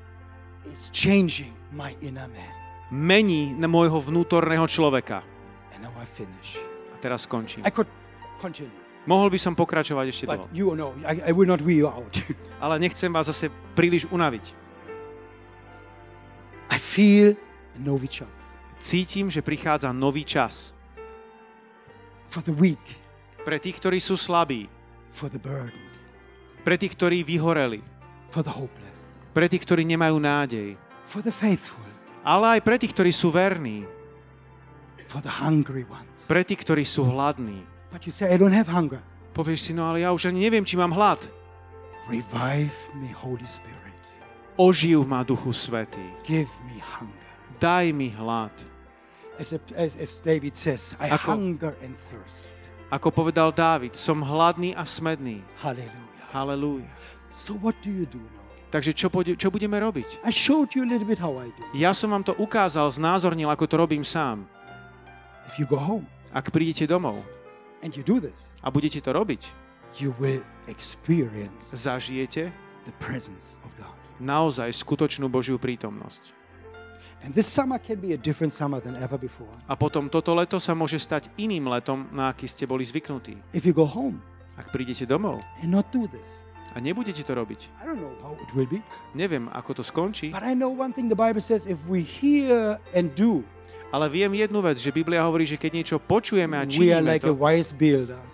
is 0.72 0.88
changing 0.96 1.52
my 1.76 1.96
inner 2.00 2.28
man. 2.32 2.54
mení 2.92 3.52
na 3.56 3.68
môjho 3.68 4.00
vnútorného 4.00 4.64
človeka. 4.68 5.24
And 5.76 5.84
now 5.84 5.94
I 6.00 6.08
finish. 6.08 6.56
A 6.92 6.98
teraz 7.04 7.28
skončím. 7.28 7.68
I 7.68 7.72
could 7.72 7.88
continue, 8.40 8.72
Mohol 9.08 9.32
by 9.32 9.40
som 9.40 9.54
pokračovať 9.56 10.06
ešte 10.12 10.26
but 10.28 10.48
dlho, 10.52 10.56
you 10.56 10.68
know, 10.76 10.92
I, 11.08 11.20
I 11.28 11.32
will 11.32 11.48
not 11.48 11.64
wear 11.64 11.84
you 11.84 11.88
out. 11.88 12.16
ale 12.64 12.80
nechcem 12.80 13.12
vás 13.12 13.28
zase 13.28 13.52
príliš 13.76 14.08
unaviť. 14.08 14.69
I 16.70 16.78
feel 16.78 17.34
a 17.76 17.80
nový 17.80 18.08
čas 18.08 18.30
Cítim, 18.80 19.28
že 19.28 19.44
prichádza 19.44 19.92
nový 19.92 20.24
čas. 20.24 20.72
for 22.30 22.40
the 22.46 22.54
weak, 22.54 22.80
Pre 23.44 23.58
tých, 23.58 23.82
ktorí 23.82 23.98
sú 23.98 24.14
slabí, 24.16 24.70
for 25.10 25.28
the 25.28 25.42
burdened, 25.42 25.90
pre 26.62 26.78
tých, 26.78 26.94
ktorí 26.94 27.26
vyhoreli, 27.26 27.82
for 28.30 28.46
the 28.46 28.54
hopeless, 28.54 29.26
pre 29.34 29.50
tých, 29.50 29.66
ktorí 29.66 29.84
nemajú 29.84 30.16
nádej, 30.22 30.78
for 31.04 31.26
the 31.26 31.34
faithful, 31.34 31.82
ale 32.22 32.60
aj 32.60 32.62
pre 32.62 32.78
tých, 32.78 32.94
ktorí 32.94 33.10
sú 33.10 33.34
verní, 33.34 33.84
for 35.10 35.20
the 35.26 35.34
hungry 35.42 35.84
ones. 35.90 36.24
pre 36.30 36.46
tých, 36.46 36.62
ktorí 36.62 36.86
sú 36.86 37.02
hladní. 37.10 37.66
But 37.90 38.06
you 38.06 38.14
say, 38.14 38.30
I 38.30 38.38
don't 38.38 38.54
have 38.54 38.70
hunger. 38.70 39.02
Povieš 39.34 39.60
si, 39.66 39.72
no 39.74 39.90
ale 39.90 40.06
ja 40.06 40.14
už 40.14 40.30
ani 40.30 40.46
neviem, 40.46 40.62
či 40.62 40.78
mám 40.78 40.94
hlad. 40.94 41.26
Revive 42.06 42.76
me, 42.96 43.10
Holy 43.12 43.50
Spirit. 43.50 43.79
Oživ 44.60 45.08
ma, 45.08 45.24
Duchu 45.24 45.56
Svetý. 45.56 46.04
Give 46.28 46.52
me 46.68 46.84
hunger. 46.84 47.16
Daj 47.64 47.96
mi 47.96 48.12
hlad. 48.12 48.52
As, 49.40 49.56
a, 49.56 49.60
as, 49.72 49.96
as 49.96 50.20
David 50.20 50.60
says, 50.60 51.00
I 51.00 51.16
Ako- 51.16 51.40
hunger 51.40 51.72
and 51.80 51.96
thirst. 52.12 52.60
Ako 52.92 53.08
povedal 53.14 53.56
Dávid, 53.56 53.96
som 53.96 54.20
hladný 54.20 54.76
a 54.76 54.84
smedný. 54.84 55.40
Hallelujah. 55.64 56.28
Halelúja. 56.36 56.90
So 57.32 57.56
what 57.56 57.78
do 57.80 57.88
you 57.88 58.04
do 58.04 58.20
now? 58.20 58.44
Takže 58.70 58.92
čo, 58.94 59.08
pôjde, 59.08 59.40
čo 59.40 59.48
budeme 59.48 59.80
robiť? 59.80 60.22
I 60.26 60.30
showed 60.34 60.76
you 60.76 60.84
a 60.84 60.90
little 60.90 61.08
bit 61.08 61.18
how 61.18 61.40
I 61.40 61.50
do. 61.56 61.64
Ja 61.72 61.96
som 61.96 62.12
vám 62.12 62.28
to 62.28 62.36
ukázal, 62.38 62.90
znázornil, 62.92 63.50
ako 63.50 63.66
to 63.66 63.76
robím 63.80 64.04
sám. 64.04 64.44
If 65.48 65.58
you 65.58 65.66
go 65.66 65.80
home 65.80 66.06
Ak 66.30 66.54
prídete 66.54 66.86
domov 66.86 67.26
and 67.82 67.90
you 67.98 68.06
do 68.06 68.22
this, 68.22 68.54
a 68.62 68.70
budete 68.70 69.02
to 69.02 69.10
robiť, 69.10 69.50
you 69.98 70.14
will 70.22 70.46
experience 70.70 71.74
zažijete 71.74 72.54
the 72.86 72.94
presence 73.02 73.58
of. 73.66 73.69
Naozaj 74.20 74.72
skutočnú 74.76 75.32
Božiu 75.32 75.58
prítomnosť. 75.58 76.38
And 77.20 77.36
this 77.36 77.52
summer 77.52 77.76
can 77.80 78.00
be 78.00 78.16
a 78.16 78.20
different 78.20 78.56
summer 78.56 78.80
than 78.80 78.96
ever 78.96 79.20
before. 79.20 79.52
A 79.68 79.76
potom 79.76 80.08
toto 80.08 80.32
leto 80.32 80.56
sa 80.56 80.72
môže 80.72 80.96
stať 80.96 81.28
iným 81.36 81.68
letom, 81.68 82.08
na 82.16 82.32
aký 82.32 82.48
ste 82.48 82.64
boli 82.64 82.88
zvyknutí. 82.88 83.36
If 83.52 83.68
you 83.68 83.76
go 83.76 83.84
home 83.84 84.24
Ak 84.60 84.76
prídete 84.76 85.08
domov 85.08 85.40
and 85.64 85.72
not 85.72 85.88
do 85.96 86.04
this, 86.12 86.36
a 86.76 86.84
nebudete 86.84 87.24
to 87.24 87.32
robiť, 87.32 87.72
I 87.80 87.88
don't 87.88 88.04
know 88.04 88.12
how 88.20 88.36
it 88.36 88.52
will 88.52 88.68
be, 88.68 88.84
neviem, 89.16 89.48
ako 89.56 89.80
to 89.80 89.84
skončí, 89.88 90.36
but 90.36 90.44
I 90.44 90.52
know 90.52 90.68
one 90.68 90.92
thing 90.92 91.08
the 91.08 91.16
Bible 91.16 91.40
says 91.40 91.64
if 91.64 91.80
we 91.88 92.04
hear 92.04 92.76
and 92.92 93.08
do, 93.16 93.48
ale 93.90 94.06
viem 94.10 94.30
jednu 94.34 94.62
vec, 94.62 94.78
že 94.78 94.94
Biblia 94.94 95.26
hovorí, 95.26 95.50
že 95.50 95.58
keď 95.58 95.72
niečo 95.74 95.98
počujeme 95.98 96.54
a 96.54 96.64
činíme 96.66 97.18
like 97.18 97.26
to, 97.26 97.34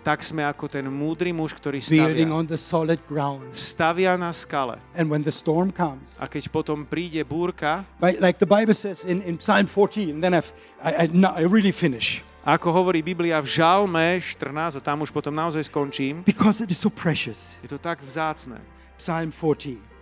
tak 0.04 0.20
sme 0.20 0.44
ako 0.44 0.68
ten 0.68 0.84
múdry 0.84 1.32
muž, 1.32 1.56
ktorý 1.56 1.80
stavia. 1.80 2.28
on 2.28 2.44
the 2.44 2.60
solid 2.60 3.00
ground. 3.08 3.48
Stavia 3.56 4.20
na 4.20 4.36
skale. 4.36 4.76
And 4.92 5.08
when 5.08 5.24
the 5.24 5.32
storm 5.32 5.72
comes, 5.72 6.12
A 6.20 6.28
keď 6.28 6.52
potom 6.52 6.84
príde 6.84 7.24
búrka, 7.24 7.88
like 8.00 8.36
the 8.36 8.48
Bible 8.48 8.76
says 8.76 9.08
in, 9.08 9.24
in 9.24 9.40
Psalm 9.40 9.64
14, 9.64 10.20
then 10.20 10.36
I've, 10.36 10.52
I, 10.84 11.08
I, 11.08 11.10
no, 11.10 11.32
I 11.32 11.48
really 11.48 11.72
finish. 11.72 12.20
ako 12.46 12.70
hovorí 12.70 13.02
Biblia 13.02 13.42
v 13.42 13.48
Žalme 13.48 14.22
14, 14.22 14.78
a 14.78 14.80
tam 14.84 15.02
už 15.02 15.10
potom 15.10 15.34
naozaj 15.34 15.66
skončím, 15.66 16.22
Because 16.22 16.62
it 16.62 16.70
is 16.70 16.78
so 16.78 16.92
precious. 16.92 17.56
je 17.64 17.68
to 17.72 17.80
tak 17.80 17.98
vzácne. 18.04 18.60
Psalm 19.00 19.32
14. 19.32 19.95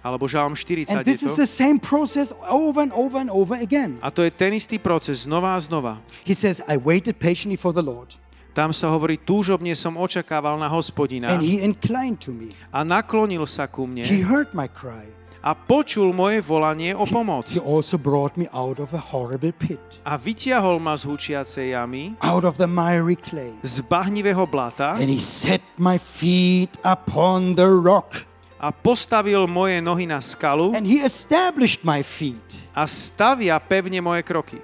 Alebo 0.00 0.24
Žalm 0.24 0.56
40 0.56 0.88
And 0.96 1.04
je 1.04 1.12
this 1.12 1.20
is 1.20 1.36
to. 1.36 1.44
the 1.44 1.50
same 1.50 1.76
process 1.76 2.32
over 2.48 2.80
and 2.80 2.92
over 2.96 3.20
and 3.20 3.28
over 3.28 3.52
again. 3.60 4.00
A 4.00 4.08
to 4.08 4.24
je 4.24 4.32
ten 4.32 4.56
istý 4.56 4.80
proces 4.80 5.28
znova 5.28 5.56
a 5.56 5.60
znova. 5.60 6.00
He 6.24 6.32
says, 6.32 6.64
I 6.64 6.80
waited 6.80 7.20
patiently 7.20 7.60
for 7.60 7.76
the 7.76 7.84
Lord, 7.84 8.16
Tam 8.50 8.74
sa 8.74 8.90
hovorí, 8.90 9.14
túžobne 9.14 9.70
som 9.78 9.94
očakával 9.94 10.58
na 10.58 10.66
hospodina 10.66 11.30
and 11.30 11.38
he 11.38 11.62
inclined 11.62 12.18
to 12.18 12.34
me. 12.34 12.50
a 12.74 12.82
naklonil 12.82 13.46
sa 13.46 13.70
ku 13.70 13.86
He 13.86 14.02
mne 14.02 14.24
heard 14.26 14.50
my 14.56 14.66
cry. 14.66 15.06
a 15.40 15.54
počul 15.54 16.10
moje 16.12 16.42
volanie 16.42 16.90
o 16.92 17.06
pomoc. 17.06 17.46
He 17.52 17.60
also 17.62 17.94
brought 17.96 18.34
me 18.36 18.50
out 18.50 18.80
of 18.82 18.90
a 18.92 18.98
horrible 19.00 19.52
pit, 19.54 19.78
A 20.02 20.16
vytiahol 20.18 20.80
ma 20.82 20.96
z 20.98 21.06
hučiacej 21.06 21.76
jamy, 21.76 22.16
out 22.24 22.42
of 22.42 22.56
the 22.58 22.66
miry 22.66 23.14
clay. 23.14 23.52
z 23.62 23.84
bahnivého 23.86 24.42
blata 24.50 24.96
And 24.98 25.06
he 25.12 25.20
set 25.22 25.60
my 25.78 26.00
feet 26.00 26.72
upon 26.82 27.54
the 27.54 27.68
rock. 27.70 28.26
A 28.60 28.68
postavil 28.68 29.48
moje 29.48 29.80
nohy 29.80 30.04
na 30.04 30.20
skalu 30.20 30.76
And 30.76 30.84
he 30.84 31.00
established 31.00 31.80
my 31.80 32.04
feet 32.04 32.44
a 32.76 32.84
stavia 32.84 33.56
pevne 33.58 34.00
moje 34.00 34.22
kroky. 34.22 34.60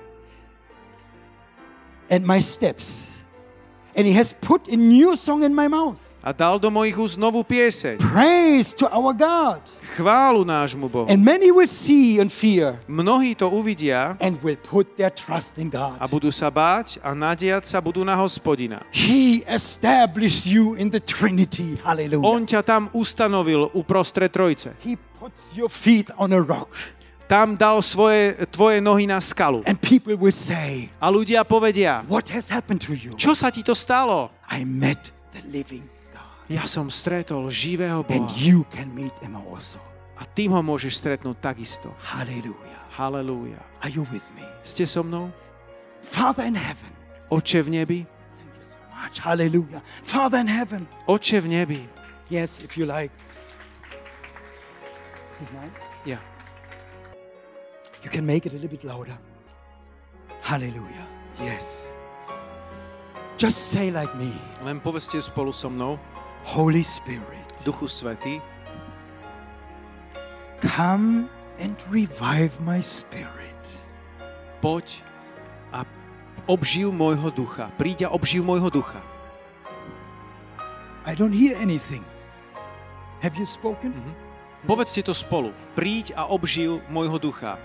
and 2.10 2.22
my 2.22 2.38
steps. 2.38 3.15
And 3.96 4.04
he 4.04 4.12
has 4.12 4.36
put 4.36 4.68
a 4.68 4.76
new 4.76 5.16
song 5.16 5.40
in 5.40 5.56
my 5.56 5.72
mouth. 5.72 6.04
A 6.20 6.34
dal 6.34 6.60
do 6.60 6.68
mojich 6.68 6.98
úst 7.00 7.16
novú 7.16 7.40
pieseň. 7.40 7.96
Praise 7.96 8.76
to 8.76 8.84
our 8.92 9.16
God. 9.16 9.62
Chválu 9.96 10.44
nášmu 10.44 10.90
Bohu. 10.90 11.08
And 11.08 11.24
many 11.24 11.48
will 11.48 11.70
see 11.70 12.20
and 12.20 12.28
fear 12.28 12.76
Mnohí 12.90 13.32
to 13.40 13.48
uvidia 13.48 14.20
and 14.20 14.36
will 14.44 14.58
put 14.58 15.00
their 15.00 15.08
trust 15.08 15.56
in 15.56 15.72
a 15.72 15.96
God. 15.96 15.96
budú 16.12 16.28
sa 16.28 16.52
báť 16.52 17.00
a 17.00 17.16
nadiať 17.16 17.64
sa 17.64 17.80
budú 17.80 18.04
na 18.04 18.12
hospodina. 18.18 18.84
He 18.92 19.46
established 19.48 20.44
you 20.44 20.76
in 20.76 20.92
the 20.92 21.00
Trinity. 21.00 21.80
Hallelujah. 21.80 22.26
On 22.26 22.44
ťa 22.44 22.60
tam 22.66 22.92
ustanovil 22.92 23.72
uprostred 23.72 24.28
trojce. 24.28 24.76
He 24.84 25.00
puts 25.16 25.56
your 25.56 25.72
feet 25.72 26.12
on 26.20 26.36
a 26.36 26.42
rock. 26.42 26.68
Tam 27.26 27.58
dal 27.58 27.82
svoje, 27.82 28.38
tvoje 28.54 28.78
nohy 28.78 29.02
na 29.02 29.18
skalu. 29.18 29.66
And 29.66 29.74
people 29.82 30.14
will 30.14 30.30
say, 30.34 30.94
A 31.02 31.10
ľudia 31.10 31.42
povedia, 31.42 32.06
What 32.06 32.30
has 32.30 32.46
happened 32.46 32.86
to 32.86 32.94
you? 32.94 33.18
čo 33.18 33.34
sa 33.34 33.50
ti 33.50 33.66
to 33.66 33.74
stalo? 33.74 34.30
I 34.46 34.62
met 34.62 35.10
the 35.34 35.42
living 35.50 35.82
God. 36.14 36.22
Ja 36.46 36.62
som 36.70 36.86
stretol 36.86 37.50
živého 37.50 38.06
And 38.06 38.30
Boha. 38.30 38.38
you 38.38 38.62
can 38.70 38.94
meet 38.94 39.14
him 39.18 39.34
also. 39.34 39.82
A 40.14 40.22
tým 40.24 40.54
ho 40.54 40.62
môžeš 40.62 41.02
stretnúť 41.02 41.42
takisto. 41.42 41.90
Hallelujah. 41.98 42.78
Halelúja. 42.94 43.58
Are 43.82 43.90
you 43.90 44.06
with 44.14 44.24
me? 44.38 44.46
Ste 44.62 44.86
so 44.86 45.02
mnou? 45.02 45.28
Father 46.06 46.46
in 46.46 46.54
heaven. 46.54 46.88
Oče 47.28 47.66
v 47.66 47.82
nebi? 47.82 48.00
Thank 48.38 48.54
you 48.54 48.64
so 48.70 48.78
much. 48.94 49.14
Hallelujah. 49.18 49.82
Father 50.06 50.38
in 50.38 50.46
heaven. 50.48 50.86
Oče 51.10 51.42
v 51.42 51.46
nebi. 51.50 51.82
Yes, 52.30 52.62
if 52.62 52.78
you 52.78 52.86
like. 52.86 53.10
Is 55.34 55.42
this 55.42 55.50
mine? 55.52 55.74
Ja. 56.06 56.22
You 58.06 58.10
can 58.14 58.22
make 58.22 58.46
it 58.46 58.52
a 58.52 58.54
little 58.54 58.70
bit 58.70 58.84
louder. 58.84 59.18
Hallelujah. 60.40 61.06
Yes. 61.42 61.82
Just 63.36 63.74
say 63.74 63.90
like 63.90 64.14
me 64.14 64.30
Len 64.62 64.78
povedzte 64.78 65.18
spolu 65.18 65.50
so 65.50 65.66
mnou, 65.66 65.98
Holy 66.46 66.86
Spirit, 66.86 67.42
Duchu 67.66 67.90
Svetý, 67.90 68.38
come 70.62 71.26
and 71.58 71.74
revive 71.90 72.54
my 72.62 72.78
spirit. 72.78 73.82
poď 74.62 75.02
a 75.74 75.82
obživ 76.46 76.94
môjho 76.94 77.34
ducha. 77.34 77.74
Príď 77.74 78.06
a 78.06 78.14
obživ 78.14 78.46
môjho 78.46 78.70
ducha. 78.70 79.02
I 81.02 81.18
don't 81.18 81.34
hear 81.34 81.58
anything. 81.58 82.06
Have 83.18 83.34
you 83.34 83.50
spoken? 83.50 83.90
Povedzte 84.62 85.02
to 85.02 85.10
spolu. 85.10 85.50
Príď 85.74 86.14
a 86.14 86.30
obživ 86.30 86.86
môjho 86.86 87.18
ducha. 87.18 87.58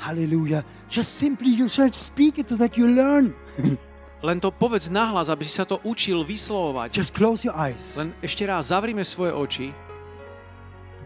Hallelujah. 0.00 0.64
Just 0.88 1.20
simply 1.20 1.52
you 1.52 1.68
shall 1.68 1.92
speak 1.92 2.40
it 2.40 2.48
so 2.48 2.56
that 2.56 2.80
you 2.80 2.88
learn. 2.88 3.36
Len 4.20 4.40
to 4.40 4.52
povedz 4.52 4.88
nahlas, 4.92 5.28
aby 5.28 5.44
si 5.44 5.56
sa 5.56 5.64
to 5.68 5.80
učil 5.84 6.24
vyslovovať. 6.24 6.92
Just 6.92 7.12
close 7.12 7.44
your 7.44 7.56
eyes. 7.56 7.96
Len 8.00 8.12
ešte 8.20 8.44
raz 8.48 8.72
zavrime 8.72 9.04
svoje 9.04 9.32
oči. 9.32 9.68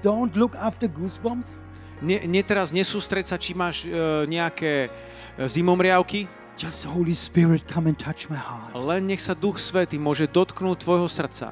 Don't 0.03 0.35
look 0.39 0.55
after 0.59 0.87
goosebumps. 0.91 1.63
Ne, 2.03 2.23
ne 2.27 2.43
teraz 2.43 2.75
nesústreď 2.75 3.31
sa, 3.31 3.39
či 3.39 3.55
máš 3.55 3.87
e, 3.87 3.95
nejaké 4.27 4.87
e, 4.87 5.47
zimomriavky. 5.47 6.27
Just 6.59 6.87
Holy 6.87 7.15
Spirit, 7.15 7.67
come 7.67 7.91
and 7.91 7.99
touch 7.99 8.31
my 8.31 8.39
heart. 8.39 8.75
Len 8.75 9.07
nech 9.11 9.23
sa 9.23 9.35
Duch 9.35 9.59
Svetý 9.59 9.99
môže 9.99 10.27
dotknúť 10.31 10.87
tvojho 10.87 11.07
srdca. 11.11 11.51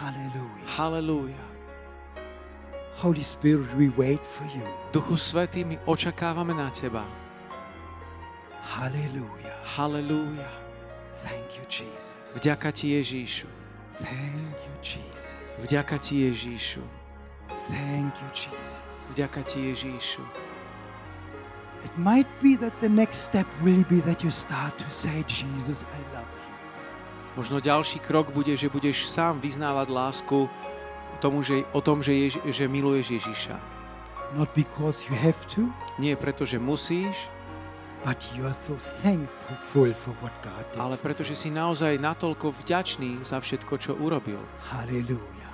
Hallelujah. 0.00 0.68
Halelúja. 0.76 1.47
Holy 2.98 3.22
Spirit, 3.22 3.70
we 3.78 3.94
wait 3.94 4.26
for 4.26 4.44
you. 4.50 4.66
Duchu 4.92 5.16
Svetý, 5.16 5.62
my 5.64 5.78
očakávame 5.86 6.50
na 6.50 6.66
Teba. 6.74 7.06
Hallelujah. 8.58 9.54
Halelúja. 9.78 10.50
Thank 11.22 11.54
you, 11.54 11.64
Jesus. 11.70 12.42
Vďaka 12.42 12.74
Ti 12.74 12.98
Ježíšu. 12.98 13.46
Thank 14.02 14.58
you, 14.66 14.74
Jesus. 14.82 15.62
Vďaka 15.62 15.98
Ti 16.02 16.26
Ježíšu. 16.26 16.82
Thank 17.70 18.18
you, 18.18 18.30
Jesus. 18.34 18.82
Vďaka 19.14 19.46
Ti 19.46 19.58
Ježíšu. 19.70 20.22
It 21.86 21.94
might 21.94 22.26
be 22.42 22.58
that 22.58 22.74
the 22.82 22.90
next 22.90 23.30
step 23.30 23.46
will 23.62 23.86
be 23.86 24.02
that 24.02 24.26
you 24.26 24.34
start 24.34 24.74
to 24.82 24.90
say, 24.90 25.22
Jesus, 25.30 25.86
I 25.86 26.02
love 26.18 26.26
you. 26.26 26.46
Možno 27.38 27.62
ďalší 27.62 28.02
krok 28.02 28.34
bude, 28.34 28.58
že 28.58 28.66
budeš 28.66 29.06
sám 29.06 29.38
vyznávať 29.38 29.86
lásku 29.86 30.50
tomu, 31.18 31.42
že, 31.42 31.62
o 31.70 31.80
tom, 31.80 32.00
že, 32.00 32.12
Jež, 32.14 32.38
že 32.46 32.64
miluješ 32.66 33.18
Ježíša. 33.18 33.56
Not 34.36 34.52
because 34.52 35.08
you 35.08 35.14
have 35.16 35.38
to, 35.54 35.66
Nie 35.96 36.14
preto, 36.14 36.44
že 36.44 36.60
musíš, 36.60 37.32
but 38.04 38.20
you 38.36 38.44
are 38.44 38.54
so 38.54 38.76
thankful 39.02 39.90
for 39.96 40.12
what 40.20 40.30
God 40.44 40.62
did. 40.70 40.78
ale 40.78 40.94
preto, 40.94 41.24
že 41.24 41.34
si 41.34 41.48
naozaj 41.48 41.96
natoľko 41.96 42.52
vďačný 42.62 43.24
za 43.24 43.40
všetko, 43.40 43.74
čo 43.80 43.96
urobil. 43.96 44.38
Hallelujah. 44.62 45.50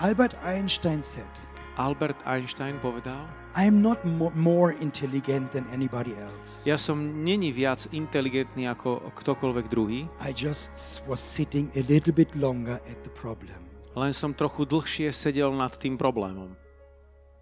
Albert 0.00 0.36
Einstein 0.44 1.00
said, 1.02 1.28
Albert 1.76 2.16
Einstein 2.24 2.76
povedal, 2.80 3.20
I 3.56 3.64
am 3.64 3.80
not 3.80 4.00
mo- 4.04 4.32
more 4.36 4.76
intelligent 4.80 5.48
than 5.52 5.64
anybody 5.72 6.12
else. 6.16 6.60
ja 6.68 6.76
som 6.76 6.96
není 7.24 7.52
viac 7.52 7.88
inteligentný 7.92 8.68
ako 8.68 9.12
ktokoľvek 9.16 9.64
druhý, 9.68 10.08
I 10.20 10.32
just 10.32 11.00
was 11.08 11.20
sitting 11.20 11.68
a 11.72 11.84
little 11.88 12.12
bit 12.12 12.28
longer 12.36 12.80
at 12.84 12.98
the 13.04 13.12
problem. 13.12 13.56
Len 13.96 14.12
som 14.12 14.36
trochu 14.36 14.68
dlhšie 14.68 15.08
sedel 15.10 15.56
nad 15.56 15.72
tým 15.72 15.96
problémom. 15.96 16.52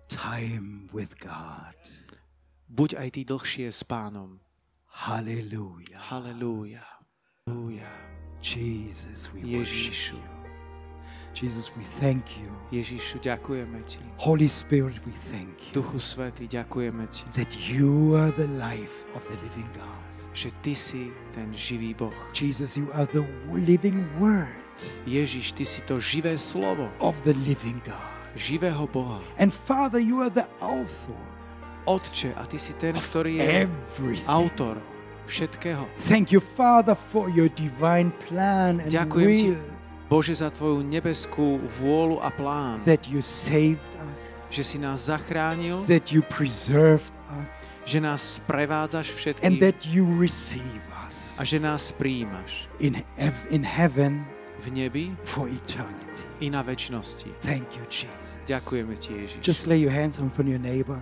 Time 0.07 0.87
with 0.95 1.19
God. 1.19 1.75
Buď 2.71 2.95
aj 3.03 3.09
ty 3.19 3.23
dlhšie 3.27 3.69
s 3.75 3.83
pánom. 3.83 4.39
Hallelujah. 4.87 5.99
Halelúja. 5.99 6.87
Halelúja. 7.51 7.91
Jesus, 8.45 9.33
we 9.35 9.59
worship 9.59 10.15
you. 10.15 10.23
Jesus, 11.35 11.75
we 11.75 11.83
thank 11.99 12.39
you. 12.39 12.47
Ježíšu, 12.71 13.19
ďakujeme 13.19 13.83
ti. 13.91 13.99
Holy 14.23 14.47
Spirit, 14.47 15.03
we 15.03 15.11
thank 15.11 15.51
you 15.51 15.73
Duchu 15.75 15.99
Svetý, 15.99 16.47
ďakujeme 16.47 17.11
ti, 17.11 17.27
that 17.35 17.51
you 17.59 18.15
are 18.15 18.31
the 18.39 18.47
life 18.55 19.03
of 19.19 19.27
the 19.27 19.37
living 19.43 19.67
God. 19.75 20.05
že 20.31 20.55
ty 20.63 20.75
si 20.79 21.11
ten 21.35 21.51
živý 21.51 21.95
Boh. 21.95 22.15
Jesus, 22.31 22.79
you 22.79 22.87
are 22.95 23.07
the 23.11 23.27
living 23.51 24.07
word 24.23 24.64
Ježiš, 25.07 25.53
ty 25.53 25.65
si 25.65 25.81
to 25.83 25.99
živé 25.99 26.39
slovo 26.39 26.91
of 26.99 27.15
the 27.23 27.33
living 27.47 27.81
God. 27.85 27.99
živého 28.35 28.87
Boha. 28.91 29.23
And 29.39 29.55
Father, 29.55 30.03
you 30.03 30.21
are 30.21 30.31
the 30.31 30.47
author 30.61 31.17
Otče, 31.85 32.33
a 32.35 32.49
ty 32.49 32.57
si 32.59 32.73
ten, 32.81 32.97
ktorý 32.97 33.37
je 33.39 33.69
everything. 33.69 34.27
autor 34.33 34.81
všetkého. 35.29 35.85
Thank 36.09 36.33
you, 36.33 36.41
Father, 36.41 36.97
for 36.97 37.29
your 37.29 37.49
divine 37.53 38.09
plan 38.29 38.81
and 38.81 38.89
Ďakujem 38.91 39.31
ti, 39.37 39.49
will 39.53 39.61
Bože, 40.05 40.37
za 40.37 40.53
tvoju 40.53 40.85
nebeskú 40.85 41.61
vôľu 41.81 42.21
a 42.21 42.29
plán, 42.33 42.81
that 42.85 43.09
you 43.09 43.21
saved 43.25 43.81
us, 44.13 44.45
že 44.53 44.61
si 44.65 44.77
nás 44.81 45.09
zachránil, 45.09 45.77
that 45.89 46.13
you 46.13 46.21
preserved 46.29 47.13
us, 47.41 47.81
že 47.89 48.01
nás 48.01 48.41
sprevádzaš 48.41 49.13
and 49.13 49.17
všetkým 49.17 49.53
that 49.61 49.81
you 49.89 50.05
receive 50.21 50.81
us 51.05 51.37
a 51.37 51.45
že 51.45 51.57
nás 51.61 51.93
príjmaš 51.93 52.69
in, 52.81 53.01
hev- 53.17 53.45
in 53.53 53.65
heaven 53.65 54.25
v 54.65 54.73
nebi 54.73 55.05
for 55.25 55.47
eternity. 55.47 56.25
i 56.41 56.51
na 56.51 56.65
väčšnosti. 56.65 57.29
Thank 57.45 57.69
you, 57.77 57.85
Jesus. 57.87 58.41
Ďakujeme 58.49 58.97
ti, 58.99 59.13
Ježiš. 59.15 59.41
Just 59.45 59.69
lay 59.69 59.79
your 59.79 59.93
hands 59.93 60.19
upon 60.19 60.49
your 60.49 60.61
neighbor, 60.61 60.99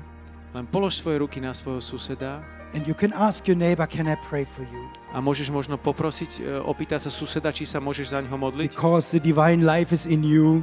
Len 0.52 0.68
polož 0.68 1.01
svoje 1.01 1.16
ruky 1.24 1.40
na 1.40 1.55
svojho 1.56 1.80
suseda 1.80 2.44
and 2.76 2.84
you 2.84 2.93
can 2.93 3.12
ask 3.16 3.48
your 3.48 3.56
neighbor, 3.56 3.89
Can 3.89 4.05
I 4.09 4.16
pray 4.28 4.44
for 4.44 4.66
you? 4.68 4.82
a 5.12 5.20
môžeš 5.20 5.48
možno 5.48 5.76
poprosiť, 5.76 6.30
e, 6.40 6.60
opýtať 6.60 7.09
sa 7.09 7.10
suseda, 7.12 7.48
či 7.52 7.64
sa 7.64 7.80
môžeš 7.80 8.12
za 8.12 8.20
ňoho 8.20 8.36
modliť, 8.36 8.76
Because 8.76 9.12
the 9.12 9.20
divine 9.20 9.64
life 9.64 9.93
is 9.93 10.05
in 10.05 10.20
you. 10.24 10.60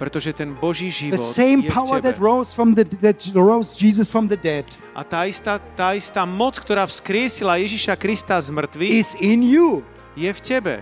pretože 0.00 0.32
ten 0.32 0.56
Boží 0.56 0.88
The 0.88 1.14
život 1.14 1.20
same 1.22 1.60
je 1.62 1.70
v 1.70 1.76
tebe. 1.76 2.02
that 2.08 2.16
rose 2.18 2.50
from 2.56 2.72
the 2.74 2.82
that 3.04 3.20
rose 3.36 3.76
Jesus 3.76 4.08
from 4.10 4.26
the 4.26 4.38
dead 4.38 4.64
A 4.96 5.04
tá 5.06 5.28
istá, 5.30 5.60
tá 5.76 5.92
istá 5.94 6.24
moc, 6.26 6.56
ktorá 6.58 6.88
vzkriesila 6.88 7.60
Ježiša 7.62 7.94
Krista 8.00 8.40
z 8.42 8.50
mŕtvych, 8.50 8.90
is 8.90 9.12
in 9.22 9.44
you. 9.46 9.84
je 10.18 10.26
v 10.32 10.40
tebe. 10.42 10.74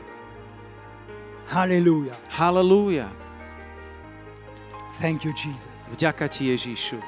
Hallelujah. 1.48 2.16
Halelúja. 2.28 3.08
Thank 5.00 5.24
you, 5.24 5.32
Jesus. 5.32 5.88
Vďaka 5.96 6.28
ti, 6.28 6.52
Ježišu. 6.52 7.00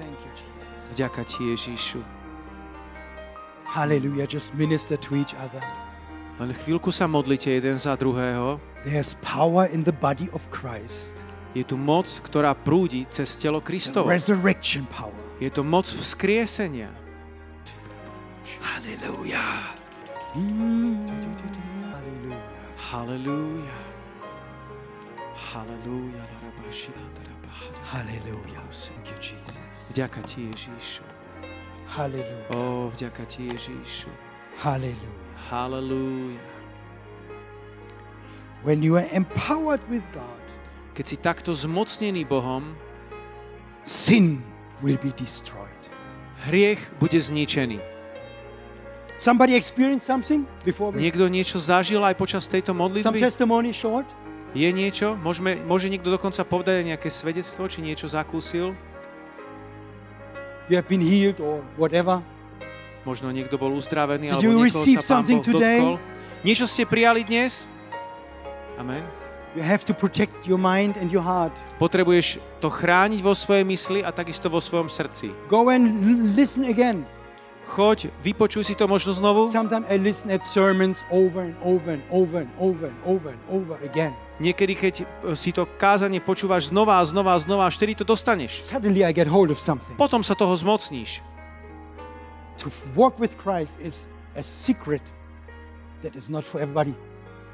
Thank 0.00 0.16
you, 0.16 0.32
Jesus. 0.32 0.96
Vďaka 0.96 1.22
ti, 1.28 1.40
Ježišu. 1.52 2.00
Hallelujah. 3.68 4.24
Just 4.26 4.56
minister 4.56 4.96
to 4.96 5.14
each 5.14 5.36
other. 5.36 5.60
Len 6.40 6.56
chvíľku 6.56 6.88
sa 6.88 7.04
modlite 7.04 7.52
jeden 7.52 7.76
za 7.76 7.92
druhého. 8.00 8.56
There's 8.80 9.12
power 9.20 9.68
in 9.68 9.84
the 9.84 9.92
body 9.92 10.32
of 10.32 10.40
Christ. 10.48 11.20
Je 11.52 11.60
tu 11.66 11.76
moc, 11.76 12.08
ktorá 12.24 12.56
prúdi 12.56 13.04
cez 13.12 13.36
telo 13.36 13.60
Kristovo. 13.60 14.08
resurrection 14.08 14.88
power. 14.88 15.12
Je 15.36 15.52
to 15.52 15.60
moc 15.60 15.84
vzkriesenia. 15.84 16.88
Hallelujah. 18.64 19.76
Mm. 20.32 21.10
Hallelujah. 22.90 23.70
Halelúja. 25.36 26.24
Halelúja. 26.26 26.26
Hallelujah. 27.86 28.62
Thank 28.70 29.06
you, 29.10 29.18
Jesus. 29.22 29.94
Vďaka 29.94 30.26
ti, 30.26 30.50
Ježišu. 30.50 31.02
Hallelujah. 31.86 32.50
Ó, 32.50 32.90
vďaka 32.90 33.22
ti, 33.30 33.46
Ježišu. 33.46 34.10
Hallelujah. 34.58 35.38
Halelúja. 35.50 36.42
When 38.66 38.82
you 38.82 38.98
are 38.98 39.06
empowered 39.14 39.80
with 39.88 40.02
God, 40.10 40.42
Keď 40.98 41.06
si 41.06 41.16
takto 41.16 41.54
zmocnený 41.54 42.26
Bohom, 42.26 42.76
sin 43.86 44.42
will 44.82 44.98
be 44.98 45.14
destroyed. 45.14 45.70
hriech 46.44 46.82
bude 46.98 47.16
zničený. 47.16 47.78
Somebody 49.20 49.52
experienced 49.52 50.08
something 50.08 50.48
before 50.64 50.96
Niekto 50.96 51.28
niečo 51.28 51.60
zažil 51.60 52.00
aj 52.00 52.16
počas 52.16 52.48
tejto 52.48 52.72
some 52.72 52.80
modlitby? 52.80 53.20
testimony 53.20 53.68
short? 53.76 54.08
Je 54.56 54.64
niečo? 54.72 55.12
Môžeme, 55.20 55.60
môže 55.68 55.92
niekto 55.92 56.08
dokonca 56.08 56.40
povedať 56.40 56.88
nejaké 56.88 57.12
svedectvo, 57.12 57.68
či 57.68 57.84
niečo 57.84 58.08
zakúsil? 58.08 58.72
You 60.72 60.80
have 60.80 60.88
been 60.88 61.04
healed 61.04 61.36
or 61.36 61.60
whatever. 61.76 62.24
Možno 63.04 63.28
niekto 63.28 63.60
bol 63.60 63.76
uzdravený, 63.76 64.32
Did 64.32 64.40
alebo 64.40 64.64
niekoho 64.64 64.84
sa 65.04 65.20
Pán 65.20 65.28
Boh 65.28 65.44
today? 65.44 65.78
dotkol. 65.84 65.94
Niečo 66.40 66.64
ste 66.64 66.88
prijali 66.88 67.20
dnes? 67.20 67.68
Amen. 68.80 69.04
You 69.52 69.60
have 69.60 69.84
to 69.84 69.92
protect 69.92 70.32
your 70.48 70.56
mind 70.56 70.96
and 70.96 71.12
your 71.12 71.20
heart. 71.20 71.52
Potrebuješ 71.76 72.40
to 72.64 72.72
chrániť 72.72 73.20
vo 73.20 73.36
svojej 73.36 73.68
mysli 73.68 74.00
a 74.00 74.08
takisto 74.14 74.48
vo 74.48 74.64
svojom 74.64 74.88
srdci. 74.88 75.28
Go 75.52 75.68
and 75.68 76.32
listen 76.32 76.64
again. 76.64 77.04
Choď, 77.70 78.10
vypočuj 78.20 78.66
si 78.66 78.74
to 78.74 78.90
možno 78.90 79.14
znovu. 79.14 79.46
Sometimes 79.46 79.86
I 79.86 79.96
listen 79.96 80.34
at 80.34 80.42
sermons 80.42 81.06
over 81.14 81.46
and 81.46 81.54
over 81.62 81.94
and 81.94 82.02
over 82.10 82.42
and 82.42 82.50
over 82.58 82.90
and 82.90 82.98
over 83.06 83.30
and 83.30 83.42
over 83.46 83.78
again. 83.86 84.10
Niekedy, 84.42 84.74
keď 84.74 84.94
e, 85.00 85.04
si 85.38 85.54
to 85.54 85.68
kázanie 85.78 86.18
počúvaš 86.18 86.74
znova 86.74 86.98
a 86.98 87.04
znova 87.06 87.36
a 87.36 87.38
znova, 87.38 87.70
až 87.70 87.78
vtedy 87.78 87.94
to 87.94 88.02
dostaneš. 88.02 88.58
Suddenly 88.58 89.06
I 89.06 89.14
get 89.14 89.30
hold 89.30 89.54
of 89.54 89.62
something. 89.62 89.94
Potom 89.94 90.26
sa 90.26 90.34
toho 90.34 90.52
zmocníš. 90.58 91.22
To 92.58 92.68
walk 92.92 93.16
with 93.16 93.38
Christ 93.38 93.78
is 93.80 94.04
a 94.36 94.42
secret 94.42 95.00
that 96.02 96.12
is 96.16 96.28
not 96.28 96.44
for 96.44 96.60
everybody, 96.60 96.92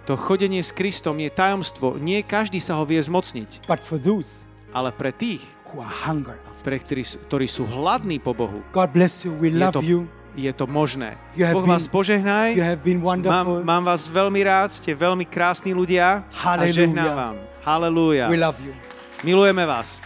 To 0.07 0.15
chodenie 0.15 0.63
s 0.63 0.71
Kristom 0.71 1.19
je 1.19 1.27
tajomstvo. 1.27 1.99
Nie 1.99 2.23
každý 2.23 2.63
sa 2.63 2.79
ho 2.79 2.87
vie 2.87 3.03
zmocniť. 3.03 3.67
but 3.67 3.83
for 3.83 3.99
those 3.99 4.47
Ale 4.71 4.95
pre 4.95 5.11
tých, 5.11 5.43
who 5.73 5.83
are 5.83 5.91
hunger 5.91 6.37
pre 6.67 6.83
ktorí, 6.83 7.07
ktorí 7.31 7.47
sú 7.47 7.63
hladní 7.63 8.19
po 8.19 8.35
Bohu, 8.35 8.59
God 8.75 8.91
bless 8.91 9.23
you. 9.23 9.31
We 9.39 9.55
je 9.55 9.63
love 9.63 9.79
to, 9.79 9.87
you. 9.87 10.11
je 10.35 10.51
to 10.51 10.67
možné. 10.67 11.15
You 11.39 11.47
have 11.47 11.55
Boh 11.55 11.63
vás 11.63 11.87
been- 11.87 11.95
požehnaj. 11.95 12.59
You 12.59 12.67
have 12.67 12.83
been 12.83 12.99
wonderful. 12.99 13.63
Mám, 13.63 13.87
mám 13.87 13.95
vás 13.95 14.11
veľmi 14.11 14.43
rád, 14.43 14.75
ste 14.75 14.91
veľmi 14.91 15.23
krásni 15.31 15.71
ľudia 15.71 16.27
a 16.27 16.35
Halelúja. 16.35 16.75
žehnám 16.75 17.13
vám. 17.15 17.35
Halelúja. 17.63 18.27
We 18.27 18.35
love 18.35 18.59
you. 18.59 18.75
Milujeme 19.23 19.63
vás. 19.63 20.03